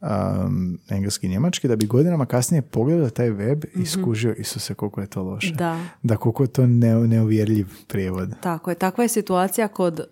um, 0.03 0.80
engleski 0.89 1.27
i 1.27 1.30
njemački, 1.30 1.67
da 1.67 1.75
bi 1.75 1.85
godinama 1.85 2.25
kasnije 2.25 2.61
pogledao 2.61 3.09
taj 3.09 3.30
web 3.30 3.63
i 3.75 3.85
skužio, 3.85 4.34
Isuse, 4.34 4.73
koliko 4.73 5.01
je 5.01 5.07
to 5.07 5.23
loše. 5.23 5.47
Mhm. 5.47 5.57
Da. 5.57 5.80
Da 6.03 6.17
koliko 6.17 6.43
je 6.43 6.47
to 6.47 6.67
ne, 6.67 6.93
neuvjerljiv 6.93 7.67
prijevod. 7.88 8.30
Tako 8.41 8.71
je. 8.71 8.75
Takva 8.75 9.03
je 9.03 9.07
situacija 9.07 9.67
kod 9.67 9.99
e, 9.99 10.03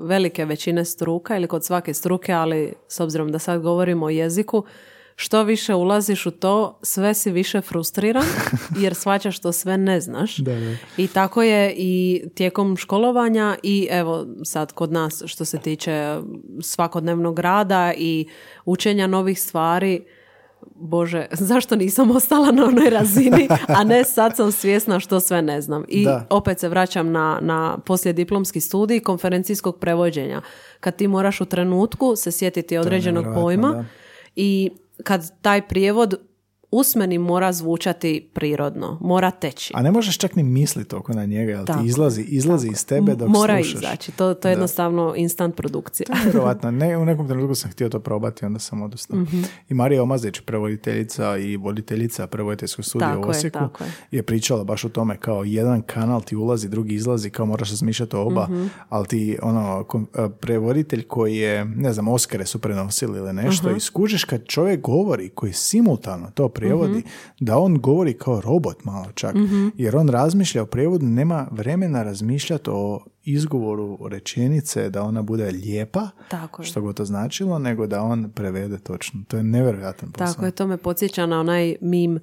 velike 0.00 0.44
većine 0.44 0.84
struka 0.84 1.36
ili 1.36 1.46
kod 1.46 1.64
svake 1.64 1.94
struke, 1.94 2.32
ali 2.32 2.72
s 2.88 3.00
obzirom 3.00 3.32
da 3.32 3.38
sad 3.38 3.62
govorimo 3.62 4.06
o 4.06 4.10
jeziku, 4.10 4.64
što 5.16 5.42
više 5.42 5.74
ulaziš 5.74 6.26
u 6.26 6.30
to, 6.30 6.78
sve 6.82 7.14
si 7.14 7.30
više 7.30 7.60
frustriran 7.60 8.24
jer 8.82 8.94
shvaćaš 8.94 9.36
što 9.36 9.52
sve 9.52 9.78
ne 9.78 10.00
znaš. 10.00 10.36
Da, 10.36 10.54
da. 10.54 10.76
I 10.96 11.06
tako 11.08 11.42
je 11.42 11.74
i 11.76 12.24
tijekom 12.34 12.76
školovanja 12.76 13.56
i 13.62 13.88
evo 13.90 14.26
sad 14.44 14.72
kod 14.72 14.92
nas 14.92 15.22
što 15.26 15.44
se 15.44 15.58
tiče 15.58 16.16
svakodnevnog 16.62 17.38
rada 17.38 17.92
i 17.96 18.26
učenja 18.64 19.06
novih 19.06 19.40
stvari, 19.42 20.04
Bože, 20.74 21.26
zašto 21.50 21.76
nisam 21.76 22.10
ostala 22.10 22.50
na 22.50 22.64
onoj 22.64 22.90
razini, 22.90 23.48
a 23.68 23.84
ne 23.84 24.04
sad 24.04 24.36
sam 24.36 24.52
svjesna 24.52 25.00
što 25.00 25.20
sve 25.20 25.42
ne 25.42 25.60
znam. 25.60 25.84
I 25.88 26.04
Da. 26.04 26.26
opet 26.30 26.60
se 26.60 26.68
vraćam 26.68 27.12
na, 27.12 27.38
na 27.42 27.78
poslijediplomski 27.86 28.60
studij 28.60 29.00
konferencijskog 29.00 29.78
prevođenja. 29.78 30.42
Kad 30.80 30.96
ti 30.96 31.08
moraš 31.08 31.40
u 31.40 31.44
trenutku 31.44 32.16
se 32.16 32.32
sjetiti 32.32 32.78
određenog 32.78 33.24
pojma 33.34 33.72
da. 33.72 33.84
i 34.36 34.70
kad 35.02 35.40
taj 35.42 35.68
prijevod 35.68 36.14
usmeni 36.74 37.18
mora 37.20 37.52
zvučati 37.52 38.28
prirodno, 38.32 38.98
mora 39.00 39.30
teći. 39.32 39.72
A 39.76 39.82
ne 39.82 39.90
možeš 39.90 40.18
čak 40.18 40.36
ni 40.36 40.42
misliti 40.42 40.96
oko 40.96 41.12
na 41.12 41.24
njega, 41.24 41.64
Tako, 41.64 41.80
ti 41.80 41.86
izlazi, 41.86 42.22
izlazi 42.22 42.68
iz 42.68 42.86
tebe 42.86 43.14
dok 43.14 43.28
mora 43.28 43.54
slušaš. 43.56 43.74
izaći, 43.74 44.12
to, 44.12 44.34
to 44.34 44.48
je 44.48 44.52
jednostavno 44.52 45.14
instant 45.16 45.56
produkcija. 45.56 46.06
Vjerovatno, 46.24 46.70
ne, 46.70 46.96
u 46.96 47.04
nekom 47.04 47.28
trenutku 47.28 47.54
sam 47.54 47.70
htio 47.70 47.88
to 47.88 48.00
probati, 48.00 48.44
onda 48.44 48.58
sam 48.58 48.82
odustao. 48.82 49.18
Mhm. 49.18 49.42
I 49.68 49.74
Marija 49.74 50.02
Omazić, 50.02 50.40
prevoditeljica 50.40 51.36
i 51.36 51.56
voditeljica 51.56 52.26
prevoditeljskog 52.26 52.84
studija 52.84 53.08
Tako 53.08 53.20
u 53.20 53.24
je, 53.24 53.30
Osijeku, 53.30 53.58
tako 53.58 53.84
je. 53.84 53.90
je 54.10 54.22
pričala 54.22 54.64
baš 54.64 54.84
o 54.84 54.88
tome 54.88 55.16
kao 55.16 55.44
jedan 55.44 55.82
kanal 55.82 56.22
ti 56.22 56.36
ulazi, 56.36 56.68
drugi 56.68 56.94
izlazi, 56.94 57.30
kao 57.30 57.46
moraš 57.46 57.70
razmišljati 57.70 58.16
o 58.16 58.22
oba, 58.22 58.44
Mhm. 58.44 58.66
ali 58.88 59.06
ti 59.06 59.38
ono, 59.42 59.84
a, 60.14 60.28
prevoditelj 60.30 61.02
koji 61.02 61.36
je, 61.36 61.64
ne 61.66 61.92
znam, 61.92 62.08
Oskare 62.08 62.46
su 62.46 62.58
prenosili 62.58 63.18
ili 63.18 63.32
nešto, 63.34 63.68
Mhm. 63.68 63.76
i 63.76 63.80
skužiš 63.80 64.24
kad 64.24 64.44
čovjek 64.44 64.80
govori, 64.80 65.28
koji 65.28 65.52
simultano 65.52 66.30
to 66.30 66.48
prevodi, 66.66 66.98
Mhm. 66.98 67.08
da 67.40 67.58
on 67.58 67.74
govori 67.74 68.12
kao 68.14 68.40
robot 68.40 68.84
malo 68.84 69.06
čak, 69.14 69.34
jer 69.76 69.96
on 69.96 70.08
razmišlja 70.08 70.62
o 70.62 70.66
prevodu, 70.66 71.06
nema 71.06 71.48
vremena 71.50 72.02
razmišljati 72.02 72.70
o 72.70 73.00
izgovoru 73.24 73.98
rečenice 74.02 74.90
da 74.90 75.02
ona 75.02 75.22
bude 75.22 75.44
lijepa, 75.46 76.08
Tako 76.28 76.62
je. 76.62 76.66
što 76.66 76.80
god 76.80 76.96
to 76.96 77.04
značilo, 77.04 77.58
nego 77.58 77.86
da 77.86 78.02
on 78.02 78.30
prevede 78.30 78.78
točno. 78.78 79.20
To 79.28 79.36
je 79.36 79.42
nevjerojatan 79.42 80.12
posao. 80.12 80.26
Tako 80.26 80.44
je, 80.44 80.50
to 80.50 80.66
me 80.66 80.76
podsjeća 80.76 81.26
na 81.26 81.40
onaj 81.40 81.76
mim 81.80 82.16
e, 82.16 82.20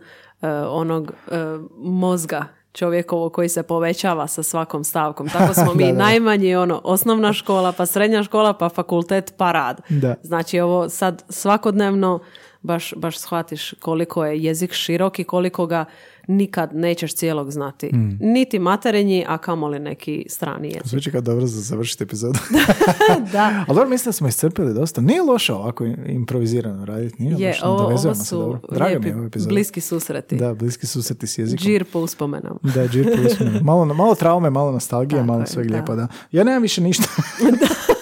onog 0.51 1.11
e, 1.27 1.35
mozga 1.77 2.45
čovjekovo 2.73 3.29
koji 3.29 3.49
se 3.49 3.63
povećava 3.63 4.27
sa 4.27 4.43
svakom 4.43 4.83
stavkom. 4.83 5.29
Tako 5.29 5.53
smo 5.53 5.73
mi 5.75 5.85
da, 5.85 5.91
da. 5.91 5.97
najmanji 5.97 6.55
ono, 6.55 6.81
osnovna 6.83 7.33
škola, 7.33 7.71
pa 7.71 7.85
srednja 7.85 8.23
škola, 8.23 8.53
pa 8.53 8.69
fakultet, 8.69 9.33
pa 9.37 9.51
rad. 9.51 9.81
Da. 9.91 10.15
Znači 10.23 10.59
ovo 10.59 10.89
sad 10.89 11.23
svakodnevno 11.29 12.19
baš, 12.61 12.93
baš 12.97 13.19
shvatiš 13.19 13.73
koliko 13.79 14.25
je 14.25 14.43
jezik 14.43 14.73
širok 14.73 15.19
i 15.19 15.23
koliko 15.23 15.65
ga 15.65 15.85
nikad 16.27 16.75
nećeš 16.75 17.15
cijelog 17.15 17.51
znati. 17.51 17.89
Mm. 17.95 18.17
Niti 18.19 18.59
materinji, 18.59 19.25
a 19.27 19.37
kamoli 19.37 19.79
neki 19.79 20.25
strani 20.29 20.67
jezik. 20.67 20.87
Zvuči 20.87 21.11
kao 21.11 21.21
dobro 21.21 21.47
za 21.47 21.61
završiti 21.61 22.03
epizodu. 22.03 22.39
da, 23.33 23.65
Ali 23.67 23.75
dobro, 23.75 23.89
mislim 23.89 24.09
da 24.09 24.13
smo 24.13 24.27
iscrpili 24.27 24.73
dosta. 24.73 25.01
Nije 25.01 25.21
loše 25.21 25.53
ovako 25.53 25.85
improvizirano 25.85 26.85
raditi. 26.85 27.23
Nije 27.23 27.35
je, 27.39 27.47
loše. 27.47 27.65
ovo, 27.65 27.83
ovo 27.83 28.15
su 28.15 28.37
dobro. 28.37 28.59
Drago 28.71 28.99
mi 28.99 29.13
lijepi, 29.13 29.39
je 29.39 29.45
bliski 29.47 29.81
susreti. 29.81 30.35
Da, 30.35 30.53
bliski 30.53 30.87
susreti 30.87 31.27
s 31.27 31.37
jezikom. 31.37 31.63
Džir 31.63 31.85
po 31.93 31.99
uspomenama. 31.99 32.59
Da, 32.63 32.87
džir 32.87 33.15
po 33.15 33.27
usmenu. 33.27 33.59
malo, 33.63 33.85
malo 33.85 34.15
traume, 34.15 34.49
malo 34.49 34.71
nostalgije, 34.71 35.19
Tako 35.19 35.27
malo 35.27 35.45
sveg 35.45 35.67
da. 35.71 36.07
Ja 36.31 36.43
nemam 36.43 36.61
više 36.61 36.81
ništa. 36.81 37.03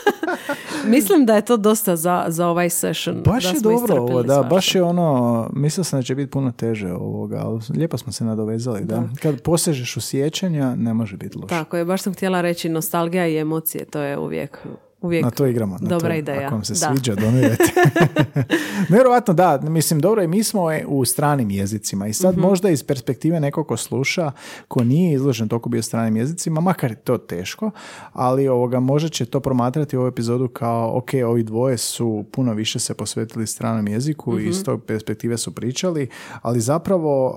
Mislim 0.89 1.25
da 1.25 1.35
je 1.35 1.41
to 1.41 1.57
dosta 1.57 1.95
za, 1.95 2.25
za 2.27 2.47
ovaj 2.47 2.69
session. 2.69 3.21
baš 3.25 3.43
da 3.43 3.49
je 3.49 3.59
dobro 3.61 3.95
ovo, 3.95 4.23
da, 4.23 4.33
svašta. 4.33 4.49
baš 4.49 4.75
je 4.75 4.83
ono, 4.83 5.49
mislio 5.53 5.83
sam 5.83 5.99
da 5.99 6.03
će 6.03 6.15
biti 6.15 6.31
puno 6.31 6.51
teže 6.51 6.93
ovoga, 6.93 7.41
ali 7.43 7.59
lijepo 7.75 7.97
smo 7.97 8.11
se 8.11 8.25
nadovezali, 8.25 8.85
da. 8.85 9.03
Kad 9.21 9.41
posežeš 9.41 9.97
u 9.97 10.01
sjećanja, 10.01 10.75
ne 10.75 10.93
može 10.93 11.17
biti 11.17 11.37
loše. 11.37 11.47
Tako 11.49 11.77
je, 11.77 11.85
baš 11.85 12.01
sam 12.01 12.13
htjela 12.13 12.41
reći 12.41 12.69
nostalgija 12.69 13.27
i 13.27 13.37
emocije, 13.37 13.85
to 13.85 13.99
je 14.01 14.17
uvijek, 14.17 14.59
uvijek 15.01 15.23
Na 15.23 15.31
to 15.31 15.45
igramo. 15.45 15.73
Na 15.73 15.89
dobra 15.89 16.09
to. 16.09 16.15
ideja. 16.15 16.41
Ako 16.41 16.51
vam 16.51 16.63
se 16.63 16.73
Da. 16.75 16.79
sviđa, 16.87 17.15
donirajte. 17.23 17.63
Nevjerojatno 18.89 19.33
da, 19.33 19.59
mislim, 19.59 19.99
dobro 19.99 20.23
i 20.23 20.27
mi 20.27 20.43
smo 20.43 20.71
e, 20.71 20.85
u 20.87 21.05
stranim 21.05 21.49
jezicima 21.49 22.05
i 22.05 22.09
Mhm. 22.09 22.13
sad 22.13 22.37
možda 22.37 22.69
iz 22.69 22.83
perspektive 22.83 23.39
nekog 23.39 23.67
ko 23.67 23.77
sluša, 23.77 24.31
ko 24.67 24.83
nije 24.83 25.13
izložen 25.13 25.47
toliko 25.47 25.69
bio 25.69 25.81
stranim 25.81 26.17
jezicima, 26.17 26.61
makar 26.61 26.91
je 26.91 26.95
to 26.97 27.17
teško, 27.19 27.71
ali 28.13 28.47
ovoga, 28.47 28.79
možda 28.79 29.09
će 29.09 29.25
to 29.25 29.39
promatrati 29.39 29.97
ovu 29.97 30.07
epizodu 30.07 30.47
kao, 30.47 30.97
ok, 30.97 31.09
ovi 31.25 31.43
dvoje 31.43 31.77
su 31.77 32.25
puno 32.31 32.53
više 32.53 32.79
se 32.79 32.93
posvetili 32.93 33.47
stranom 33.47 33.87
jeziku 33.87 34.31
Mhm. 34.31 34.39
i 34.39 34.49
iz 34.49 34.63
tog 34.63 34.83
perspektive 34.83 35.37
su 35.37 35.51
pričali, 35.51 36.09
ali 36.41 36.61
zapravo 36.61 37.35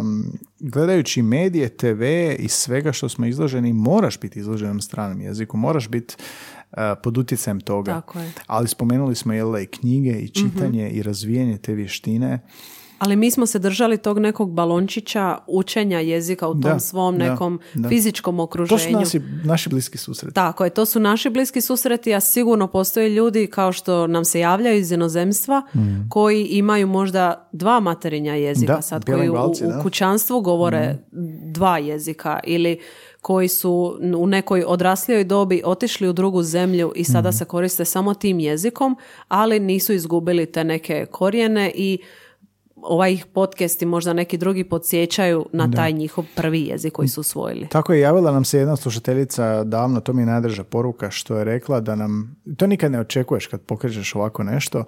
um, 0.00 0.24
gledajući 0.60 1.22
medije, 1.22 1.68
TV 1.68 2.02
i 2.38 2.48
svega 2.48 2.92
što 2.92 3.08
smo 3.08 3.26
izloženi, 3.26 3.72
moraš 3.72 4.20
biti 4.20 4.38
izloženom 4.38 4.80
stranom 4.80 5.20
jeziku, 5.20 5.56
moraš 5.56 5.88
biti 5.88 6.14
uh, 6.72 6.78
pod 7.02 7.18
utjecajem 7.18 7.60
toga. 7.60 7.92
Tako 7.92 8.18
je. 8.18 8.32
Ali 8.46 8.68
spomenuli 8.68 9.14
smo 9.14 9.32
jel, 9.32 9.58
i 9.58 9.66
knjige 9.66 10.10
i 10.10 10.28
čitanje 10.28 10.90
i 10.90 11.02
razvijanje 11.02 11.58
te 11.58 11.74
vještine. 11.74 12.40
Ali 13.00 13.16
mi 13.16 13.30
smo 13.30 13.46
se 13.46 13.58
držali 13.58 13.98
tog 13.98 14.18
nekog 14.18 14.52
balončića 14.52 15.38
učenja 15.46 16.00
jezika 16.00 16.48
u 16.48 16.52
tom 16.52 16.60
Da, 16.62 16.78
svom 16.78 17.16
nekom 17.16 17.60
da. 17.74 17.88
fizičkom 17.88 18.36
To 18.36 18.42
okruženju. 18.42 18.78
su 18.80 18.90
naši, 18.92 19.20
naši 19.44 19.68
bliski 19.68 19.98
susreti. 19.98 20.34
Tako 20.34 20.64
je, 20.64 20.70
to 20.70 20.84
su 20.84 21.00
naši 21.00 21.30
bliski 21.30 21.60
susreti, 21.60 22.14
a 22.14 22.20
sigurno 22.20 22.66
postoje 22.66 23.08
ljudi 23.08 23.46
kao 23.46 23.72
što 23.72 24.06
nam 24.06 24.24
se 24.24 24.40
javljaju 24.40 24.78
iz 24.78 24.92
inozemstva 24.92 25.62
koji 26.08 26.44
imaju 26.44 26.86
možda 26.86 27.48
dva 27.52 27.80
materinja 27.80 28.34
jezika 28.34 28.72
Mm. 28.72 28.76
Da, 28.76 28.82
sad, 28.82 29.04
koji 29.04 29.28
u, 29.28 29.34
u. 29.34 29.36
Mm. 29.68 29.82
kućanstvu 29.82 30.40
govore 30.40 30.96
dva 31.44 31.78
jezika 31.78 32.40
ili 32.44 32.78
koji 33.20 33.48
su 33.48 33.72
u 34.16 34.26
nekoj 34.26 34.64
odraslijoj 34.66 35.24
dobi 35.24 35.62
otišli 35.64 36.08
u 36.08 36.12
drugu 36.12 36.42
zemlju 36.42 36.92
i 36.96 37.00
Mm. 37.00 37.04
sada 37.04 37.32
se 37.32 37.44
koriste 37.44 37.84
samo 37.84 38.14
tim 38.14 38.40
jezikom, 38.40 38.96
ali 39.28 39.60
nisu 39.60 39.92
izgubili 39.92 40.46
te 40.46 40.64
neke 40.64 41.06
korijene 41.10 41.72
i 41.74 41.98
ovaj 42.82 43.12
ih 43.12 43.26
podcast 43.26 43.82
i 43.82 43.86
možda 43.86 44.12
neki 44.12 44.38
drugi 44.38 44.64
podsjećaju 44.64 45.46
na 45.52 45.70
taj 45.70 45.92
njihov 45.92 46.24
prvi 46.36 46.60
jezik 46.60 46.92
koji 46.92 47.08
su 47.08 47.20
usvojili. 47.20 47.68
Tako 47.68 47.92
je 47.92 48.00
javila 48.00 48.32
nam 48.32 48.44
se 48.44 48.58
jedna 48.58 48.76
slušateljica 48.76 49.64
davno, 49.64 50.00
to 50.00 50.12
mi 50.12 50.22
je 50.22 50.26
najdrža 50.26 50.64
poruka, 50.64 51.10
što 51.10 51.36
je 51.36 51.44
rekla 51.44 51.80
da 51.80 51.96
nam, 51.96 52.36
to 52.56 52.66
nikad 52.66 52.92
ne 52.92 53.00
očekuješ 53.00 53.46
kad 53.46 53.60
pokrećeš 53.60 54.14
ovako 54.14 54.42
nešto, 54.42 54.84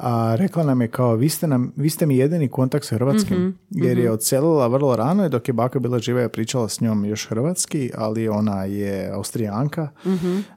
a 0.00 0.34
rekla 0.34 0.64
nam 0.64 0.80
je 0.80 0.88
kao, 0.88 1.14
vi 1.14 1.28
ste, 1.28 1.46
nam, 1.46 1.72
vi 1.76 1.90
ste 1.90 2.06
mi 2.06 2.16
jedini 2.16 2.48
kontakt 2.48 2.84
s 2.84 2.90
hrvatskim, 2.90 3.58
jer 3.70 3.98
je 3.98 4.10
odselila 4.10 4.66
vrlo 4.66 4.96
rano 4.96 5.26
i 5.26 5.30
dok 5.30 5.48
je 5.48 5.54
baka 5.54 5.78
bila 5.78 5.98
živa 5.98 6.20
je 6.20 6.28
pričala 6.28 6.68
s 6.68 6.80
njom 6.80 7.04
još 7.04 7.28
hrvatski, 7.28 7.90
ali 7.96 8.28
ona 8.28 8.64
je 8.64 9.10
austrijanka 9.10 9.88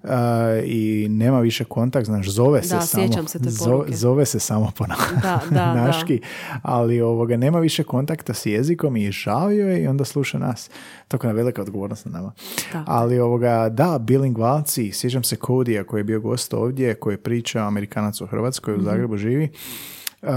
a, 0.03 0.37
i 0.65 1.07
nema 1.09 1.39
više 1.39 1.63
kontakt, 1.63 2.05
znaš, 2.05 2.27
zove 2.27 2.63
se 2.63 2.75
Da, 2.75 2.81
samo. 2.81 3.27
se 3.27 3.39
te 3.39 3.49
zo- 3.49 3.65
poruke. 3.67 3.95
zove 3.95 4.25
se 4.25 4.39
samo 4.39 4.71
po 4.77 4.87
na- 4.87 4.95
Da, 5.13 5.41
da, 5.49 5.55
da. 5.55 5.75
naški, 5.81 6.21
ali 6.61 7.01
ovoga, 7.01 7.37
nema 7.37 7.59
više 7.59 7.83
kontakta 7.83 8.33
s 8.33 8.45
jezikom 8.45 8.97
i 8.97 9.11
žao 9.11 9.51
joj 9.51 9.71
je 9.71 9.83
i 9.83 9.87
onda 9.87 10.05
sluša 10.05 10.37
nas. 10.39 10.69
Tako 11.11 11.27
je 11.27 11.33
velika 11.33 11.61
odgovornost 11.61 12.05
na 12.05 12.11
nama. 12.11 12.31
Tako. 12.71 12.91
Ali 12.91 13.19
ovoga, 13.19 13.69
da, 13.69 13.99
bilingvalci, 13.99 14.91
sjećam 14.93 15.23
se 15.23 15.35
Kodija 15.35 15.83
koji 15.83 15.99
je 15.99 16.03
bio 16.03 16.19
gost 16.19 16.53
ovdje, 16.53 16.93
koji 16.95 17.17
priča 17.17 17.67
Amerikanac 17.67 18.21
u 18.21 18.25
Hrvatskoj, 18.25 18.73
Mhm. 18.73 18.81
u 18.81 18.85
Zagrebu 18.85 19.17
živi. 19.17 19.49
Uh, 20.21 20.29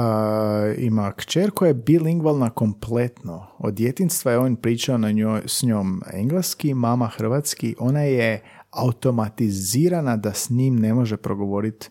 ima 0.78 1.12
kćer 1.12 1.51
koja 1.51 1.68
je 1.68 1.74
bilingvalna 1.74 2.51
kompletno. 2.51 3.46
Od 3.59 3.74
djetinstva 3.74 4.32
je 4.32 4.38
on 4.38 4.56
pričao 4.56 4.98
na 4.98 5.10
njoj, 5.10 5.42
s 5.46 5.62
njom 5.62 6.02
engleski, 6.12 6.74
mama 6.74 7.06
hrvatski. 7.06 7.74
Ona 7.78 8.01
je 8.01 8.42
automatizirana 8.70 10.16
da 10.16 10.32
s 10.32 10.51
njim 10.51 10.76
ne 10.76 10.94
može 10.94 11.16
progovoriti 11.16 11.88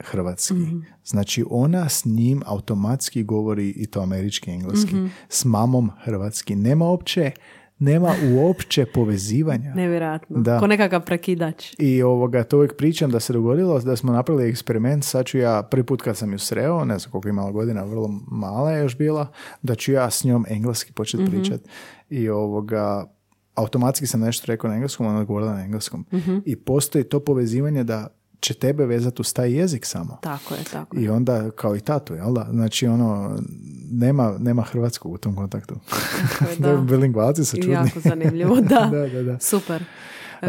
hrvatski. 0.00 0.54
Znači 1.04 1.44
ona 1.50 1.88
s 1.88 2.04
njim 2.04 2.42
automatski 2.46 3.22
govori 3.22 3.68
i 3.70 3.86
to 3.86 4.00
američki 4.00 4.50
engleski. 4.50 4.94
S 5.28 5.44
mamom 5.44 5.90
hrvatski. 6.04 6.56
Nema 6.56 6.84
uopće 6.84 7.30
nema 7.80 8.12
uopće 8.34 8.86
povezivanja. 8.86 9.74
Nevjerojatno. 9.74 10.38
Da. 10.38 10.58
Ko 10.58 10.66
nekakav 10.66 11.04
prekidač. 11.04 11.74
I 11.78 12.02
ovoga, 12.02 12.44
to 12.44 12.56
uvijek 12.56 12.76
pričam 12.76 13.10
da 13.10 13.20
se 13.20 13.32
dogodilo, 13.32 13.80
da 13.80 13.96
smo 13.96 14.12
napravili 14.12 14.48
eksperiment, 14.50 15.04
sad 15.04 15.26
ću 15.26 15.38
ja, 15.38 15.62
prvi 15.62 15.84
put 15.84 16.02
kad 16.02 16.16
sam 16.16 16.32
ju 16.32 16.38
sreo, 16.38 16.84
ne 16.84 16.98
znam 16.98 17.12
koliko 17.12 17.28
je 17.28 17.32
imala 17.32 17.50
godina, 17.50 17.84
vrlo 17.84 18.08
mala 18.26 18.72
je 18.72 18.82
još 18.82 18.96
bila, 18.96 19.26
da 19.62 19.74
ću 19.74 19.92
ja 19.92 20.10
s 20.10 20.24
njom 20.24 20.44
engleski 20.48 20.92
početi 20.92 21.22
Mhm. 21.22 21.32
pričat. 21.32 21.60
I 22.10 22.28
ovoga, 22.28 23.06
automatski 23.54 24.06
sam 24.06 24.20
nešto 24.20 24.46
rekao 24.46 24.68
na 24.70 24.76
engleskom, 24.76 25.06
ona 25.06 25.18
odgovorila 25.20 25.54
na 25.54 25.64
engleskom. 25.64 26.04
Mhm. 26.12 26.38
I 26.44 26.56
postoji 26.56 27.04
to 27.04 27.20
povezivanje 27.20 27.84
da 27.84 28.08
će 28.40 28.54
tebe 28.54 28.86
vezati 28.86 29.22
uz 29.22 29.32
taj 29.32 29.52
jezik 29.52 29.86
samo. 29.86 30.18
Tako 30.22 30.54
je, 30.54 30.64
tako. 30.72 30.96
I 30.98 31.08
onda, 31.08 31.50
kao 31.50 31.76
i 31.76 31.80
tatu, 31.80 32.14
jel 32.14 32.34
da? 32.34 32.46
Znači, 32.50 32.86
ono, 32.86 33.38
nema, 33.90 34.34
nema 34.38 34.62
hrvatskog 34.62 35.12
u 35.12 35.18
tom 35.18 35.36
kontaktu. 35.36 35.74
Tako 36.38 36.50
je, 36.50 36.56
da. 36.74 36.76
Bilingvalci 36.76 37.44
su 37.44 37.56
čudni. 37.56 37.72
jako 37.72 38.00
zanimljivo, 38.00 38.60
da. 38.60 38.88
da, 38.92 39.08
da, 39.08 39.22
da. 39.22 39.38
Super. 39.40 39.84
E, 40.42 40.46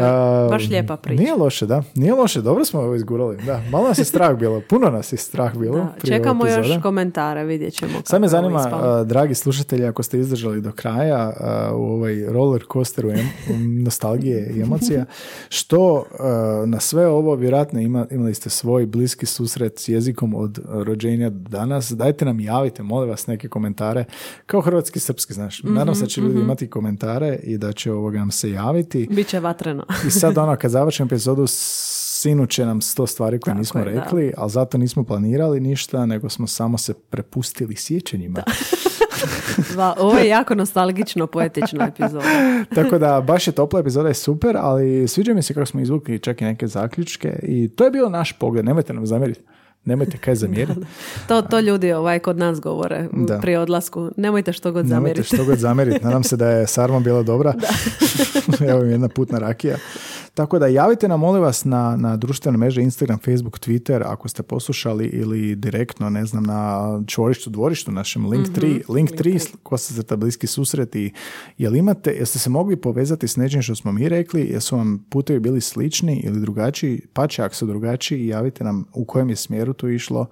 baš 0.50 0.68
lijepa 0.68 0.96
priča. 0.96 1.22
Nije 1.22 1.34
loše, 1.34 1.66
da. 1.66 1.82
Nije 1.94 2.14
loše, 2.14 2.40
dobro 2.42 2.64
smo 2.64 2.80
ovo 2.80 2.94
izgurali. 2.94 3.36
Da, 3.46 3.62
malo 3.70 3.88
nas 3.88 3.98
je 3.98 4.04
strah 4.04 4.38
bilo, 4.38 4.62
puno 4.68 4.90
nas 4.90 5.12
je 5.12 5.16
strah 5.18 5.56
bilo. 5.56 5.76
Da, 5.76 5.94
Čekamo 6.06 6.46
još 6.46 6.66
komentare, 6.82 7.44
vidjet 7.44 7.74
ćemo. 7.74 7.92
Sad 8.04 8.20
me 8.20 8.28
zanima, 8.28 8.68
a, 8.72 9.04
dragi 9.04 9.34
slušatelji, 9.34 9.86
ako 9.86 10.02
ste 10.02 10.18
izdržali 10.18 10.60
do 10.60 10.72
kraja 10.72 11.32
a, 11.40 11.70
u 11.74 11.82
ovaj 11.82 12.24
roller 12.28 12.64
coasteru 12.72 13.10
em- 13.10 13.82
nostalgije 13.84 14.52
i 14.56 14.60
emocija, 14.60 15.04
što 15.48 16.04
a, 16.20 16.64
na 16.66 16.80
sve 16.80 17.06
ovo 17.06 17.34
vjerojatno 17.34 17.80
ima, 17.80 18.06
imali 18.10 18.34
ste 18.34 18.50
svoj 18.50 18.86
bliski 18.86 19.26
susret 19.26 19.78
s 19.78 19.88
jezikom 19.88 20.34
od 20.34 20.58
rođenja 20.68 21.30
do 21.30 21.48
danas. 21.48 21.90
Dajte 21.92 22.24
nam 22.24 22.40
javite, 22.40 22.82
molim 22.82 23.10
vas, 23.10 23.26
neke 23.26 23.48
komentare 23.48 24.04
kao 24.46 24.60
hrvatski 24.60 25.00
srpski, 25.00 25.32
znaš. 25.32 25.62
Mhm, 25.62 25.74
Nadam 25.74 25.94
se 25.94 26.00
da 26.00 26.06
će 26.06 26.20
ljudi 26.20 26.40
imati 26.40 26.70
komentare 26.70 27.38
i 27.42 27.58
da 27.58 27.72
će 27.72 27.92
ovoga 27.92 28.18
nam 28.18 28.30
se 28.30 28.50
javiti. 28.50 29.08
Biće 29.10 29.40
vatreno. 29.40 29.81
I 30.06 30.10
sad 30.10 30.38
ono, 30.44 30.56
kad 30.56 30.70
završim 30.70 31.06
epizodu, 31.06 31.44
sinu 31.46 32.46
će 32.46 32.66
nam 32.66 32.80
sto 32.80 33.06
stvari 33.06 33.40
koje 33.40 33.52
Tako 33.52 33.58
nismo 33.58 33.80
je, 33.80 33.84
da. 33.84 34.00
rekli, 34.00 34.32
ali 34.36 34.50
zato 34.50 34.78
nismo 34.78 35.04
planirali 35.04 35.60
ništa, 35.60 36.06
nego 36.06 36.28
smo 36.28 36.46
samo 36.46 36.78
se 36.78 36.94
prepustili 36.94 37.76
sjećanjima. 37.76 38.42
Va- 39.76 39.94
Ovo 39.98 40.18
je 40.18 40.28
jako 40.28 40.54
nostalgično, 40.54 41.26
poetična 41.26 41.84
epizoda. 41.96 42.24
Tako 42.74 42.98
da, 42.98 43.20
baš 43.20 43.46
je 43.46 43.52
topla 43.52 43.80
epizoda 43.80 44.08
je 44.08 44.14
super, 44.14 44.56
ali 44.58 45.08
sviđa 45.08 45.34
mi 45.34 45.42
se 45.42 45.54
kako 45.54 45.66
smo 45.66 45.80
izvukli 45.80 46.18
čak 46.18 46.40
i 46.40 46.44
neke 46.44 46.66
zaključke 46.66 47.38
i 47.42 47.68
to 47.68 47.84
je 47.84 47.90
bio 47.90 48.08
naš 48.08 48.32
pogled, 48.32 48.64
nemojte 48.64 48.92
nam 48.92 49.06
zamjeriti. 49.06 49.40
Nemojte 49.84 50.18
kaj 50.18 50.34
zamjeriti. 50.42 50.80
To, 51.28 51.42
to 51.42 51.60
ljudi 51.60 51.92
ovaj 51.92 52.18
kod 52.18 52.38
nas 52.38 52.60
govore 52.60 53.08
Da. 53.12 53.38
prije 53.38 53.58
odlasku. 53.58 54.10
Nemojte 54.16 54.52
što 54.52 54.72
god 54.72 54.76
Nemojte 54.78 54.94
zamjeriti. 54.96 55.26
što 55.26 55.44
god 55.44 55.58
zamjeriti. 55.58 56.04
Nadam 56.04 56.24
se 56.24 56.36
da 56.36 56.48
je 56.48 56.66
sarma 56.66 57.00
bila 57.00 57.22
dobra. 57.22 57.54
Evo 58.70 58.82
im 58.82 58.90
jedna 58.90 59.08
putna 59.08 59.38
rakija. 59.38 59.76
Tako 60.34 60.58
da 60.58 60.66
javite 60.66 61.08
nam, 61.08 61.20
molim 61.20 61.42
vas, 61.42 61.64
na, 61.64 61.96
na 61.96 62.16
društvene 62.16 62.58
mreže 62.58 62.82
Instagram, 62.82 63.18
Facebook, 63.18 63.58
Twitter, 63.58 64.02
ako 64.06 64.28
ste 64.28 64.42
poslušali 64.42 65.06
ili 65.06 65.56
direktno, 65.56 66.10
ne 66.10 66.26
znam, 66.26 66.42
na 66.42 67.00
čvorištu, 67.06 67.50
dvorištu, 67.50 67.92
našem 67.92 68.26
link 68.26 68.48
3, 68.48 68.82
link 68.88 69.10
3, 69.10 69.54
ko 69.62 69.78
se 69.78 69.94
zrta 69.94 70.16
bliski 70.16 70.46
susreti. 70.46 71.12
Jel 71.58 71.76
imate, 71.76 72.10
jeste 72.10 72.38
se 72.38 72.50
mogli 72.50 72.76
povezati 72.76 73.28
s 73.28 73.36
nečim 73.36 73.62
što 73.62 73.74
smo 73.74 73.92
mi 73.92 74.08
rekli, 74.08 74.46
jesu 74.50 74.76
vam 74.76 75.06
putevi 75.10 75.40
bili 75.40 75.60
slični 75.60 76.20
ili 76.24 76.40
drugačiji, 76.40 77.00
pa 77.12 77.26
će 77.26 77.42
ako 77.42 77.54
su 77.54 77.66
drugačiji, 77.66 78.26
javite 78.26 78.64
nam 78.64 78.84
u 78.92 79.04
kojem 79.04 79.30
je 79.30 79.36
smjeru 79.36 79.72
to 79.72 79.88
išlo. 79.88 80.26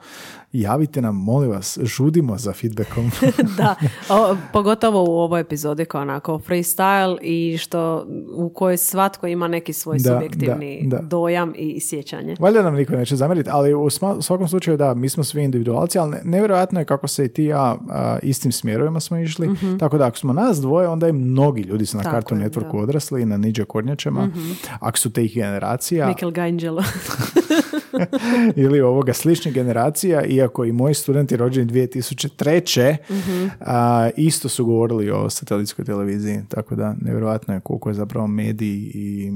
Javite 0.52 1.02
nam, 1.02 1.16
molim 1.16 1.51
vas, 1.51 1.78
žudimo 1.82 2.39
za 2.39 2.52
feedbackom. 2.52 3.10
da, 3.59 3.74
o, 4.09 4.36
pogotovo 4.52 5.05
u 5.05 5.18
ovoj 5.18 5.40
epizodi 5.40 5.85
kao 5.85 6.01
onako 6.01 6.40
freestyle 6.48 7.18
i 7.22 7.59
što 7.59 8.06
u 8.35 8.48
kojoj 8.48 8.77
svatko 8.77 9.27
ima 9.27 9.48
neki 9.48 9.72
svoj 9.72 9.89
Da, 9.98 10.12
subjektivni 10.12 10.82
da, 10.86 10.96
da. 10.96 11.02
dojam 11.02 11.52
i 11.56 11.80
sjećanje. 11.80 12.36
Valjda 12.40 12.62
nam 12.62 12.74
niko 12.74 12.92
neće 12.96 13.16
zamjeriti, 13.16 13.50
ali 13.52 13.74
u 13.74 13.90
svakom 14.20 14.48
slučaju 14.48 14.76
da, 14.76 14.94
mi 14.94 15.08
smo 15.08 15.24
svi 15.24 15.42
individualci, 15.44 15.98
ali 15.98 16.10
ne- 16.10 16.20
nevjerojatno 16.24 16.80
je 16.80 16.84
kako 16.84 17.08
se 17.08 17.24
i 17.24 17.28
ti 17.28 17.44
i 17.44 17.46
ja 17.46 17.76
a, 17.88 18.18
istim 18.22 18.52
smjerovima 18.52 19.00
smo 19.00 19.18
išli, 19.18 19.48
tako 19.78 19.98
da 19.98 20.06
ako 20.06 20.16
smo 20.16 20.32
nas 20.32 20.60
dvoje, 20.60 20.88
onda 20.88 21.08
i 21.08 21.12
mnogi 21.12 21.62
ljudi 21.62 21.86
su 21.86 21.96
na. 21.96 22.02
Tako 22.02 22.16
Cartoon 22.16 22.40
Networku 22.40 22.76
da. 22.76 22.82
Odrasli, 22.82 23.24
na 23.24 23.36
Ninja 23.36 23.64
Kornjačama, 23.64 24.30
ako 24.80 24.98
su 24.98 25.12
te 25.12 25.24
ih 25.24 25.34
generacija 25.34 26.08
Mikel 26.08 26.30
Gangelo. 26.30 26.82
ili 28.56 28.80
ovoga 28.80 29.12
sličnih 29.12 29.54
generacija, 29.54 30.24
iako 30.24 30.64
i 30.64 30.72
moji 30.72 30.94
studenti 30.94 31.36
rođeni 31.36 31.72
2003. 31.72 32.96
Mhm. 33.10 33.46
a, 33.60 34.10
isto 34.16 34.48
su 34.48 34.64
govorili 34.64 35.10
o 35.10 35.30
satelitskoj 35.30 35.84
televiziji, 35.84 36.40
tako 36.48 36.74
da 36.74 36.94
nevjerojatno 37.00 37.54
je 37.54 37.60
koliko 37.60 37.88
je 37.90 37.94
zapravo 37.94 38.26
mediji 38.26 38.90
i 38.94 39.32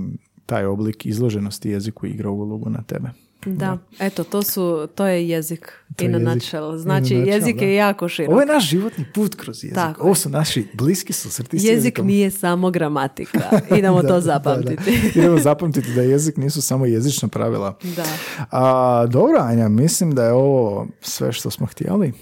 taj 0.46 0.64
oblik 0.64 1.06
izloženosti 1.06 1.70
jeziku 1.70 2.06
igrao 2.06 2.32
ulogu 2.32 2.70
na 2.70 2.82
tebe. 2.82 3.08
Da, 3.46 3.78
eto, 3.98 4.24
to 4.24 4.42
su, 4.42 4.88
to 4.94 5.06
je 5.06 5.28
jezik 5.28 5.72
To 5.96 6.04
in 6.04 6.10
je 6.10 6.16
a 6.16 6.18
nutshell. 6.20 6.72
In 6.72 6.78
Znači, 6.78 7.14
nutshell, 7.14 7.28
jezik 7.28 7.56
da. 7.56 7.64
je 7.64 7.74
jako 7.74 8.08
širok. 8.08 8.30
Ovo 8.30 8.40
je 8.40 8.46
naš 8.46 8.68
životni 8.68 9.04
put 9.14 9.34
kroz 9.34 9.64
jezik. 9.64 9.74
Tako 9.74 10.02
Ovo 10.02 10.14
su 10.14 10.28
naši 10.28 10.66
bliski 10.74 11.12
susreti 11.12 11.58
s 11.58 11.64
Jezik 11.64 11.74
jezikom. 11.74 12.06
nije 12.06 12.30
samo 12.30 12.70
gramatika. 12.70 13.38
Idemo 13.78 14.02
Da, 14.02 14.08
to 14.08 14.14
da, 14.14 14.20
zapamtiti. 14.20 14.90
da. 15.14 15.20
Idemo 15.20 15.38
zapamtiti 15.38 15.92
da 15.92 16.02
jezik 16.02 16.36
nisu 16.36 16.62
samo 16.62 16.86
jezična 16.86 17.28
pravila. 17.28 17.78
Da, 17.96 18.04
A, 18.50 19.06
dobro, 19.06 19.38
Anja, 19.40 19.68
mislim 19.68 20.14
da 20.14 20.24
je 20.24 20.32
ovo 20.32 20.86
sve 21.00 21.32
što 21.32 21.50
smo 21.50 21.66
htjeli. 21.66 22.12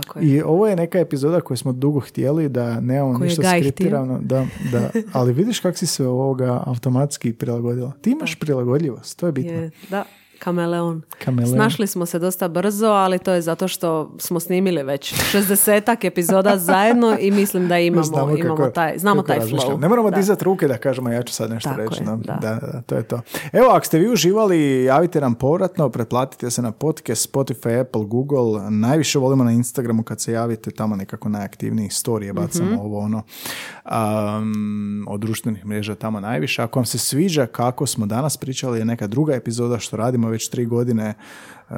Tako 0.00 0.18
je. 0.18 0.26
I 0.26 0.42
ovo 0.42 0.68
je 0.68 0.76
neka 0.76 0.98
epizoda 0.98 1.40
koju 1.40 1.56
smo 1.56 1.72
dugo 1.72 2.00
htjeli 2.00 2.48
da 2.48 2.80
nemamo 2.80 3.18
Koju 3.18 3.24
je 3.24 3.28
ništa 3.28 3.42
skriptirano. 3.58 4.18
Da, 4.22 4.46
da. 4.72 4.90
Ali 5.12 5.32
vidiš 5.32 5.60
kako 5.60 5.78
si 5.78 5.86
se 5.86 6.06
ovoga 6.06 6.62
automatski 6.66 7.32
prilagodila. 7.32 7.92
Ti 8.00 8.10
imaš 8.10 8.34
prilagodljivost, 8.34 9.18
to 9.18 9.26
je 9.26 9.32
bitno. 9.32 9.52
Je, 9.52 9.70
da, 9.90 10.04
kameleon. 10.44 11.02
Kameleon. 11.18 11.54
Snašli 11.54 11.86
smo 11.86 12.06
se 12.06 12.18
dosta 12.18 12.48
brzo, 12.48 12.86
ali 12.86 13.18
to 13.18 13.32
je 13.32 13.42
zato 13.42 13.68
što 13.68 14.12
smo 14.18 14.40
snimili 14.40 14.82
već 14.82 15.14
60 15.14 15.96
epizoda 16.02 16.56
zajedno 16.70 17.16
i 17.20 17.30
mislim 17.30 17.68
da 17.68 17.78
imamo, 17.78 18.06
imamo 18.38 18.66
taj, 18.68 18.98
znamo 18.98 19.22
kako 19.22 19.38
taj 19.38 19.48
flow. 19.48 19.80
Ne 19.80 19.88
moramo 19.88 20.10
Da. 20.10 20.16
dizati 20.16 20.44
ruke 20.44 20.68
da 20.68 20.78
kažemo 20.78 21.10
ja 21.10 21.22
ću 21.22 21.34
sad 21.34 21.50
nešto 21.50 21.70
Tako 21.70 21.80
reći. 21.80 22.00
je, 22.00 22.06
da. 22.06 22.16
da. 22.16 22.58
Da, 22.62 22.82
to 22.82 22.94
je 22.94 23.02
to. 23.02 23.20
Evo, 23.52 23.68
ako 23.68 23.86
ste 23.86 23.98
vi 23.98 24.08
uživali, 24.08 24.52
javite 24.84 25.20
nam 25.20 25.34
povratno, 25.34 25.88
pretplatite 25.88 26.50
se 26.50 26.62
na 26.62 26.72
podcast, 26.72 27.28
Spotify, 27.28 27.80
Apple, 27.80 28.02
Google. 28.02 28.32
Najviše 28.70 29.18
volimo 29.18 29.44
na 29.44 29.52
Instagramu 29.52 30.02
kad 30.02 30.20
se 30.20 30.32
javite, 30.32 30.70
tamo 30.70 30.96
nekako 30.96 31.28
najaktivniji 31.28 31.88
storije 31.90 32.32
bacamo 32.32 32.62
Mhm. 32.64 32.76
ovo 32.76 32.98
ono. 33.00 33.22
Um, 33.86 35.06
od 35.08 35.20
društvenih 35.20 35.66
mreža 35.66 35.94
tamo 35.94 36.20
najviše. 36.20 36.62
Ako 36.62 36.78
vam 36.78 36.86
se 36.86 36.98
sviđa 36.98 37.46
kako 37.46 37.86
smo 37.86 38.06
danas 38.06 38.36
pričali, 38.36 38.78
je 38.78 38.84
neka 38.84 39.06
druga 39.06 39.34
epizoda 39.34 39.78
što 39.78 39.96
radimo 39.96 40.28
već 40.32 40.48
tri 40.48 40.66
godine 40.66 41.14
uh, 41.70 41.76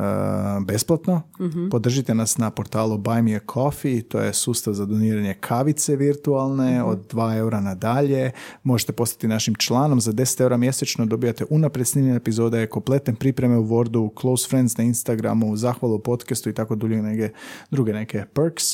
besplatno. 0.66 1.22
Podržite 1.70 2.14
nas 2.14 2.38
na 2.38 2.50
portalu 2.50 2.98
Buy 2.98 3.22
Me 3.22 3.36
a 3.36 3.40
Coffee, 3.52 4.02
to 4.02 4.20
je 4.20 4.34
sustav 4.34 4.74
za 4.74 4.86
doniranje 4.86 5.34
kavice 5.34 5.96
virtualne 5.96 6.84
od 6.84 7.12
2 7.12 7.36
eura 7.36 7.60
nadalje. 7.60 8.30
Možete 8.62 8.92
postati 8.92 9.28
našim 9.28 9.54
članom 9.54 10.00
za 10.00 10.12
10 10.12 10.40
eura 10.40 10.56
mjesečno, 10.56 11.06
dobijate 11.06 11.44
unaprijed 11.50 11.86
snimljene 11.86 12.16
epizode, 12.16 12.66
kompletne 12.66 13.14
pripreme 13.14 13.58
u 13.58 13.64
Wordu, 13.64 14.20
close 14.20 14.48
friends 14.48 14.76
na 14.76 14.84
Instagramu, 14.84 15.56
zahvalu 15.56 15.98
podcastu 15.98 16.50
i 16.50 16.54
tako 16.54 16.74
dulje 16.74 17.02
neke, 17.02 17.32
druge 17.70 17.92
neke 17.92 18.24
perks. 18.34 18.64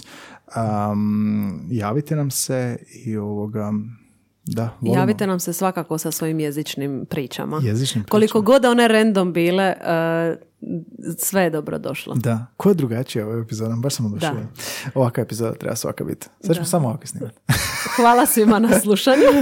Um, 0.56 1.66
javite 1.70 2.16
nam 2.16 2.30
se 2.30 2.78
i 3.04 3.16
ovoga 3.16 3.72
da, 4.44 4.76
volimo. 4.80 5.00
Javite 5.00 5.26
nam 5.26 5.40
se 5.40 5.52
svakako 5.52 5.98
sa 5.98 6.10
svojim 6.10 6.40
jezičnim 6.40 7.06
pričama. 7.10 7.60
Jezičnim 7.64 8.04
Koliko 8.04 8.42
pričama. 8.42 8.44
god 8.54 8.64
one 8.64 8.88
random 8.88 9.32
bile, 9.32 9.64
eh, 9.80 10.36
sve 11.18 11.42
je 11.42 11.50
dobro 11.50 11.78
došlo. 11.78 12.14
Da, 12.14 12.46
ko 12.56 12.68
je 12.68 12.74
drugačije 12.74 13.24
ovaj 13.24 13.40
epizodom, 13.40 13.82
baš 13.82 13.94
sam 13.94 14.06
oduševljen. 14.06 14.46
Ovaka 14.94 15.20
epizoda 15.20 15.54
treba 15.54 15.76
svaka 15.76 16.04
biti. 16.04 16.26
Sad 16.40 16.54
ćemo 16.54 16.66
samo 16.66 16.88
ovako 16.88 17.06
snimati. 17.06 17.38
Hvala 17.96 18.26
svima 18.26 18.58
na 18.58 18.80
slušanju. 18.80 19.22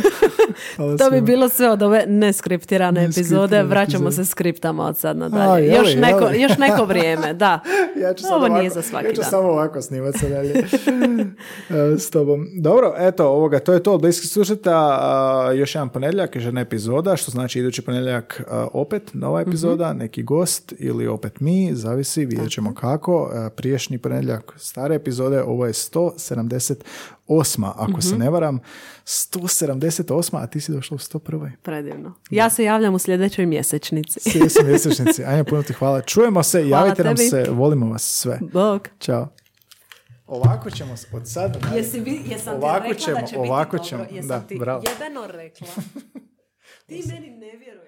To 0.98 1.10
bi 1.10 1.20
bilo 1.20 1.48
sve 1.48 1.70
od 1.70 1.82
ove 1.82 2.04
neskriptirane 2.06 3.04
epizode. 3.04 3.62
Vraćamo 3.62 4.06
epizode. 4.06 4.24
se 4.24 4.30
skriptama 4.30 4.86
od 4.86 4.98
sad 4.98 5.16
A, 5.16 5.28
nadalje. 5.28 5.66
je 5.66 5.80
li, 5.80 5.88
još, 5.88 5.94
neko, 5.94 6.28
još 6.34 6.58
neko 6.58 6.84
vrijeme, 6.84 7.34
da. 7.34 7.60
Ja 8.02 8.14
ću 8.14 8.26
Ovo 8.26 8.36
ovako, 8.36 8.58
nije 8.58 8.70
za 8.70 8.82
svaki 8.82 9.06
ja 9.06 9.12
ću 9.12 9.20
dan. 9.20 9.30
samo 9.30 9.48
ovako 9.48 9.82
snimati 9.82 10.18
sad 10.18 10.30
dalje 10.30 10.64
s 11.98 12.10
tobom. 12.10 12.46
Dobro, 12.60 12.94
eto, 12.98 13.28
ovoga, 13.28 13.58
to 13.58 13.72
je 13.72 13.82
to 13.82 13.92
od 13.94 14.00
bliskih 14.00 14.30
susreta. 14.30 14.98
A, 15.00 15.52
još 15.52 15.74
jedan 15.74 15.88
ponedjeljak, 15.88 16.34
još 16.36 16.44
jedna 16.44 16.60
epizoda, 16.60 17.16
što 17.16 17.30
znači 17.30 17.58
idući 17.58 17.82
ponedjeljak 17.82 18.42
a, 18.50 18.66
opet 18.72 19.10
nova 19.14 19.40
epizoda, 19.40 19.92
neki 19.92 20.22
gost 20.22 20.74
ili 20.78 21.07
opet 21.08 21.40
mi, 21.40 21.70
zavisi, 21.72 22.26
vidjet 22.26 22.50
ćemo 22.50 22.74
kako. 22.74 23.30
E, 23.36 23.50
Priješnji 23.50 23.98
ponedjeljak 23.98 24.54
stare 24.56 24.94
epizode, 24.94 25.42
ovo 25.42 25.66
je 25.66 25.72
178. 25.72 26.82
Ako 27.76 28.00
se 28.00 28.18
ne 28.18 28.30
varam, 28.30 28.60
178. 29.04 30.02
a 30.34 30.46
ti 30.46 30.60
si 30.60 30.72
došla 30.72 30.94
u 30.94 30.98
101. 30.98 31.50
Predivno. 31.62 32.14
Ja 32.30 32.50
se 32.50 32.64
javljam 32.64 32.94
u 32.94 32.98
sljedećoj 32.98 33.46
mjesečnici. 33.46 34.20
Sljedeći 34.22 34.64
mjesečnici. 34.64 35.24
Anja, 35.24 35.44
puno 35.44 35.62
ti 35.62 35.72
hvala. 35.72 36.00
Čujemo 36.00 36.42
se, 36.42 36.62
Hvala 36.62 36.76
javite 36.78 37.04
nam 37.04 37.16
tebi. 37.16 37.28
se, 37.28 37.46
volimo 37.50 37.90
vas 37.90 38.02
sve. 38.02 38.38
Bog. 38.52 38.88
Ćao. 38.98 39.28
Ovako 40.26 40.70
ćemo 40.70 40.94
od 41.12 41.28
sad. 41.28 41.56
Jesi 41.74 42.02
jesam 42.26 42.54
Ovako 42.54 42.82
ti 42.82 42.88
rekla 42.88 43.04
ćemo, 43.04 43.20
da 43.20 43.26
će 43.26 43.38
ovako 43.38 43.76
biti 43.76 43.88
ćemo. 43.88 44.02
dobro? 44.02 44.16
Jesam 44.16 44.28
Da, 44.28 44.40
ti 44.40 44.58
bravo. 44.58 44.82
rekla? 45.26 45.66
ti 46.88 47.02
meni 47.08 47.30
ne 47.30 47.56
vjeruješ. 47.56 47.87